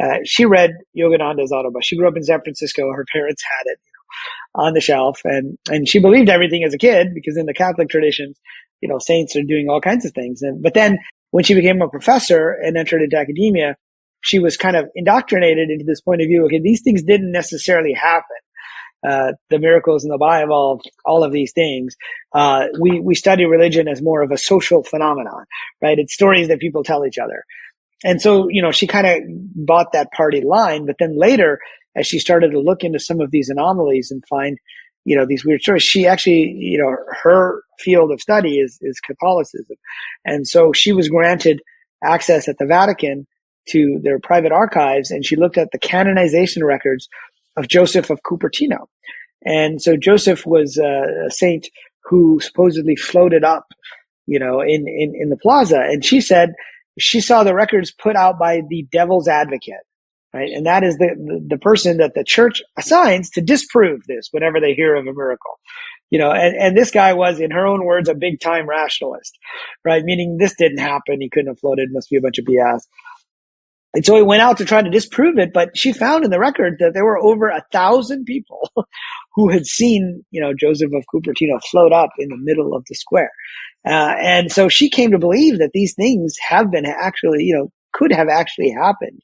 uh, 0.00 0.18
she 0.24 0.44
read 0.44 0.72
Yogananda's 0.96 1.50
autobiography. 1.50 1.84
She 1.84 1.96
grew 1.96 2.06
up 2.06 2.16
in 2.16 2.22
San 2.22 2.42
Francisco. 2.42 2.92
Her 2.92 3.06
parents 3.10 3.42
had 3.42 3.72
it 3.72 3.78
on 4.54 4.74
the 4.74 4.80
shelf 4.80 5.20
and, 5.24 5.56
and 5.68 5.88
she 5.88 5.98
believed 5.98 6.28
everything 6.28 6.64
as 6.64 6.74
a 6.74 6.78
kid 6.78 7.08
because 7.14 7.36
in 7.36 7.46
the 7.46 7.54
Catholic 7.54 7.88
traditions, 7.88 8.38
you 8.80 8.88
know, 8.88 8.98
saints 8.98 9.36
are 9.36 9.42
doing 9.42 9.68
all 9.68 9.80
kinds 9.80 10.04
of 10.04 10.12
things. 10.12 10.42
And, 10.42 10.62
but 10.62 10.74
then 10.74 10.98
when 11.30 11.44
she 11.44 11.54
became 11.54 11.82
a 11.82 11.88
professor 11.88 12.50
and 12.50 12.76
entered 12.76 13.02
into 13.02 13.18
academia, 13.18 13.76
she 14.20 14.38
was 14.38 14.56
kind 14.56 14.76
of 14.76 14.88
indoctrinated 14.94 15.70
into 15.70 15.84
this 15.84 16.00
point 16.00 16.22
of 16.22 16.26
view. 16.26 16.44
Okay, 16.46 16.60
these 16.60 16.82
things 16.82 17.02
didn't 17.02 17.32
necessarily 17.32 17.92
happen 17.92 18.36
uh, 19.06 19.32
the 19.50 19.58
miracles 19.58 20.04
in 20.04 20.10
the 20.10 20.18
Bible, 20.18 20.80
all 21.04 21.22
of 21.22 21.32
these 21.32 21.52
things. 21.52 21.96
Uh, 22.34 22.66
we 22.80 23.00
we 23.00 23.14
study 23.14 23.44
religion 23.44 23.88
as 23.88 24.02
more 24.02 24.22
of 24.22 24.30
a 24.30 24.38
social 24.38 24.82
phenomenon, 24.82 25.44
right? 25.82 25.98
It's 25.98 26.14
stories 26.14 26.48
that 26.48 26.58
people 26.58 26.82
tell 26.82 27.06
each 27.06 27.18
other, 27.18 27.44
and 28.04 28.20
so 28.20 28.48
you 28.48 28.62
know 28.62 28.72
she 28.72 28.86
kind 28.86 29.06
of 29.06 29.22
bought 29.54 29.92
that 29.92 30.10
party 30.12 30.42
line. 30.44 30.86
But 30.86 30.96
then 30.98 31.16
later, 31.16 31.60
as 31.98 32.06
she 32.06 32.18
started 32.18 32.52
to 32.52 32.60
look 32.60 32.84
into 32.84 32.98
some 32.98 33.20
of 33.20 33.30
these 33.30 33.48
anomalies 33.48 34.10
and 34.10 34.22
find, 34.28 34.58
you 35.04 35.16
know, 35.16 35.26
these 35.26 35.44
weird 35.44 35.62
stories, 35.62 35.82
she 35.82 36.06
actually, 36.06 36.54
you 36.58 36.78
know, 36.78 36.96
her 37.22 37.62
field 37.80 38.10
of 38.12 38.20
study 38.20 38.58
is 38.58 38.78
is 38.82 39.00
Catholicism, 39.00 39.76
and 40.24 40.46
so 40.46 40.72
she 40.72 40.92
was 40.92 41.08
granted 41.08 41.60
access 42.02 42.48
at 42.48 42.58
the 42.58 42.66
Vatican 42.66 43.26
to 43.70 44.00
their 44.02 44.18
private 44.18 44.52
archives, 44.52 45.10
and 45.10 45.24
she 45.24 45.36
looked 45.36 45.58
at 45.58 45.70
the 45.72 45.78
canonization 45.78 46.64
records 46.64 47.08
of 47.56 47.68
Joseph 47.68 48.10
of 48.10 48.20
Cupertino. 48.22 48.86
And 49.44 49.80
so 49.80 49.96
Joseph 49.96 50.46
was 50.46 50.78
a 50.78 51.30
saint 51.30 51.68
who 52.04 52.40
supposedly 52.40 52.96
floated 52.96 53.44
up, 53.44 53.66
you 54.26 54.38
know, 54.38 54.60
in, 54.60 54.86
in, 54.88 55.12
in 55.14 55.28
the 55.28 55.36
plaza. 55.36 55.80
And 55.80 56.04
she 56.04 56.20
said 56.20 56.54
she 56.98 57.20
saw 57.20 57.44
the 57.44 57.54
records 57.54 57.92
put 57.92 58.16
out 58.16 58.38
by 58.38 58.62
the 58.68 58.86
devil's 58.90 59.28
advocate, 59.28 59.84
right? 60.32 60.50
And 60.50 60.66
that 60.66 60.84
is 60.84 60.96
the, 60.96 61.42
the, 61.48 61.58
person 61.58 61.98
that 61.98 62.14
the 62.14 62.24
church 62.24 62.62
assigns 62.76 63.30
to 63.30 63.40
disprove 63.40 64.02
this 64.06 64.28
whenever 64.30 64.60
they 64.60 64.74
hear 64.74 64.94
of 64.94 65.06
a 65.06 65.12
miracle. 65.12 65.58
You 66.10 66.18
know, 66.18 66.30
and, 66.30 66.56
and 66.56 66.76
this 66.76 66.90
guy 66.90 67.12
was, 67.12 67.38
in 67.38 67.50
her 67.50 67.66
own 67.66 67.84
words, 67.84 68.08
a 68.08 68.14
big 68.14 68.40
time 68.40 68.68
rationalist, 68.68 69.38
right? 69.84 70.02
Meaning 70.02 70.38
this 70.38 70.54
didn't 70.56 70.78
happen. 70.78 71.20
He 71.20 71.28
couldn't 71.28 71.48
have 71.48 71.60
floated. 71.60 71.88
Must 71.92 72.08
be 72.08 72.16
a 72.16 72.20
bunch 72.20 72.38
of 72.38 72.46
BS. 72.46 72.80
And 73.94 74.04
so 74.04 74.16
he 74.16 74.22
went 74.22 74.42
out 74.42 74.58
to 74.58 74.64
try 74.64 74.82
to 74.82 74.90
disprove 74.90 75.38
it, 75.38 75.52
but 75.52 75.76
she 75.76 75.92
found 75.92 76.24
in 76.24 76.30
the 76.30 76.38
record 76.38 76.76
that 76.78 76.92
there 76.92 77.06
were 77.06 77.18
over 77.18 77.48
a 77.48 77.64
thousand 77.72 78.26
people 78.26 78.70
who 79.34 79.50
had 79.50 79.66
seen, 79.66 80.24
you 80.30 80.40
know, 80.40 80.52
Joseph 80.52 80.92
of 80.92 81.04
Cupertino 81.12 81.62
float 81.70 81.92
up 81.92 82.10
in 82.18 82.28
the 82.28 82.36
middle 82.36 82.74
of 82.74 82.84
the 82.86 82.94
square. 82.94 83.30
Uh, 83.86 84.14
and 84.20 84.52
so 84.52 84.68
she 84.68 84.90
came 84.90 85.10
to 85.10 85.18
believe 85.18 85.58
that 85.58 85.70
these 85.72 85.94
things 85.94 86.36
have 86.48 86.70
been 86.70 86.84
actually, 86.84 87.44
you 87.44 87.56
know, 87.56 87.72
could 87.98 88.12
have 88.12 88.28
actually 88.28 88.70
happened. 88.70 89.20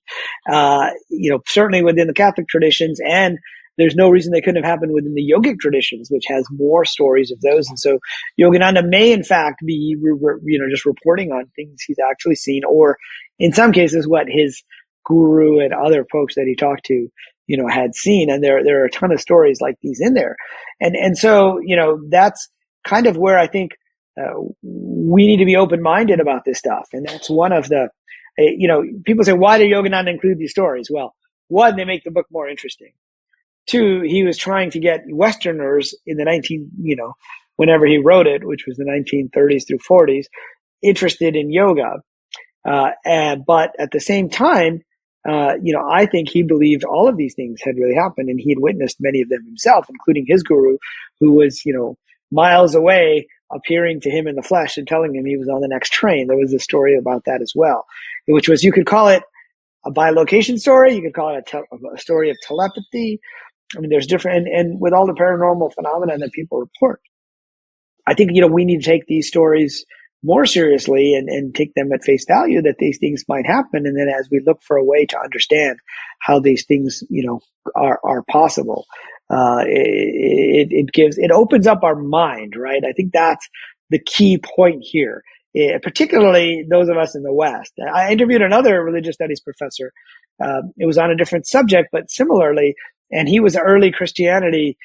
Uh, 0.50 0.90
you 1.08 1.30
know, 1.30 1.40
certainly 1.46 1.82
within 1.82 2.08
the 2.08 2.14
Catholic 2.14 2.48
traditions 2.48 3.00
and 3.06 3.38
there's 3.76 3.96
no 3.96 4.08
reason 4.08 4.32
they 4.32 4.40
couldn't 4.40 4.62
have 4.62 4.70
happened 4.70 4.92
within 4.92 5.14
the 5.14 5.32
yogic 5.32 5.58
traditions, 5.58 6.08
which 6.10 6.26
has 6.28 6.46
more 6.50 6.84
stories 6.84 7.30
of 7.30 7.40
those. 7.40 7.68
And 7.68 7.78
so 7.78 7.98
Yogananda 8.40 8.86
may 8.88 9.12
in 9.12 9.24
fact 9.24 9.62
be, 9.64 9.96
you 10.00 10.58
know, 10.58 10.70
just 10.70 10.86
reporting 10.86 11.32
on 11.32 11.50
things 11.56 11.82
he's 11.86 11.98
actually 11.98 12.36
seen 12.36 12.62
or 12.64 12.96
in 13.38 13.52
some 13.52 13.72
cases 13.72 14.06
what 14.06 14.26
his 14.28 14.62
guru 15.04 15.60
and 15.60 15.74
other 15.74 16.06
folks 16.10 16.34
that 16.36 16.46
he 16.46 16.54
talked 16.54 16.84
to, 16.86 17.08
you 17.46 17.56
know, 17.56 17.68
had 17.68 17.94
seen. 17.94 18.30
And 18.30 18.42
there, 18.42 18.62
there 18.62 18.82
are 18.82 18.86
a 18.86 18.90
ton 18.90 19.12
of 19.12 19.20
stories 19.20 19.60
like 19.60 19.76
these 19.82 20.00
in 20.00 20.14
there. 20.14 20.36
And, 20.80 20.94
and 20.94 21.18
so, 21.18 21.58
you 21.62 21.76
know, 21.76 22.00
that's 22.08 22.48
kind 22.84 23.06
of 23.06 23.16
where 23.16 23.38
I 23.38 23.48
think 23.48 23.72
uh, 24.20 24.34
we 24.62 25.26
need 25.26 25.38
to 25.38 25.44
be 25.44 25.56
open 25.56 25.82
minded 25.82 26.20
about 26.20 26.44
this 26.44 26.58
stuff. 26.58 26.88
And 26.92 27.06
that's 27.06 27.28
one 27.28 27.52
of 27.52 27.68
the, 27.68 27.88
uh, 28.38 28.42
you 28.42 28.68
know, 28.68 28.82
people 29.04 29.24
say, 29.24 29.32
why 29.32 29.58
did 29.58 29.70
Yogananda 29.70 30.10
include 30.10 30.38
these 30.38 30.50
stories? 30.50 30.88
Well, 30.90 31.14
one, 31.48 31.76
they 31.76 31.84
make 31.84 32.04
the 32.04 32.10
book 32.10 32.26
more 32.30 32.48
interesting. 32.48 32.92
Two, 33.66 34.02
he 34.02 34.24
was 34.24 34.36
trying 34.36 34.70
to 34.72 34.80
get 34.80 35.04
Westerners 35.08 35.94
in 36.06 36.16
the 36.16 36.24
19, 36.24 36.70
you 36.82 36.96
know, 36.96 37.14
whenever 37.56 37.86
he 37.86 37.98
wrote 37.98 38.26
it, 38.26 38.44
which 38.44 38.64
was 38.66 38.76
the 38.76 38.84
1930s 38.84 39.66
through 39.66 39.78
40s, 39.78 40.26
interested 40.82 41.36
in 41.36 41.52
yoga. 41.52 42.02
Uh, 42.68 42.90
and, 43.04 43.44
but 43.46 43.72
at 43.78 43.90
the 43.90 44.00
same 44.00 44.28
time, 44.28 44.82
uh, 45.28 45.54
you 45.62 45.72
know, 45.72 45.88
I 45.90 46.06
think 46.06 46.28
he 46.28 46.42
believed 46.42 46.84
all 46.84 47.08
of 47.08 47.16
these 47.16 47.34
things 47.34 47.60
had 47.62 47.76
really 47.76 47.94
happened 47.94 48.28
and 48.28 48.38
he 48.38 48.50
had 48.50 48.58
witnessed 48.58 48.96
many 49.00 49.22
of 49.22 49.28
them 49.30 49.44
himself, 49.46 49.86
including 49.88 50.26
his 50.26 50.42
guru, 50.42 50.76
who 51.20 51.32
was, 51.32 51.64
you 51.64 51.72
know, 51.72 51.96
miles 52.30 52.74
away 52.74 53.26
appearing 53.52 54.00
to 54.00 54.10
him 54.10 54.26
in 54.26 54.36
the 54.36 54.42
flesh 54.42 54.76
and 54.76 54.86
telling 54.86 55.14
him 55.14 55.24
he 55.24 55.36
was 55.36 55.48
on 55.48 55.60
the 55.60 55.68
next 55.68 55.92
train. 55.92 56.26
There 56.26 56.36
was 56.36 56.52
a 56.52 56.58
story 56.58 56.96
about 56.96 57.24
that 57.26 57.42
as 57.42 57.52
well, 57.54 57.84
which 58.26 58.48
was, 58.48 58.64
you 58.64 58.72
could 58.72 58.86
call 58.86 59.08
it 59.08 59.22
a 59.84 59.90
bilocation 59.90 60.58
story. 60.58 60.94
You 60.94 61.02
could 61.02 61.14
call 61.14 61.36
it 61.36 61.38
a, 61.38 61.42
te- 61.42 61.88
a 61.94 61.98
story 61.98 62.30
of 62.30 62.36
telepathy. 62.42 63.20
I 63.76 63.80
mean, 63.80 63.90
there's 63.90 64.06
different, 64.06 64.46
and, 64.46 64.46
and 64.48 64.80
with 64.80 64.92
all 64.92 65.06
the 65.06 65.12
paranormal 65.12 65.74
phenomena 65.74 66.18
that 66.18 66.32
people 66.32 66.58
report, 66.58 67.00
I 68.06 68.14
think, 68.14 68.30
you 68.34 68.40
know, 68.40 68.48
we 68.48 68.64
need 68.64 68.82
to 68.82 68.90
take 68.90 69.06
these 69.06 69.28
stories 69.28 69.84
more 70.22 70.46
seriously 70.46 71.14
and, 71.14 71.28
and 71.28 71.54
take 71.54 71.74
them 71.74 71.92
at 71.92 72.02
face 72.02 72.24
value 72.26 72.62
that 72.62 72.76
these 72.78 72.98
things 72.98 73.24
might 73.28 73.46
happen. 73.46 73.86
And 73.86 73.98
then 73.98 74.08
as 74.08 74.28
we 74.30 74.40
look 74.44 74.62
for 74.62 74.76
a 74.76 74.84
way 74.84 75.04
to 75.06 75.20
understand 75.20 75.78
how 76.20 76.40
these 76.40 76.64
things, 76.64 77.02
you 77.10 77.26
know, 77.26 77.40
are, 77.76 78.00
are 78.02 78.22
possible, 78.30 78.86
uh, 79.30 79.64
it, 79.66 80.68
it 80.70 80.92
gives, 80.92 81.18
it 81.18 81.30
opens 81.30 81.66
up 81.66 81.82
our 81.82 81.96
mind, 81.96 82.54
right? 82.56 82.82
I 82.84 82.92
think 82.92 83.12
that's 83.12 83.48
the 83.90 83.98
key 83.98 84.38
point 84.38 84.82
here. 84.82 85.22
It, 85.54 85.82
particularly 85.82 86.64
those 86.68 86.88
of 86.88 86.96
us 86.96 87.14
in 87.14 87.22
the 87.22 87.32
West. 87.32 87.72
I 87.92 88.10
interviewed 88.10 88.42
another 88.42 88.82
religious 88.82 89.14
studies 89.14 89.40
professor. 89.40 89.92
Uh, 90.42 90.62
it 90.78 90.86
was 90.86 90.98
on 90.98 91.10
a 91.10 91.16
different 91.16 91.46
subject, 91.46 91.90
but 91.92 92.10
similarly, 92.10 92.74
and 93.12 93.28
he 93.28 93.38
was 93.38 93.56
early 93.56 93.92
Christianity. 93.92 94.76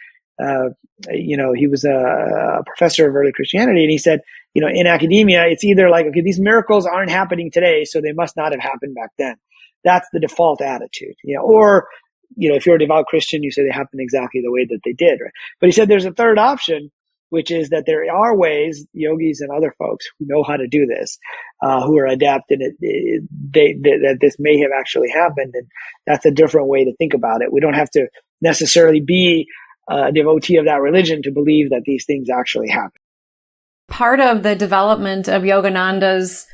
Uh, 0.41 0.69
you 1.09 1.35
know, 1.35 1.53
he 1.53 1.67
was 1.67 1.83
a, 1.83 2.59
a, 2.59 2.63
professor 2.65 3.09
of 3.09 3.15
early 3.15 3.31
Christianity, 3.31 3.81
and 3.81 3.91
he 3.91 3.97
said, 3.97 4.21
you 4.53 4.61
know, 4.61 4.69
in 4.71 4.87
academia, 4.87 5.47
it's 5.47 5.63
either 5.63 5.89
like, 5.89 6.05
okay, 6.05 6.21
these 6.21 6.39
miracles 6.39 6.85
aren't 6.85 7.09
happening 7.09 7.51
today, 7.51 7.83
so 7.83 7.99
they 7.99 8.13
must 8.13 8.37
not 8.37 8.51
have 8.51 8.61
happened 8.61 8.95
back 8.95 9.09
then. 9.17 9.35
That's 9.83 10.07
the 10.13 10.19
default 10.19 10.61
attitude, 10.61 11.15
you 11.23 11.35
know, 11.35 11.41
or 11.41 11.87
you 12.35 12.49
know, 12.49 12.55
if 12.55 12.65
you're 12.65 12.75
a 12.75 12.79
devout 12.79 13.07
Christian, 13.07 13.43
you 13.43 13.51
say 13.51 13.63
they 13.63 13.71
happened 13.71 14.01
exactly 14.01 14.41
the 14.41 14.51
way 14.51 14.65
that 14.65 14.79
they 14.83 14.93
did. 14.93 15.19
Right? 15.21 15.31
But 15.59 15.67
he 15.67 15.73
said 15.73 15.87
there's 15.87 16.05
a 16.05 16.13
third 16.13 16.37
option, 16.37 16.91
which 17.29 17.51
is 17.51 17.69
that 17.69 17.85
there 17.85 18.03
are 18.11 18.35
ways, 18.35 18.85
yogis 18.93 19.41
and 19.41 19.51
other 19.51 19.73
folks 19.77 20.07
who 20.17 20.25
know 20.27 20.43
how 20.43 20.57
to 20.57 20.67
do 20.67 20.85
this, 20.85 21.17
uh, 21.61 21.85
who 21.85 21.97
are 21.97 22.07
adept 22.07 22.51
and 22.51 22.61
it, 22.61 22.75
it, 22.79 23.23
they, 23.31 23.73
they, 23.73 23.97
that 23.99 24.17
this 24.21 24.37
may 24.39 24.59
have 24.59 24.71
actually 24.77 25.09
happened. 25.09 25.53
And 25.53 25.67
that's 26.07 26.25
a 26.25 26.31
different 26.31 26.67
way 26.67 26.85
to 26.85 26.95
think 26.97 27.13
about 27.13 27.41
it. 27.41 27.51
We 27.51 27.59
don't 27.59 27.73
have 27.73 27.91
to 27.91 28.07
necessarily 28.41 29.01
be 29.01 29.47
a 29.89 30.11
devotee 30.11 30.57
of 30.57 30.65
that 30.65 30.81
religion 30.81 31.23
to 31.23 31.31
believe 31.31 31.71
that 31.71 31.81
these 31.85 32.05
things 32.05 32.29
actually 32.29 32.69
happen. 32.69 33.01
Part 33.87 34.19
of 34.19 34.43
the 34.43 34.55
development 34.55 35.27
of 35.27 35.41
Yogananda's 35.41 36.45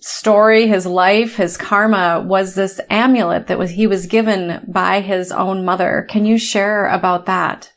story, 0.00 0.66
his 0.66 0.86
life, 0.86 1.36
his 1.36 1.56
karma 1.56 2.24
was 2.26 2.54
this 2.54 2.80
amulet 2.90 3.46
that 3.46 3.58
was 3.58 3.70
he 3.70 3.86
was 3.86 4.06
given 4.06 4.64
by 4.66 5.00
his 5.00 5.30
own 5.32 5.64
mother. 5.64 6.06
Can 6.08 6.24
you 6.24 6.38
share 6.38 6.86
about 6.88 7.26
that? 7.26 7.72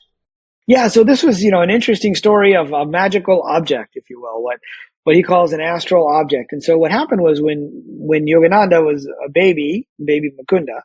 Yeah, 0.65 0.87
so 0.87 1.03
this 1.03 1.23
was, 1.23 1.43
you 1.43 1.51
know, 1.51 1.61
an 1.61 1.69
interesting 1.69 2.15
story 2.15 2.55
of 2.55 2.71
a 2.71 2.85
magical 2.85 3.41
object, 3.43 3.91
if 3.95 4.09
you 4.09 4.21
will, 4.21 4.41
what 4.41 4.59
what 5.03 5.17
he 5.17 5.23
calls 5.23 5.51
an 5.51 5.59
astral 5.59 6.07
object. 6.07 6.53
And 6.53 6.63
so 6.63 6.77
what 6.77 6.91
happened 6.91 7.21
was 7.21 7.41
when 7.41 7.69
when 7.85 8.25
Yogananda 8.25 8.85
was 8.85 9.05
a 9.05 9.29
baby, 9.29 9.87
baby 10.03 10.31
Mukunda, 10.31 10.81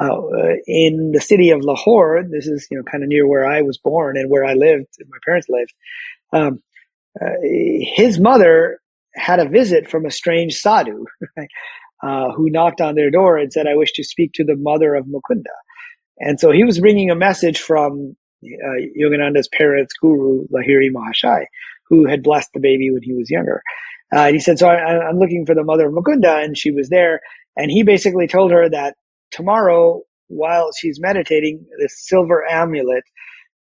uh, 0.00 0.20
in 0.66 1.10
the 1.12 1.20
city 1.20 1.50
of 1.50 1.62
Lahore, 1.62 2.22
this 2.30 2.46
is, 2.46 2.68
you 2.70 2.76
know, 2.76 2.84
kind 2.84 3.02
of 3.02 3.08
near 3.08 3.26
where 3.26 3.46
I 3.46 3.62
was 3.62 3.78
born 3.78 4.16
and 4.16 4.30
where 4.30 4.44
I 4.44 4.54
lived, 4.54 4.86
my 5.08 5.18
parents 5.24 5.48
lived. 5.48 5.74
Um, 6.32 6.62
uh, 7.20 7.32
his 7.96 8.20
mother 8.20 8.77
had 9.18 9.40
a 9.40 9.48
visit 9.48 9.88
from 9.88 10.06
a 10.06 10.10
strange 10.10 10.54
sadhu 10.54 11.04
uh, 12.02 12.30
who 12.32 12.50
knocked 12.50 12.80
on 12.80 12.94
their 12.94 13.10
door 13.10 13.36
and 13.36 13.52
said, 13.52 13.66
I 13.66 13.76
wish 13.76 13.92
to 13.92 14.04
speak 14.04 14.32
to 14.34 14.44
the 14.44 14.56
mother 14.56 14.94
of 14.94 15.06
Mukunda. 15.06 15.54
And 16.18 16.40
so 16.40 16.50
he 16.50 16.64
was 16.64 16.80
bringing 16.80 17.10
a 17.10 17.16
message 17.16 17.58
from 17.60 18.16
uh, 18.44 18.80
Yogananda's 18.98 19.48
parents, 19.48 19.94
Guru 20.00 20.46
Lahiri 20.48 20.90
Mahashai, 20.92 21.44
who 21.88 22.06
had 22.06 22.22
blessed 22.22 22.50
the 22.54 22.60
baby 22.60 22.90
when 22.90 23.02
he 23.02 23.14
was 23.14 23.30
younger. 23.30 23.62
Uh, 24.14 24.20
and 24.20 24.34
he 24.34 24.40
said, 24.40 24.58
So 24.58 24.68
I, 24.68 25.08
I'm 25.08 25.18
looking 25.18 25.44
for 25.46 25.54
the 25.54 25.64
mother 25.64 25.86
of 25.86 25.94
Mukunda, 25.94 26.42
and 26.42 26.56
she 26.56 26.70
was 26.70 26.88
there. 26.88 27.20
And 27.56 27.70
he 27.70 27.82
basically 27.82 28.26
told 28.26 28.52
her 28.52 28.68
that 28.70 28.94
tomorrow, 29.30 30.02
while 30.28 30.70
she's 30.72 31.00
meditating, 31.00 31.64
this 31.80 31.94
silver 32.06 32.44
amulet 32.48 33.04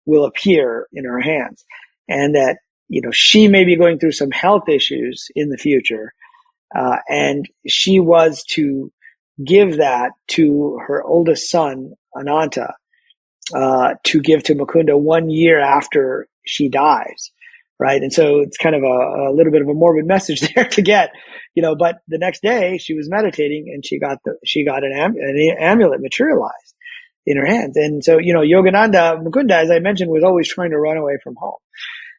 will 0.05 0.25
appear 0.25 0.87
in 0.93 1.05
her 1.05 1.19
hands. 1.19 1.65
And 2.07 2.35
that 2.35 2.59
you 2.89 3.01
know, 3.01 3.11
she 3.11 3.47
may 3.47 3.63
be 3.63 3.75
going 3.75 3.99
through 3.99 4.13
some 4.13 4.31
health 4.31 4.69
issues 4.69 5.27
in 5.35 5.49
the 5.49 5.57
future. 5.57 6.13
Uh, 6.75 6.97
and 7.09 7.47
she 7.67 7.99
was 7.99 8.43
to 8.43 8.91
give 9.45 9.77
that 9.77 10.11
to 10.27 10.79
her 10.87 11.03
oldest 11.03 11.49
son, 11.49 11.93
Ananta, 12.15 12.73
uh, 13.55 13.95
to 14.03 14.19
give 14.19 14.43
to 14.43 14.55
Mukunda 14.55 14.99
one 14.99 15.29
year 15.29 15.59
after 15.59 16.27
she 16.45 16.69
dies. 16.69 17.31
Right. 17.79 18.01
And 18.01 18.11
so 18.11 18.39
it's 18.39 18.57
kind 18.57 18.75
of 18.75 18.81
a, 18.81 18.87
a, 18.87 19.33
little 19.33 19.51
bit 19.51 19.61
of 19.61 19.67
a 19.67 19.73
morbid 19.73 20.05
message 20.07 20.41
there 20.41 20.65
to 20.65 20.81
get, 20.81 21.11
you 21.53 21.61
know, 21.61 21.75
but 21.75 21.99
the 22.07 22.17
next 22.17 22.41
day 22.41 22.79
she 22.79 22.95
was 22.95 23.07
meditating 23.07 23.71
and 23.71 23.85
she 23.85 23.99
got 23.99 24.17
the, 24.25 24.35
she 24.43 24.65
got 24.65 24.83
an, 24.83 24.93
am, 24.93 25.15
an 25.15 25.55
amulet 25.59 26.01
materialized 26.01 26.73
in 27.27 27.37
her 27.37 27.45
hands. 27.45 27.77
And 27.77 28.03
so, 28.03 28.17
you 28.17 28.33
know, 28.33 28.39
Yogananda 28.39 29.23
Mukunda, 29.23 29.51
as 29.51 29.69
I 29.69 29.77
mentioned, 29.77 30.09
was 30.09 30.23
always 30.23 30.47
trying 30.47 30.71
to 30.71 30.79
run 30.79 30.97
away 30.97 31.17
from 31.23 31.35
home. 31.35 31.59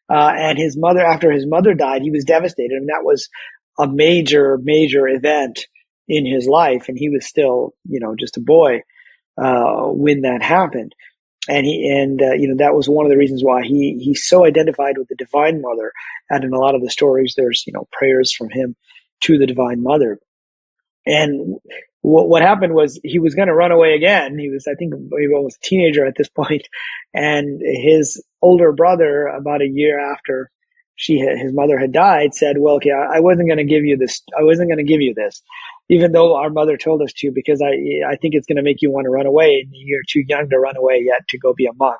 Uh, 0.09 0.33
and 0.35 0.57
his 0.57 0.77
mother, 0.77 1.05
after 1.05 1.31
his 1.31 1.45
mother 1.45 1.73
died, 1.73 2.01
he 2.01 2.11
was 2.11 2.25
devastated. 2.25 2.77
And 2.77 2.89
that 2.89 3.03
was 3.03 3.29
a 3.77 3.87
major, 3.87 4.57
major 4.61 5.07
event 5.07 5.65
in 6.07 6.25
his 6.25 6.47
life. 6.47 6.85
And 6.87 6.97
he 6.97 7.09
was 7.09 7.27
still, 7.27 7.73
you 7.87 7.99
know, 7.99 8.15
just 8.19 8.37
a 8.37 8.41
boy, 8.41 8.81
uh, 9.41 9.85
when 9.87 10.21
that 10.21 10.41
happened. 10.41 10.93
And 11.47 11.65
he, 11.65 11.89
and, 11.89 12.21
uh, 12.21 12.33
you 12.33 12.47
know, 12.47 12.57
that 12.57 12.75
was 12.75 12.89
one 12.89 13.05
of 13.05 13.11
the 13.11 13.17
reasons 13.17 13.43
why 13.43 13.63
he, 13.63 13.99
he 14.03 14.13
so 14.13 14.45
identified 14.45 14.97
with 14.97 15.07
the 15.07 15.15
Divine 15.15 15.61
Mother. 15.61 15.93
And 16.29 16.43
in 16.43 16.53
a 16.53 16.59
lot 16.59 16.75
of 16.75 16.81
the 16.81 16.89
stories, 16.89 17.35
there's, 17.37 17.63
you 17.65 17.73
know, 17.73 17.87
prayers 17.91 18.33
from 18.33 18.49
him 18.49 18.75
to 19.21 19.37
the 19.37 19.47
Divine 19.47 19.81
Mother. 19.81 20.19
And 21.05 21.59
what, 22.01 22.29
what 22.29 22.41
happened 22.41 22.73
was 22.73 22.99
he 23.03 23.19
was 23.19 23.35
going 23.35 23.47
to 23.47 23.53
run 23.53 23.71
away 23.71 23.93
again. 23.93 24.37
He 24.37 24.49
was, 24.49 24.67
I 24.67 24.75
think, 24.75 24.93
maybe 24.93 25.33
almost 25.33 25.57
a 25.57 25.67
teenager 25.67 26.05
at 26.05 26.15
this 26.17 26.29
point, 26.29 26.67
and 27.13 27.61
his 27.63 28.23
older 28.41 28.71
brother, 28.71 29.27
about 29.27 29.61
a 29.61 29.67
year 29.67 29.99
after 29.99 30.49
she 30.95 31.19
had, 31.19 31.37
his 31.37 31.53
mother 31.53 31.77
had 31.77 31.93
died, 31.93 32.33
said, 32.33 32.57
"Well, 32.57 32.75
okay, 32.75 32.91
I 32.91 33.19
wasn't 33.21 33.47
going 33.47 33.57
to 33.57 33.63
give 33.63 33.85
you 33.85 33.97
this. 33.97 34.21
I 34.37 34.43
wasn't 34.43 34.69
going 34.69 34.85
to 34.85 34.91
give 34.91 35.01
you 35.01 35.13
this, 35.13 35.41
even 35.87 36.11
though 36.11 36.35
our 36.35 36.49
mother 36.49 36.77
told 36.77 37.01
us 37.01 37.13
to, 37.17 37.31
because 37.31 37.61
I 37.61 37.71
I 38.05 38.15
think 38.17 38.35
it's 38.35 38.47
going 38.47 38.57
to 38.57 38.63
make 38.63 38.81
you 38.81 38.91
want 38.91 39.05
to 39.05 39.11
run 39.11 39.25
away, 39.25 39.61
and 39.63 39.71
you're 39.73 40.01
too 40.07 40.23
young 40.27 40.49
to 40.49 40.59
run 40.59 40.75
away 40.75 41.01
yet 41.05 41.27
to 41.29 41.37
go 41.37 41.53
be 41.53 41.67
a 41.67 41.73
monk." 41.73 41.99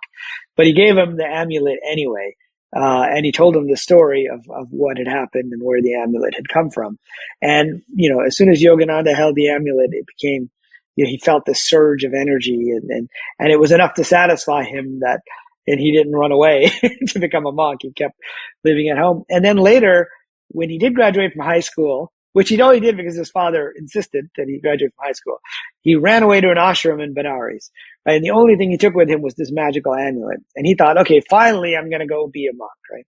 But 0.57 0.65
he 0.65 0.73
gave 0.73 0.97
him 0.97 1.15
the 1.15 1.25
amulet 1.25 1.79
anyway. 1.89 2.35
Uh, 2.75 3.03
and 3.09 3.25
he 3.25 3.31
told 3.31 3.55
him 3.55 3.67
the 3.67 3.75
story 3.75 4.27
of, 4.31 4.41
of 4.51 4.67
what 4.69 4.99
had 4.99 5.07
happened 5.07 5.51
and 5.53 5.63
where 5.63 5.81
the 5.81 5.95
amulet 5.95 6.35
had 6.35 6.47
come 6.49 6.69
from. 6.69 6.99
And, 7.41 7.81
you 7.87 8.13
know, 8.13 8.19
as 8.21 8.37
soon 8.37 8.49
as 8.49 8.61
Yogananda 8.61 9.15
held 9.15 9.33
the 9.33 9.49
amulet, 9.49 9.89
it 9.91 10.05
became, 10.05 10.51
you 10.95 11.03
know, 11.03 11.09
he 11.09 11.17
felt 11.17 11.45
this 11.45 11.63
surge 11.63 12.03
of 12.03 12.13
energy 12.13 12.69
and, 12.69 12.87
and, 12.91 13.09
and 13.39 13.51
it 13.51 13.59
was 13.59 13.71
enough 13.71 13.95
to 13.95 14.03
satisfy 14.03 14.65
him 14.65 14.99
that, 14.99 15.21
and 15.69 15.79
he 15.79 15.91
didn't 15.95 16.13
run 16.13 16.31
away 16.31 16.71
to 17.07 17.19
become 17.19 17.45
a 17.45 17.51
monk. 17.51 17.79
He 17.83 17.91
kept 17.91 18.15
living 18.63 18.89
at 18.89 18.97
home. 18.97 19.23
And 19.29 19.43
then 19.45 19.57
later, 19.57 20.09
when 20.49 20.69
he 20.69 20.77
did 20.77 20.95
graduate 20.95 21.33
from 21.33 21.45
high 21.45 21.59
school, 21.59 22.11
which 22.33 22.49
he 22.49 22.61
only 22.61 22.79
did 22.79 22.95
because 22.95 23.15
his 23.15 23.31
father 23.31 23.73
insisted 23.75 24.29
that 24.37 24.47
he 24.47 24.59
graduate 24.59 24.93
from 24.95 25.07
high 25.07 25.13
school. 25.13 25.39
He 25.81 25.95
ran 25.95 26.23
away 26.23 26.41
to 26.41 26.51
an 26.51 26.57
ashram 26.57 27.03
in 27.03 27.15
Benares, 27.15 27.69
right? 28.05 28.15
And 28.15 28.23
the 28.23 28.31
only 28.31 28.55
thing 28.55 28.69
he 28.69 28.77
took 28.77 28.93
with 28.93 29.09
him 29.09 29.21
was 29.21 29.35
this 29.35 29.51
magical 29.51 29.95
amulet. 29.95 30.39
And 30.55 30.65
he 30.65 30.75
thought, 30.75 30.97
okay, 30.99 31.21
finally 31.29 31.75
I'm 31.75 31.89
going 31.89 32.01
to 32.01 32.07
go 32.07 32.27
be 32.27 32.47
a 32.47 32.55
monk, 32.55 32.71
right? 32.91 33.07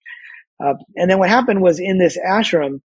Uh, 0.64 0.74
and 0.96 1.10
then 1.10 1.20
what 1.20 1.30
happened 1.30 1.62
was 1.62 1.80
in 1.80 1.98
this 1.98 2.18
ashram, 2.18 2.82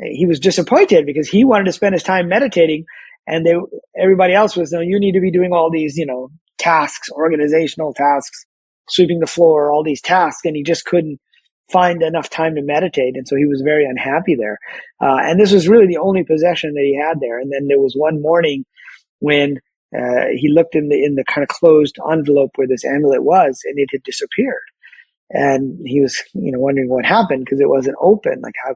he 0.00 0.26
was 0.26 0.40
disappointed 0.40 1.06
because 1.06 1.28
he 1.28 1.44
wanted 1.44 1.64
to 1.64 1.72
spend 1.72 1.94
his 1.94 2.02
time 2.02 2.28
meditating 2.28 2.84
and 3.26 3.44
they, 3.46 3.54
everybody 3.98 4.34
else 4.34 4.56
was, 4.56 4.72
no, 4.72 4.80
you 4.80 4.98
need 4.98 5.12
to 5.12 5.20
be 5.20 5.30
doing 5.30 5.52
all 5.52 5.70
these, 5.70 5.96
you 5.96 6.06
know, 6.06 6.30
tasks, 6.58 7.08
organizational 7.10 7.94
tasks, 7.94 8.46
sweeping 8.90 9.20
the 9.20 9.26
floor, 9.26 9.70
all 9.70 9.82
these 9.82 10.02
tasks. 10.02 10.42
And 10.44 10.56
he 10.56 10.62
just 10.62 10.84
couldn't 10.84 11.20
find 11.70 12.02
enough 12.02 12.28
time 12.28 12.56
to 12.56 12.62
meditate. 12.62 13.16
And 13.16 13.26
so 13.26 13.36
he 13.36 13.46
was 13.46 13.62
very 13.64 13.84
unhappy 13.84 14.34
there. 14.34 14.58
Uh, 15.00 15.18
and 15.20 15.38
this 15.40 15.52
was 15.52 15.68
really 15.68 15.86
the 15.86 15.98
only 15.98 16.24
possession 16.24 16.74
that 16.74 16.82
he 16.82 17.00
had 17.00 17.20
there. 17.20 17.38
And 17.38 17.50
then 17.52 17.68
there 17.68 17.80
was 17.80 17.94
one 17.96 18.20
morning 18.20 18.64
when 19.20 19.60
uh, 19.96 20.26
he 20.34 20.52
looked 20.52 20.74
in 20.74 20.88
the 20.88 21.02
in 21.02 21.16
the 21.16 21.24
kind 21.24 21.42
of 21.42 21.48
closed 21.48 21.96
envelope 22.10 22.52
where 22.54 22.68
this 22.68 22.84
amulet 22.84 23.24
was, 23.24 23.60
and 23.64 23.78
it 23.78 23.88
had 23.90 24.02
disappeared. 24.04 24.62
And 25.30 25.80
he 25.84 26.00
was, 26.00 26.22
you 26.32 26.52
know, 26.52 26.60
wondering 26.60 26.88
what 26.88 27.04
happened 27.04 27.44
because 27.44 27.60
it 27.60 27.68
wasn't 27.68 27.96
open. 28.00 28.40
Like 28.40 28.54
how? 28.64 28.70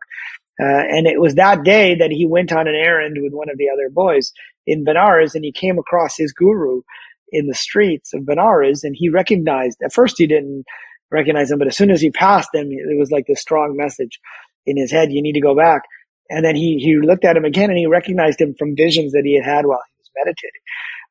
Uh, 0.60 0.84
and 0.88 1.06
it 1.06 1.20
was 1.20 1.34
that 1.34 1.64
day 1.64 1.96
that 1.96 2.10
he 2.10 2.26
went 2.26 2.52
on 2.52 2.68
an 2.68 2.74
errand 2.74 3.16
with 3.20 3.32
one 3.32 3.48
of 3.48 3.58
the 3.58 3.68
other 3.72 3.90
boys 3.90 4.32
in 4.66 4.84
Benares, 4.84 5.34
and 5.34 5.44
he 5.44 5.52
came 5.52 5.78
across 5.78 6.16
his 6.16 6.32
guru 6.32 6.82
in 7.30 7.46
the 7.46 7.54
streets 7.54 8.12
of 8.14 8.22
Benares, 8.22 8.84
and 8.84 8.94
he 8.96 9.08
recognized. 9.08 9.78
At 9.84 9.92
first, 9.92 10.16
he 10.18 10.26
didn't 10.26 10.64
recognize 11.10 11.50
him, 11.50 11.58
but 11.58 11.68
as 11.68 11.76
soon 11.76 11.90
as 11.90 12.00
he 12.00 12.10
passed 12.10 12.50
him, 12.54 12.68
it 12.70 12.98
was 12.98 13.10
like 13.10 13.26
this 13.26 13.40
strong 13.40 13.76
message 13.76 14.20
in 14.66 14.76
his 14.76 14.90
head: 14.90 15.12
"You 15.12 15.22
need 15.22 15.34
to 15.34 15.40
go 15.40 15.54
back." 15.56 15.82
And 16.30 16.44
then 16.44 16.56
he 16.56 16.78
he 16.78 16.96
looked 16.96 17.24
at 17.24 17.36
him 17.36 17.44
again, 17.44 17.70
and 17.70 17.78
he 17.78 17.86
recognized 17.86 18.40
him 18.40 18.54
from 18.58 18.76
visions 18.76 19.12
that 19.12 19.24
he 19.24 19.34
had 19.34 19.44
had 19.44 19.66
while 19.66 19.82
he 19.86 20.00
was 20.00 20.10
meditating. 20.24 20.62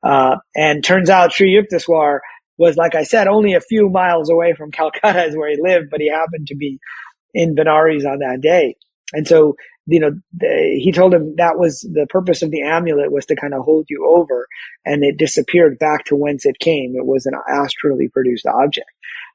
Uh, 0.03 0.37
and 0.55 0.83
turns 0.83 1.09
out 1.09 1.33
Sri 1.33 1.55
Yukteswar 1.55 2.19
was, 2.57 2.77
like 2.77 2.95
I 2.95 3.03
said, 3.03 3.27
only 3.27 3.53
a 3.53 3.61
few 3.61 3.89
miles 3.89 4.29
away 4.29 4.53
from 4.53 4.71
Calcutta 4.71 5.25
is 5.25 5.35
where 5.35 5.49
he 5.49 5.57
lived, 5.61 5.89
but 5.89 6.01
he 6.01 6.09
happened 6.09 6.47
to 6.47 6.55
be 6.55 6.79
in 7.33 7.55
Benares 7.55 8.05
on 8.05 8.19
that 8.19 8.39
day. 8.41 8.75
And 9.11 9.27
so, 9.27 9.55
you 9.85 9.99
know, 9.99 10.11
he 10.39 10.91
told 10.93 11.13
him 11.13 11.35
that 11.37 11.57
was 11.57 11.81
the 11.81 12.07
purpose 12.09 12.41
of 12.41 12.51
the 12.51 12.61
amulet 12.63 13.11
was 13.11 13.25
to 13.27 13.35
kind 13.35 13.53
of 13.53 13.63
hold 13.63 13.85
you 13.89 14.07
over 14.09 14.47
and 14.85 15.03
it 15.03 15.17
disappeared 15.17 15.77
back 15.77 16.05
to 16.05 16.15
whence 16.15 16.45
it 16.45 16.59
came. 16.59 16.93
It 16.95 17.05
was 17.05 17.25
an 17.25 17.33
astrally 17.47 18.07
produced 18.07 18.45
object 18.45 18.89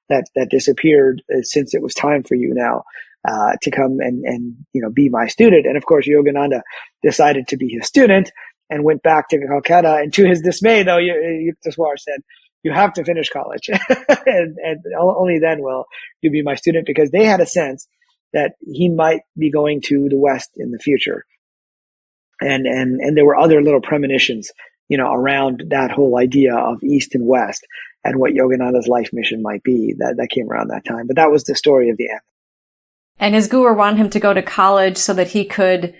that, 0.09 0.25
that 0.35 0.49
disappeared 0.51 1.23
uh, 1.33 1.43
since 1.43 1.75
it 1.75 1.83
was 1.83 1.95
time 1.95 2.23
for 2.23 2.35
you 2.35 2.55
now. 2.55 2.85
Uh, 3.29 3.57
to 3.61 3.71
come 3.73 3.99
and, 3.99 4.25
and, 4.25 4.55
you 4.73 4.81
know, 4.81 4.89
be 4.89 5.09
my 5.09 5.27
student. 5.27 5.67
And 5.67 5.77
of 5.77 5.85
course, 5.85 6.07
Yogananda 6.07 6.63
decided 7.03 7.49
to 7.49 7.57
be 7.57 7.69
his 7.69 7.87
student 7.87 8.31
and 8.71 8.85
went 8.85 9.03
back 9.03 9.29
to 9.29 9.39
Calcutta. 9.39 9.97
And 9.97 10.15
to 10.15 10.25
his 10.27 10.41
dismay, 10.41 10.85
though, 10.85 10.99
Yukteswar 10.99 11.99
said, 11.99 12.21
you 12.63 12.73
have 12.73 12.93
to 12.95 13.05
finish 13.05 13.29
college. 13.29 13.69
and, 14.27 14.57
and 14.59 14.81
only 14.99 15.41
then 15.41 15.63
will 15.63 15.87
you 16.23 16.31
be 16.31 16.43
my 16.43 16.55
student 16.55 16.87
because 16.87 17.11
they 17.11 17.25
had 17.25 17.41
a 17.41 17.47
sense 17.47 17.89
that 18.33 18.53
he 18.61 18.89
might 18.89 19.23
be 19.37 19.51
going 19.51 19.81
to 19.83 20.09
the 20.09 20.17
West 20.17 20.51
in 20.57 20.71
the 20.71 20.79
future. 20.79 21.25
And, 22.41 22.67
and, 22.67 23.01
and 23.01 23.17
there 23.17 23.25
were 23.25 23.37
other 23.37 23.63
little 23.63 23.81
premonitions, 23.81 24.51
you 24.89 24.97
know, 24.97 25.13
around 25.13 25.65
that 25.71 25.91
whole 25.91 26.19
idea 26.19 26.55
of 26.55 26.83
East 26.83 27.15
and 27.15 27.27
West 27.27 27.67
and 28.05 28.19
what 28.19 28.33
Yogananda's 28.33 28.87
life 28.87 29.11
mission 29.13 29.43
might 29.43 29.63
be 29.63 29.95
that, 29.99 30.17
that 30.19 30.31
came 30.31 30.51
around 30.51 30.69
that 30.69 30.85
time. 30.85 31.07
But 31.07 31.17
that 31.17 31.31
was 31.31 31.45
the 31.45 31.55
story 31.55 31.91
of 31.91 31.97
the 31.97 32.11
end. 32.11 32.21
And 33.19 33.35
his 33.35 33.49
guru 33.49 33.77
wanted 33.77 33.99
him 33.99 34.11
to 34.11 34.21
go 34.21 34.33
to 34.33 34.43
college 34.43 34.97
so 34.97 35.13
that 35.15 35.29
he 35.29 35.45
could 35.45 35.95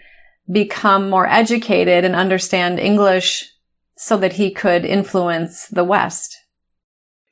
become 0.51 1.11
more 1.11 1.27
educated 1.27 2.05
and 2.05 2.15
understand 2.15 2.79
English 2.79 3.51
so 3.97 4.17
that 4.17 4.35
he 4.35 4.51
could 4.51 4.85
influence 4.85 5.67
the 5.67 5.85
West. 5.85 6.39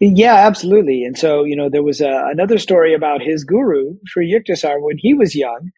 Yeah, 0.00 0.34
absolutely. 0.46 1.04
And 1.04 1.16
so, 1.16 1.44
you 1.44 1.56
know, 1.56 1.70
there 1.70 1.82
was 1.82 2.00
a, 2.00 2.24
another 2.30 2.58
story 2.58 2.94
about 2.94 3.22
his 3.22 3.44
guru, 3.44 3.94
Sri 4.06 4.30
Yukteswar, 4.32 4.80
when 4.80 4.98
he 4.98 5.14
was 5.14 5.34
young, 5.34 5.70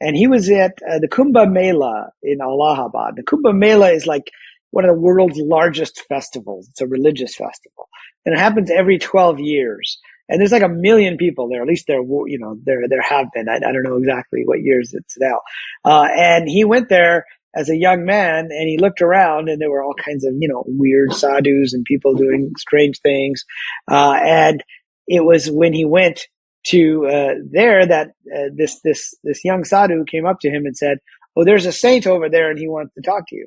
and 0.00 0.16
he 0.16 0.28
was 0.28 0.50
at 0.50 0.72
uh, 0.88 0.98
the 1.00 1.08
Kumbh 1.08 1.50
Mela 1.52 2.10
in 2.22 2.40
Allahabad. 2.40 3.14
The 3.16 3.24
Kumbh 3.24 3.56
Mela 3.56 3.90
is 3.92 4.06
like 4.06 4.30
one 4.70 4.84
of 4.84 4.94
the 4.94 5.00
world's 5.00 5.38
largest 5.38 6.02
festivals. 6.08 6.68
It's 6.70 6.80
a 6.82 6.86
religious 6.86 7.34
festival, 7.36 7.88
and 8.26 8.34
it 8.34 8.38
happens 8.38 8.70
every 8.70 8.98
12 8.98 9.40
years. 9.40 9.98
And 10.28 10.40
there's 10.40 10.52
like 10.52 10.62
a 10.62 10.68
million 10.68 11.16
people 11.18 11.48
there. 11.48 11.62
At 11.62 11.68
least 11.68 11.86
there, 11.88 12.02
you 12.02 12.38
know, 12.40 12.58
there 12.64 12.88
there 12.88 13.02
have 13.02 13.28
been. 13.34 13.48
I, 13.48 13.56
I 13.56 13.72
don't 13.72 13.84
know 13.84 13.96
exactly 13.96 14.42
what 14.44 14.60
years 14.62 14.92
it's 14.94 15.16
now. 15.18 15.40
Uh, 15.84 16.08
and 16.16 16.48
he 16.48 16.64
went 16.64 16.88
there 16.88 17.26
as 17.56 17.70
a 17.70 17.76
young 17.76 18.04
man 18.04 18.48
and 18.50 18.68
he 18.68 18.78
looked 18.78 19.00
around 19.00 19.48
and 19.48 19.60
there 19.60 19.70
were 19.70 19.82
all 19.82 19.94
kinds 19.94 20.24
of, 20.24 20.34
you 20.38 20.48
know, 20.48 20.64
weird 20.66 21.12
sadhus 21.14 21.72
and 21.72 21.84
people 21.84 22.14
doing 22.14 22.52
strange 22.58 23.00
things. 23.00 23.44
Uh, 23.90 24.18
and 24.22 24.62
it 25.08 25.24
was 25.24 25.50
when 25.50 25.72
he 25.72 25.84
went 25.84 26.28
to, 26.66 27.06
uh, 27.06 27.34
there 27.50 27.86
that, 27.86 28.08
uh, 28.34 28.50
this, 28.54 28.80
this, 28.84 29.14
this 29.24 29.44
young 29.44 29.64
sadhu 29.64 30.04
came 30.04 30.26
up 30.26 30.40
to 30.40 30.50
him 30.50 30.66
and 30.66 30.76
said, 30.76 30.98
Oh, 31.34 31.44
there's 31.44 31.66
a 31.66 31.72
saint 31.72 32.06
over 32.06 32.28
there 32.28 32.50
and 32.50 32.58
he 32.58 32.68
wants 32.68 32.94
to 32.94 33.02
talk 33.02 33.24
to 33.28 33.36
you. 33.36 33.46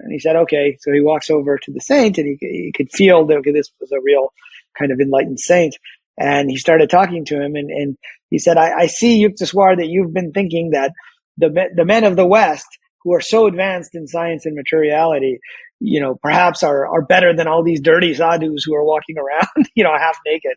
And 0.00 0.12
he 0.12 0.18
said, 0.18 0.36
okay. 0.36 0.76
So 0.80 0.92
he 0.92 1.00
walks 1.00 1.30
over 1.30 1.58
to 1.58 1.72
the 1.72 1.80
saint 1.80 2.18
and 2.18 2.26
he, 2.26 2.38
he 2.40 2.72
could 2.74 2.90
feel 2.92 3.26
that 3.26 3.38
okay, 3.38 3.52
this 3.52 3.70
was 3.80 3.92
a 3.92 4.00
real 4.02 4.32
kind 4.78 4.92
of 4.92 5.00
enlightened 5.00 5.40
saint. 5.40 5.76
And 6.18 6.50
he 6.50 6.56
started 6.56 6.90
talking 6.90 7.24
to 7.26 7.36
him 7.36 7.56
and, 7.56 7.70
and 7.70 7.96
he 8.30 8.38
said, 8.38 8.56
I, 8.56 8.72
I 8.72 8.86
see 8.86 9.24
Yukteswar 9.24 9.76
that 9.76 9.88
you've 9.88 10.12
been 10.12 10.32
thinking 10.32 10.70
that 10.70 10.92
the, 11.36 11.70
the 11.74 11.84
men 11.84 12.04
of 12.04 12.16
the 12.16 12.26
West 12.26 12.66
who 13.06 13.14
are 13.14 13.20
so 13.20 13.46
advanced 13.46 13.94
in 13.94 14.08
science 14.08 14.46
and 14.46 14.56
materiality, 14.56 15.38
you 15.78 16.00
know, 16.00 16.16
perhaps 16.20 16.64
are, 16.64 16.88
are 16.88 17.02
better 17.02 17.36
than 17.36 17.46
all 17.46 17.62
these 17.62 17.80
dirty 17.80 18.12
sadhus 18.12 18.64
who 18.64 18.74
are 18.74 18.84
walking 18.84 19.16
around, 19.18 19.68
you 19.76 19.84
know, 19.84 19.96
half 19.96 20.18
naked. 20.26 20.56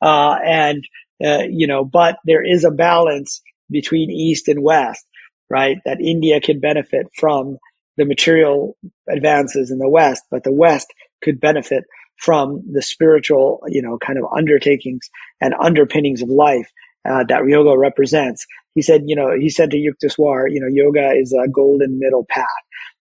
Uh, 0.00 0.36
and, 0.46 0.84
uh, 1.22 1.42
you 1.50 1.66
know, 1.66 1.84
but 1.84 2.16
there 2.24 2.44
is 2.44 2.62
a 2.64 2.70
balance 2.70 3.42
between 3.68 4.12
East 4.12 4.46
and 4.46 4.62
West, 4.62 5.04
right? 5.50 5.78
That 5.84 6.00
India 6.00 6.40
can 6.40 6.60
benefit 6.60 7.08
from 7.16 7.58
the 7.96 8.04
material 8.04 8.76
advances 9.10 9.72
in 9.72 9.78
the 9.78 9.88
West, 9.88 10.22
but 10.30 10.44
the 10.44 10.52
West 10.52 10.86
could 11.20 11.40
benefit 11.40 11.82
from 12.16 12.62
the 12.70 12.82
spiritual, 12.82 13.60
you 13.66 13.82
know, 13.82 13.98
kind 13.98 14.20
of 14.20 14.24
undertakings 14.36 15.10
and 15.40 15.52
underpinnings 15.52 16.22
of 16.22 16.28
life 16.28 16.70
uh, 17.08 17.24
that 17.28 17.46
yoga 17.46 17.76
represents 17.76 18.46
he 18.78 18.82
said, 18.82 19.02
you 19.06 19.16
know, 19.16 19.30
he 19.36 19.50
said 19.50 19.72
to 19.72 19.76
Yukteswar, 19.76 20.46
you 20.48 20.60
know, 20.60 20.68
yoga 20.70 21.10
is 21.10 21.32
a 21.32 21.48
golden 21.48 21.98
middle 21.98 22.24
path 22.30 22.46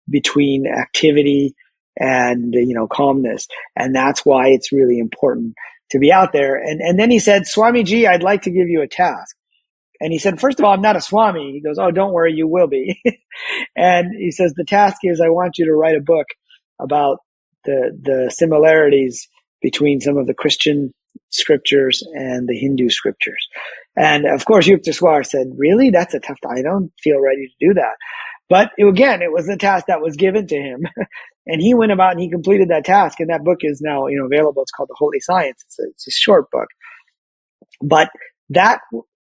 between 0.10 0.66
activity 0.68 1.54
and, 2.00 2.54
you 2.54 2.74
know, 2.74 2.88
calmness. 2.88 3.46
And 3.76 3.94
that's 3.94 4.26
why 4.26 4.48
it's 4.48 4.72
really 4.72 5.00
important 5.00 5.54
to 5.92 6.00
be 6.00 6.14
out 6.14 6.32
there. 6.32 6.56
And, 6.56 6.80
and 6.80 6.98
then 6.98 7.12
he 7.12 7.20
said, 7.20 7.44
Swamiji, 7.44 8.08
I'd 8.08 8.24
like 8.24 8.44
to 8.44 8.52
give 8.52 8.70
you 8.70 8.84
a 8.84 8.88
task. 8.88 9.36
And 10.00 10.14
he 10.14 10.18
said, 10.18 10.40
first 10.40 10.60
of 10.60 10.66
all, 10.66 10.72
I'm 10.72 10.82
not 10.82 10.96
a 10.96 11.02
Swami. 11.02 11.52
He 11.52 11.62
goes, 11.62 11.78
Oh, 11.78 11.92
don't 11.92 12.14
worry, 12.14 12.34
you 12.34 12.48
will 12.48 12.68
be. 12.68 13.02
and 13.76 14.16
he 14.18 14.32
says, 14.32 14.54
the 14.54 14.64
task 14.64 15.00
is 15.04 15.20
I 15.20 15.28
want 15.28 15.58
you 15.58 15.66
to 15.66 15.74
write 15.74 15.98
a 15.98 16.02
book 16.02 16.28
about 16.80 17.18
the, 17.66 17.92
the 18.02 18.32
similarities 18.34 19.28
between 19.62 20.00
some 20.00 20.16
of 20.16 20.26
the 20.26 20.34
Christian 20.34 20.94
scriptures 21.32 22.02
and 22.14 22.48
the 22.48 22.58
Hindu 22.58 22.90
scriptures. 22.90 23.46
And 23.98 24.26
of 24.26 24.46
course, 24.46 24.68
Yukteswar 24.68 25.26
said, 25.26 25.48
really? 25.58 25.90
That's 25.90 26.14
a 26.14 26.20
tough, 26.20 26.40
I 26.48 26.62
don't 26.62 26.92
feel 27.02 27.20
ready 27.20 27.48
to 27.48 27.68
do 27.68 27.74
that. 27.76 27.96
But 28.50 28.72
again, 28.80 29.22
it 29.22 29.32
was 29.32 29.48
a 29.50 29.58
task 29.58 29.88
that 29.88 30.02
was 30.02 30.16
given 30.16 30.48
to 30.48 30.56
him. 30.56 30.82
and 31.48 31.62
he 31.62 31.74
went 31.74 31.92
about 31.92 32.12
and 32.12 32.22
he 32.22 32.30
completed 32.30 32.70
that 32.70 32.86
task. 32.86 33.20
And 33.20 33.30
that 33.30 33.44
book 33.44 33.60
is 33.62 33.82
now, 33.82 34.08
you 34.08 34.20
know, 34.20 34.26
available. 34.26 34.62
It's 34.62 34.72
called 34.72 34.90
The 34.90 34.96
Holy 34.98 35.20
Science. 35.20 35.64
It's 35.66 35.80
a, 35.80 35.84
it's 35.90 36.08
a 36.08 36.12
short 36.12 36.52
book. 36.52 36.68
But 37.82 38.10
that 38.50 38.82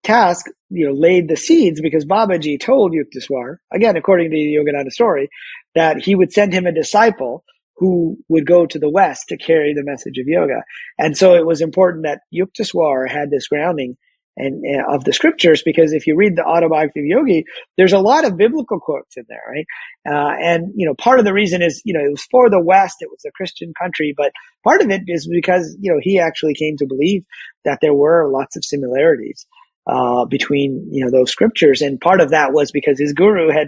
task, 0.03 0.45
you 0.69 0.87
know, 0.87 0.93
laid 0.93 1.27
the 1.27 1.35
seeds 1.35 1.81
because 1.81 2.05
Babaji 2.05 2.59
told 2.59 2.93
Yukteswar, 2.93 3.57
again, 3.73 3.97
according 3.97 4.31
to 4.31 4.35
the 4.35 4.55
Yogananda 4.55 4.91
story, 4.91 5.29
that 5.75 6.01
he 6.01 6.15
would 6.15 6.31
send 6.31 6.53
him 6.53 6.65
a 6.65 6.71
disciple 6.71 7.43
who 7.77 8.17
would 8.27 8.47
go 8.47 8.65
to 8.65 8.79
the 8.79 8.89
West 8.89 9.25
to 9.29 9.37
carry 9.37 9.73
the 9.73 9.83
message 9.83 10.17
of 10.17 10.27
yoga. 10.27 10.63
And 10.97 11.15
so 11.15 11.35
it 11.35 11.45
was 11.45 11.61
important 11.61 12.05
that 12.05 12.21
Yukteswar 12.33 13.09
had 13.09 13.29
this 13.29 13.47
grounding 13.47 13.97
and, 14.37 14.63
uh, 14.65 14.93
of 14.93 15.03
the 15.03 15.13
scriptures 15.13 15.61
because 15.65 15.93
if 15.93 16.07
you 16.07 16.15
read 16.15 16.35
the 16.35 16.45
autobiography 16.45 17.01
of 17.01 17.05
Yogi, 17.05 17.45
there's 17.77 17.93
a 17.93 17.99
lot 17.99 18.25
of 18.25 18.37
biblical 18.37 18.79
quotes 18.79 19.17
in 19.17 19.25
there, 19.27 19.41
right? 19.49 19.65
Uh, 20.07 20.35
and 20.39 20.71
you 20.75 20.85
know, 20.85 20.93
part 20.95 21.19
of 21.19 21.25
the 21.25 21.33
reason 21.33 21.61
is 21.61 21.81
you 21.83 21.93
know 21.93 21.99
it 21.99 22.11
was 22.11 22.25
for 22.29 22.49
the 22.49 22.61
West, 22.61 22.97
it 23.01 23.09
was 23.09 23.23
a 23.25 23.31
Christian 23.31 23.73
country, 23.81 24.13
but 24.15 24.31
part 24.63 24.81
of 24.81 24.89
it 24.89 25.01
is 25.07 25.27
because 25.27 25.75
you 25.81 25.91
know 25.91 25.99
he 26.01 26.19
actually 26.19 26.53
came 26.53 26.77
to 26.77 26.85
believe 26.87 27.23
that 27.65 27.79
there 27.81 27.95
were 27.95 28.29
lots 28.31 28.55
of 28.55 28.63
similarities 28.63 29.45
uh, 29.87 30.25
between 30.25 30.87
you 30.91 31.03
know 31.03 31.11
those 31.11 31.31
scriptures, 31.31 31.81
and 31.81 31.99
part 31.99 32.21
of 32.21 32.29
that 32.29 32.53
was 32.53 32.71
because 32.71 32.99
his 32.99 33.13
guru 33.13 33.51
had 33.51 33.67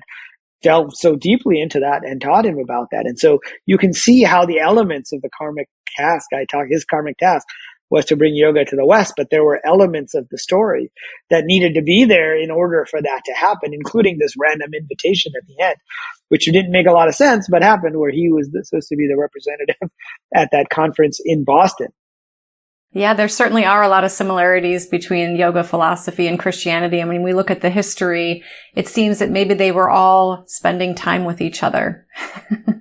delved 0.62 0.94
so 0.96 1.16
deeply 1.16 1.60
into 1.60 1.80
that 1.80 2.02
and 2.04 2.22
taught 2.22 2.46
him 2.46 2.60
about 2.60 2.88
that, 2.92 3.06
and 3.06 3.18
so 3.18 3.40
you 3.66 3.78
can 3.78 3.94
see 3.94 4.24
how 4.24 4.46
the 4.46 4.60
elements 4.60 5.12
of 5.14 5.22
the 5.22 5.30
karmic 5.38 5.68
task 5.98 6.28
I 6.34 6.46
talk 6.46 6.68
his 6.70 6.86
karmic 6.86 7.18
task 7.18 7.48
was 7.90 8.06
to 8.06 8.16
bring 8.16 8.36
yoga 8.36 8.66
to 8.66 8.76
the 8.76 8.86
West, 8.86 9.14
but 9.18 9.30
there 9.30 9.44
were 9.44 9.66
elements 9.66 10.14
of 10.14 10.28
the 10.30 10.38
story 10.38 10.92
that 11.30 11.46
needed 11.46 11.74
to 11.74 11.82
be 11.82 12.06
there 12.06 12.38
in 12.38 12.52
order 12.52 12.86
for 12.90 13.02
that 13.02 13.22
to 13.26 13.34
happen, 13.34 13.74
including 13.74 14.18
this 14.18 14.34
random 14.38 14.72
invitation 14.74 15.34
at 15.36 15.48
the 15.48 15.64
end, 15.64 15.76
which 16.30 16.46
didn't 16.46 16.72
make 16.72 16.88
a 16.88 16.92
lot 16.92 17.08
of 17.08 17.16
sense, 17.16 17.48
but 17.50 17.62
happened 17.62 17.98
where 17.98 18.12
he 18.12 18.30
was 18.32 18.50
supposed 18.64 18.90
to 18.90 18.96
be 18.96 19.08
the 19.08 19.18
representative 19.18 19.76
at 20.36 20.50
that 20.52 20.70
conference 20.70 21.20
in 21.24 21.44
Boston. 21.44 21.88
Yeah, 22.92 23.14
there 23.14 23.28
certainly 23.28 23.66
are 23.66 23.84
a 23.84 23.88
lot 23.88 24.04
of 24.04 24.10
similarities 24.10 24.88
between 24.88 25.36
yoga 25.36 25.64
philosophy 25.64 26.26
and 26.26 26.40
Christianity. 26.40 27.04
I 27.04 27.06
mean, 27.06 27.22
we 27.22 27.34
look 27.34 27.52
at 27.52 27.62
the 27.62 27.70
history, 27.70 28.44
it 28.76 28.88
seems 28.88 29.20
that 29.20 29.30
maybe 29.30 29.54
they 29.54 29.72
were 29.72 29.92
all 29.92 30.44
spending 30.48 30.96
time 30.96 31.24
with 31.24 31.40
each 31.40 31.62
other. 31.62 32.08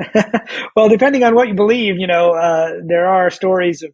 well, 0.76 0.88
depending 0.88 1.24
on 1.24 1.34
what 1.34 1.48
you 1.48 1.54
believe, 1.54 1.96
you 1.98 2.06
know, 2.06 2.32
uh, 2.32 2.74
there 2.86 3.06
are 3.06 3.30
stories 3.30 3.82
of, 3.82 3.92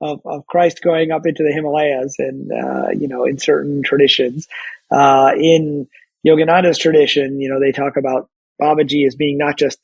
of, 0.00 0.20
of, 0.24 0.46
Christ 0.46 0.82
going 0.82 1.10
up 1.10 1.26
into 1.26 1.42
the 1.42 1.52
Himalayas 1.52 2.16
and, 2.18 2.50
uh, 2.52 2.90
you 2.90 3.08
know, 3.08 3.24
in 3.24 3.38
certain 3.38 3.82
traditions. 3.82 4.46
Uh, 4.90 5.32
in 5.38 5.86
Yogananda's 6.26 6.78
tradition, 6.78 7.40
you 7.40 7.48
know, 7.48 7.60
they 7.60 7.72
talk 7.72 7.96
about 7.96 8.28
Babaji 8.60 9.06
as 9.06 9.14
being 9.14 9.38
not 9.38 9.58
just 9.58 9.78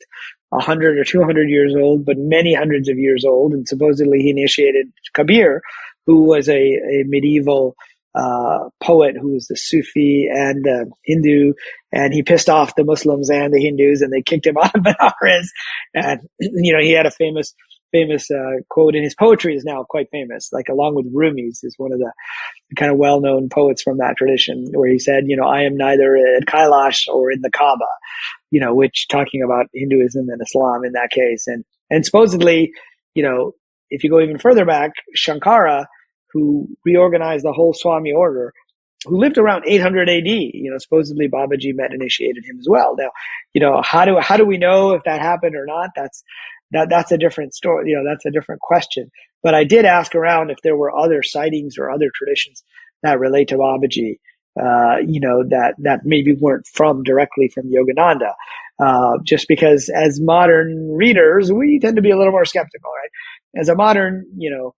100 0.50 0.98
or 0.98 1.04
200 1.04 1.48
years 1.48 1.74
old, 1.74 2.04
but 2.04 2.16
many 2.18 2.54
hundreds 2.54 2.88
of 2.88 2.98
years 2.98 3.24
old. 3.24 3.52
And 3.52 3.68
supposedly 3.68 4.20
he 4.20 4.30
initiated 4.30 4.92
Kabir, 5.14 5.62
who 6.06 6.22
was 6.22 6.48
a, 6.48 6.54
a 6.54 7.04
medieval 7.06 7.76
uh, 8.16 8.70
poet 8.82 9.14
who 9.20 9.34
was 9.34 9.46
the 9.46 9.56
Sufi 9.56 10.28
and 10.32 10.66
uh, 10.66 10.84
Hindu, 11.04 11.52
and 11.92 12.14
he 12.14 12.22
pissed 12.22 12.48
off 12.48 12.74
the 12.74 12.84
Muslims 12.84 13.28
and 13.28 13.52
the 13.52 13.60
Hindus, 13.60 14.00
and 14.00 14.10
they 14.10 14.22
kicked 14.22 14.46
him 14.46 14.56
out 14.62 14.74
of 14.74 14.82
Benares. 14.82 15.48
And 15.94 16.20
you 16.38 16.72
know, 16.72 16.80
he 16.80 16.92
had 16.92 17.06
a 17.06 17.10
famous 17.10 17.54
famous 17.92 18.30
uh, 18.30 18.60
quote 18.68 18.94
in 18.94 19.02
his 19.02 19.14
poetry 19.14 19.54
is 19.54 19.64
now 19.64 19.84
quite 19.84 20.08
famous, 20.10 20.50
like 20.52 20.68
along 20.68 20.94
with 20.94 21.06
Rumi's 21.12 21.60
is 21.62 21.74
one 21.78 21.92
of 21.92 21.98
the 21.98 22.12
kind 22.76 22.90
of 22.90 22.98
well-known 22.98 23.48
poets 23.48 23.82
from 23.82 23.98
that 23.98 24.16
tradition, 24.16 24.66
where 24.72 24.90
he 24.90 24.98
said, 24.98 25.24
you 25.26 25.36
know, 25.36 25.46
I 25.46 25.62
am 25.62 25.76
neither 25.76 26.16
at 26.16 26.46
Kailash 26.46 27.06
or 27.08 27.30
in 27.30 27.40
the 27.42 27.50
Kaaba, 27.50 27.86
you 28.50 28.60
know, 28.60 28.74
which 28.74 29.08
talking 29.08 29.42
about 29.42 29.66
Hinduism 29.74 30.28
and 30.28 30.40
Islam 30.42 30.84
in 30.84 30.92
that 30.92 31.10
case, 31.10 31.46
and 31.46 31.64
and 31.90 32.04
supposedly, 32.04 32.72
you 33.14 33.22
know, 33.22 33.52
if 33.90 34.02
you 34.04 34.10
go 34.10 34.20
even 34.20 34.38
further 34.38 34.64
back, 34.64 34.92
Shankara, 35.16 35.86
who 36.32 36.68
reorganized 36.84 37.44
the 37.44 37.52
whole 37.52 37.72
Swami 37.72 38.12
order, 38.12 38.52
who 39.06 39.18
lived 39.18 39.38
around 39.38 39.64
800 39.66 40.08
AD. 40.08 40.26
You 40.26 40.70
know, 40.70 40.78
supposedly 40.78 41.28
Babaji 41.28 41.74
met 41.74 41.92
initiated 41.92 42.44
him 42.44 42.58
as 42.58 42.66
well. 42.68 42.94
Now, 42.98 43.10
you 43.54 43.60
know, 43.60 43.80
how 43.82 44.04
do 44.04 44.18
how 44.18 44.36
do 44.36 44.44
we 44.44 44.58
know 44.58 44.92
if 44.92 45.02
that 45.04 45.20
happened 45.20 45.56
or 45.56 45.66
not? 45.66 45.90
That's 45.94 46.22
that 46.72 46.88
that's 46.88 47.12
a 47.12 47.18
different 47.18 47.54
story. 47.54 47.90
You 47.90 47.96
know, 47.96 48.10
that's 48.10 48.26
a 48.26 48.30
different 48.30 48.60
question. 48.60 49.10
But 49.42 49.54
I 49.54 49.64
did 49.64 49.84
ask 49.84 50.14
around 50.14 50.50
if 50.50 50.58
there 50.62 50.76
were 50.76 50.96
other 50.96 51.22
sightings 51.22 51.78
or 51.78 51.90
other 51.90 52.10
traditions 52.14 52.64
that 53.02 53.20
relate 53.20 53.48
to 53.48 53.56
Babaji. 53.56 54.18
Uh, 54.58 54.96
you 55.06 55.20
know, 55.20 55.44
that 55.46 55.74
that 55.78 56.00
maybe 56.04 56.32
weren't 56.32 56.66
from 56.66 57.02
directly 57.02 57.48
from 57.48 57.70
Yogananda. 57.70 58.32
Uh, 58.78 59.18
just 59.22 59.48
because 59.48 59.90
as 59.94 60.20
modern 60.20 60.92
readers, 60.92 61.52
we 61.52 61.78
tend 61.78 61.96
to 61.96 62.02
be 62.02 62.10
a 62.10 62.16
little 62.16 62.32
more 62.32 62.44
skeptical, 62.44 62.90
right? 62.90 63.60
As 63.60 63.68
a 63.68 63.74
modern, 63.74 64.26
you 64.36 64.50
know, 64.50 64.74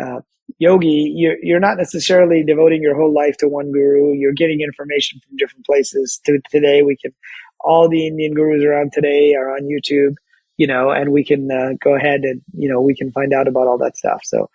uh, 0.00 0.20
yogi, 0.58 1.12
you're, 1.14 1.36
you're 1.42 1.60
not 1.60 1.76
necessarily 1.76 2.44
devoting 2.44 2.82
your 2.82 2.96
whole 2.96 3.12
life 3.12 3.36
to 3.38 3.48
one 3.48 3.72
guru. 3.72 4.12
You're 4.14 4.32
getting 4.32 4.60
information 4.60 5.20
from 5.26 5.36
different 5.36 5.66
places. 5.66 6.20
To, 6.26 6.38
today, 6.50 6.82
we 6.82 6.96
can, 6.96 7.12
all 7.60 7.88
the 7.88 8.06
Indian 8.06 8.34
gurus 8.34 8.64
around 8.64 8.92
today 8.92 9.34
are 9.34 9.54
on 9.54 9.62
YouTube 9.62 10.14
you 10.56 10.66
know, 10.66 10.90
and 10.90 11.12
we 11.12 11.24
can 11.24 11.50
uh, 11.50 11.74
go 11.82 11.94
ahead 11.96 12.20
and, 12.22 12.42
you 12.52 12.68
know, 12.68 12.80
we 12.80 12.94
can 12.94 13.10
find 13.12 13.32
out 13.32 13.48
about 13.48 13.66
all 13.66 13.78
that 13.78 13.96
stuff. 13.96 14.20
So, 14.24 14.48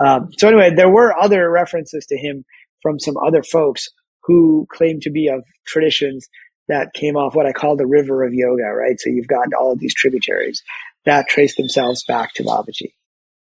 um, 0.00 0.30
so 0.36 0.48
anyway, 0.48 0.74
there 0.74 0.90
were 0.90 1.16
other 1.18 1.50
references 1.50 2.06
to 2.06 2.16
him 2.16 2.44
from 2.82 2.98
some 2.98 3.16
other 3.18 3.42
folks 3.42 3.88
who 4.24 4.66
claim 4.70 5.00
to 5.00 5.10
be 5.10 5.28
of 5.28 5.44
traditions 5.66 6.26
that 6.68 6.92
came 6.94 7.16
off 7.16 7.34
what 7.34 7.46
I 7.46 7.52
call 7.52 7.76
the 7.76 7.86
river 7.86 8.24
of 8.24 8.32
yoga, 8.32 8.64
right? 8.64 8.98
So 8.98 9.10
you've 9.10 9.26
got 9.26 9.46
all 9.58 9.72
of 9.72 9.80
these 9.80 9.94
tributaries 9.94 10.62
that 11.04 11.28
trace 11.28 11.56
themselves 11.56 12.04
back 12.04 12.32
to 12.34 12.44
Babaji. 12.44 12.92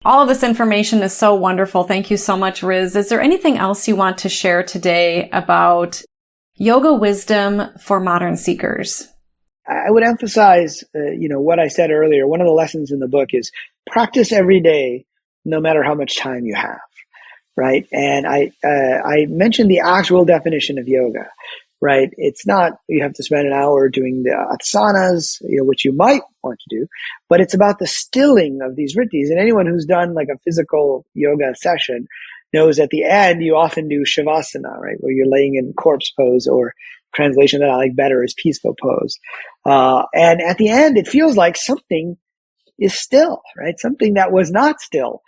All 0.04 0.22
of 0.22 0.28
this 0.28 0.42
information 0.42 1.02
is 1.02 1.16
so 1.16 1.34
wonderful. 1.34 1.84
Thank 1.84 2.10
you 2.10 2.16
so 2.16 2.36
much, 2.36 2.62
Riz. 2.62 2.94
Is 2.94 3.08
there 3.08 3.20
anything 3.20 3.56
else 3.56 3.88
you 3.88 3.96
want 3.96 4.18
to 4.18 4.28
share 4.28 4.62
today 4.62 5.30
about 5.30 6.02
yoga 6.54 6.92
wisdom 6.92 7.62
for 7.80 7.98
modern 7.98 8.36
seekers? 8.36 9.08
I 9.68 9.90
would 9.90 10.04
emphasize, 10.04 10.84
uh, 10.94 11.10
you 11.10 11.28
know, 11.28 11.40
what 11.40 11.58
I 11.58 11.68
said 11.68 11.90
earlier. 11.90 12.26
One 12.26 12.40
of 12.40 12.46
the 12.46 12.52
lessons 12.52 12.90
in 12.90 13.00
the 13.00 13.08
book 13.08 13.30
is 13.32 13.50
practice 13.90 14.32
every 14.32 14.60
day, 14.60 15.06
no 15.44 15.60
matter 15.60 15.82
how 15.82 15.94
much 15.94 16.18
time 16.18 16.44
you 16.44 16.54
have, 16.54 16.80
right? 17.56 17.86
And 17.92 18.26
I 18.26 18.52
uh, 18.64 19.02
I 19.04 19.26
mentioned 19.26 19.70
the 19.70 19.80
actual 19.80 20.24
definition 20.24 20.78
of 20.78 20.88
yoga, 20.88 21.28
right? 21.80 22.10
It's 22.16 22.46
not 22.46 22.78
you 22.88 23.02
have 23.02 23.14
to 23.14 23.22
spend 23.22 23.46
an 23.46 23.52
hour 23.52 23.88
doing 23.88 24.22
the 24.22 24.30
asanas, 24.30 25.40
you 25.48 25.58
know, 25.58 25.64
which 25.64 25.84
you 25.84 25.92
might 25.92 26.22
want 26.42 26.60
to 26.60 26.76
do, 26.76 26.86
but 27.28 27.40
it's 27.40 27.54
about 27.54 27.78
the 27.78 27.86
stilling 27.86 28.60
of 28.62 28.76
these 28.76 28.96
vrittis. 28.96 29.30
And 29.30 29.38
anyone 29.38 29.66
who's 29.66 29.86
done 29.86 30.14
like 30.14 30.28
a 30.32 30.38
physical 30.38 31.04
yoga 31.14 31.54
session 31.56 32.06
knows 32.52 32.78
at 32.78 32.90
the 32.90 33.04
end 33.04 33.42
you 33.42 33.56
often 33.56 33.88
do 33.88 34.04
shavasana, 34.04 34.78
right, 34.78 34.96
where 35.00 35.12
you're 35.12 35.26
laying 35.26 35.56
in 35.56 35.72
corpse 35.72 36.10
pose 36.10 36.46
or 36.46 36.72
translation 37.16 37.60
that 37.60 37.70
I 37.70 37.76
like 37.76 37.96
better 37.96 38.22
is 38.22 38.34
peaceful 38.40 38.74
pose. 38.80 39.18
Uh, 39.64 40.04
and 40.14 40.40
at 40.40 40.58
the 40.58 40.68
end, 40.68 40.96
it 40.96 41.08
feels 41.08 41.36
like 41.36 41.56
something 41.56 42.16
is 42.78 42.94
still, 42.94 43.40
right? 43.56 43.78
Something 43.78 44.14
that 44.14 44.32
was 44.32 44.50
not 44.50 44.80
still. 44.80 45.22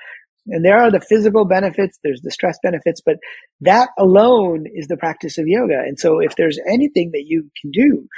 And 0.49 0.65
there 0.65 0.79
are 0.79 0.91
the 0.91 1.01
physical 1.01 1.45
benefits, 1.45 1.99
there's 2.03 2.23
the 2.23 2.31
stress 2.31 2.59
benefits, 2.63 3.03
but 3.05 3.17
that 3.61 3.91
alone 3.99 4.65
is 4.73 4.89
the 4.89 4.97
practice 4.97 5.37
of 5.39 5.47
yoga. 5.47 5.79
And 5.87 5.99
so 5.99 6.21
if 6.21 6.37
there's 6.37 6.59
anything 6.71 7.11
that 7.13 7.25
you 7.27 7.51
can 7.61 7.71
do 7.71 8.09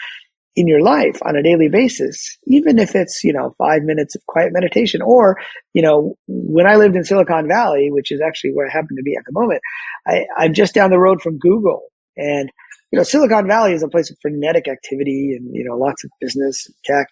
in 0.56 0.66
your 0.66 0.80
life 0.80 1.20
on 1.24 1.36
a 1.36 1.42
daily 1.42 1.68
basis, 1.68 2.38
even 2.47 2.78
if 2.78 2.94
it's, 2.94 3.22
you 3.24 3.32
know, 3.32 3.55
five 3.59 3.82
minutes 3.82 4.14
of 4.14 4.24
quiet 4.26 4.52
meditation 4.52 5.01
or, 5.02 5.38
you 5.74 5.82
know, 5.82 6.14
when 6.28 6.66
I 6.66 6.76
lived 6.76 6.97
in 6.97 7.05
Silicon 7.05 7.48
Valley, 7.48 7.88
which 7.90 8.12
is 8.12 8.20
actually 8.20 8.52
where 8.52 8.68
I 8.68 8.70
happen 8.70 8.97
to 8.97 9.02
be 9.02 9.16
at 9.16 9.24
the 9.26 9.32
moment, 9.32 9.60
I, 10.06 10.26
I'm 10.36 10.55
just 10.55 10.74
down 10.74 10.90
the 10.90 10.98
road 10.98 11.22
from 11.22 11.38
Google 11.38 11.82
and 12.20 12.51
you 12.90 12.97
know, 12.97 13.05
Silicon 13.05 13.47
Valley 13.47 13.72
is 13.72 13.82
a 13.82 13.88
place 13.88 14.10
of 14.10 14.16
frenetic 14.20 14.66
activity 14.66 15.36
and, 15.36 15.55
you 15.55 15.64
know, 15.64 15.76
lots 15.76 16.02
of 16.02 16.10
business 16.20 16.66
and 16.66 16.74
tech. 16.84 17.06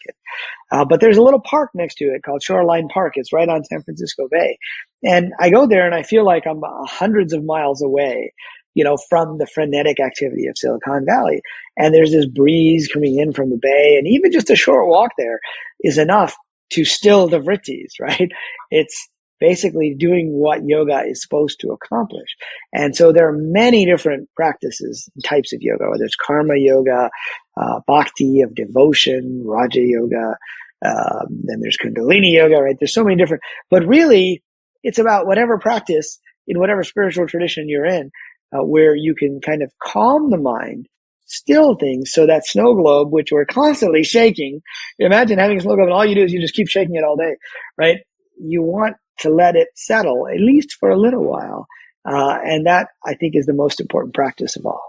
Uh, 0.72 0.84
but 0.84 1.00
there's 1.00 1.16
a 1.16 1.22
little 1.22 1.40
park 1.40 1.70
next 1.72 1.96
to 1.96 2.06
it 2.06 2.22
called 2.24 2.42
Shoreline 2.42 2.88
Park. 2.88 3.12
It's 3.16 3.32
right 3.32 3.48
on 3.48 3.64
San 3.64 3.82
Francisco 3.84 4.26
Bay. 4.28 4.58
And 5.04 5.32
I 5.38 5.50
go 5.50 5.66
there 5.66 5.86
and 5.86 5.94
I 5.94 6.02
feel 6.02 6.24
like 6.24 6.46
I'm 6.46 6.60
hundreds 6.88 7.32
of 7.32 7.44
miles 7.44 7.80
away, 7.80 8.32
you 8.74 8.82
know, 8.82 8.96
from 9.08 9.38
the 9.38 9.46
frenetic 9.46 10.00
activity 10.00 10.48
of 10.48 10.58
Silicon 10.58 11.06
Valley. 11.06 11.40
And 11.76 11.94
there's 11.94 12.10
this 12.10 12.26
breeze 12.26 12.88
coming 12.92 13.20
in 13.20 13.32
from 13.32 13.50
the 13.50 13.58
bay. 13.62 13.96
And 13.98 14.08
even 14.08 14.32
just 14.32 14.50
a 14.50 14.56
short 14.56 14.88
walk 14.88 15.12
there 15.16 15.38
is 15.84 15.96
enough 15.96 16.34
to 16.70 16.84
still 16.84 17.28
the 17.28 17.38
vrittis, 17.38 17.92
right? 18.00 18.30
It's, 18.72 19.08
basically 19.40 19.94
doing 19.98 20.32
what 20.32 20.66
yoga 20.66 21.02
is 21.06 21.22
supposed 21.22 21.60
to 21.60 21.68
accomplish. 21.68 22.36
And 22.72 22.94
so 22.94 23.12
there 23.12 23.28
are 23.28 23.36
many 23.36 23.86
different 23.86 24.28
practices 24.34 25.08
and 25.14 25.24
types 25.24 25.52
of 25.52 25.60
yoga, 25.62 25.90
whether 25.90 26.04
it's 26.04 26.16
karma 26.16 26.56
yoga, 26.56 27.10
uh, 27.56 27.80
bhakti 27.86 28.40
of 28.42 28.54
devotion, 28.54 29.42
raja 29.44 29.80
yoga, 29.80 30.36
um, 30.84 31.40
then 31.42 31.60
there's 31.60 31.76
kundalini 31.76 32.32
yoga, 32.32 32.56
right? 32.56 32.76
There's 32.78 32.94
so 32.94 33.04
many 33.04 33.16
different, 33.16 33.42
but 33.70 33.86
really 33.86 34.42
it's 34.82 34.98
about 34.98 35.26
whatever 35.26 35.58
practice 35.58 36.20
in 36.46 36.58
whatever 36.58 36.82
spiritual 36.84 37.26
tradition 37.26 37.68
you're 37.68 37.84
in, 37.86 38.10
uh, 38.52 38.64
where 38.64 38.94
you 38.94 39.14
can 39.14 39.40
kind 39.40 39.62
of 39.62 39.72
calm 39.82 40.30
the 40.30 40.38
mind, 40.38 40.86
still 41.26 41.76
things. 41.76 42.12
So 42.12 42.26
that 42.26 42.46
snow 42.46 42.74
globe, 42.74 43.12
which 43.12 43.30
we're 43.32 43.44
constantly 43.44 44.04
shaking, 44.04 44.62
imagine 44.98 45.38
having 45.38 45.58
a 45.58 45.60
snow 45.60 45.74
globe 45.74 45.88
and 45.88 45.92
all 45.92 46.06
you 46.06 46.14
do 46.14 46.24
is 46.24 46.32
you 46.32 46.40
just 46.40 46.54
keep 46.54 46.68
shaking 46.68 46.94
it 46.94 47.04
all 47.04 47.16
day, 47.16 47.36
right? 47.76 47.98
You 48.40 48.62
want 48.62 48.96
to 49.20 49.30
let 49.30 49.56
it 49.56 49.68
settle, 49.74 50.28
at 50.28 50.40
least 50.40 50.76
for 50.78 50.90
a 50.90 50.98
little 50.98 51.24
while. 51.24 51.66
Uh, 52.04 52.38
and 52.44 52.66
that, 52.66 52.88
I 53.04 53.14
think, 53.14 53.34
is 53.36 53.46
the 53.46 53.52
most 53.52 53.80
important 53.80 54.14
practice 54.14 54.56
of 54.56 54.64
all. 54.64 54.82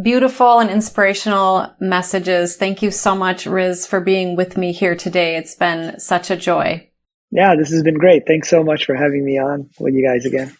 Beautiful 0.00 0.58
and 0.58 0.70
inspirational 0.70 1.74
messages. 1.80 2.56
Thank 2.56 2.82
you 2.82 2.90
so 2.90 3.14
much, 3.14 3.46
Riz, 3.46 3.86
for 3.86 4.00
being 4.00 4.36
with 4.36 4.56
me 4.56 4.72
here 4.72 4.94
today. 4.94 5.36
It's 5.36 5.54
been 5.54 5.98
such 5.98 6.30
a 6.30 6.36
joy. 6.36 6.90
Yeah, 7.30 7.56
this 7.56 7.70
has 7.70 7.82
been 7.82 7.98
great. 7.98 8.26
Thanks 8.26 8.48
so 8.48 8.62
much 8.62 8.84
for 8.84 8.94
having 8.94 9.24
me 9.24 9.38
on 9.38 9.70
with 9.80 9.94
you 9.94 10.06
guys 10.06 10.26
again. 10.26 10.54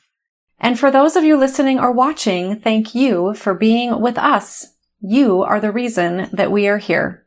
And 0.59 0.79
for 0.79 0.91
those 0.91 1.17
of 1.17 1.25
you 1.25 1.37
listening 1.37 1.79
or 1.79 1.93
watching, 1.93 2.61
thank 2.61 2.95
you 2.95 3.35
for 3.35 3.55
being 3.55 4.01
with 4.01 4.17
us. 4.17 4.73
You 5.01 5.43
are 5.43 5.61
the 5.61 5.71
reason 5.71 6.31
that 6.33 6.51
we 6.51 6.67
are 6.67 6.79
here. 6.79 7.27